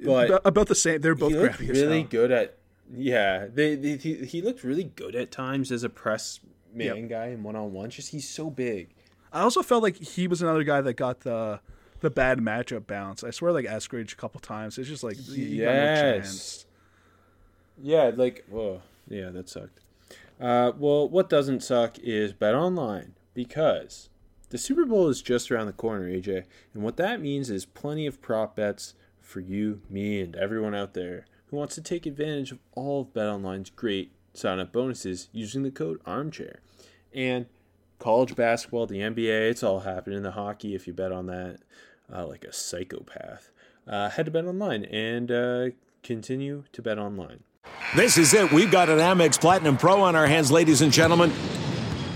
But 0.00 0.40
About- 0.44 0.68
the 0.68 0.74
same. 0.74 1.00
They're 1.00 1.14
both 1.14 1.32
grabby 1.32 1.68
really 1.70 2.02
good 2.04 2.30
at 2.30 2.56
yeah. 2.94 3.46
They, 3.52 3.74
they 3.74 3.96
he, 3.96 4.14
he 4.24 4.40
looked 4.42 4.62
really 4.64 4.84
good 4.84 5.14
at 5.16 5.30
times 5.30 5.70
as 5.72 5.82
a 5.84 5.88
press 5.88 6.40
man 6.72 6.96
Yep. 7.02 7.08
guy 7.08 7.26
and 7.26 7.42
one 7.44 7.56
on 7.56 7.72
one. 7.72 7.90
Just 7.90 8.10
he's 8.12 8.28
so 8.28 8.48
big. 8.50 8.90
I 9.32 9.40
also 9.40 9.62
felt 9.62 9.82
like 9.82 9.96
he 9.96 10.26
was 10.28 10.40
another 10.40 10.62
guy 10.64 10.80
that 10.80 10.94
got 10.94 11.20
the 11.20 11.60
the 12.00 12.10
bad 12.10 12.38
matchup 12.38 12.86
bounce. 12.86 13.24
I 13.24 13.30
swear, 13.30 13.50
like 13.52 13.64
Eskridge 13.66 14.12
a 14.12 14.16
couple 14.16 14.38
times. 14.40 14.78
It's 14.78 14.88
just 14.88 15.02
like 15.02 15.16
you 15.18 15.64
got 15.64 15.72
no 15.72 15.72
Yes. 15.74 16.00
chance. 16.00 16.64
Yeah, 17.82 18.10
like, 18.14 18.44
whoa, 18.48 18.82
yeah, 19.08 19.30
that 19.30 19.48
sucked. 19.48 19.80
Uh, 20.40 20.72
well, 20.78 21.08
what 21.08 21.28
doesn't 21.28 21.62
suck 21.62 21.98
is 21.98 22.32
Bet 22.32 22.54
Online 22.54 23.14
because 23.34 24.08
the 24.50 24.58
Super 24.58 24.84
Bowl 24.84 25.08
is 25.08 25.22
just 25.22 25.50
around 25.50 25.66
the 25.66 25.72
corner, 25.72 26.08
AJ, 26.08 26.44
and 26.74 26.82
what 26.82 26.96
that 26.96 27.20
means 27.20 27.50
is 27.50 27.64
plenty 27.66 28.06
of 28.06 28.20
prop 28.20 28.56
bets 28.56 28.94
for 29.20 29.40
you, 29.40 29.82
me, 29.90 30.20
and 30.20 30.34
everyone 30.36 30.74
out 30.74 30.94
there. 30.94 31.26
who 31.46 31.56
wants 31.56 31.74
to 31.74 31.80
take 31.80 32.04
advantage 32.04 32.52
of 32.52 32.58
all 32.74 33.02
of 33.02 33.12
BetOnline's 33.14 33.70
great 33.70 34.12
sign-up 34.34 34.72
bonuses 34.72 35.28
using 35.32 35.62
the 35.62 35.70
code 35.70 35.98
Armchair. 36.04 36.60
And 37.14 37.46
college 37.98 38.36
basketball, 38.36 38.86
the 38.86 39.00
NBA, 39.00 39.50
it's 39.50 39.62
all 39.62 39.80
happening. 39.80 40.22
The 40.22 40.32
hockey, 40.32 40.74
if 40.74 40.86
you 40.86 40.92
bet 40.92 41.12
on 41.12 41.26
that, 41.26 41.60
uh, 42.12 42.26
like 42.26 42.44
a 42.44 42.52
psychopath. 42.52 43.50
Uh, 43.86 44.10
head 44.10 44.26
to 44.26 44.32
BetOnline 44.32 44.86
and 44.92 45.30
uh, 45.30 45.74
continue 46.02 46.64
to 46.72 46.82
bet 46.82 46.98
online. 46.98 47.44
This 47.96 48.18
is 48.18 48.34
it. 48.34 48.52
We've 48.52 48.70
got 48.70 48.88
an 48.88 48.98
Amex 48.98 49.40
Platinum 49.40 49.76
Pro 49.76 50.02
on 50.02 50.16
our 50.16 50.26
hands, 50.26 50.50
ladies 50.50 50.82
and 50.82 50.92
gentlemen. 50.92 51.32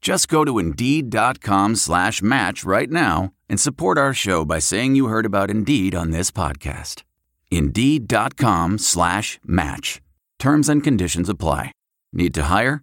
Just 0.00 0.28
go 0.28 0.44
to 0.44 0.58
Indeed.com 0.58 1.76
slash 1.76 2.22
match 2.22 2.64
right 2.64 2.90
now 2.90 3.32
and 3.48 3.58
support 3.58 3.98
our 3.98 4.14
show 4.14 4.44
by 4.44 4.58
saying 4.60 4.94
you 4.94 5.06
heard 5.06 5.26
about 5.26 5.50
Indeed 5.50 5.94
on 5.94 6.10
this 6.10 6.30
podcast. 6.30 7.02
Indeed.com 7.50 8.78
slash 8.78 9.38
match. 9.44 10.00
Terms 10.38 10.68
and 10.68 10.82
conditions 10.84 11.28
apply. 11.28 11.72
Need 12.12 12.34
to 12.34 12.44
hire? 12.44 12.82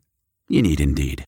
You 0.49 0.61
need 0.61 0.81
Indeed. 0.81 1.23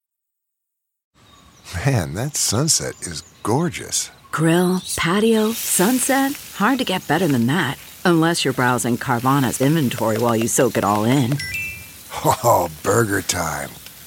Man, 1.85 2.13
that 2.13 2.35
sunset 2.35 3.01
is 3.01 3.21
gorgeous. 3.43 4.11
Grill, 4.31 4.81
patio, 4.97 5.51
sunset. 5.53 6.33
Hard 6.55 6.79
to 6.79 6.85
get 6.85 7.07
better 7.07 7.27
than 7.27 7.47
that. 7.47 7.77
Unless 8.03 8.43
you're 8.43 8.53
browsing 8.53 8.97
Carvana's 8.97 9.61
inventory 9.61 10.17
while 10.17 10.35
you 10.35 10.47
soak 10.47 10.77
it 10.77 10.83
all 10.83 11.05
in. 11.05 11.37
Oh, 12.27 12.69
burger 12.81 13.21
time. 13.21 13.69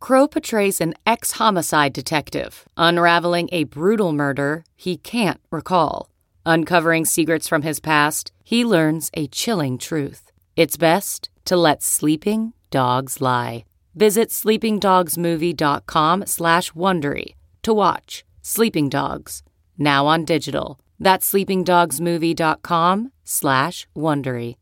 Crowe 0.00 0.26
portrays 0.26 0.80
an 0.80 0.94
ex 1.06 1.32
homicide 1.32 1.92
detective 1.92 2.64
unraveling 2.76 3.48
a 3.52 3.64
brutal 3.64 4.12
murder 4.12 4.64
he 4.74 4.96
can't 4.96 5.40
recall. 5.50 6.08
Uncovering 6.46 7.04
secrets 7.04 7.46
from 7.46 7.62
his 7.62 7.80
past, 7.80 8.32
he 8.42 8.64
learns 8.64 9.10
a 9.14 9.28
chilling 9.28 9.78
truth. 9.78 10.30
It's 10.56 10.76
best 10.78 11.28
to 11.44 11.56
let 11.56 11.82
sleeping 11.82 12.54
dogs 12.70 13.20
lie. 13.20 13.64
Visit 13.94 14.30
sleepingdogsmovie.com 14.30 16.26
slash 16.26 16.72
Wondery 16.72 17.34
to 17.62 17.74
watch 17.74 18.24
Sleeping 18.40 18.88
Dogs, 18.88 19.42
now 19.76 20.06
on 20.06 20.24
digital. 20.24 20.80
That's 20.98 21.30
sleepingdogsmovie.com 21.30 23.12
slash 23.24 23.86
Wondery. 23.94 24.56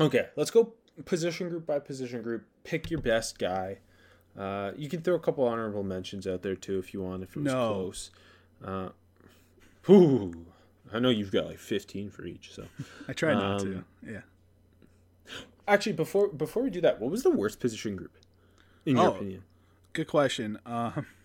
Okay, 0.00 0.26
let's 0.34 0.50
go 0.50 0.74
position 1.04 1.48
group 1.48 1.66
by 1.66 1.78
position 1.78 2.22
group. 2.22 2.44
Pick 2.64 2.90
your 2.90 3.00
best 3.00 3.38
guy. 3.38 3.78
Uh, 4.38 4.72
you 4.76 4.88
can 4.88 5.02
throw 5.02 5.14
a 5.14 5.18
couple 5.20 5.44
honorable 5.46 5.82
mentions 5.82 6.26
out 6.26 6.42
there 6.42 6.54
too 6.56 6.78
if 6.78 6.94
you 6.94 7.02
want, 7.02 7.22
if 7.22 7.36
it 7.36 7.40
was 7.42 7.52
No. 7.52 7.68
close. 7.74 8.10
Uh, 8.64 8.88
whew, 9.86 10.46
I 10.92 10.98
know 10.98 11.10
you've 11.10 11.30
got 11.32 11.46
like 11.46 11.58
15 11.58 12.10
for 12.10 12.24
each. 12.24 12.52
So 12.54 12.64
I 13.08 13.12
try 13.12 13.34
not 13.34 13.58
to. 13.60 13.76
Um, 13.76 13.84
Yeah. 14.06 14.20
actually, 15.68 15.92
before 15.92 16.28
before 16.28 16.62
we 16.62 16.70
do 16.70 16.80
that, 16.80 17.00
what 17.00 17.10
was 17.10 17.22
the 17.22 17.30
worst 17.30 17.60
position 17.60 17.96
group 17.96 18.16
in 18.86 18.96
your 18.96 19.06
Oh. 19.08 19.14
opinion? 19.14 19.42
Good 19.92 20.06
question. 20.08 20.58
Um, 20.66 21.06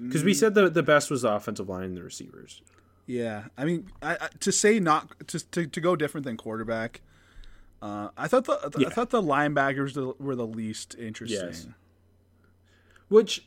Because 0.00 0.24
we 0.24 0.32
said 0.32 0.54
the 0.54 0.70
the 0.70 0.82
best 0.82 1.10
was 1.10 1.22
the 1.22 1.30
offensive 1.32 1.68
line 1.68 1.84
and 1.84 1.96
the 1.96 2.02
receivers. 2.02 2.62
yeah. 3.06 3.44
I 3.58 3.66
mean, 3.66 3.90
I, 4.00 4.14
I, 4.18 4.28
to 4.40 4.50
say 4.50 4.80
not 4.80 5.12
to, 5.28 5.38
to 5.50 5.66
to 5.66 5.80
go 5.80 5.94
different 5.94 6.24
than 6.24 6.38
quarterback. 6.38 7.02
Uh, 7.84 8.08
I 8.16 8.28
thought 8.28 8.44
the 8.46 8.72
Yeah. 8.78 8.86
I 8.88 8.90
thought 8.90 9.10
the 9.10 9.20
linebackers 9.22 10.18
were 10.18 10.34
the 10.34 10.46
least 10.46 10.94
interesting. 10.98 11.38
Yes. 11.48 11.66
Which 13.08 13.46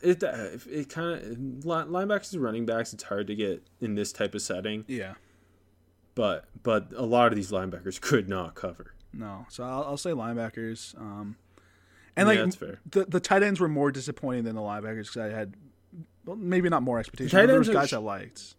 it 0.00 0.24
uh, 0.24 0.48
it 0.70 0.88
kind 0.88 1.10
of 1.20 1.22
linebackers 1.64 2.32
and 2.32 2.42
running 2.42 2.64
backs. 2.64 2.94
It's 2.94 3.02
hard 3.04 3.26
to 3.26 3.34
get 3.34 3.62
in 3.80 3.94
this 3.94 4.10
type 4.12 4.34
of 4.34 4.40
setting, 4.40 4.84
Yeah. 4.88 5.14
but 6.14 6.46
but 6.62 6.92
a 6.96 7.04
lot 7.04 7.30
of 7.30 7.36
these 7.36 7.50
linebackers 7.50 8.00
could 8.08 8.28
not 8.28 8.54
cover. 8.54 8.94
No. 9.12 9.44
So 9.50 9.62
I'll, 9.64 9.84
I'll 9.84 9.96
say 9.98 10.10
linebackers. 10.10 10.98
Um, 10.98 11.36
and 12.16 12.26
Yeah, 12.26 12.34
like 12.34 12.38
that's 12.38 12.56
fair. 12.56 12.80
the 12.90 13.04
the 13.04 13.20
tight 13.20 13.42
ends 13.42 13.60
were 13.60 13.68
more 13.68 13.92
disappointing 13.92 14.44
than 14.44 14.54
the 14.56 14.62
linebackers 14.62 15.12
because 15.12 15.16
I 15.18 15.26
had 15.36 15.54
well, 16.24 16.36
maybe 16.36 16.70
not 16.70 16.82
more 16.82 16.98
expectations. 16.98 17.32
tight 17.32 17.42
but 17.42 17.46
there 17.48 17.56
ends 17.56 17.68
guys 17.68 17.90
sh- 17.90 17.94
I 17.94 17.98
liked. 17.98 18.54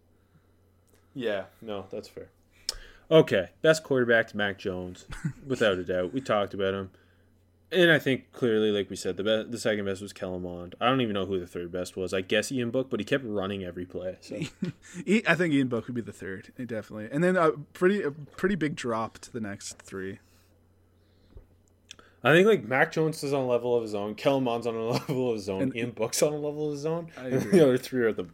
Yeah, 1.16 1.46
no, 1.62 1.88
that's 1.90 2.08
fair. 2.08 2.28
Okay, 3.12 3.50
best 3.62 3.84
quarterback 3.84 4.28
to 4.30 4.38
Mac 4.38 4.58
Jones, 4.58 5.06
without 5.48 5.78
a 5.78 5.84
doubt. 5.84 6.12
We 6.14 6.22
talked 6.22 6.54
about 6.56 6.74
him, 6.74 6.90
and 7.72 7.92
I 7.92 8.00
think 8.00 8.32
clearly, 8.32 8.72
like 8.72 8.90
we 8.90 8.96
said, 8.96 9.16
the 9.18 9.24
best, 9.24 9.52
the 9.52 9.60
second 9.60 9.86
best 9.86 10.02
was 10.02 10.12
Kellen 10.12 10.42
Mond. 10.42 10.74
I 10.82 10.88
don't 10.88 11.02
even 11.02 11.14
know 11.14 11.26
who 11.26 11.40
the 11.40 11.46
third 11.46 11.72
best 11.72 11.96
was. 11.96 12.14
I 12.14 12.22
guess 12.22 12.52
Ian 12.52 12.72
Book, 12.72 12.90
but 12.90 13.00
he 13.00 13.04
kept 13.04 13.24
running 13.24 13.64
every 13.64 13.86
play. 13.86 14.18
So 14.22 14.38
I 15.28 15.36
think 15.36 15.54
Ian 15.54 15.68
Book 15.68 15.86
would 15.86 15.94
be 15.96 16.02
the 16.02 16.12
third, 16.12 16.52
definitely, 16.58 17.10
and 17.12 17.24
then 17.24 17.36
a 17.38 17.52
pretty 17.74 18.02
a 18.02 18.10
pretty 18.12 18.56
big 18.56 18.76
drop 18.76 19.20
to 19.20 19.32
the 19.32 19.42
next 19.42 19.82
three. 19.84 20.20
I 22.24 22.34
think 22.34 22.48
like 22.48 22.66
Mac 22.68 22.92
Jones 22.92 23.24
is 23.24 23.34
on 23.34 23.44
a 23.44 23.48
level 23.48 23.76
of 23.76 23.84
his 23.84 23.94
own. 23.94 24.16
Kellen 24.16 24.44
Mond's 24.46 24.66
on 24.66 24.74
a 24.74 24.84
level 24.90 25.30
of 25.30 25.36
his 25.36 25.48
own. 25.48 25.62
And- 25.62 25.76
Ian 25.76 25.92
Book's 25.92 26.24
on 26.24 26.34
a 26.34 26.38
level 26.38 26.68
of 26.70 26.74
his 26.74 26.86
own. 26.88 27.12
The 27.24 27.62
other 27.62 27.78
three 27.78 28.02
are 28.02 28.12
the. 28.14 28.26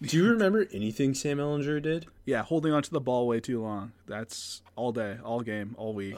Do 0.00 0.16
you 0.16 0.30
remember 0.30 0.66
anything 0.72 1.14
Sam 1.14 1.38
Ehlinger 1.38 1.82
did? 1.82 2.06
Yeah, 2.24 2.42
holding 2.42 2.72
onto 2.72 2.90
the 2.90 3.00
ball 3.00 3.26
way 3.26 3.40
too 3.40 3.60
long. 3.60 3.92
That's 4.06 4.62
all 4.76 4.92
day, 4.92 5.18
all 5.24 5.40
game, 5.40 5.74
all 5.76 5.92
week. 5.92 6.16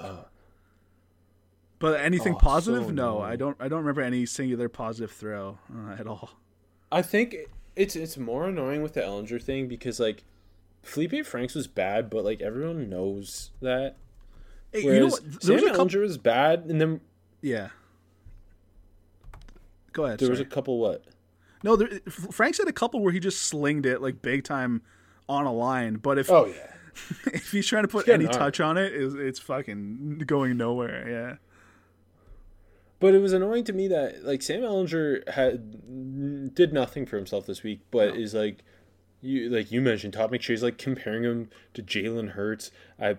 but 1.78 2.00
anything 2.00 2.34
oh, 2.34 2.38
positive? 2.38 2.84
so 2.84 2.90
no, 2.90 3.20
I 3.20 3.36
don't. 3.36 3.56
I 3.58 3.68
don't 3.68 3.80
remember 3.80 4.02
any 4.02 4.26
singular 4.26 4.68
positive 4.68 5.10
throw 5.10 5.58
uh, 5.74 5.92
at 5.98 6.06
all. 6.06 6.30
I 6.92 7.02
think 7.02 7.36
it's 7.74 7.96
it's 7.96 8.18
more 8.18 8.48
annoying 8.48 8.82
with 8.82 8.94
the 8.94 9.00
Ehlinger 9.00 9.42
thing 9.42 9.66
because 9.66 9.98
like 9.98 10.24
Felipe 10.82 11.24
Franks 11.24 11.54
was 11.54 11.66
bad, 11.66 12.10
but 12.10 12.24
like 12.24 12.42
everyone 12.42 12.90
knows 12.90 13.50
that. 13.62 13.96
Hey, 14.72 14.84
Whereas 14.84 14.94
you 14.94 15.00
know 15.00 15.06
what? 15.06 15.42
Sam 15.42 15.54
was 15.54 15.62
a 15.62 15.66
couple, 15.68 15.86
Ehlinger 15.86 16.00
was 16.00 16.18
bad, 16.18 16.64
and 16.66 16.80
then 16.80 17.00
yeah. 17.40 17.68
Go 19.92 20.04
ahead. 20.04 20.18
There 20.18 20.30
was 20.30 20.40
a 20.40 20.44
couple 20.44 20.78
what? 20.78 21.02
No. 21.62 21.76
There, 21.76 21.88
Frank 22.08 22.54
said 22.54 22.68
a 22.68 22.72
couple 22.72 23.00
where 23.00 23.12
he 23.12 23.20
just 23.20 23.42
slinged 23.42 23.86
it 23.86 24.00
like 24.00 24.22
big 24.22 24.44
time 24.44 24.82
on 25.28 25.46
a 25.46 25.52
line. 25.52 25.96
But 25.96 26.18
if 26.18 26.30
Oh 26.30 26.46
yeah. 26.46 26.72
if 27.26 27.52
he's 27.52 27.66
trying 27.66 27.84
to 27.84 27.88
put 27.88 28.08
any 28.08 28.26
touch 28.26 28.60
on 28.60 28.76
it, 28.76 28.92
it's, 28.92 29.14
it's 29.14 29.38
fucking 29.38 30.24
going 30.26 30.56
nowhere. 30.56 31.08
Yeah. 31.08 31.36
But 32.98 33.14
it 33.14 33.18
was 33.20 33.32
annoying 33.32 33.64
to 33.64 33.72
me 33.72 33.88
that 33.88 34.24
like 34.24 34.42
Sam 34.42 34.60
Ehlinger 34.60 35.28
had 35.30 36.54
did 36.54 36.72
nothing 36.72 37.06
for 37.06 37.16
himself 37.16 37.46
this 37.46 37.62
week, 37.62 37.80
but 37.90 38.16
is 38.16 38.34
like 38.34 38.62
you 39.22 39.48
like 39.48 39.72
you 39.72 39.80
mentioned 39.80 40.12
Todd 40.12 40.30
McShay's 40.30 40.62
like 40.62 40.78
comparing 40.78 41.24
him 41.24 41.48
to 41.74 41.82
Jalen 41.82 42.32
Hurts. 42.32 42.70
I 43.00 43.16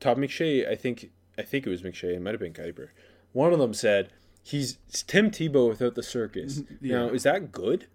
Todd 0.00 0.16
McShay, 0.16 0.68
I 0.68 0.74
think 0.74 1.10
I 1.38 1.42
think 1.42 1.66
it 1.66 1.70
was 1.70 1.82
McShay, 1.82 2.14
it 2.14 2.22
might 2.22 2.32
have 2.32 2.40
been 2.40 2.52
Kiper. 2.52 2.88
One 3.32 3.52
of 3.52 3.60
them 3.60 3.72
said 3.72 4.10
he's 4.42 4.78
Tim 5.06 5.30
Tebow 5.30 5.68
without 5.68 5.94
the 5.94 6.02
circus. 6.02 6.60
Mm-hmm. 6.60 6.88
Now 6.88 7.08
is 7.08 7.24
that 7.24 7.52
good? 7.52 7.86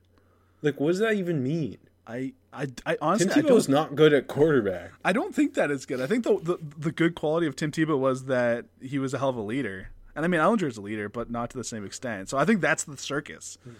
Like 0.61 0.79
what 0.79 0.89
does 0.89 0.99
that 0.99 1.13
even 1.13 1.43
mean? 1.43 1.77
I 2.07 2.33
I, 2.53 2.67
I 2.85 2.97
honestly 3.01 3.29
Tim 3.29 3.45
Tebow's 3.45 3.67
not 3.67 3.95
good 3.95 4.13
at 4.13 4.27
quarterback. 4.27 4.91
I 5.03 5.11
don't 5.11 5.33
think 5.33 5.55
that 5.55 5.71
is 5.71 5.85
good. 5.85 6.01
I 6.01 6.07
think 6.07 6.23
the, 6.23 6.37
the 6.39 6.57
the 6.77 6.91
good 6.91 7.15
quality 7.15 7.47
of 7.47 7.55
Tim 7.55 7.71
Tebow 7.71 7.97
was 7.97 8.25
that 8.25 8.65
he 8.81 8.99
was 8.99 9.13
a 9.13 9.19
hell 9.19 9.29
of 9.29 9.37
a 9.37 9.41
leader. 9.41 9.89
And 10.15 10.23
I 10.23 10.29
mean, 10.29 10.39
Ehlinger's 10.39 10.77
a 10.77 10.81
leader, 10.81 11.09
but 11.09 11.29
not 11.29 11.49
to 11.49 11.57
the 11.57 11.63
same 11.63 11.85
extent. 11.85 12.29
So 12.29 12.37
I 12.37 12.45
think 12.45 12.61
that's 12.61 12.85
the 12.85 12.97
circus. 12.97 13.57
Hmm. 13.63 13.71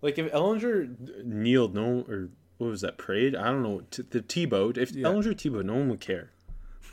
Like 0.00 0.18
if 0.18 0.32
Ehlinger 0.32 1.24
kneeled, 1.24 1.74
no 1.74 2.04
or 2.08 2.28
what 2.58 2.70
was 2.70 2.80
that 2.80 2.98
prayed? 2.98 3.36
I 3.36 3.46
don't 3.46 3.62
know. 3.62 3.82
T- 3.90 4.02
the 4.10 4.20
Tebow. 4.20 4.76
If 4.76 4.92
Ehlinger 4.92 5.34
Tebow, 5.34 5.64
no 5.64 5.74
one 5.74 5.88
would 5.90 6.00
care. 6.00 6.30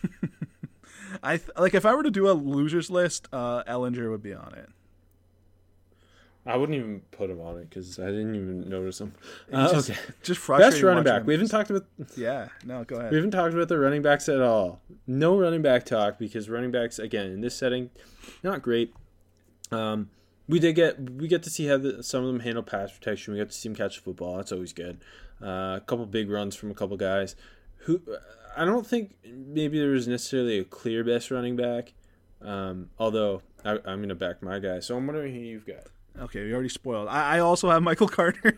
I 1.24 1.38
th- 1.38 1.50
like 1.58 1.74
if 1.74 1.86
I 1.86 1.94
were 1.94 2.04
to 2.04 2.12
do 2.12 2.30
a 2.30 2.34
losers 2.34 2.90
list, 2.90 3.28
uh, 3.32 3.64
Ehlinger 3.64 4.10
would 4.10 4.24
be 4.24 4.34
on 4.34 4.54
it. 4.56 4.70
I 6.46 6.58
wouldn't 6.58 6.78
even 6.78 7.02
put 7.12 7.30
him 7.30 7.42
on 7.42 7.58
it 7.58 7.70
because 7.70 8.00
I 8.00 8.08
didn't 8.08 8.34
even 8.34 8.70
notice 8.70 9.00
him. 9.00 9.14
Uh, 9.52 9.72
just, 9.72 9.90
okay. 9.92 10.00
just 10.24 10.40
frustrating. 10.40 10.72
Best 10.72 10.84
running 10.84 11.04
back. 11.04 11.22
him. 11.22 11.28
We 11.28 11.34
haven't 11.34 11.50
talked 11.50 11.70
about 11.70 11.86
Yeah, 12.18 12.48
no, 12.66 12.84
go 12.86 12.96
ahead. 12.96 13.12
we 13.12 13.18
haven't 13.18 13.32
talked 13.32 13.54
about 13.54 13.68
the 13.68 13.78
running 13.78 14.02
backs 14.02 14.28
at 14.30 14.42
all. 14.42 14.82
No 15.06 15.38
running 15.38 15.62
back 15.62 15.86
talk 15.86 16.18
because 16.18 16.50
running 16.50 16.72
backs 16.72 16.98
again 16.98 17.28
in 17.28 17.42
this 17.42 17.56
setting, 17.56 17.92
not 18.42 18.62
great. 18.62 18.94
Um, 19.72 20.10
we 20.48 20.60
did 20.60 20.74
get 20.74 21.00
we 21.00 21.28
get 21.28 21.44
to 21.44 21.50
see 21.50 21.68
how 21.68 21.78
the, 21.78 22.02
some 22.02 22.24
of 22.24 22.28
them 22.28 22.40
handle 22.40 22.64
pass 22.64 22.92
protection. 22.92 23.34
We 23.34 23.40
got 23.40 23.50
to 23.50 23.56
see 23.56 23.70
them 23.70 23.76
catch 23.76 23.98
the 23.98 24.02
football. 24.02 24.38
That's 24.38 24.52
always 24.52 24.74
good. 24.74 25.00
Uh, 25.42 25.78
a 25.78 25.84
couple 25.86 26.06
big 26.06 26.30
runs 26.30 26.56
from 26.56 26.72
a 26.72 26.74
couple 26.74 26.98
guys 26.98 27.36
who 27.80 28.02
I 28.56 28.66
don't 28.66 28.86
think 28.86 29.16
maybe 29.24 29.80
there 29.80 29.90
was 29.92 30.08
necessarily 30.08 30.60
a 30.60 30.64
clear 30.64 31.04
best 31.04 31.32
running 31.32 31.56
back. 31.56 31.94
Um, 32.42 32.90
although 32.98 33.42
I, 33.66 33.72
I'm 33.72 33.98
going 34.00 34.10
to 34.10 34.16
back 34.16 34.42
my 34.42 34.60
guy, 34.60 34.80
so 34.80 34.96
I'm 34.98 35.06
wondering 35.08 35.34
who 35.34 35.42
you've 35.42 35.66
got. 35.66 35.84
Okay, 36.20 36.44
we 36.44 36.54
already 36.54 36.70
spoiled. 36.70 37.08
I, 37.08 37.36
I 37.36 37.40
also 37.40 37.70
have 37.70 37.84
Michael 37.84 38.08
Carter, 38.18 38.58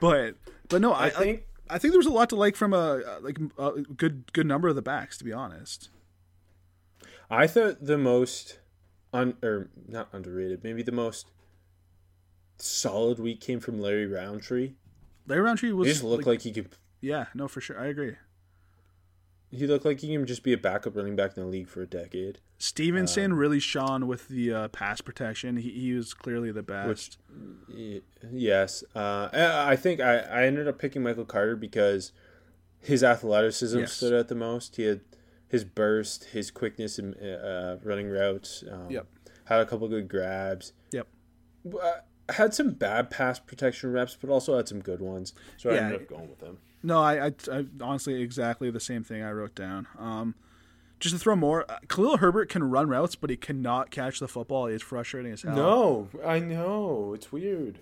but 0.00 0.34
but 0.68 0.80
no, 0.80 0.92
I, 0.92 1.06
I 1.06 1.10
think- 1.10 1.40
I, 1.70 1.74
I 1.74 1.78
think 1.78 1.92
there 1.92 1.98
was 1.98 2.06
a 2.06 2.10
lot 2.10 2.30
to 2.30 2.36
like 2.36 2.56
from 2.56 2.72
a 2.72 3.02
like 3.20 3.38
a 3.58 3.82
good 3.82 4.32
good 4.32 4.46
number 4.46 4.68
of 4.68 4.74
the 4.74 4.82
backs. 4.82 5.18
To 5.18 5.24
be 5.24 5.32
honest, 5.32 5.90
I 7.30 7.46
thought 7.46 7.84
the 7.84 7.98
most 7.98 8.58
un 9.12 9.34
or 9.42 9.68
not 9.86 10.08
underrated, 10.12 10.62
maybe 10.64 10.82
the 10.82 10.92
most 10.92 11.30
solid 12.58 13.18
week 13.18 13.40
came 13.40 13.60
from 13.60 13.78
Larry 13.80 14.06
Rountree. 14.06 14.72
Larry 15.26 15.42
Rountree 15.42 15.72
was 15.72 15.86
He 15.88 15.92
just 15.92 16.04
looked 16.04 16.26
like, 16.26 16.42
he 16.42 16.52
could. 16.52 16.70
Yeah, 17.00 17.26
no, 17.34 17.48
for 17.48 17.60
sure, 17.60 17.78
I 17.78 17.86
agree. 17.86 18.14
He 19.50 19.66
looked 19.66 19.86
like 19.86 20.00
he 20.00 20.08
can 20.14 20.26
just 20.26 20.42
be 20.42 20.52
a 20.52 20.58
backup 20.58 20.94
running 20.94 21.16
back 21.16 21.34
in 21.36 21.42
the 21.42 21.48
league 21.48 21.68
for 21.68 21.80
a 21.80 21.86
decade. 21.86 22.38
Stevenson 22.58 23.32
really 23.32 23.60
shone 23.60 24.06
with 24.06 24.28
the 24.28 24.52
uh, 24.52 24.68
pass 24.68 25.00
protection. 25.00 25.56
He, 25.56 25.70
he 25.70 25.92
was 25.94 26.12
clearly 26.12 26.52
the 26.52 26.62
best. 26.62 27.16
Y- 27.74 28.02
Yes, 28.30 28.84
uh, 28.94 29.28
I 29.32 29.74
think 29.76 30.00
I, 30.00 30.18
I 30.18 30.42
ended 30.44 30.68
up 30.68 30.78
picking 30.78 31.02
Michael 31.02 31.24
Carter 31.24 31.56
because 31.56 32.12
his 32.80 33.02
athleticism 33.02 33.78
Yes. 33.78 33.92
stood 33.94 34.12
out 34.12 34.28
the 34.28 34.34
most. 34.34 34.76
He 34.76 34.82
had 34.82 35.00
his 35.48 35.64
burst, 35.64 36.24
his 36.24 36.50
quickness 36.50 36.98
in 36.98 37.14
uh, 37.14 37.78
running 37.82 38.10
routes. 38.10 38.64
Um, 38.70 38.90
Yep. 38.90 39.06
Had 39.46 39.60
a 39.60 39.66
couple 39.66 39.88
good 39.88 40.08
grabs. 40.08 40.74
Yep. 40.92 41.06
Uh, 41.80 41.92
had 42.28 42.52
some 42.52 42.72
bad 42.72 43.08
pass 43.08 43.38
protection 43.38 43.92
reps, 43.92 44.14
but 44.20 44.28
also 44.28 44.56
had 44.58 44.68
some 44.68 44.80
good 44.80 45.00
ones. 45.00 45.32
So 45.56 45.70
I 45.70 45.76
ended 45.76 46.02
up 46.02 46.06
going 46.08 46.28
with 46.28 46.42
him. 46.42 46.58
No, 46.82 47.02
I, 47.02 47.26
I, 47.26 47.32
I 47.50 47.64
honestly 47.80 48.22
exactly 48.22 48.70
the 48.70 48.80
same 48.80 49.02
thing 49.04 49.22
I 49.22 49.32
wrote 49.32 49.54
down. 49.54 49.88
Um, 49.98 50.34
just 51.00 51.14
to 51.14 51.18
throw 51.18 51.36
more, 51.36 51.64
uh, 51.70 51.78
Khalil 51.88 52.18
Herbert 52.18 52.48
can 52.48 52.64
run 52.64 52.88
routes, 52.88 53.14
but 53.14 53.30
he 53.30 53.36
cannot 53.36 53.90
catch 53.90 54.18
the 54.20 54.28
football. 54.28 54.66
It's 54.66 54.82
frustrating 54.82 55.32
as 55.32 55.42
hell. 55.42 55.56
No, 55.56 56.08
I 56.24 56.38
know 56.40 57.12
it's 57.14 57.30
weird. 57.30 57.80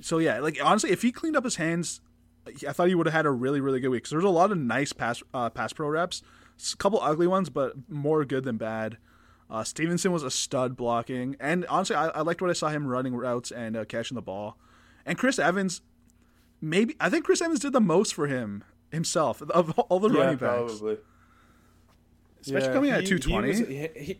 So 0.00 0.18
yeah, 0.18 0.38
like 0.38 0.58
honestly, 0.62 0.90
if 0.90 1.02
he 1.02 1.12
cleaned 1.12 1.36
up 1.36 1.44
his 1.44 1.56
hands, 1.56 2.00
I 2.66 2.72
thought 2.72 2.88
he 2.88 2.94
would 2.94 3.06
have 3.06 3.14
had 3.14 3.26
a 3.26 3.30
really 3.30 3.60
really 3.60 3.80
good 3.80 3.88
week. 3.88 4.02
Because 4.02 4.10
there 4.10 4.18
was 4.18 4.24
a 4.24 4.30
lot 4.30 4.52
of 4.52 4.58
nice 4.58 4.92
pass 4.92 5.22
uh, 5.34 5.50
pass 5.50 5.72
pro 5.72 5.88
reps, 5.88 6.22
a 6.72 6.76
couple 6.76 7.00
ugly 7.00 7.26
ones, 7.26 7.50
but 7.50 7.74
more 7.88 8.24
good 8.24 8.44
than 8.44 8.56
bad. 8.56 8.98
Uh, 9.48 9.62
Stevenson 9.62 10.10
was 10.10 10.24
a 10.24 10.30
stud 10.30 10.76
blocking, 10.76 11.36
and 11.38 11.66
honestly, 11.66 11.94
I, 11.94 12.08
I 12.08 12.20
liked 12.22 12.40
what 12.40 12.50
I 12.50 12.54
saw 12.54 12.68
him 12.68 12.86
running 12.86 13.14
routes 13.14 13.52
and 13.52 13.76
uh, 13.76 13.84
catching 13.84 14.16
the 14.16 14.22
ball. 14.22 14.58
And 15.04 15.16
Chris 15.16 15.38
Evans, 15.38 15.82
maybe 16.66 16.96
I 17.00 17.08
think 17.10 17.24
Chris 17.24 17.40
Evans 17.40 17.60
did 17.60 17.72
the 17.72 17.80
most 17.80 18.14
for 18.14 18.26
him 18.26 18.64
himself 18.90 19.40
of 19.42 19.70
all 19.78 19.98
the 20.00 20.08
running 20.10 20.36
backs, 20.36 20.78
Probably. 20.78 20.98
especially 22.40 22.72
coming 22.72 22.90
at 22.90 23.02
he- 23.02 23.06
two 23.06 23.16
he 23.16 23.20
twenty. 23.20 23.48
was- 23.48 23.58
he- 23.58 23.88
he- 23.96 24.18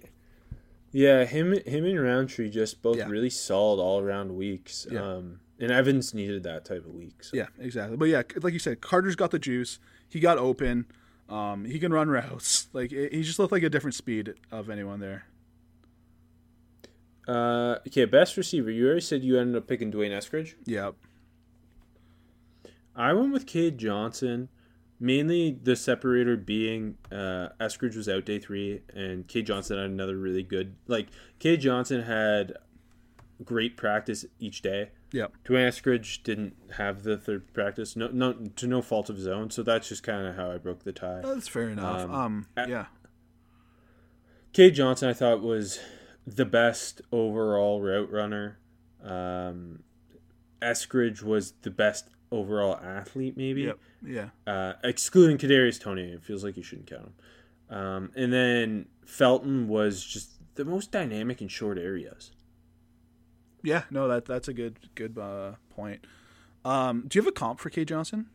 Yeah, 0.93 1.25
him 1.25 1.53
him 1.53 1.85
and 1.85 2.01
Rountree 2.01 2.49
just 2.49 2.81
both 2.83 2.97
Yeah. 2.97 3.09
really 3.09 3.31
solid 3.31 3.81
all 3.83 4.01
around 4.01 4.35
weeks. 4.37 4.87
Yeah. 4.91 5.03
Um, 5.17 5.41
and 5.59 5.71
Evans 5.71 6.13
needed 6.15 6.43
that 6.45 6.65
type 6.65 6.85
of 6.87 6.95
week. 6.95 7.23
So. 7.25 7.37
Yeah, 7.37 7.49
exactly. 7.59 7.97
But 7.97 8.07
yeah, 8.09 8.23
like 8.43 8.53
you 8.53 8.59
said, 8.59 8.81
Carter's 8.81 9.17
got 9.17 9.31
the 9.31 9.39
juice. 9.39 9.79
He 10.09 10.21
got 10.21 10.39
open. 10.39 10.87
Um, 11.29 11.65
he 11.65 11.79
can 11.79 11.93
run 11.93 12.09
routes. 12.09 12.69
Like 12.73 12.93
it- 12.93 13.13
he 13.13 13.23
just 13.23 13.39
looked 13.39 13.53
like 13.53 13.63
a 13.63 13.71
different 13.71 13.95
speed 13.95 14.35
of 14.51 14.71
anyone 14.71 15.01
there. 15.01 15.27
Uh, 17.29 17.79
okay, 17.89 18.05
best 18.05 18.37
receiver. 18.37 18.71
You 18.71 18.87
already 18.87 19.01
said 19.01 19.25
you 19.25 19.39
ended 19.39 19.57
up 19.57 19.67
picking 19.67 19.91
D'Wayne 19.91 20.13
Eskridge. 20.13 20.55
Yep. 20.65 20.95
I 22.97 23.13
went 23.13 23.33
with 23.33 23.47
Cade 23.47 23.79
Johnson, 23.79 24.49
mainly 24.99 25.59
the 25.63 25.77
separator 25.77 26.37
being 26.37 26.97
uh, 27.13 27.51
Eskridge 27.61 27.95
was 27.97 28.09
out 28.09 28.25
day 28.25 28.39
three, 28.39 28.81
and 28.95 29.29
Cade 29.29 29.47
Johnson 29.47 29.77
had 29.77 29.91
another 29.91 30.17
really 30.17 30.43
good. 30.43 30.77
Like 30.87 31.09
Cade 31.39 31.61
Johnson 31.61 32.03
had 32.03 32.55
great 33.45 33.77
practice 33.77 34.25
each 34.39 34.63
day. 34.63 34.91
Yep. 35.13 35.33
D'Wayne 35.45 35.69
Eskridge 35.69 36.23
didn't 36.23 36.57
have 36.77 37.03
the 37.05 37.17
third 37.17 37.53
practice, 37.53 37.95
no, 37.97 38.09
no, 38.09 38.33
to 38.33 38.67
no 38.67 38.83
fault 38.83 39.09
of 39.09 39.17
his 39.17 39.27
own. 39.29 39.51
So 39.51 39.63
that's 39.63 39.89
just 39.89 40.03
kind 40.03 40.27
of 40.27 40.35
how 40.37 40.51
I 40.51 40.59
broke 40.59 40.85
the 40.85 40.93
tie. 40.93 41.21
That's 41.23 41.47
fair 41.49 41.69
enough. 41.69 42.11
Um, 42.11 42.47
Um, 42.57 42.69
yeah. 42.69 42.87
Cade 44.53 44.75
Johnson, 44.75 45.09
I 45.09 45.13
thought 45.13 45.43
was 45.43 45.79
the 46.27 46.47
best 46.47 47.03
overall 47.13 47.83
route 47.83 48.11
runner. 48.11 48.59
Um, 49.05 49.85
Eskridge 50.63 51.23
was 51.23 51.53
the 51.63 51.71
best 51.71 52.09
overall 52.31 52.77
athlete, 52.77 53.37
maybe. 53.37 53.63
Yep. 53.63 53.79
Yeah. 54.07 54.29
Uh, 54.47 54.75
excluding 54.85 55.39
Kadarius 55.39 55.81
Toney, 55.81 56.13
it 56.13 56.23
feels 56.23 56.45
like 56.45 56.57
you 56.57 56.63
shouldn't 56.63 56.89
count 56.89 57.03
him. 57.03 57.77
Um, 57.77 58.13
and 58.15 58.33
then 58.33 58.87
Felton 59.05 59.69
was 59.69 60.05
just 60.05 60.31
the 60.55 60.65
most 60.65 60.91
dynamic 60.91 61.43
in 61.43 61.49
short 61.49 61.79
areas. 61.79 62.33
Yeah. 63.63 63.83
No, 63.91 64.07
that 64.09 64.25
that's 64.27 64.49
a 64.49 64.53
good 64.53 64.79
good 64.95 65.19
uh, 65.19 65.53
point. 65.71 66.07
Um, 66.65 67.05
do 67.07 67.19
you 67.19 67.23
have 67.23 67.29
a 67.29 67.33
comp 67.33 67.61
for 67.61 67.71
K 67.71 67.85
Johnson? 67.85 68.27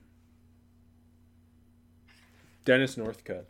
Dennis 2.65 2.95
Northcutt. 2.95 3.45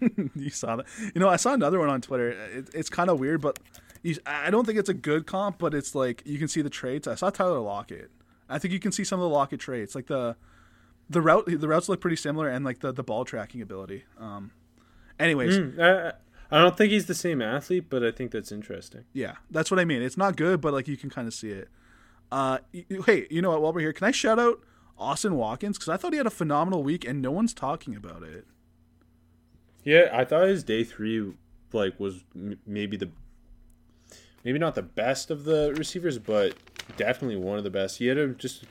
you 0.34 0.50
saw 0.50 0.76
that. 0.76 0.86
You 1.14 1.20
know, 1.20 1.28
I 1.28 1.36
saw 1.36 1.52
another 1.52 1.78
one 1.78 1.88
on 1.88 2.00
Twitter. 2.00 2.30
It, 2.30 2.70
it's 2.74 2.90
kind 2.90 3.10
of 3.10 3.20
weird, 3.20 3.40
but 3.40 3.58
you, 4.02 4.16
I 4.26 4.50
don't 4.50 4.64
think 4.64 4.78
it's 4.78 4.88
a 4.88 4.94
good 4.94 5.26
comp. 5.26 5.58
But 5.58 5.74
it's 5.74 5.94
like 5.94 6.22
you 6.24 6.38
can 6.38 6.48
see 6.48 6.62
the 6.62 6.70
traits. 6.70 7.06
I 7.06 7.14
saw 7.14 7.30
Tyler 7.30 7.60
Lockett. 7.60 8.10
I 8.50 8.58
think 8.58 8.72
you 8.72 8.80
can 8.80 8.92
see 8.92 9.04
some 9.04 9.20
of 9.20 9.22
the 9.22 9.34
Lockett 9.34 9.60
traits, 9.60 9.94
like 9.94 10.06
the 10.06 10.36
the 11.08 11.20
route. 11.22 11.46
The 11.46 11.68
routes 11.68 11.88
look 11.88 12.00
pretty 12.00 12.16
similar, 12.16 12.48
and 12.48 12.64
like 12.64 12.80
the 12.80 12.92
the 12.92 13.02
ball 13.02 13.24
tracking 13.24 13.62
ability. 13.62 14.04
Um, 14.18 14.50
anyways, 15.18 15.56
Hmm, 15.56 15.80
I, 15.80 16.12
I 16.50 16.58
don't 16.58 16.76
think 16.76 16.90
he's 16.92 17.06
the 17.06 17.14
same 17.14 17.40
athlete, 17.40 17.86
but 17.88 18.02
I 18.04 18.10
think 18.10 18.30
that's 18.32 18.50
interesting. 18.52 19.04
Yeah, 19.12 19.36
that's 19.50 19.70
what 19.70 19.78
I 19.80 19.84
mean. 19.84 20.02
It's 20.02 20.16
not 20.16 20.36
good, 20.36 20.60
but 20.60 20.72
like 20.72 20.88
you 20.88 20.96
can 20.96 21.08
kind 21.10 21.26
of 21.28 21.34
see 21.34 21.50
it. 21.50 21.68
Uh, 22.32 22.58
hey, 22.72 23.26
you 23.30 23.40
know 23.42 23.50
what? 23.50 23.62
While 23.62 23.72
we're 23.72 23.80
here, 23.80 23.92
can 23.92 24.06
I 24.06 24.10
shout 24.12 24.38
out 24.38 24.60
Austin 24.98 25.34
Watkins 25.36 25.78
because 25.78 25.88
I 25.88 25.96
thought 25.96 26.12
he 26.12 26.18
had 26.18 26.26
a 26.26 26.30
phenomenal 26.30 26.82
week 26.82 27.04
and 27.04 27.20
no 27.22 27.30
one's 27.30 27.54
talking 27.54 27.96
about 27.96 28.22
it. 28.22 28.46
Yeah, 29.82 30.10
I 30.12 30.24
thought 30.24 30.46
his 30.46 30.62
day 30.62 30.84
three 30.84 31.32
like 31.72 31.98
was 31.98 32.24
m- 32.36 32.58
maybe 32.66 32.96
the 32.96 33.10
maybe 34.44 34.58
not 34.58 34.74
the 34.74 34.82
best 34.82 35.30
of 35.30 35.44
the 35.44 35.74
receivers, 35.76 36.18
but 36.18 36.54
definitely 36.96 37.36
one 37.36 37.58
of 37.58 37.64
the 37.64 37.70
best. 37.70 37.98
He 37.98 38.06
had 38.06 38.18
a 38.18 38.28
just 38.28 38.64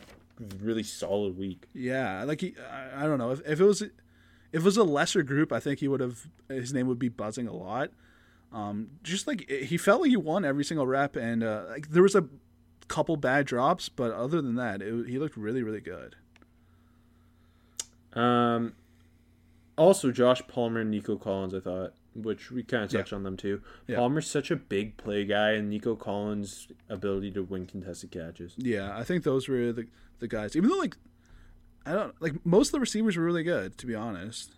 really 0.61 0.83
solid 0.83 1.37
week. 1.37 1.65
Yeah, 1.73 2.23
like 2.23 2.41
he, 2.41 2.55
I, 2.71 3.03
I 3.03 3.07
don't 3.07 3.17
know 3.17 3.31
if, 3.31 3.41
if 3.45 3.59
it 3.59 3.65
was 3.65 3.81
if 3.81 3.91
it 4.51 4.63
was 4.63 4.77
a 4.77 4.83
lesser 4.83 5.23
group, 5.23 5.51
I 5.51 5.59
think 5.59 5.79
he 5.79 5.87
would 5.87 5.99
have 5.99 6.27
his 6.47 6.73
name 6.73 6.87
would 6.87 6.99
be 6.99 7.09
buzzing 7.09 7.47
a 7.47 7.53
lot. 7.53 7.91
Um, 8.51 8.91
just 9.03 9.27
like 9.27 9.49
he 9.49 9.77
felt 9.77 10.01
like 10.01 10.09
he 10.09 10.17
won 10.17 10.43
every 10.43 10.63
single 10.63 10.87
rep, 10.87 11.15
and 11.15 11.43
uh, 11.43 11.65
like 11.69 11.89
there 11.89 12.03
was 12.03 12.15
a 12.15 12.27
couple 12.87 13.15
bad 13.17 13.45
drops, 13.45 13.89
but 13.89 14.11
other 14.11 14.41
than 14.41 14.55
that, 14.55 14.81
it, 14.81 15.07
he 15.07 15.19
looked 15.19 15.37
really 15.37 15.61
really 15.61 15.81
good. 15.81 16.15
Um, 18.13 18.73
also 19.77 20.11
Josh 20.11 20.41
Palmer 20.47 20.81
and 20.81 20.89
Nico 20.89 21.15
Collins, 21.15 21.53
I 21.53 21.59
thought, 21.59 21.93
which 22.23 22.51
we 22.51 22.63
kind 22.63 22.83
of 22.83 22.91
touched 22.91 23.13
on 23.13 23.23
them 23.23 23.37
too. 23.37 23.61
Yeah. 23.87 23.97
Palmer's 23.97 24.29
such 24.29 24.51
a 24.51 24.55
big 24.55 24.97
play 24.97 25.25
guy, 25.25 25.51
and 25.51 25.69
Nico 25.69 25.95
Collins' 25.95 26.67
ability 26.89 27.31
to 27.31 27.43
win 27.43 27.65
contested 27.65 28.11
catches. 28.11 28.53
Yeah, 28.57 28.97
I 28.97 29.03
think 29.03 29.23
those 29.23 29.47
were 29.47 29.71
the 29.71 29.87
the 30.19 30.27
guys. 30.27 30.55
Even 30.55 30.69
though 30.69 30.77
like 30.77 30.97
I 31.85 31.93
don't 31.93 32.21
like 32.21 32.45
most 32.45 32.69
of 32.69 32.71
the 32.73 32.79
receivers 32.79 33.17
were 33.17 33.23
really 33.23 33.43
good, 33.43 33.77
to 33.77 33.85
be 33.85 33.95
honest. 33.95 34.55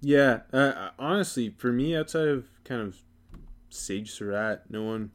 Yeah, 0.00 0.40
uh, 0.52 0.90
honestly, 0.98 1.50
for 1.58 1.72
me, 1.72 1.96
outside 1.96 2.28
of 2.28 2.48
kind 2.62 2.80
of 2.80 3.02
Sage 3.68 4.12
Surratt, 4.12 4.62
no 4.70 4.84
one 4.84 5.10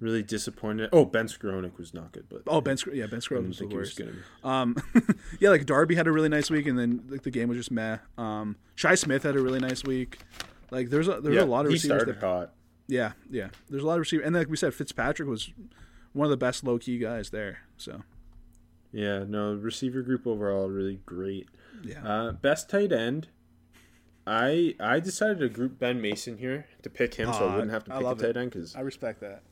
really 0.00 0.22
disappointed. 0.22 0.90
Oh, 0.92 1.04
Ben 1.04 1.26
Skowronek 1.26 1.76
was 1.78 1.92
not 1.94 2.12
good, 2.12 2.26
but 2.28 2.42
Oh, 2.46 2.60
Ben, 2.60 2.76
Skr- 2.76 2.94
yeah, 2.94 3.06
Ben 3.06 3.20
Skowronek 3.20 3.48
was 3.48 3.58
the 3.58 3.66
he 3.68 3.76
was 3.76 3.98
worst. 3.98 4.00
Um, 4.44 4.76
yeah, 5.40 5.50
like 5.50 5.66
Darby 5.66 5.94
had 5.96 6.06
a 6.06 6.12
really 6.12 6.28
nice 6.28 6.50
week, 6.50 6.66
and 6.66 6.78
then 6.78 7.02
like 7.08 7.22
the 7.22 7.30
game 7.30 7.48
was 7.48 7.58
just 7.58 7.70
meh. 7.70 7.98
Um, 8.16 8.56
Shi 8.76 8.94
Smith 8.96 9.22
had 9.24 9.36
a 9.36 9.40
really 9.40 9.60
nice 9.60 9.82
week. 9.84 10.18
Like 10.70 10.90
there's 10.90 11.08
a 11.08 11.20
there's 11.20 11.34
yeah, 11.36 11.42
a 11.42 11.44
lot 11.44 11.64
of 11.64 11.70
he 11.70 11.74
receivers. 11.74 12.02
started 12.02 12.20
That, 12.20 12.26
hot. 12.26 12.52
yeah, 12.86 13.12
yeah. 13.30 13.48
There's 13.68 13.82
a 13.82 13.86
lot 13.86 13.94
of 13.94 14.00
receivers, 14.00 14.26
and 14.26 14.34
like 14.36 14.48
we 14.48 14.56
said, 14.56 14.74
Fitzpatrick 14.74 15.28
was 15.28 15.50
one 16.12 16.24
of 16.26 16.30
the 16.30 16.36
best 16.36 16.62
low 16.64 16.78
key 16.78 16.98
guys 16.98 17.30
there. 17.30 17.60
So 17.76 18.02
Yeah, 18.92 19.24
no, 19.26 19.54
receiver 19.54 20.02
group 20.02 20.26
overall 20.26 20.68
really 20.68 21.00
great. 21.06 21.48
yeah, 21.82 22.06
Uh, 22.06 22.32
best 22.32 22.68
tight 22.70 22.92
end. 22.92 23.28
I 24.26 24.74
I 24.78 25.00
decided 25.00 25.38
to 25.40 25.48
group 25.48 25.78
Ben 25.78 26.00
Mason 26.02 26.36
here 26.38 26.66
to 26.82 26.90
pick 26.90 27.14
him, 27.14 27.32
so 27.32 27.48
I 27.48 27.54
wouldn't 27.54 27.72
have 27.72 27.84
to 27.84 27.90
pick 27.92 28.00
a 28.00 28.14
tight 28.14 28.24
it. 28.30 28.36
end 28.36 28.50
because 28.50 28.76
I 28.76 28.80
respect 28.80 29.20
that. 29.20 29.42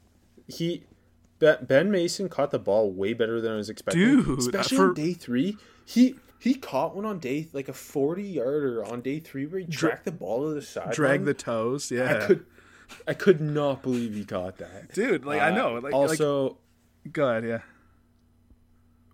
He 0.48 0.84
Ben 1.38 1.90
Mason 1.90 2.28
caught 2.28 2.50
the 2.50 2.58
ball 2.58 2.90
way 2.90 3.12
better 3.12 3.40
than 3.40 3.52
I 3.52 3.56
was 3.56 3.68
expecting. 3.68 4.02
Dude, 4.02 4.38
especially 4.38 4.76
for- 4.76 4.88
on 4.88 4.94
day 4.94 5.12
three, 5.12 5.56
he 5.84 6.14
he 6.38 6.54
caught 6.54 6.94
one 6.94 7.04
on 7.04 7.18
day 7.18 7.48
like 7.52 7.68
a 7.68 7.72
forty 7.72 8.22
yarder 8.22 8.84
on 8.84 9.00
day 9.02 9.20
three 9.20 9.46
where 9.46 9.60
he 9.60 9.66
tracked 9.66 10.04
the 10.04 10.12
ball 10.12 10.48
to 10.48 10.54
the 10.54 10.62
side. 10.62 10.92
Drag 10.92 11.24
the 11.24 11.34
toes. 11.34 11.90
Yeah, 11.90 12.18
I 12.22 12.26
could 12.26 12.46
I 13.08 13.14
could 13.14 13.40
not 13.40 13.82
believe 13.82 14.14
he 14.14 14.24
caught 14.24 14.56
that. 14.58 14.92
dude. 14.94 15.24
Like 15.24 15.40
I 15.40 15.50
Uh, 15.50 15.54
know. 15.54 15.74
Like 15.78 15.92
also. 15.92 16.58
like, 17.04 17.12
good. 17.12 17.44
Yeah. 17.44 17.60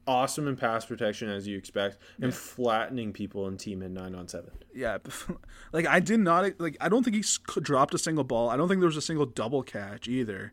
awesome 0.06 0.48
in 0.48 0.56
pass 0.56 0.84
protection 0.84 1.28
as 1.28 1.46
you 1.46 1.56
expect, 1.56 1.96
and 2.20 2.34
flattening 2.34 3.12
people 3.12 3.46
in 3.48 3.56
team 3.56 3.82
in 3.82 3.94
nine 3.94 4.14
on 4.14 4.28
seven. 4.28 4.50
Yeah, 4.74 4.98
like 5.72 5.86
I 5.86 6.00
did 6.00 6.20
not 6.20 6.58
like. 6.60 6.76
I 6.80 6.88
don't 6.88 7.02
think 7.04 7.16
he 7.16 7.24
dropped 7.60 7.94
a 7.94 7.98
single 7.98 8.24
ball. 8.24 8.48
I 8.48 8.56
don't 8.56 8.68
think 8.68 8.80
there 8.80 8.88
was 8.88 8.96
a 8.96 9.02
single 9.02 9.26
double 9.26 9.62
catch 9.62 10.08
either. 10.08 10.52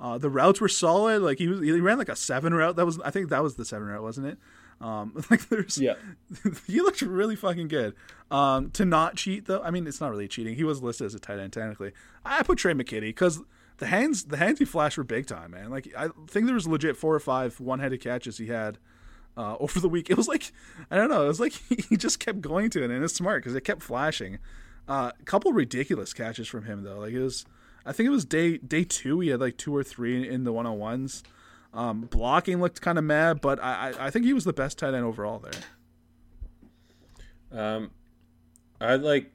Uh, 0.00 0.18
the 0.18 0.28
routes 0.30 0.60
were 0.60 0.68
solid. 0.68 1.22
Like 1.22 1.38
he 1.38 1.48
was, 1.48 1.60
he 1.60 1.72
ran 1.80 1.98
like 1.98 2.08
a 2.08 2.16
seven 2.16 2.52
route. 2.52 2.76
That 2.76 2.84
was, 2.86 3.00
I 3.00 3.10
think 3.10 3.28
that 3.30 3.42
was 3.42 3.54
the 3.54 3.64
seven 3.64 3.88
route, 3.88 4.02
wasn't 4.02 4.26
it? 4.26 4.38
Um, 4.80 5.12
like 5.30 5.48
there's, 5.48 5.78
Yeah. 5.78 5.94
he 6.66 6.80
looked 6.80 7.00
really 7.02 7.36
fucking 7.36 7.68
good. 7.68 7.94
Um, 8.30 8.70
to 8.72 8.84
not 8.84 9.16
cheat 9.16 9.46
though, 9.46 9.62
I 9.62 9.70
mean 9.70 9.86
it's 9.86 10.00
not 10.00 10.10
really 10.10 10.28
cheating. 10.28 10.56
He 10.56 10.64
was 10.64 10.82
listed 10.82 11.06
as 11.06 11.14
a 11.14 11.18
tight 11.20 11.38
end 11.38 11.52
technically. 11.52 11.92
I 12.24 12.42
put 12.42 12.58
Tre' 12.58 12.72
McKitty 12.72 13.00
because 13.02 13.40
the 13.78 13.86
hands, 13.86 14.24
the 14.24 14.36
hands 14.36 14.58
he 14.58 14.64
flashed 14.64 14.96
were 14.96 15.04
big 15.04 15.26
time, 15.26 15.52
man. 15.52 15.70
Like 15.70 15.92
I 15.96 16.08
think 16.28 16.46
there 16.46 16.54
was 16.54 16.66
legit 16.66 16.96
four 16.96 17.14
or 17.14 17.20
five 17.20 17.60
one-headed 17.60 18.00
catches 18.00 18.38
he 18.38 18.46
had 18.46 18.78
uh, 19.36 19.56
over 19.60 19.80
the 19.80 19.88
week. 19.88 20.10
It 20.10 20.16
was 20.16 20.28
like 20.28 20.52
I 20.90 20.96
don't 20.96 21.08
know. 21.10 21.24
It 21.24 21.28
was 21.28 21.40
like 21.40 21.52
he 21.88 21.96
just 21.96 22.18
kept 22.18 22.40
going 22.40 22.70
to 22.70 22.82
it, 22.82 22.90
and 22.90 23.02
it's 23.04 23.14
smart 23.14 23.42
because 23.42 23.54
it 23.54 23.62
kept 23.62 23.82
flashing. 23.82 24.38
A 24.86 25.12
couple 25.24 25.52
ridiculous 25.52 26.12
catches 26.12 26.46
from 26.46 26.64
him 26.64 26.82
though. 26.82 26.98
Like 26.98 27.12
it 27.12 27.22
was, 27.22 27.46
I 27.86 27.92
think 27.92 28.06
it 28.06 28.10
was 28.10 28.24
day 28.24 28.58
day 28.58 28.84
two. 28.84 29.20
He 29.20 29.28
had 29.28 29.40
like 29.40 29.56
two 29.56 29.74
or 29.74 29.82
three 29.82 30.28
in 30.28 30.44
the 30.44 30.52
one 30.52 30.66
on 30.66 30.78
ones. 30.78 31.22
Um, 31.72 32.02
blocking 32.02 32.60
looked 32.60 32.80
kind 32.80 32.98
of 32.98 33.04
mad, 33.04 33.40
but 33.40 33.62
I, 33.62 33.90
I 33.98 34.06
I 34.06 34.10
think 34.10 34.24
he 34.24 34.32
was 34.32 34.44
the 34.44 34.52
best 34.52 34.78
tight 34.78 34.94
end 34.94 35.04
overall 35.04 35.40
there. 35.40 35.60
Um, 37.52 37.90
I 38.80 38.96
like 38.96 39.32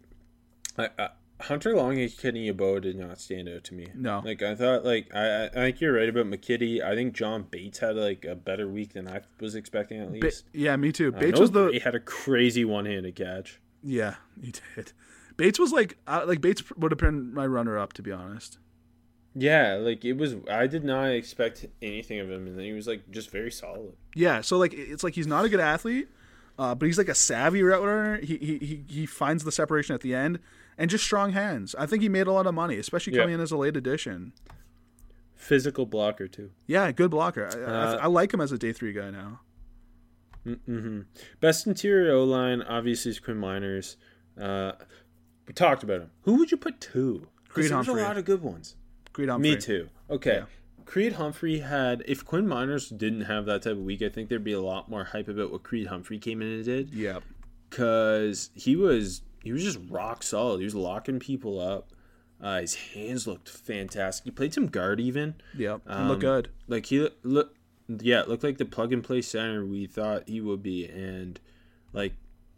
I, 0.77 0.89
I, 0.97 1.09
Hunter 1.41 1.75
Long 1.75 1.97
and 1.99 2.17
Kenny 2.17 2.51
Yeboah 2.51 2.81
did 2.81 2.97
not 2.97 3.19
stand 3.19 3.47
out 3.47 3.63
to 3.65 3.73
me. 3.73 3.87
No. 3.95 4.21
like 4.25 4.41
I 4.41 4.55
thought, 4.55 4.83
like 4.83 5.13
I, 5.13 5.25
I 5.25 5.45
I 5.45 5.49
think 5.49 5.81
you're 5.81 5.93
right 5.93 6.09
about 6.09 6.25
McKitty. 6.25 6.81
I 6.83 6.95
think 6.95 7.13
John 7.13 7.43
Bates 7.49 7.79
had 7.79 7.95
like 7.95 8.25
a 8.25 8.35
better 8.35 8.67
week 8.67 8.93
than 8.93 9.07
I 9.07 9.21
was 9.39 9.55
expecting 9.55 10.01
at 10.01 10.11
Ba- 10.11 10.19
least. 10.19 10.45
yeah, 10.53 10.75
me 10.75 10.91
too. 10.91 11.11
Bates 11.11 11.39
was 11.39 11.51
the 11.51 11.67
Gray 11.69 11.79
had 11.79 11.95
a 11.95 11.99
crazy 11.99 12.65
one-handed 12.65 13.15
catch. 13.15 13.59
yeah 13.83 14.15
he 14.41 14.51
did. 14.75 14.91
Bates 15.39 15.57
was 15.57 15.71
like 15.71 15.97
uh, 16.05 16.23
like 16.27 16.41
Bates 16.41 16.63
would 16.77 16.91
have 16.91 16.99
been 16.99 17.33
my 17.33 17.47
runner 17.47 17.79
up 17.79 17.93
to 17.93 18.01
be 18.03 18.11
honest. 18.11 18.59
Yeah, 19.35 19.75
like 19.75 20.03
it 20.05 20.13
was. 20.13 20.35
I 20.51 20.67
did 20.67 20.83
not 20.83 21.05
expect 21.11 21.65
anything 21.81 22.19
of 22.19 22.29
him, 22.29 22.45
and 22.47 22.57
then 22.57 22.65
he 22.65 22.73
was 22.73 22.87
like 22.87 23.09
just 23.09 23.29
very 23.31 23.51
solid. 23.51 23.93
Yeah, 24.15 24.41
so 24.41 24.57
like 24.57 24.73
it's 24.73 25.03
like 25.03 25.13
he's 25.15 25.27
not 25.27 25.45
a 25.45 25.49
good 25.49 25.59
athlete, 25.59 26.09
uh, 26.57 26.75
but 26.75 26.87
he's 26.87 26.97
like 26.97 27.09
a 27.09 27.15
savvy 27.15 27.63
route 27.63 27.81
runner. 27.83 28.17
He, 28.17 28.37
he 28.37 28.57
he 28.57 28.83
he 28.87 29.05
finds 29.05 29.43
the 29.43 29.51
separation 29.51 29.95
at 29.95 30.01
the 30.01 30.13
end 30.13 30.39
and 30.77 30.89
just 30.89 31.03
strong 31.03 31.31
hands. 31.31 31.75
I 31.77 31.85
think 31.85 32.01
he 32.01 32.09
made 32.09 32.27
a 32.27 32.31
lot 32.31 32.47
of 32.47 32.53
money, 32.53 32.77
especially 32.77 33.13
Yeah. 33.13 33.21
coming 33.21 33.35
in 33.35 33.41
as 33.41 33.51
a 33.51 33.57
late 33.57 33.77
addition. 33.77 34.33
Physical 35.35 35.85
blocker 35.85 36.27
too. 36.27 36.51
Yeah, 36.67 36.91
good 36.91 37.11
blocker. 37.11 37.47
I, 37.47 37.59
I, 37.59 37.63
Uh, 37.93 37.97
I 38.03 38.07
like 38.07 38.33
him 38.33 38.41
as 38.41 38.51
a 38.51 38.57
day 38.57 38.73
three 38.73 38.93
guy 38.93 39.09
now. 39.09 39.39
Mm-hmm. 40.45 41.01
Best 41.39 41.67
interior 41.67 42.13
O 42.13 42.23
line 42.23 42.61
obviously 42.61 43.11
is 43.11 43.19
Quinn 43.19 43.37
Meinerz. 43.37 43.95
Uh, 44.39 44.71
we 45.49 45.53
talked 45.53 45.81
about 45.81 46.01
him. 46.01 46.11
Who 46.21 46.35
would 46.35 46.51
you 46.51 46.57
put 46.57 46.79
two? 46.79 47.27
Creed 47.49 47.69
Because 47.69 47.87
there's 47.87 47.97
a 47.97 48.03
lot 48.03 48.17
of 48.17 48.25
good 48.25 48.43
ones. 48.43 48.75
Creed 49.13 49.29
Humphrey. 49.29 49.49
Me 49.49 49.57
too. 49.57 49.89
Okay. 50.07 50.37
Yeah. 50.37 50.45
Creed 50.85 51.13
Humphrey 51.13 51.61
had 51.61 52.03
if 52.07 52.23
Quinn 52.23 52.45
Meinerz 52.45 52.95
didn't 52.95 53.21
have 53.21 53.47
that 53.47 53.63
type 53.63 53.71
of 53.71 53.79
week, 53.79 54.03
I 54.03 54.09
think 54.09 54.29
there'd 54.29 54.43
be 54.43 54.53
a 54.53 54.61
lot 54.61 54.91
more 54.91 55.05
hype 55.05 55.27
about 55.27 55.51
what 55.51 55.63
Creed 55.63 55.87
Humphrey 55.87 56.19
came 56.19 56.43
in 56.43 56.49
and 56.49 56.63
did. 56.63 56.93
Yeah. 56.93 57.21
Cause 57.71 58.51
he 58.53 58.75
was 58.75 59.23
he 59.43 59.51
was 59.51 59.63
just 59.63 59.79
rock 59.89 60.21
solid. 60.21 60.59
He 60.59 60.65
was 60.65 60.75
locking 60.75 61.17
people 61.17 61.59
up. 61.59 61.93
Uh, 62.39 62.61
his 62.61 62.75
hands 62.75 63.25
looked 63.25 63.49
fantastic. 63.49 64.25
He 64.25 64.31
played 64.31 64.53
some 64.53 64.67
guard 64.67 64.99
even. 64.99 65.33
Yep. 65.57 65.81
Um, 65.87 66.09
look 66.09 66.19
good. 66.19 66.49
Like 66.67 66.85
he 66.85 67.09
look, 67.23 67.55
yeah, 67.87 68.21
it 68.21 68.29
looked 68.29 68.43
like 68.43 68.59
the 68.59 68.65
plug 68.65 68.93
and 68.93 69.03
play 69.03 69.23
center 69.23 69.65
we 69.65 69.87
thought 69.87 70.29
he 70.29 70.41
would 70.41 70.61
be, 70.61 70.85
and 70.85 71.39
like 71.91 72.13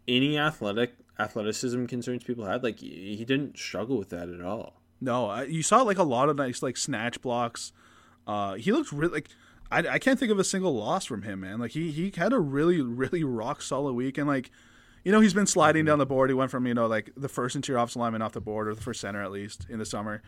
any 0.06 0.38
athletic 0.38 0.92
athleticism 1.18 1.86
concerns 1.86 2.24
people 2.24 2.44
had, 2.44 2.62
like 2.62 2.80
he 2.80 3.24
didn't 3.24 3.58
struggle 3.58 3.98
with 3.98 4.10
that 4.10 4.28
at 4.28 4.40
all. 4.40 4.80
No, 5.00 5.40
you 5.42 5.62
saw 5.62 5.82
like 5.82 5.98
a 5.98 6.04
lot 6.04 6.28
of 6.28 6.36
nice 6.36 6.62
like 6.62 6.76
snatch 6.76 7.20
blocks. 7.20 7.72
Uh, 8.26 8.54
he 8.54 8.72
looked 8.72 8.92
really 8.92 9.12
like 9.12 9.28
I, 9.70 9.78
I 9.94 9.98
can't 9.98 10.18
think 10.18 10.30
of 10.30 10.38
a 10.38 10.44
single 10.44 10.74
loss 10.74 11.04
from 11.04 11.22
him, 11.22 11.40
man. 11.40 11.58
Like 11.58 11.72
he 11.72 11.90
he 11.90 12.12
had 12.14 12.32
a 12.32 12.38
really 12.38 12.80
really 12.80 13.24
rock 13.24 13.62
solid 13.62 13.94
week, 13.94 14.18
and 14.18 14.28
like 14.28 14.50
you 15.04 15.10
know 15.10 15.20
he's 15.20 15.34
been 15.34 15.46
sliding 15.46 15.84
down 15.84 15.98
the 15.98 16.06
board. 16.06 16.30
He 16.30 16.34
went 16.34 16.50
from 16.50 16.66
you 16.66 16.74
know 16.74 16.86
like 16.86 17.10
the 17.16 17.28
first 17.28 17.56
interior 17.56 17.78
offensive 17.78 18.00
lineman 18.00 18.22
off 18.22 18.32
the 18.32 18.40
board 18.40 18.68
or 18.68 18.74
the 18.74 18.80
first 18.82 19.00
center 19.00 19.22
at 19.22 19.32
least 19.32 19.66
in 19.68 19.78
the 19.78 19.86
summer 19.86 20.22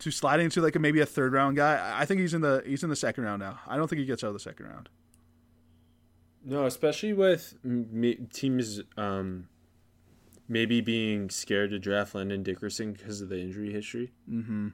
to 0.00 0.10
sliding 0.10 0.48
to 0.50 0.60
like 0.60 0.76
a, 0.76 0.78
maybe 0.78 1.00
a 1.00 1.06
third 1.06 1.32
round 1.32 1.56
guy. 1.56 1.96
I- 2.00 2.04
think 2.04 2.20
he's 2.20 2.34
in 2.34 2.40
the 2.40 2.62
he's 2.66 2.82
in 2.82 2.90
the 2.90 2.96
second 2.96 3.24
round 3.24 3.40
now. 3.40 3.60
I 3.66 3.76
don't 3.76 3.88
think 3.88 4.00
he 4.00 4.06
gets 4.06 4.24
out 4.24 4.28
of 4.28 4.34
the 4.34 4.40
second 4.40 4.66
round. 4.66 4.88
No, 6.44 6.66
especially 6.66 7.12
with 7.12 7.58
teams 8.32 8.80
um, 8.96 9.48
maybe 10.48 10.80
being 10.80 11.30
scared 11.30 11.70
to 11.70 11.78
draft 11.78 12.14
Landon 12.14 12.42
Dickerson 12.42 12.92
because 12.92 13.20
of 13.20 13.28
the 13.28 13.38
injury 13.40 13.72
history. 13.72 14.12
Mm-hmm. 14.30 14.68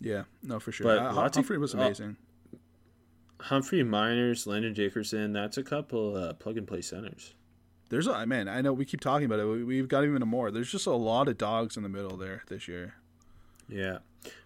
Yeah, 0.00 0.24
no, 0.42 0.60
for 0.60 0.72
sure. 0.72 0.84
But 0.84 0.98
Uh, 0.98 1.12
Humphrey 1.34 1.58
was 1.58 1.74
uh, 1.74 1.78
amazing. 1.78 2.16
Humphrey 3.40 3.82
Meinerz, 3.82 4.46
Landon 4.46 4.74
Dickerson, 4.74 5.32
that's 5.32 5.56
a 5.56 5.62
couple 5.62 6.16
uh, 6.16 6.32
plug 6.34 6.58
and 6.58 6.66
play 6.66 6.82
centers. 6.82 7.34
There's 7.88 8.06
a 8.06 8.24
man. 8.26 8.48
I 8.48 8.60
know 8.60 8.72
we 8.72 8.84
keep 8.84 9.00
talking 9.00 9.24
about 9.26 9.40
it. 9.40 9.46
We, 9.46 9.64
we've 9.64 9.88
got 9.88 10.04
even 10.04 10.20
more. 10.28 10.50
There's 10.50 10.70
just 10.70 10.86
a 10.86 10.92
lot 10.92 11.26
of 11.26 11.38
dogs 11.38 11.76
in 11.76 11.82
the 11.82 11.88
middle 11.88 12.16
there 12.16 12.42
this 12.48 12.68
year. 12.68 12.94
Yeah. 13.68 13.98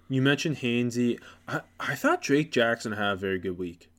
You 0.09 0.23
mentioned 0.23 0.59
Hainsey. 0.59 1.19
I, 1.49 1.61
I 1.81 1.95
thought 1.95 2.23
Drake 2.23 2.53
Jackson 2.53 2.93
had 2.93 3.13
a 3.13 3.17
very 3.17 3.39
good 3.39 3.59
week. 3.59 3.91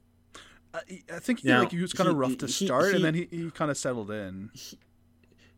I, 0.73 0.79
I 1.13 1.19
think 1.19 1.39
he, 1.41 1.47
Now, 1.49 1.59
like 1.59 1.71
he 1.71 1.81
was 1.81 1.93
kind 1.93 2.09
of 2.09 2.15
rough 2.15 2.37
to 2.39 2.47
he- 2.47 2.65
start, 2.65 2.89
he- 2.89 2.95
and 2.95 3.03
then 3.05 3.13
he, 3.13 3.27
he 3.29 3.51
kind 3.51 3.69
of 3.69 3.77
settled 3.77 4.09
in. 4.11 4.49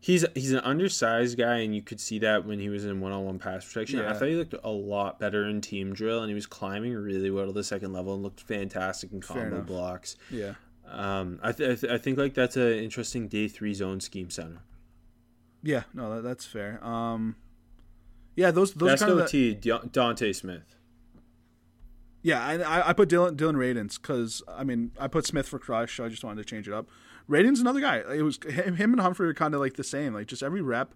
He's 0.00 0.24
he's 0.34 0.52
an 0.52 0.60
undersized 0.60 1.36
guy, 1.36 1.56
and 1.58 1.74
you 1.74 1.82
could 1.82 1.98
see 2.00 2.20
that 2.20 2.46
when 2.46 2.60
he 2.60 2.68
was 2.68 2.84
in 2.84 3.00
one 3.00 3.10
on 3.12 3.24
one 3.24 3.38
pass 3.40 3.64
protection. 3.66 4.00
I 4.00 4.12
thought 4.12 4.28
he 4.28 4.36
looked 4.36 4.54
a 4.62 4.70
lot 4.70 5.18
better 5.18 5.44
in 5.48 5.60
team 5.60 5.92
drill, 5.92 6.20
and 6.20 6.28
he 6.28 6.34
was 6.34 6.46
climbing 6.46 6.94
really 6.94 7.30
well 7.30 7.46
to 7.46 7.52
the 7.52 7.64
second 7.64 7.92
level 7.92 8.14
and 8.14 8.22
looked 8.22 8.40
fantastic 8.40 9.10
in 9.12 9.20
combo 9.20 9.60
blocks. 9.60 10.16
Yeah, 10.30 10.54
Um, 10.86 11.40
I, 11.42 11.50
th- 11.50 11.70
I, 11.70 11.74
th- 11.80 11.92
I 11.92 11.98
think 11.98 12.16
like 12.16 12.34
that's 12.34 12.56
an 12.56 12.74
interesting 12.74 13.26
day 13.26 13.48
three 13.48 13.74
zone 13.74 13.98
scheme 14.00 14.30
center. 14.30 14.60
yeah, 15.64 15.82
no, 15.92 16.14
that, 16.14 16.22
that's 16.22 16.46
fair. 16.46 16.78
Um, 16.84 17.34
yeah, 18.36 18.52
those 18.52 18.74
those 18.74 18.92
Best 18.92 19.00
kind 19.02 19.12
of 19.14 19.18
OT, 19.24 19.54
Da- 19.54 19.80
D'Ante 19.90 20.32
Smith. 20.32 20.76
yeah. 22.22 22.44
I, 22.44 22.54
I 22.58 22.88
I 22.90 22.92
put 22.92 23.08
Dillon 23.08 23.34
Dillon 23.34 23.56
Radunz 23.56 24.00
because 24.00 24.42
I 24.46 24.62
mean 24.62 24.92
I 24.98 25.08
put 25.08 25.26
Smith 25.26 25.48
for 25.48 25.58
crush. 25.58 25.96
So 25.96 26.04
I 26.04 26.08
just 26.08 26.22
wanted 26.22 26.46
to 26.46 26.48
change 26.48 26.68
it 26.68 26.74
up. 26.74 26.88
Radunz 27.28 27.60
another 27.60 27.80
guy. 27.80 27.98
It 27.98 28.22
was 28.22 28.38
him, 28.48 28.76
him 28.76 28.92
and 28.92 29.00
Humphrey 29.00 29.28
are 29.28 29.34
kind 29.34 29.54
of 29.54 29.60
like 29.60 29.74
the 29.74 29.84
same. 29.84 30.14
Like 30.14 30.26
just 30.26 30.42
every 30.42 30.62
rep. 30.62 30.94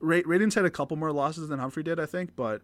Ra- 0.00 0.18
Radunz 0.18 0.54
had 0.54 0.64
a 0.64 0.70
couple 0.70 0.96
more 0.96 1.12
losses 1.12 1.48
than 1.48 1.58
Humphrey 1.58 1.82
did, 1.82 1.98
I 1.98 2.06
think, 2.06 2.36
but 2.36 2.62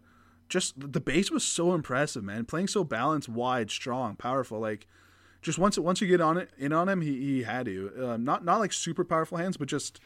just 0.49 0.91
the 0.91 0.99
base 0.99 1.31
was 1.31 1.43
so 1.43 1.73
impressive, 1.73 2.23
man. 2.23 2.45
Playing 2.45 2.67
so 2.67 2.83
balanced, 2.83 3.29
wide, 3.29 3.69
strong, 3.71 4.15
powerful. 4.15 4.59
Like 4.59 4.87
just 5.41 5.57
once 5.57 5.77
once 5.77 6.01
you 6.01 6.07
get 6.07 6.21
on 6.21 6.37
it 6.37 6.49
in 6.57 6.73
on 6.73 6.89
him, 6.89 7.01
he, 7.01 7.19
he 7.19 7.43
had 7.43 7.67
you. 7.67 7.91
Um, 8.01 8.23
not 8.23 8.45
not 8.45 8.59
like 8.59 8.73
super 8.73 9.03
powerful 9.03 9.37
hands, 9.37 9.57
but 9.57 9.67
just 9.67 9.99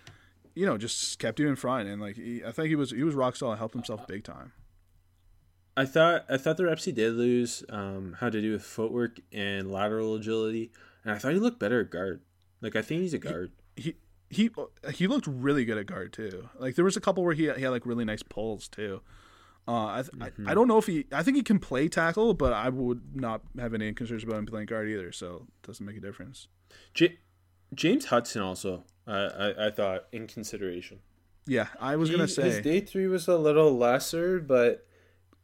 you 0.56 0.66
know 0.66 0.78
just 0.78 1.20
kept 1.20 1.40
you 1.40 1.48
in 1.48 1.56
front. 1.56 1.88
And 1.90 2.02
like 2.02 2.16
he, 2.16 2.44
I 2.46 2.52
think 2.52 2.70
he 2.70 2.76
was 2.76 2.92
he 2.92 3.04
was 3.04 3.16
rock 3.16 3.36
solid, 3.36 3.58
helped 3.58 3.76
himself 3.76 4.08
big 4.08 4.24
time. 4.24 4.54
I 5.76 5.86
thought 5.86 6.26
I 6.30 6.38
thought 6.38 6.58
the 6.58 6.66
reps 6.66 6.86
he 6.86 6.92
did 6.92 7.14
lose 7.14 7.64
um, 7.70 8.18
had 8.20 8.34
to 8.34 8.42
do 8.42 8.52
with 8.54 8.64
footwork 8.64 9.20
and 9.32 9.72
lateral 9.72 10.16
agility, 10.16 10.72
and 11.04 11.14
I 11.14 11.18
thought 11.18 11.34
he 11.34 11.40
looked 11.40 11.60
better 11.60 11.82
at 11.82 11.90
guard. 11.90 12.22
Like 12.62 12.76
I 12.76 12.82
think 12.82 13.02
he's 13.02 13.14
a 13.14 13.20
guard. 13.20 13.52
He 13.76 13.96
he 14.30 14.50
he 14.94 15.08
looked 15.08 15.28
really 15.28 15.66
good 15.66 15.78
at 15.78 15.86
guard 15.86 16.14
too. 16.14 16.50
Like 16.58 16.76
there 16.76 16.86
was 16.86 16.96
a 16.96 17.02
couple 17.02 17.24
where 17.24 17.34
he 17.34 17.52
he 17.52 17.64
had 17.64 17.70
like 17.70 17.86
really 17.86 18.06
nice 18.06 18.24
pulls 18.24 18.68
too. 18.68 19.02
Uh, 19.68 19.72
I, 19.72 20.02
mm-hmm. 20.02 20.48
I, 20.48 20.52
I 20.52 20.54
don't 20.54 20.68
know 20.68 20.78
if 20.78 20.88
he 20.88 21.06
I 21.12 21.22
think 21.24 21.38
he 21.38 21.44
can 21.44 21.60
play 21.60 21.88
tackle, 21.88 22.34
but 22.34 22.54
I 22.54 22.70
would 22.70 23.16
not 23.16 23.42
have 23.60 23.74
any 23.74 23.94
concerns 23.94 24.24
about 24.24 24.38
him 24.38 24.46
playing 24.46 24.68
guard 24.68 24.90
either. 24.90 25.12
So 25.12 25.48
it 25.48 25.68
doesn't 25.68 25.86
make 25.86 25.98
a 25.98 26.02
difference. 26.02 26.48
J- 26.94 27.20
James 27.74 28.06
Hudson 28.06 28.42
also 28.42 28.84
uh, 29.08 29.54
I 29.58 29.68
I 29.68 29.72
thought 29.72 30.06
in 30.12 30.28
consideration. 30.28 31.00
Yeah, 31.46 31.68
I 31.80 31.96
was 31.96 32.10
he, 32.10 32.16
gonna 32.16 32.28
say 32.28 32.44
his 32.44 32.62
day 32.62 32.80
three 32.80 33.08
was 33.08 33.28
a 33.28 33.38
little 33.38 33.76
lesser, 33.78 34.40
but 34.40 34.86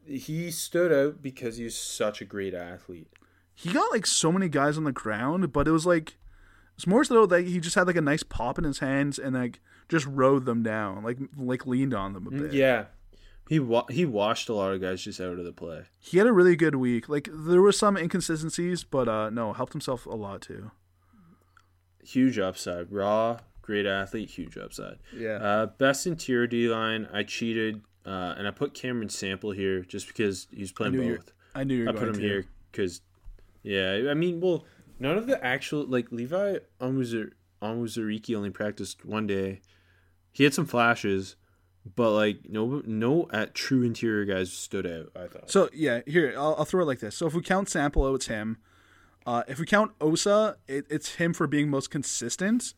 he 0.06 0.52
stood 0.52 0.91
out 0.91 1.22
because 1.22 1.57
he's 1.57 1.77
such 1.77 2.22
a 2.22 2.26
great 2.26 2.53
athlete. 2.53 3.11
He 3.53 3.73
got 3.73 3.91
like 3.91 4.06
so 4.06 4.31
many 4.31 4.49
guys 4.49 4.77
on 4.77 4.84
the 4.84 4.91
ground, 4.91 5.52
but 5.52 5.68
it 5.68 5.72
was 5.72 5.85
like 5.85 6.18
it's 6.78 6.88
more 6.88 7.04
so 7.04 7.26
that 7.26 7.41
he 7.45 7.60
just 7.60 7.76
had 7.76 7.88
like 7.88 7.95
a 7.98 8.02
nice 8.02 8.24
pop 8.24 8.58
in 8.58 8.64
his 8.64 8.80
hands 8.80 9.20
and 9.20 9.36
like 9.36 9.60
just 9.90 10.06
rode 10.06 10.45
them 10.45 10.64
down, 10.64 11.04
like 11.04 11.18
like 11.38 11.66
leaned 11.66 11.94
on 11.94 12.14
them 12.14 12.28
a 12.28 12.32
bit. 12.32 12.54
Yeah, 12.54 12.86
he 13.49 13.60
wa- 13.60 13.88
he 13.90 14.06
washed 14.06 14.48
a 14.49 14.54
lot 14.54 14.74
of 14.74 14.82
guys 14.82 15.02
just 15.02 15.20
out 15.20 15.40
of 15.40 15.44
the 15.45 15.52
play. 15.54 15.84
He 15.99 16.18
had 16.18 16.28
a 16.28 16.34
really 16.34 16.56
good 16.56 16.76
week. 16.76 17.10
Like 17.10 17.28
there 17.32 17.62
were 17.62 17.72
some 17.72 17.98
inconsistencies, 17.98 18.84
but 18.84 19.08
uh 19.10 19.30
no, 19.30 19.54
helped 19.54 19.74
himself 19.74 20.06
a 20.06 20.16
lot 20.16 20.41
too. 20.41 20.72
Huge 22.04 22.40
upside, 22.40 22.91
raw, 22.91 23.40
great 23.62 23.86
athlete, 23.86 24.30
huge 24.30 24.58
upside. 24.58 24.98
Yeah. 25.14 25.36
Uh, 25.36 25.66
best 25.66 26.08
interior 26.08 26.48
D 26.48 26.70
line. 26.70 27.08
I 27.12 27.24
cheated, 27.24 27.82
uh, 28.06 28.36
and 28.38 28.48
I 28.48 28.52
put 28.52 28.74
Cameron 28.74 29.10
Sample 29.10 29.52
here 29.52 29.82
just 29.82 30.08
because 30.08 30.48
he's 30.49 30.72
playing 30.72 30.95
I 31.02 31.16
both. 31.16 31.34
I 31.54 31.64
knew 31.66 31.76
you 31.76 31.84
were 31.86 31.90
I 31.90 31.94
put 31.94 32.08
him 32.08 32.14
to. 32.14 32.20
here 32.22 32.45
because, 32.72 33.02
yeah. 33.64 34.08
I 34.10 34.14
mean, 34.14 34.40
well, 34.40 34.64
none 34.99 35.18
of 35.18 35.28
the 35.28 35.44
actual 35.44 35.86
like 35.86 36.11
Levi 36.11 36.57
Onwuzurike 36.80 38.36
only 38.36 38.49
practiced 38.49 39.06
one 39.06 39.28
day. 39.28 39.61
He 40.32 40.44
had 40.44 40.53
some 40.53 40.65
flashes, 40.65 41.36
but 41.95 42.11
like 42.11 42.49
no 42.49 42.82
no 42.86 43.28
at 43.32 43.53
true 43.56 43.84
interior 43.84 44.26
guys 44.26 44.52
stood 44.52 44.86
out. 44.86 45.11
I 45.15 45.28
thought. 45.28 45.49
So 45.49 45.69
yeah, 45.74 46.02
here 46.06 46.34
I'll, 46.38 46.56
I'll 46.60 46.65
throw 46.65 46.84
it 46.84 46.88
like 46.88 46.99
this. 46.99 47.15
So 47.15 47.28
if 47.28 47.34
we 47.34 47.41
count 47.41 47.69
Sample, 47.69 48.03
oh, 48.03 48.15
it's 48.15 48.28
him. 48.28 48.57
Uh, 49.26 49.44
if 49.48 49.60
we 49.60 49.65
count 49.65 49.91
Osa, 49.99 50.57
it, 50.68 50.86
it's 50.90 51.15
him 51.15 51.34
for 51.34 51.48
being 51.48 51.69
most 51.69 51.91
consistent. 51.91 52.74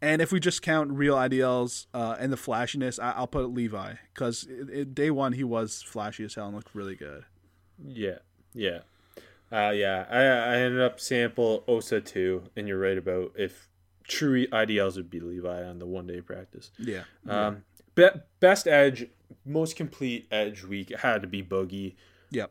And 0.00 0.22
if 0.22 0.30
we 0.30 0.38
just 0.38 0.62
count 0.62 0.92
real 0.92 1.16
IDLs 1.16 1.86
uh, 1.92 2.16
and 2.18 2.32
the 2.32 2.36
flashiness, 2.36 2.98
I, 2.98 3.12
I'll 3.12 3.26
put 3.26 3.52
Levi 3.52 3.94
because 4.14 4.46
day 4.92 5.10
one 5.10 5.32
he 5.32 5.44
was 5.44 5.82
flashy 5.82 6.24
as 6.24 6.34
hell 6.34 6.46
and 6.46 6.54
looked 6.56 6.74
really 6.74 6.94
good. 6.94 7.24
Yeah, 7.84 8.18
yeah, 8.54 8.80
uh, 9.52 9.70
yeah. 9.70 10.06
I 10.10 10.20
I 10.20 10.56
ended 10.58 10.80
up 10.80 11.00
sample 11.00 11.64
Osa 11.66 12.00
too, 12.00 12.44
and 12.56 12.68
you're 12.68 12.78
right 12.78 12.98
about 12.98 13.32
if 13.36 13.68
true 14.08 14.46
IDLs 14.48 14.96
would 14.96 15.10
be 15.10 15.20
Levi 15.20 15.62
on 15.64 15.78
the 15.78 15.86
one 15.86 16.06
day 16.06 16.20
practice. 16.20 16.70
Yeah. 16.78 17.04
Um, 17.28 17.62
be, 17.94 18.08
best 18.40 18.66
edge, 18.66 19.06
most 19.44 19.76
complete 19.76 20.26
edge 20.30 20.64
week 20.64 20.92
had 20.98 21.22
to 21.22 21.28
be 21.28 21.42
Boogie. 21.42 21.94
Yep. 22.30 22.50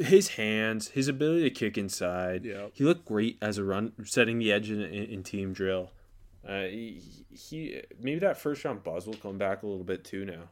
His 0.00 0.28
hands, 0.30 0.88
his 0.88 1.08
ability 1.08 1.42
to 1.42 1.50
kick 1.50 1.76
inside. 1.76 2.44
Yep. 2.44 2.70
He 2.72 2.84
looked 2.84 3.04
great 3.04 3.36
as 3.42 3.58
a 3.58 3.64
run, 3.64 3.92
setting 4.04 4.38
the 4.38 4.52
edge 4.52 4.70
in, 4.70 4.80
in, 4.80 5.04
in 5.04 5.22
team 5.22 5.52
drill. 5.52 5.90
Uh, 6.46 6.62
he, 6.62 7.00
he 7.30 7.82
maybe 8.00 8.18
that 8.20 8.36
first 8.36 8.64
round 8.64 8.82
buzz 8.82 9.06
will 9.06 9.14
come 9.14 9.38
back 9.38 9.62
a 9.62 9.66
little 9.66 9.84
bit 9.84 10.04
too 10.04 10.24
now. 10.24 10.48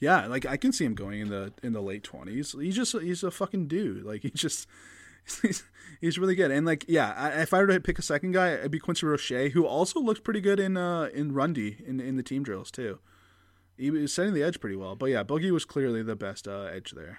Yeah, 0.00 0.26
like 0.26 0.46
I 0.46 0.56
can 0.56 0.72
see 0.72 0.84
him 0.84 0.94
going 0.94 1.20
in 1.20 1.28
the 1.28 1.52
in 1.62 1.72
the 1.72 1.82
late 1.82 2.04
twenties. 2.04 2.54
He's 2.58 2.76
just 2.76 2.98
he's 3.00 3.22
a 3.22 3.30
fucking 3.30 3.66
dude. 3.66 4.04
Like 4.04 4.22
he 4.22 4.30
just 4.30 4.68
he's, 5.42 5.64
he's 6.00 6.18
really 6.18 6.34
good. 6.34 6.50
And 6.50 6.66
like 6.66 6.84
yeah, 6.88 7.12
I, 7.16 7.42
if 7.42 7.52
I 7.54 7.60
were 7.60 7.66
to 7.68 7.80
pick 7.80 7.98
a 7.98 8.02
second 8.02 8.32
guy, 8.32 8.52
it'd 8.52 8.70
be 8.70 8.78
Quincy 8.78 9.06
Roche, 9.06 9.52
who 9.52 9.66
also 9.66 10.00
looked 10.00 10.24
pretty 10.24 10.40
good 10.40 10.60
in 10.60 10.76
uh 10.76 11.08
in 11.14 11.32
Rundy 11.32 11.82
in 11.86 12.00
in 12.00 12.16
the 12.16 12.22
team 12.22 12.42
drills 12.42 12.70
too. 12.70 12.98
He 13.76 13.90
was 13.90 14.12
setting 14.14 14.34
the 14.34 14.42
edge 14.42 14.60
pretty 14.60 14.76
well. 14.76 14.94
But 14.94 15.06
yeah, 15.06 15.24
Boogie 15.24 15.50
was 15.50 15.64
clearly 15.64 16.02
the 16.02 16.14
best 16.14 16.46
uh, 16.46 16.62
edge 16.72 16.92
there. 16.92 17.18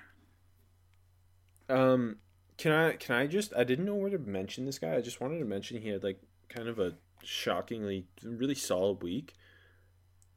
Um, 1.67 2.17
can 2.57 2.71
I 2.71 2.93
can 2.93 3.15
I 3.15 3.27
just 3.27 3.53
I 3.55 3.63
didn't 3.63 3.85
know 3.85 3.95
where 3.95 4.09
to 4.09 4.17
mention 4.19 4.65
this 4.65 4.79
guy. 4.79 4.95
I 4.95 5.01
just 5.01 5.19
wanted 5.19 5.39
to 5.39 5.45
mention 5.45 5.81
he 5.81 5.89
had 5.89 6.03
like 6.03 6.19
kind 6.47 6.67
of 6.67 6.79
a 6.79 6.93
shockingly 7.23 8.05
really 8.23 8.55
solid 8.55 9.03
week. 9.03 9.33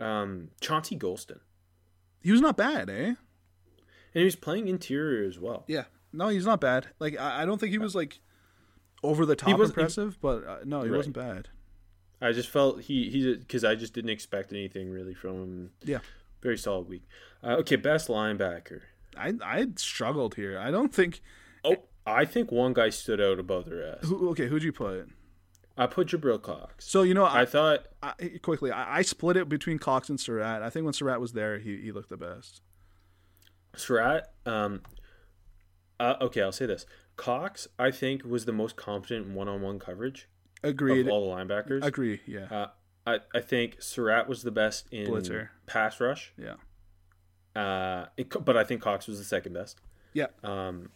Um, 0.01 0.51
Chauncey 0.61 0.97
Golston, 0.97 1.41
He 2.23 2.31
was 2.31 2.41
not 2.41 2.57
bad, 2.57 2.89
eh? 2.89 2.93
and 2.95 3.17
he 4.15 4.25
was 4.25 4.37
playing 4.37 4.69
interior 4.69 5.27
as 5.27 5.39
well. 5.39 5.65
Yeah. 5.67 5.85
No, 6.13 6.29
he's 6.29 6.47
not 6.47 6.61
bad. 6.61 6.89
Like 6.99 7.19
I, 7.19 7.43
I 7.43 7.45
don't 7.45 7.59
think 7.59 7.73
he 7.73 7.79
was 7.79 7.95
like 7.95 8.21
over 9.03 9.25
the 9.27 9.37
top 9.37 9.59
wasn't- 9.59 9.77
he- 9.77 9.81
impressive, 9.83 10.19
but 10.21 10.45
uh, 10.47 10.57
no, 10.65 10.83
he 10.83 10.89
Right. 10.91 10.97
wasn't 10.97 11.17
bad. 11.17 11.49
I 12.21 12.33
just 12.33 12.49
felt 12.49 12.83
he 12.83 13.11
he 13.11 13.35
because 13.37 13.65
I 13.65 13.75
just 13.77 13.95
didn't 13.95 14.11
expect 14.11 14.53
anything 14.53 14.91
really 14.91 15.15
from 15.15 15.35
him. 15.37 15.71
Yeah. 15.85 15.99
Very 16.43 16.59
solid 16.59 16.89
week. 16.89 17.03
Uh, 17.45 17.57
okay, 17.61 17.77
best 17.77 18.09
linebacker. 18.09 18.81
I 19.17 19.35
I 19.43 19.67
struggled 19.77 20.35
here. 20.35 20.59
I 20.59 20.71
don't 20.71 20.93
think. 20.95 21.21
Oh, 21.65 21.77
I 22.07 22.25
think 22.25 22.51
one 22.51 22.73
guy 22.73 22.89
stood 22.91 23.21
out 23.21 23.39
above 23.39 23.67
the 23.67 23.77
rest. 23.77 24.05
Who, 24.07 24.31
okay, 24.31 24.49
who'd 24.49 24.63
you 24.65 24.73
put? 24.73 25.09
I 25.77 25.87
put 25.87 26.09
Jabril 26.09 26.43
Cox. 26.43 26.87
So 26.89 27.03
you 27.03 27.15
know, 27.15 27.25
I 27.25 27.45
thought 27.45 27.87
I, 28.03 28.15
quickly, 28.43 28.73
I, 28.73 28.99
I 28.99 29.03
split 29.03 29.37
it 29.37 29.49
between 29.49 29.79
Cox 29.79 30.09
and 30.09 30.19
Surratt. 30.19 30.61
I 30.63 30.71
think 30.71 30.85
when 30.85 30.93
Surratt 30.95 31.21
was 31.21 31.35
there, 31.35 31.59
he, 31.61 31.77
he 31.77 31.93
looked 31.93 32.09
the 32.09 32.17
best. 32.17 32.63
Surratt, 33.77 34.33
um, 34.47 34.83
uh, 36.01 36.15
okay, 36.21 36.43
I'll 36.43 36.53
say 36.53 36.67
this. 36.67 36.87
Cox, 37.17 37.67
I 37.79 37.91
think, 37.91 38.25
was 38.25 38.45
the 38.45 38.53
most 38.53 38.77
competent 38.77 39.27
in 39.27 39.35
one-on-one 39.35 39.79
coverage 39.79 40.29
Agreed. 40.63 41.07
of 41.07 41.13
all 41.13 41.29
the 41.29 41.35
linebackers. 41.35 41.85
Agree. 41.85 42.21
Yeah. 42.27 42.45
Uh, 42.51 42.67
I, 43.07 43.19
I 43.35 43.41
think 43.41 43.81
Surratt 43.83 44.29
was 44.29 44.43
the 44.43 44.51
best 44.51 44.87
in 44.93 45.07
Blitzer. 45.09 45.49
pass 45.67 46.01
rush. 46.01 46.33
yeah. 46.37 46.55
Uh, 47.61 48.07
it, 48.17 48.29
but 48.45 48.57
I 48.57 48.63
think 48.65 48.83
Cox 48.83 49.09
was 49.09 49.19
the 49.19 49.25
second 49.25 49.53
best. 49.55 49.81
Yeah. 50.13 50.27
Um, 50.45 50.91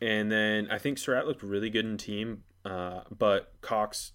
and 0.00 0.30
then 0.30 0.68
I 0.70 0.78
think 0.78 0.98
Surratt 0.98 1.26
looked 1.26 1.42
really 1.42 1.70
good 1.70 1.84
in 1.84 1.96
team, 1.96 2.44
uh, 2.64 3.00
but 3.16 3.52
Cox 3.60 4.12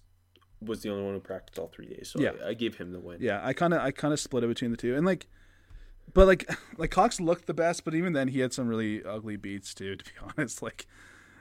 was 0.60 0.82
the 0.82 0.90
only 0.90 1.02
one 1.04 1.14
who 1.14 1.20
practiced 1.20 1.58
all 1.58 1.68
three 1.74 1.88
days. 1.88 2.10
So 2.10 2.20
Yeah. 2.20 2.30
I, 2.44 2.50
I 2.50 2.54
gave 2.54 2.76
him 2.76 2.92
the 2.92 3.00
win. 3.00 3.18
Yeah. 3.20 3.40
I 3.44 3.52
kind 3.52 3.74
of 3.74 3.80
I 3.80 3.90
kind 3.90 4.14
of 4.14 4.20
split 4.20 4.44
it 4.44 4.46
between 4.46 4.70
the 4.70 4.76
two, 4.76 4.94
and 4.96 5.04
like, 5.04 5.26
but 6.14 6.26
like 6.26 6.50
like 6.76 6.90
Cox 6.90 7.20
looked 7.20 7.46
the 7.46 7.54
best, 7.54 7.84
but 7.84 7.94
even 7.94 8.12
then 8.12 8.28
he 8.28 8.40
had 8.40 8.52
some 8.52 8.68
really 8.68 9.02
ugly 9.04 9.36
beats 9.36 9.74
too. 9.74 9.96
To 10.02 10.04
be 10.04 10.10
honest, 10.38 10.62
like 10.62 10.86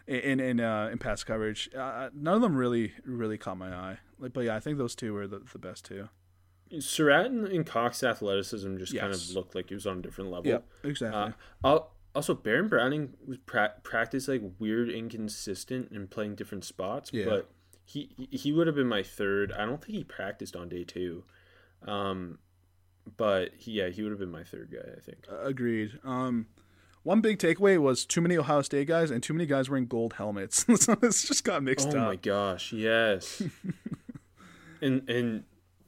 in 0.07 0.39
in 0.39 0.59
uh, 0.59 0.89
in 0.91 0.97
pass 0.97 1.23
coverage, 1.23 1.69
uh, 1.75 2.09
none 2.13 2.35
of 2.35 2.41
them 2.41 2.55
really 2.55 2.93
really 3.05 3.37
caught 3.37 3.57
my 3.57 3.73
eye. 3.73 3.97
Like, 4.19 4.33
but 4.33 4.41
yeah, 4.41 4.55
I 4.55 4.59
think 4.59 4.77
those 4.77 4.95
two 4.95 5.13
were 5.13 5.27
the, 5.27 5.41
the 5.51 5.59
best 5.59 5.85
two. 5.85 6.09
Surratt 6.79 7.25
and, 7.25 7.47
and 7.47 7.65
Cox 7.65 8.01
athleticism 8.01 8.77
just 8.77 8.97
kind 8.97 9.13
of 9.13 9.29
looked 9.31 9.55
like 9.55 9.69
he 9.69 9.73
was 9.75 9.85
on 9.85 9.97
a 9.97 10.01
different 10.01 10.31
level. 10.31 10.49
Yeah, 10.49 10.59
exactly. 10.89 11.33
Uh, 11.63 11.79
also, 12.13 12.33
Baron 12.33 12.67
Browning 12.67 13.13
was 13.25 13.37
pra- 13.39 13.73
practiced 13.83 14.27
like 14.27 14.41
weird, 14.59 14.89
inconsistent, 14.89 15.91
and 15.91 16.09
playing 16.09 16.35
different 16.35 16.65
spots. 16.65 17.11
Yeah. 17.13 17.25
But 17.25 17.51
he 17.85 18.27
he 18.31 18.51
would 18.51 18.67
have 18.67 18.75
been 18.75 18.87
my 18.87 19.03
third. 19.03 19.51
I 19.51 19.65
don't 19.65 19.83
think 19.83 19.97
he 19.97 20.03
practiced 20.03 20.55
on 20.55 20.69
day 20.69 20.83
two. 20.83 21.23
Um, 21.87 22.39
but 23.17 23.51
he, 23.57 23.71
yeah, 23.71 23.89
he 23.89 24.01
would 24.01 24.11
have 24.11 24.19
been 24.19 24.31
my 24.31 24.43
third 24.43 24.71
guy. 24.71 24.91
I 24.95 24.99
think. 24.99 25.25
Agreed. 25.43 25.99
Um, 26.03 26.47
one 27.03 27.21
big 27.21 27.39
takeaway 27.39 27.79
was 27.79 28.05
too 28.05 28.21
many 28.21 28.37
Ohio 28.37 28.61
State 28.61 28.87
guys 28.87 29.09
and 29.09 29.23
too 29.23 29.33
many 29.33 29.45
guys 29.45 29.69
wearing 29.69 29.87
gold 29.87 30.13
helmets. 30.13 30.65
so 30.83 30.95
it's 31.01 31.27
just 31.27 31.43
got 31.43 31.63
mixed 31.63 31.87
oh 31.87 31.91
up. 31.91 31.95
Oh 31.95 32.05
my 32.09 32.15
gosh! 32.15 32.71
Yes. 32.71 33.41
and 34.81 35.09
and 35.09 35.43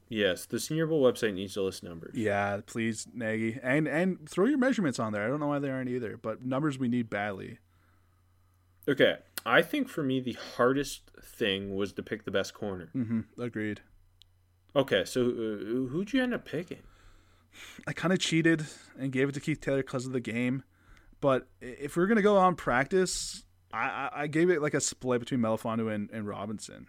yes, 0.10 0.46
the 0.46 0.60
Senior 0.60 0.88
Bowl 0.88 1.04
website 1.04 1.34
needs 1.34 1.54
to 1.54 1.62
list 1.62 1.84
numbers. 1.84 2.16
Yeah, 2.16 2.62
please, 2.66 3.08
Nagy, 3.14 3.60
and 3.62 3.88
and 3.88 4.28
throw 4.28 4.46
your 4.46 4.58
measurements 4.58 5.00
on 5.00 5.14
there. 5.14 5.24
I 5.24 5.28
don't 5.28 5.40
know 5.40 5.48
why 5.48 5.60
they 5.60 5.70
aren't 5.70 5.90
either, 5.90 6.18
but 6.18 6.44
numbers 6.44 6.80
we 6.80 6.88
need 6.88 7.10
badly. 7.10 7.60
Okay, 8.88 9.18
I 9.46 9.62
think 9.62 9.88
for 9.88 10.04
me 10.04 10.20
the 10.20 10.38
hardest 10.58 11.12
thing 11.22 11.76
was 11.76 11.94
to 11.94 12.04
pick 12.04 12.26
the 12.26 12.32
best 12.32 12.54
corner. 12.54 12.90
Mm-hmm. 12.96 13.42
Agreed. 13.42 13.82
Okay, 14.76 15.06
so 15.06 15.22
uh, 15.22 15.90
who'd 15.90 16.12
you 16.12 16.24
end 16.24 16.34
up 16.34 16.46
picking? 16.46 16.80
I 17.88 17.94
kind 17.94 18.14
of 18.14 18.20
cheated 18.20 18.66
and 18.98 19.12
gave 19.12 19.30
it 19.30 19.34
to 19.34 19.40
Keith 19.40 19.62
Taylor 19.62 19.78
because 19.78 20.06
of 20.06 20.14
the 20.14 20.20
game, 20.20 20.64
but 21.22 21.48
if 21.62 21.96
we're 21.96 22.08
gonna 22.08 22.22
go 22.22 22.38
on 22.38 22.56
practice, 22.56 23.44
I 23.72 24.10
I, 24.14 24.28
gave 24.28 24.50
it 24.50 24.62
like 24.62 24.74
a 24.74 24.82
split 24.82 25.20
between 25.20 25.40
Melifonwu 25.40 25.94
and, 25.94 26.10
and 26.12 26.28
Robinson. 26.28 26.88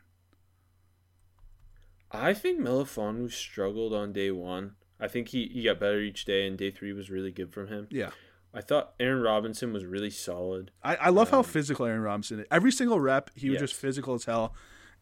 I 2.11 2.35
think 2.35 2.61
Melifonwu 2.61 3.33
struggled 3.33 3.93
on 3.93 4.13
day 4.13 4.31
one. 4.31 4.77
I 5.01 5.09
think 5.09 5.29
he, 5.29 5.49
he 5.53 5.65
got 5.65 5.81
better 5.81 6.01
each 6.01 6.25
day, 6.25 6.47
and 6.47 6.57
day 6.57 6.71
three 6.71 6.93
was 6.93 7.11
really 7.11 7.33
good 7.33 7.53
from 7.53 7.69
him. 7.69 7.89
Yeah. 7.91 8.11
I 8.55 8.61
thought 8.61 8.95
Aaron 9.01 9.21
Robinson 9.21 9.73
was 9.73 9.85
really 9.85 10.11
solid. 10.11 10.71
I, 10.83 10.95
I 10.97 11.09
love 11.09 11.31
how 11.31 11.39
um, 11.39 11.45
physical 11.45 11.87
Aaron 11.87 12.03
Robinson 12.03 12.41
is. 12.41 12.47
Every 12.53 12.71
single 12.71 13.01
rep, 13.01 13.31
he 13.35 13.51
was 13.51 13.59
just 13.59 13.75
physical 13.75 14.15
as 14.15 14.25
hell. 14.25 14.55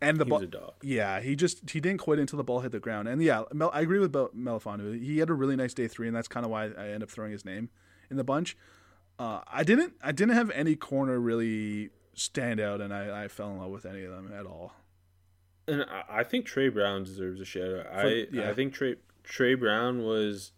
And 0.03 0.19
the 0.19 0.25
ball, 0.25 0.41
dog. 0.41 0.75
yeah, 0.83 1.21
he 1.21 1.37
just 1.37 1.71
he 1.71 1.81
didn't 1.81 2.01
quit 2.01 2.19
until 2.19 2.37
the 2.37 2.45
ball 2.45 2.61
hit 2.61 2.73
the 2.73 2.81
ground. 2.81 3.07
And 3.07 3.23
yeah, 3.23 3.45
Mel, 3.53 3.71
I 3.73 3.83
agree 3.83 4.01
with 4.01 4.11
Bel- 4.11 4.31
Melifonwu. 4.37 5.01
He 5.01 5.19
had 5.19 5.31
a 5.31 5.35
really 5.35 5.55
nice 5.55 5.73
day 5.75 5.87
three, 5.87 6.09
and 6.09 6.17
that's 6.17 6.27
kind 6.27 6.45
of 6.45 6.51
why 6.51 6.65
I 6.67 6.89
end 6.89 7.05
up 7.05 7.11
throwing 7.11 7.31
his 7.31 7.45
name 7.45 7.71
in 8.11 8.17
the 8.17 8.25
bunch. 8.25 8.57
Uh, 9.19 9.43
I 9.47 9.63
didn't 9.63 9.95
I 10.03 10.11
didn't 10.11 10.35
have 10.35 10.51
any 10.51 10.75
corner 10.75 11.21
really 11.21 11.91
stand 12.15 12.59
out, 12.59 12.81
and 12.81 12.93
I, 12.93 13.25
I 13.25 13.29
fell 13.29 13.51
in 13.51 13.59
love 13.59 13.71
with 13.71 13.87
any 13.87 14.03
of 14.03 14.11
them 14.11 14.33
at 14.37 14.45
all. 14.45 14.73
And 15.69 15.87
I, 16.11 16.25
think 16.25 16.45
Tre 16.45 16.69
Brown 16.69 17.05
deserves 17.05 17.41
a 17.41 17.45
shout 17.45 17.73
out. 17.73 17.87
I 17.93 18.27
yeah. 18.33 18.51
I 18.51 18.55
think 18.55 18.75
Trey 18.75 18.97
Tre 19.23 19.55
Brown 19.55 20.03
was 20.03 20.51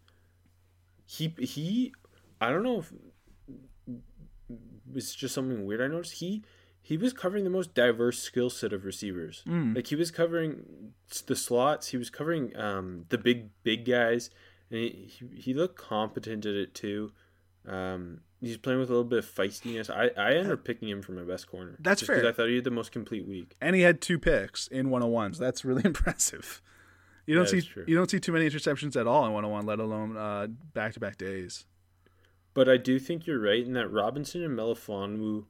he 1.05 1.33
he 1.37 1.93
I 2.41 2.49
don't 2.49 2.63
know 2.63 2.79
if 2.79 2.91
it's 4.95 5.13
just 5.13 5.35
something 5.35 5.65
weird 5.65 5.81
I 5.81 5.87
noticed. 5.87 6.13
He 6.13 6.43
he 6.87 6.97
was 6.97 7.13
covering 7.13 7.43
the 7.43 7.49
most 7.49 7.73
diverse 7.73 8.19
skill 8.19 8.51
set 8.51 8.71
of 8.71 8.85
receivers. 8.85 9.41
Mm. 9.47 9.75
Like 9.75 9.87
he 9.87 9.95
was 9.95 10.11
covering 10.11 10.91
the 11.25 11.35
slots, 11.35 11.87
he 11.87 11.97
was 11.97 12.11
covering 12.11 12.55
um 12.55 13.05
the 13.09 13.17
big 13.17 13.49
big 13.63 13.85
guys 13.85 14.29
and 14.69 14.79
he 14.81 15.09
he, 15.19 15.41
he 15.41 15.53
looked 15.55 15.77
competent 15.77 16.45
at 16.45 16.53
it 16.53 16.75
too. 16.75 17.11
Um 17.67 18.21
he's 18.39 18.57
playing 18.57 18.79
with 18.79 18.89
a 18.89 18.93
little 18.93 19.03
bit 19.09 19.19
of 19.19 19.25
feistiness. 19.25 19.89
I 19.89 20.11
I 20.15 20.33
ended 20.35 20.51
up 20.53 20.63
picking 20.63 20.87
him 20.87 21.01
for 21.01 21.13
my 21.13 21.23
best 21.23 21.47
corner. 21.47 21.75
That's 21.79 22.03
fair. 22.03 22.27
I 22.27 22.31
thought 22.31 22.49
he 22.49 22.55
had 22.55 22.63
the 22.65 22.69
most 22.71 22.91
complete 22.91 23.27
week. 23.27 23.55
And 23.59 23.75
he 23.75 23.81
had 23.81 23.99
two 23.99 24.19
picks 24.19 24.67
in 24.67 24.89
101s. 24.89 25.39
That's 25.39 25.65
really 25.65 25.81
impressive. 25.91 26.61
You 27.25 27.33
don't 27.33 27.45
That 27.45 27.61
see 27.61 27.61
true. 27.63 27.85
you 27.87 27.95
don't 27.95 28.11
see 28.11 28.19
too 28.19 28.31
many 28.31 28.47
interceptions 28.47 28.95
at 28.95 29.07
all 29.07 29.25
in 29.25 29.33
101, 29.33 29.65
let 29.65 29.79
alone 29.79 30.15
uh, 30.15 30.45
back-to-back 30.75 31.17
days. 31.17 31.65
But 32.53 32.69
I 32.69 32.77
do 32.77 32.99
think 32.99 33.25
you're 33.25 33.39
right 33.41 33.65
in 33.65 33.73
that 33.73 33.87
Robinson 33.89 34.43
and 34.43 34.55
Melifonwu 34.55 35.45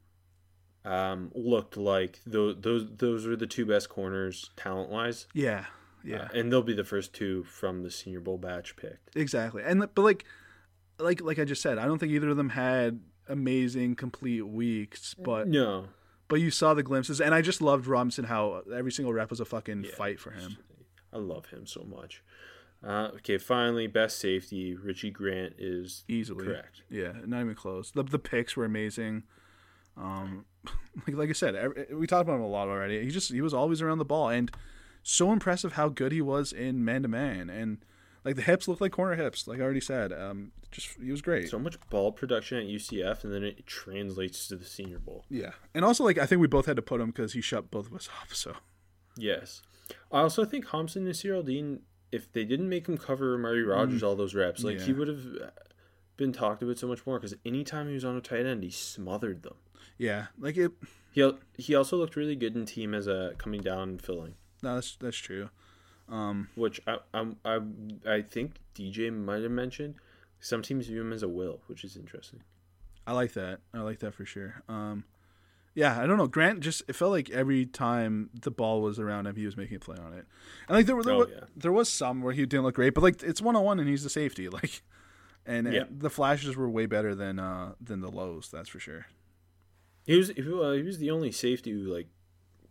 um, 0.85 1.31
looked 1.33 1.75
like 1.77 2.19
those 2.25 2.55
those 2.59 2.87
those 2.97 3.25
were 3.25 3.35
the 3.35 3.47
two 3.47 3.65
best 3.65 3.89
corners 3.89 4.51
talent 4.55 4.89
wise. 4.89 5.27
Yeah, 5.33 5.65
yeah. 6.03 6.23
Uh, 6.23 6.27
and 6.35 6.51
they'll 6.51 6.61
be 6.61 6.73
the 6.73 6.83
first 6.83 7.13
two 7.13 7.43
from 7.43 7.83
the 7.83 7.91
Senior 7.91 8.19
Bowl 8.19 8.37
batch 8.37 8.75
picked. 8.75 9.15
Exactly. 9.15 9.63
And 9.65 9.79
but 9.93 10.01
like 10.03 10.25
like 10.99 11.21
like 11.21 11.39
I 11.39 11.45
just 11.45 11.61
said, 11.61 11.77
I 11.77 11.85
don't 11.85 11.97
think 11.99 12.11
either 12.11 12.29
of 12.29 12.37
them 12.37 12.49
had 12.49 12.99
amazing 13.27 13.95
complete 13.95 14.43
weeks, 14.47 15.13
but 15.15 15.47
No, 15.47 15.87
but 16.27 16.39
you 16.41 16.51
saw 16.51 16.73
the 16.73 16.83
glimpses 16.83 17.19
and 17.19 17.33
I 17.33 17.41
just 17.41 17.61
loved 17.61 17.87
Robinson 17.87 18.25
how 18.25 18.61
every 18.73 18.91
single 18.91 19.13
rep 19.13 19.29
was 19.29 19.39
a 19.39 19.45
fucking 19.45 19.83
fight 19.97 20.19
for 20.19 20.31
him. 20.31 20.57
I 21.11 21.17
love 21.17 21.47
him 21.47 21.65
so 21.65 21.83
much. 21.83 22.23
Uh, 22.85 23.09
okay, 23.15 23.39
finally, 23.39 23.87
best 23.87 24.19
safety. 24.19 24.75
Richie 24.75 25.09
Grant 25.09 25.53
is 25.57 26.03
Easily. 26.07 26.45
correct. 26.45 26.83
Yeah, 26.89 27.13
not 27.25 27.41
even 27.41 27.55
close. 27.55 27.89
The 27.89 28.03
the 28.03 28.19
picks 28.19 28.55
were 28.55 28.65
amazing. 28.65 29.23
Um 29.97 30.45
like 31.07 31.15
like 31.15 31.29
I 31.29 31.33
said, 31.33 31.55
every, 31.55 31.85
we 31.93 32.07
talked 32.07 32.21
about 32.27 32.35
him 32.35 32.41
a 32.43 32.47
lot 32.47 32.67
already. 32.67 33.03
He 33.03 33.09
just 33.09 33.31
he 33.31 33.41
was 33.41 33.53
always 33.53 33.81
around 33.81 33.97
the 33.99 34.05
ball 34.05 34.29
and 34.29 34.51
so 35.03 35.31
impressive 35.31 35.73
how 35.73 35.89
good 35.89 36.11
he 36.11 36.21
was 36.21 36.51
in 36.51 36.83
man 36.83 37.03
to 37.03 37.07
man 37.07 37.49
and 37.49 37.77
like 38.23 38.35
the 38.35 38.41
hips 38.41 38.67
looked 38.67 38.81
like 38.81 38.91
corner 38.91 39.15
hips, 39.15 39.47
like 39.47 39.59
I 39.59 39.63
already 39.63 39.81
said. 39.81 40.11
Um 40.11 40.51
just 40.71 40.89
he 41.01 41.11
was 41.11 41.21
great. 41.21 41.49
So 41.49 41.59
much 41.59 41.77
ball 41.89 42.11
production 42.11 42.57
at 42.57 42.65
UCF, 42.65 43.23
and 43.23 43.33
then 43.33 43.43
it 43.43 43.65
translates 43.65 44.47
to 44.49 44.55
the 44.55 44.65
Senior 44.65 44.99
Bowl. 44.99 45.23
Yeah, 45.29 45.51
and 45.73 45.85
also 45.85 46.03
like 46.03 46.17
I 46.17 46.25
think 46.25 46.41
we 46.41 46.47
both 46.47 46.65
had 46.65 46.75
to 46.75 46.81
put 46.81 46.99
him 46.99 47.07
because 47.07 47.33
he 47.33 47.41
shut 47.41 47.69
both 47.71 47.87
of 47.87 47.93
us 47.93 48.09
up. 48.21 48.33
So 48.33 48.53
Yes. 49.17 49.61
I 50.11 50.21
also 50.21 50.43
think 50.45 50.65
Hamsah 50.67 50.97
Nasirildeen, 50.97 51.79
if 52.11 52.31
they 52.33 52.43
didn't 52.43 52.67
make 52.69 52.87
him 52.87 52.97
cover 52.97 53.37
Murray 53.37 53.63
Rogers 53.63 54.01
all 54.03 54.15
those 54.15 54.33
reps, 54.35 54.63
like 54.63 54.81
he 54.81 54.91
Mm. 54.93 54.97
Would 54.97 55.07
have 55.07 55.51
been 56.17 56.33
talked 56.33 56.63
about 56.63 56.77
so 56.77 56.87
much 56.87 57.05
more 57.05 57.19
because 57.19 57.35
anytime 57.45 57.87
he 57.87 57.93
was 57.93 58.05
on 58.05 58.15
a 58.17 58.21
tight 58.21 58.45
end, 58.45 58.63
he 58.63 58.71
smothered 58.71 59.43
them. 59.43 59.55
Yeah, 59.97 60.27
like 60.39 60.57
it. 60.57 60.71
He 61.11 61.31
he 61.57 61.75
also 61.75 61.97
looked 61.97 62.15
really 62.15 62.35
good 62.35 62.55
in 62.55 62.65
team 62.65 62.93
as 62.93 63.07
a 63.07 63.33
coming 63.37 63.61
down 63.61 63.89
and 63.89 64.01
filling, 64.01 64.35
No, 64.61 64.75
that's 64.75 64.95
that's 64.97 65.17
true. 65.17 65.49
Um, 66.09 66.49
which 66.55 66.79
I 66.85 66.97
I 67.13 67.31
I, 67.45 67.59
I 68.05 68.21
think 68.21 68.55
DJ 68.75 69.11
might 69.13 69.41
have 69.43 69.51
mentioned. 69.51 69.95
Some 70.39 70.61
teams 70.61 70.87
view 70.87 71.01
him 71.01 71.13
as 71.13 71.23
a 71.23 71.27
will, 71.29 71.61
which 71.67 71.83
is 71.83 71.95
interesting. 71.95 72.41
I 73.07 73.13
like 73.13 73.33
that. 73.33 73.59
I 73.73 73.79
like 73.79 73.99
that 73.99 74.13
for 74.13 74.25
sure. 74.25 74.61
Um, 74.67 75.05
yeah, 75.73 75.99
I 76.01 76.05
don't 76.05 76.17
know. 76.17 76.27
Grant 76.27 76.59
just 76.59 76.83
it 76.87 76.93
felt 76.95 77.11
like 77.11 77.29
every 77.29 77.65
time 77.65 78.29
the 78.39 78.51
ball 78.51 78.81
was 78.81 78.99
around 78.99 79.25
him, 79.27 79.35
he 79.35 79.45
was 79.45 79.55
making 79.57 79.77
a 79.77 79.79
play 79.79 79.97
on 79.97 80.13
it. 80.13 80.25
And 80.67 80.75
like 80.77 80.85
there 80.85 80.95
were 80.95 81.03
there, 81.03 81.13
Oh, 81.13 81.19
was, 81.19 81.29
yeah. 81.31 81.43
there 81.55 81.71
was 81.71 81.89
some 81.89 82.21
where 82.21 82.33
he 82.33 82.45
didn't 82.45 82.63
look 82.65 82.75
great, 82.75 82.93
but 82.93 83.01
like 83.03 83.23
it's 83.23 83.41
one 83.41 83.55
on 83.55 83.63
one 83.63 83.79
and 83.79 83.87
he's 83.89 84.03
the 84.03 84.09
safety. 84.09 84.49
Like, 84.49 84.81
and, 85.45 85.71
Yeah. 85.71 85.83
and 85.83 85.99
the 86.01 86.09
flashes 86.09 86.55
were 86.55 86.69
way 86.69 86.85
better 86.87 87.15
than 87.15 87.39
uh 87.39 87.73
than 87.81 88.01
the 88.01 88.11
lows. 88.11 88.49
That's 88.51 88.69
for 88.69 88.79
sure. 88.79 89.05
He 90.05 90.17
was 90.17 90.29
he, 90.29 90.41
uh, 90.41 90.71
he 90.71 90.83
was 90.83 90.97
the 90.99 91.11
only 91.11 91.31
safety 91.31 91.71
who 91.71 91.79
like 91.79 92.07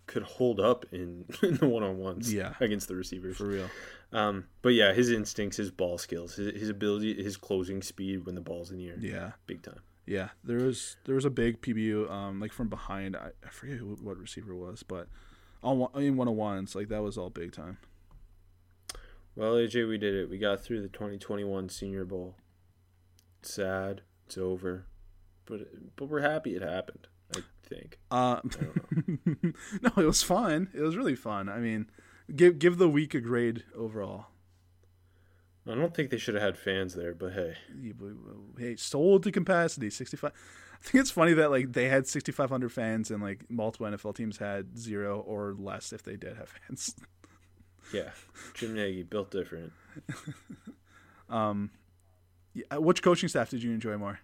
could 0.07 0.23
hold 0.23 0.61
up 0.61 0.85
in, 0.93 1.25
in 1.43 1.57
the 1.57 1.67
one 1.67 1.83
on 1.83 1.99
ones 1.99 2.33
Yeah. 2.33 2.55
against 2.61 2.89
the 2.89 2.95
receivers. 2.95 3.37
For 3.37 3.47
real. 3.47 3.71
Um, 4.13 4.45
but 4.63 4.71
yeah, 4.71 4.93
his 4.93 5.11
instincts, 5.11 5.57
his 5.57 5.71
ball 5.71 5.99
skills, 5.99 6.37
his, 6.37 6.61
his 6.61 6.69
ability, 6.69 7.23
his 7.23 7.37
closing 7.37 7.83
speed 7.83 8.25
when 8.27 8.35
the 8.35 8.41
ball's 8.41 8.71
in 8.71 8.77
the 8.79 8.89
air. 8.89 8.97
Yeah. 9.01 9.33
big 9.47 9.63
time. 9.63 9.81
Yeah, 10.07 10.29
there 10.45 10.59
was 10.59 10.97
there 11.07 11.15
was 11.15 11.25
a 11.25 11.31
big 11.31 11.63
PBU 11.63 12.11
um 12.11 12.39
like 12.39 12.53
from 12.53 12.69
behind. 12.69 13.17
I, 13.17 13.31
I 13.45 13.49
forget 13.51 13.79
who, 13.79 13.97
what 14.03 14.19
receiver 14.19 14.53
it 14.53 14.57
was, 14.59 14.83
but 14.83 15.09
on 15.63 15.79
one, 15.79 15.91
in 16.03 16.17
one 16.19 16.29
on 16.29 16.37
ones 16.37 16.75
like 16.75 16.89
that 16.89 17.03
was 17.03 17.17
all 17.17 17.31
big 17.31 17.53
time. 17.53 17.79
Well, 19.35 19.55
AJ, 19.55 19.89
we 19.89 19.97
did 19.99 20.15
it. 20.15 20.29
We 20.31 20.39
got 20.39 20.61
through 20.61 20.83
the 20.83 20.89
2021 20.89 21.69
Senior 21.71 22.05
Bowl. 22.05 22.37
Sad. 23.43 24.03
It's 24.27 24.37
over. 24.39 24.85
But 25.47 25.97
but 25.97 26.07
we're 26.11 26.21
happy 26.21 26.55
it 26.55 26.63
happened. 26.63 27.07
Think. 27.65 27.99
Uh, 28.11 28.41
no, 29.83 29.91
it 29.97 30.05
was 30.05 30.23
fun. 30.23 30.69
It 30.75 30.83
was 30.83 30.97
really 30.97 31.17
fun. 31.17 31.49
I 31.49 31.59
mean, 31.59 31.91
give 32.35 32.59
give 32.59 32.79
the 32.79 32.89
week 32.89 33.15
a 33.15 33.21
grade 33.21 33.65
overall. 33.75 34.27
I 35.67 35.75
don't 35.75 35.95
think 35.95 36.11
they 36.11 36.19
should 36.19 36.35
have 36.35 36.43
had 36.43 36.59
fans 36.59 36.95
there, 36.95 37.15
but 37.15 37.33
hey. 37.33 37.55
Hey, 38.59 38.77
sold 38.77 39.23
to 39.23 39.33
capacity, 39.33 39.89
sixty 39.89 40.17
five. 40.17 40.33
I 40.75 40.87
think 40.87 41.01
it's 41.01 41.11
funny 41.11 41.33
that 41.33 41.51
like 41.51 41.73
they 41.73 41.89
had 41.89 42.07
sixty 42.07 42.33
five 42.33 42.51
hundred 42.51 42.71
fans 42.71 43.11
and 43.11 43.23
like 43.23 43.51
multiple 43.51 43.87
NFL 43.87 44.15
teams 44.15 44.37
had 44.37 44.79
zero 44.79 45.21
or 45.21 45.55
less 45.59 45.93
if 45.93 46.03
they 46.03 46.17
did 46.17 46.37
have 46.37 46.51
fans. 46.51 46.95
Yeah, 47.93 48.11
Jim 48.55 48.75
Nagy 48.75 49.03
built 49.03 49.31
different. 49.31 49.73
Um, 51.29 51.71
yeah, 52.53 52.77
which 52.77 53.03
coaching 53.03 53.29
staff 53.29 53.51
did 53.51 53.63
you 53.63 53.73
enjoy 53.73 53.97
more? 53.97 54.21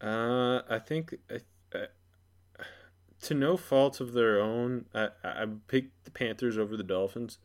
Uh, 0.00 0.62
I 0.68 0.78
think 0.78 1.16
I, 1.30 1.40
I, 1.74 1.86
to 3.22 3.34
no 3.34 3.56
fault 3.56 4.00
of 4.00 4.12
their 4.12 4.40
own, 4.40 4.86
I, 4.94 5.08
I 5.24 5.46
picked 5.66 6.04
the 6.04 6.10
Panthers 6.10 6.56
over 6.56 6.76
the 6.76 6.84
Dolphins, 6.84 7.38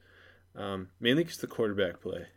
um, 0.55 0.89
mainly 0.99 1.23
because 1.23 1.39
the 1.39 1.47
quarterback 1.47 2.01
play. 2.01 2.27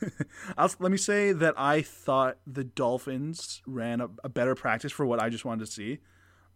I'll, 0.56 0.70
let 0.78 0.90
me 0.90 0.98
say 0.98 1.32
that 1.32 1.54
I 1.56 1.82
thought 1.82 2.38
the 2.46 2.64
Dolphins 2.64 3.62
ran 3.66 4.00
a, 4.00 4.08
a 4.24 4.28
better 4.28 4.54
practice 4.54 4.92
for 4.92 5.06
what 5.06 5.22
I 5.22 5.28
just 5.28 5.44
wanted 5.44 5.66
to 5.66 5.72
see. 5.72 5.98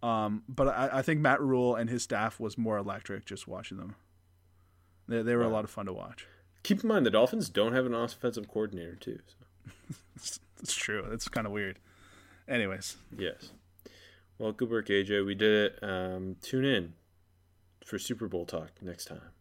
Um, 0.03 0.43
but 0.49 0.69
I, 0.69 0.99
I 0.99 1.03
think 1.03 1.21
Matt 1.21 1.41
Rhule 1.41 1.77
and 1.77 1.89
his 1.89 2.03
staff 2.03 2.41
was 2.41 2.59
more 2.59 2.77
electric 2.77 3.25
just 3.25 3.47
watching 3.47 3.79
them. 3.79 3.95
They, 5.07 5.23
they 5.23 5.37
were 5.37 5.43
a 5.43 5.49
lot 5.49 5.65
of 5.65 5.71
fun 5.71 5.87
to 5.87 5.93
watch. 5.93 6.27
Keep 6.63 6.83
in 6.83 6.89
mind 6.89 7.07
the 7.07 7.11
Dolphins 7.11 7.49
don't 7.49 7.73
have 7.73 7.87
an 7.87 7.95
offensive 7.95 8.49
coordinator 8.49 8.97
too. 8.97 9.21
So. 9.27 9.73
It's, 10.17 10.41
it's 10.61 10.75
true. 10.75 11.05
It's 11.13 11.29
kind 11.29 11.47
of 11.47 11.53
weird. 11.53 11.79
Anyways, 12.49 12.97
Yes. 13.17 13.51
Well, 14.39 14.53
good 14.53 14.71
work, 14.71 14.89
AJ. 14.89 15.25
We 15.25 15.35
did 15.35 15.73
it. 15.73 15.79
Um, 15.83 16.37
tune 16.43 16.65
in 16.65 16.95
for 17.85 17.99
Super 17.99 18.27
Bowl 18.29 18.45
talk 18.45 18.71
next 18.81 19.05
time. 19.05 19.23